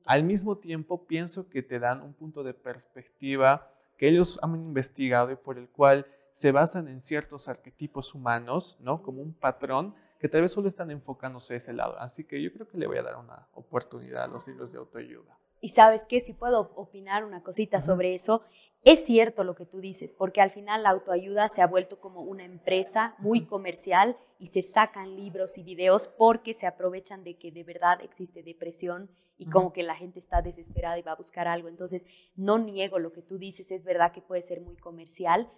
al 0.07 0.25
mismo 0.25 0.59
tiempo 0.59 1.07
pienso 1.07 1.49
que 1.49 1.63
te 1.63 1.79
dan 1.79 2.03
un 2.03 2.15
punto 2.15 2.43
de 2.43 2.55
perspectiva 2.55 3.71
que 3.99 4.09
ellos 4.09 4.39
han 4.43 4.55
investigado 4.55 5.31
y 5.31 5.37
por 5.37 5.59
el 5.59 5.69
cual 5.69 6.07
se 6.33 6.53
basan 6.53 6.89
en 6.89 7.03
ciertos 7.03 7.49
arquetipos 7.49 8.15
humanos, 8.15 8.79
¿no? 8.81 9.03
Como 9.03 9.21
un 9.21 9.35
patrón 9.35 9.95
que 10.19 10.29
tal 10.29 10.43
vez 10.43 10.53
solo 10.53 10.69
están 10.69 10.91
enfocándose 10.91 11.55
a 11.55 11.57
ese 11.57 11.73
lado. 11.73 11.99
Así 11.99 12.25
que 12.25 12.43
yo 12.43 12.53
creo 12.53 12.67
que 12.67 12.79
le 12.79 12.87
voy 12.87 12.99
a 12.99 13.03
dar 13.03 13.17
una 13.17 13.49
oportunidad 13.53 14.25
a 14.25 14.29
los 14.29 14.47
libros 14.47 14.73
de 14.73 14.79
autoayuda. 14.79 15.39
Y 15.61 15.71
sabes 15.71 16.07
qué, 16.07 16.21
si 16.21 16.33
puedo 16.33 16.73
opinar 16.77 17.25
una 17.25 17.43
cosita 17.43 17.81
sobre 17.81 18.15
eso, 18.15 18.43
es 18.85 19.05
cierto 19.05 19.43
lo 19.43 19.55
que 19.55 19.67
tú 19.67 19.81
dices, 19.81 20.13
porque 20.13 20.41
al 20.41 20.51
final 20.51 20.85
la 20.85 20.91
autoayuda 20.91 21.49
se 21.49 21.63
ha 21.63 21.67
vuelto 21.67 22.01
como 22.01 22.23
una 22.23 22.45
empresa 22.45 23.17
muy 23.19 23.45
comercial 23.45 24.17
y 24.39 24.47
se 24.47 24.63
sacan 24.63 25.17
libros 25.17 25.59
y 25.59 25.65
videos 25.65 26.07
porque 26.07 26.55
se 26.55 26.67
aprovechan 26.67 27.25
de 27.25 27.37
que 27.37 27.51
de 27.51 27.65
verdad 27.65 28.01
existe 28.03 28.43
depresión 28.43 29.11
y 29.37 29.47
como 29.47 29.73
que 29.73 29.83
la 29.83 29.97
gente 29.97 30.19
está 30.19 30.43
desesperada 30.43 30.99
y 30.99 31.03
va 31.03 31.13
a 31.13 31.17
buscar 31.17 31.49
algo. 31.49 31.69
Entonces, 31.69 32.07
no 32.37 32.59
niego 32.59 32.99
lo 32.99 33.13
que 33.13 33.23
tú 33.23 33.39
dices, 33.39 33.71
es 33.73 33.85
verdad 33.85 34.13
que 34.13 34.23
puede 34.23 34.43
ser 34.43 34.61
muy 34.61 34.77
comercial, 34.77 35.51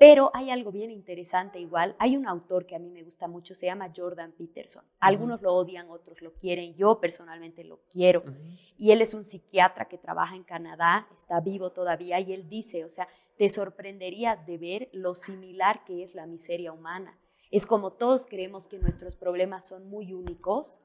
pero 0.00 0.30
hay 0.32 0.48
algo 0.48 0.72
bien 0.72 0.90
interesante 0.90 1.60
igual. 1.60 1.94
Hay 1.98 2.16
un 2.16 2.26
autor 2.26 2.64
que 2.64 2.74
a 2.74 2.78
mí 2.78 2.88
me 2.88 3.02
gusta 3.02 3.28
mucho, 3.28 3.54
se 3.54 3.66
llama 3.66 3.92
Jordan 3.94 4.32
Peterson. 4.32 4.82
Algunos 4.98 5.42
lo 5.42 5.52
odian, 5.52 5.90
otros 5.90 6.22
lo 6.22 6.32
quieren. 6.32 6.74
Yo 6.74 6.98
personalmente 7.00 7.64
lo 7.64 7.80
quiero. 7.90 8.24
Y 8.78 8.92
él 8.92 9.02
es 9.02 9.12
un 9.12 9.26
psiquiatra 9.26 9.88
que 9.88 9.98
trabaja 9.98 10.36
en 10.36 10.42
Canadá, 10.42 11.06
está 11.12 11.42
vivo 11.42 11.72
todavía, 11.72 12.18
y 12.18 12.32
él 12.32 12.48
dice, 12.48 12.86
o 12.86 12.88
sea, 12.88 13.08
te 13.36 13.50
sorprenderías 13.50 14.46
de 14.46 14.56
ver 14.56 14.88
lo 14.94 15.14
similar 15.14 15.84
que 15.84 16.02
es 16.02 16.14
la 16.14 16.24
miseria 16.24 16.72
humana. 16.72 17.18
Es 17.50 17.66
como 17.66 17.92
todos 17.92 18.26
creemos 18.26 18.68
que 18.68 18.78
nuestros 18.78 19.16
problemas 19.16 19.68
son 19.68 19.90
muy 19.90 20.14
únicos, 20.14 20.80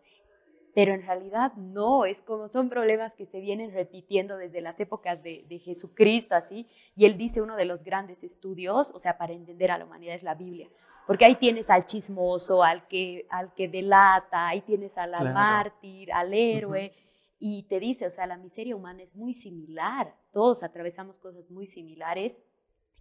pero 0.75 0.93
en 0.93 1.03
realidad 1.03 1.53
no, 1.53 2.03
es 2.03 2.21
como 2.21 2.49
son 2.49 2.67
problemas 2.67 3.15
que 3.15 3.25
se 3.25 3.39
vienen 3.39 3.71
repitiendo 3.71 4.35
desde 4.35 4.59
las 4.59 4.77
épocas 4.81 5.23
de, 5.23 5.61
Jesucristo, 5.63 6.35
así, 6.35 6.67
y 6.97 7.05
él 7.05 7.17
dice 7.17 7.41
uno 7.41 7.55
de 7.55 7.63
los 7.63 7.81
grandes 7.81 8.25
estudios, 8.25 8.91
o 8.93 8.99
sea, 8.99 9.17
para 9.17 9.31
entender 9.31 9.71
a 9.71 9.77
la 9.77 9.85
humanidad 9.85 10.15
es 10.15 10.23
la 10.23 10.35
Biblia, 10.35 10.69
porque 11.07 11.23
ahí 11.23 11.35
tienes 11.35 11.69
al 11.69 11.85
chismoso, 11.85 12.61
al 12.61 12.89
que, 12.89 13.25
al 13.29 13.53
que 13.53 13.69
delata, 13.69 14.49
ahí 14.49 14.59
tienes 14.61 14.97
a 14.97 15.07
la 15.07 15.23
mártir, 15.23 16.11
al 16.11 16.33
héroe, 16.33 16.91
y 17.39 17.63
te 17.63 17.79
dice, 17.79 18.05
o 18.05 18.11
sea, 18.11 18.27
la 18.27 18.37
miseria 18.37 18.75
humana 18.75 19.01
es 19.01 19.15
muy 19.15 19.33
similar, 19.33 20.13
todos 20.31 20.61
atravesamos 20.61 21.19
cosas 21.19 21.49
muy 21.49 21.67
similares, 21.67 22.41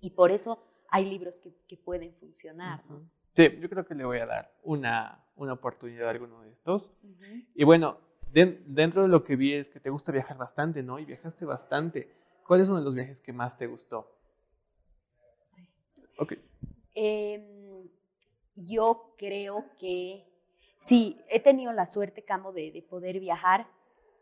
y 0.00 0.10
por 0.10 0.30
eso 0.30 0.62
hay 0.90 1.06
libros 1.06 1.40
que, 1.40 1.76
pueden 1.76 2.14
funcionar, 2.14 2.84
¿no? 2.88 3.02
Sí, 3.34 3.58
yo 3.60 3.68
creo 3.68 3.84
que 3.84 3.94
le 3.94 4.04
voy 4.04 4.18
a 4.18 4.26
dar 4.26 4.54
una, 4.62 5.24
una 5.36 5.54
oportunidad 5.54 6.06
a 6.06 6.10
alguno 6.10 6.42
de 6.42 6.50
estos. 6.50 6.92
Y 7.54 7.64
bueno, 7.64 7.98
dentro 8.32 9.02
de 9.02 9.08
lo 9.08 9.24
que 9.24 9.34
vi 9.34 9.54
es 9.54 9.68
que 9.68 9.80
te 9.80 9.90
gusta 9.90 10.12
viajar 10.12 10.36
bastante, 10.36 10.82
¿no? 10.82 10.98
Y 11.00 11.04
viajaste 11.04 11.44
bastante. 11.44 12.08
¿Cuál 12.46 12.60
es 12.60 12.68
uno 12.68 12.78
de 12.78 12.84
los 12.84 12.94
viajes 12.94 13.20
que 13.20 13.32
más 13.32 13.58
te 13.58 13.66
gustó? 13.66 14.08
Ok. 16.18 16.34
Em, 16.94 17.88
yo 18.54 19.14
creo 19.18 19.64
que 19.78 20.24
sí, 20.76 21.20
he 21.28 21.40
tenido 21.40 21.72
la 21.72 21.86
suerte, 21.86 22.22
Camo, 22.22 22.52
de, 22.52 22.86
poder 22.88 23.18
viajar 23.18 23.66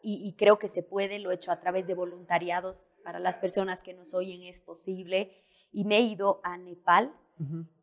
y, 0.05 0.35
creo 0.37 0.59
que 0.59 0.67
se 0.67 0.83
puede, 0.83 1.21
lo 1.21 1.31
he 1.31 1.37
hecho 1.37 1.53
a 1.53 1.61
través 1.61 1.87
de 1.87 1.95
voluntariados. 1.95 2.89
Para 3.05 3.21
las 3.21 3.39
personas 3.39 3.85
que 3.85 3.95
nos 3.95 4.15
oyen 4.15 4.43
es 4.43 4.61
posible. 4.61 5.37
Y 5.71 5.85
me 5.85 5.99
he 5.99 6.01
ido 6.01 6.41
a 6.43 6.57
Nepal 6.57 7.15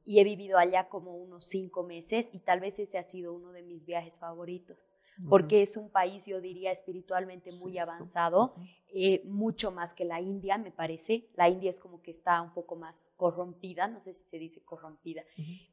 y 0.10 0.20
he 0.20 0.24
vivido 0.24 0.58
allá 0.58 0.90
como 0.90 1.16
unos 1.16 1.46
cinco 1.46 1.84
meses 1.84 2.32
y 2.34 2.40
tal 2.40 2.60
vez 2.60 2.80
ese 2.80 2.98
ha 2.98 3.04
sido 3.04 3.32
uno 3.32 3.52
de 3.52 3.62
mis 3.62 3.86
viajes 3.86 4.18
favoritos, 4.18 4.88
porque 5.30 5.62
es 5.62 5.78
un 5.78 5.92
país, 5.92 6.26
yo 6.26 6.42
diría, 6.42 6.72
espiritualmente 6.72 7.52
muy 7.60 7.78
avanzado, 7.78 8.56
eh, 8.92 9.22
mucho 9.26 9.70
más 9.70 9.94
que 9.94 10.06
la 10.06 10.20
India, 10.20 10.58
me 10.58 10.72
parece. 10.72 11.30
La 11.36 11.48
India 11.48 11.70
es 11.70 11.80
como 11.80 12.02
que 12.02 12.10
está 12.10 12.42
un 12.42 12.56
poco 12.56 12.76
más 12.76 13.12
corrompida, 13.18 13.88
no 13.88 14.02
sé 14.02 14.16
si 14.16 14.24
se 14.24 14.40
dice 14.40 14.64
corrompida, 14.64 15.22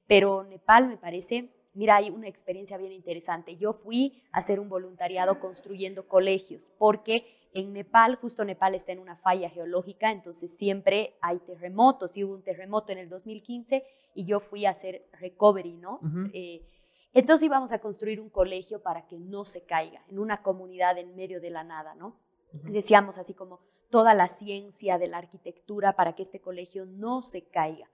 pero 0.06 0.44
Nepal 0.44 0.86
me 0.86 0.98
parece 0.98 1.50
mira, 1.72 1.96
hay 1.96 2.10
una 2.10 2.26
experiencia 2.26 2.78
bien 2.78 2.92
interesante. 2.92 3.56
Yo 3.56 3.74
fui 3.74 4.22
a 4.32 4.38
hacer 4.38 4.60
un 4.60 4.68
voluntariado 4.68 5.38
construyendo 5.38 6.08
colegios, 6.08 6.72
porque 6.78 7.45
en 7.56 7.72
Nepal, 7.72 8.16
justo 8.16 8.44
Nepal 8.44 8.74
está 8.74 8.92
en 8.92 8.98
una 8.98 9.16
falla 9.16 9.48
geológica, 9.48 10.10
entonces 10.10 10.56
siempre 10.56 11.16
hay 11.20 11.38
terremotos, 11.38 12.16
y 12.16 12.24
hubo 12.24 12.34
un 12.34 12.42
terremoto 12.42 12.92
en 12.92 12.98
el 12.98 13.08
2015 13.08 13.84
y 14.14 14.26
yo 14.26 14.40
fui 14.40 14.66
a 14.66 14.70
hacer 14.70 15.06
recovery, 15.20 15.72
¿no? 15.74 16.00
Eh, 16.32 16.62
entonces 17.14 17.46
íbamos 17.46 17.72
a 17.72 17.78
construir 17.78 18.20
un 18.20 18.28
colegio 18.28 18.82
para 18.82 19.06
que 19.06 19.18
no 19.18 19.44
se 19.44 19.64
caiga, 19.64 20.04
en 20.08 20.18
una 20.18 20.42
comunidad 20.42 20.98
en 20.98 21.16
medio 21.16 21.40
de 21.40 21.50
la 21.50 21.64
nada, 21.64 21.94
¿no? 21.94 22.16
Decíamos 22.64 23.18
así 23.18 23.34
como 23.34 23.60
toda 23.90 24.14
la 24.14 24.28
ciencia 24.28 24.98
de 24.98 25.08
la 25.08 25.18
arquitectura 25.18 25.94
para 25.94 26.14
que 26.14 26.22
este 26.22 26.40
colegio 26.40 26.84
no 26.84 27.22
se 27.22 27.42
caiga. 27.42 27.88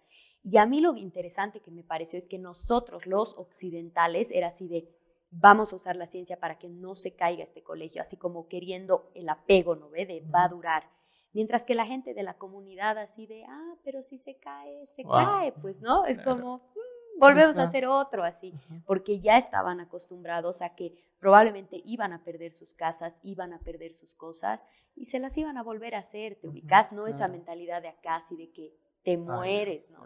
Y 0.44 0.56
a 0.56 0.66
mí 0.66 0.80
lo 0.80 0.96
interesante 0.96 1.60
que 1.60 1.70
me 1.70 1.84
pareció 1.84 2.18
es 2.18 2.26
que 2.26 2.38
nosotros, 2.38 3.06
los 3.06 3.38
occidentales, 3.38 4.32
era 4.32 4.48
así 4.48 4.66
de, 4.66 4.88
vamos 5.32 5.72
a 5.72 5.76
usar 5.76 5.96
la 5.96 6.06
ciencia 6.06 6.38
para 6.38 6.58
que 6.58 6.68
no 6.68 6.94
se 6.94 7.14
caiga 7.14 7.42
este 7.42 7.62
colegio, 7.62 8.02
así 8.02 8.16
como 8.16 8.48
queriendo 8.48 9.10
el 9.14 9.28
apego, 9.28 9.74
¿no 9.74 9.88
ve? 9.88 10.06
De 10.06 10.20
va 10.20 10.44
a 10.44 10.48
durar. 10.48 10.84
Mientras 11.32 11.64
que 11.64 11.74
la 11.74 11.86
gente 11.86 12.12
de 12.12 12.22
la 12.22 12.34
comunidad 12.34 12.98
así 12.98 13.26
de, 13.26 13.44
ah, 13.48 13.74
pero 13.82 14.02
si 14.02 14.18
se 14.18 14.36
cae, 14.36 14.86
se 14.86 15.02
cae, 15.02 15.52
pues, 15.52 15.80
¿no? 15.80 16.04
Es 16.04 16.18
como, 16.18 16.58
mm, 16.58 17.18
volvemos 17.18 17.56
a 17.56 17.62
hacer 17.62 17.86
otro 17.86 18.22
así, 18.22 18.52
porque 18.84 19.18
ya 19.18 19.38
estaban 19.38 19.80
acostumbrados 19.80 20.60
a 20.60 20.74
que 20.74 20.94
probablemente 21.18 21.80
iban 21.86 22.12
a 22.12 22.22
perder 22.22 22.52
sus 22.52 22.74
casas, 22.74 23.18
iban 23.22 23.54
a 23.54 23.60
perder 23.60 23.94
sus 23.94 24.14
cosas 24.14 24.62
y 24.94 25.06
se 25.06 25.18
las 25.18 25.38
iban 25.38 25.56
a 25.56 25.62
volver 25.62 25.94
a 25.94 26.00
hacer, 26.00 26.36
te 26.36 26.48
ubicas, 26.48 26.92
no 26.92 27.06
esa 27.06 27.28
mentalidad 27.28 27.80
de 27.80 27.88
acá, 27.88 28.16
así 28.16 28.36
de 28.36 28.50
que 28.50 28.76
te 29.02 29.16
mueres, 29.16 29.90
¿no? 29.90 30.02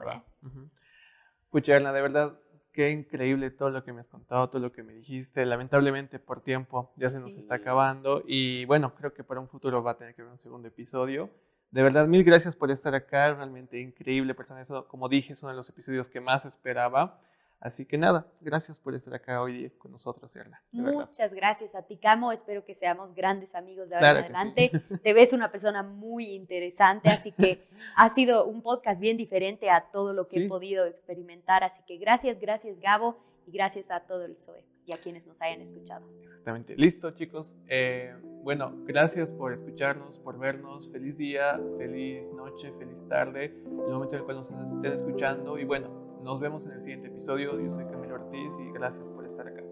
Pucha, 1.51 1.81
de 1.81 2.03
verdad, 2.03 2.39
qué 2.77 2.91
increíble 2.91 3.51
todo 3.51 3.71
lo 3.71 3.83
que 3.83 3.93
me 3.95 4.01
has 4.01 4.09
contado, 4.09 4.51
todo 4.51 4.61
lo 4.61 4.71
que 4.71 4.83
me 4.83 4.93
dijiste. 4.93 5.47
Lamentablemente 5.47 6.19
por 6.19 6.43
tiempo 6.43 6.93
ya 6.97 7.09
se 7.09 7.19
nos 7.19 7.33
está 7.33 7.55
acabando 7.55 8.23
y 8.27 8.67
bueno, 8.67 8.95
creo 8.95 9.15
que 9.15 9.25
para 9.25 9.41
un 9.41 9.49
futuro 9.49 9.83
va 9.83 9.93
a 9.93 9.97
tener 9.97 10.15
que 10.15 10.21
haber 10.21 10.33
un 10.33 10.39
segundo 10.39 10.69
episodio. 10.69 11.31
De 11.71 11.83
verdad, 11.83 12.07
mil 12.07 12.23
gracias 12.23 12.55
por 12.55 12.71
estar 12.71 12.95
acá, 12.95 13.33
realmente 13.33 13.81
increíble 13.81 14.35
persona. 14.35 14.61
Eso, 14.61 14.87
como 14.87 15.09
dije, 15.09 15.33
es 15.33 15.43
uno 15.43 15.53
de 15.53 15.57
los 15.57 15.69
episodios 15.71 16.11
que 16.11 16.21
más 16.21 16.45
esperaba. 16.45 17.19
Así 17.61 17.87
que 17.87 17.97
nada, 17.97 18.27
gracias 18.41 18.79
por 18.79 18.95
estar 18.95 19.15
acá 19.15 19.41
hoy 19.41 19.71
con 19.79 19.91
nosotros, 19.91 20.35
Erna. 20.37 20.63
Muchas 20.73 21.33
gracias 21.33 21.75
a 21.75 21.83
ti, 21.83 21.97
Camo. 21.97 22.31
Espero 22.33 22.65
que 22.65 22.75
seamos 22.75 23.15
grandes 23.15 23.55
amigos 23.55 23.89
de 23.89 23.97
ahora 23.97 24.11
en 24.11 24.17
adelante. 24.19 24.71
Te 25.03 25.13
ves 25.15 25.33
una 25.33 25.51
persona 25.51 25.83
muy 25.83 26.35
interesante, 26.35 27.09
así 27.09 27.33
que 27.33 27.67
ha 27.97 28.09
sido 28.09 28.47
un 28.47 28.63
podcast 28.63 29.01
bien 29.01 29.17
diferente 29.17 29.71
a 29.71 29.91
todo 29.91 30.13
lo 30.13 30.27
que 30.27 30.45
he 30.45 30.49
podido 30.49 30.85
experimentar. 30.85 31.65
Así 31.65 31.83
que 31.87 31.97
gracias, 31.97 32.39
gracias, 32.39 32.79
Gabo, 32.79 33.19
y 33.47 33.53
gracias 33.53 33.91
a 33.91 34.01
todo 34.01 34.25
el 34.25 34.37
SOE 34.37 34.65
y 34.87 34.93
a 34.93 35.01
quienes 35.01 35.27
nos 35.27 35.43
hayan 35.43 35.61
escuchado. 35.61 36.09
Exactamente. 36.23 36.77
Listo, 36.77 37.11
chicos. 37.11 37.57
Eh, 37.67 38.15
bueno, 38.45 38.73
gracias 38.85 39.33
por 39.33 39.53
escucharnos, 39.53 40.21
por 40.21 40.39
vernos. 40.39 40.89
Feliz 40.91 41.19
día, 41.19 41.61
feliz 41.77 42.23
noche, 42.33 42.73
feliz 42.79 43.07
tarde, 43.09 43.47
el 43.47 43.93
momento 43.93 44.15
en 44.15 44.21
el 44.21 44.25
cual 44.25 44.37
nos 44.37 44.51
estén 44.51 44.93
escuchando. 44.93 45.59
Y 45.59 45.65
bueno, 45.65 46.06
nos 46.27 46.41
vemos 46.41 46.67
en 46.67 46.73
el 46.73 46.81
siguiente 46.81 47.07
episodio. 47.07 47.59
Yo 47.61 47.71
soy 47.71 47.85
Camilo 47.85 48.17
Ortiz 48.17 48.53
y 48.59 48.73
gracias 48.73 49.13
por 49.13 49.25
estar 49.25 49.47
acá. 49.47 49.63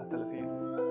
Hasta 0.00 0.16
la 0.16 0.24
siguiente. 0.24 0.83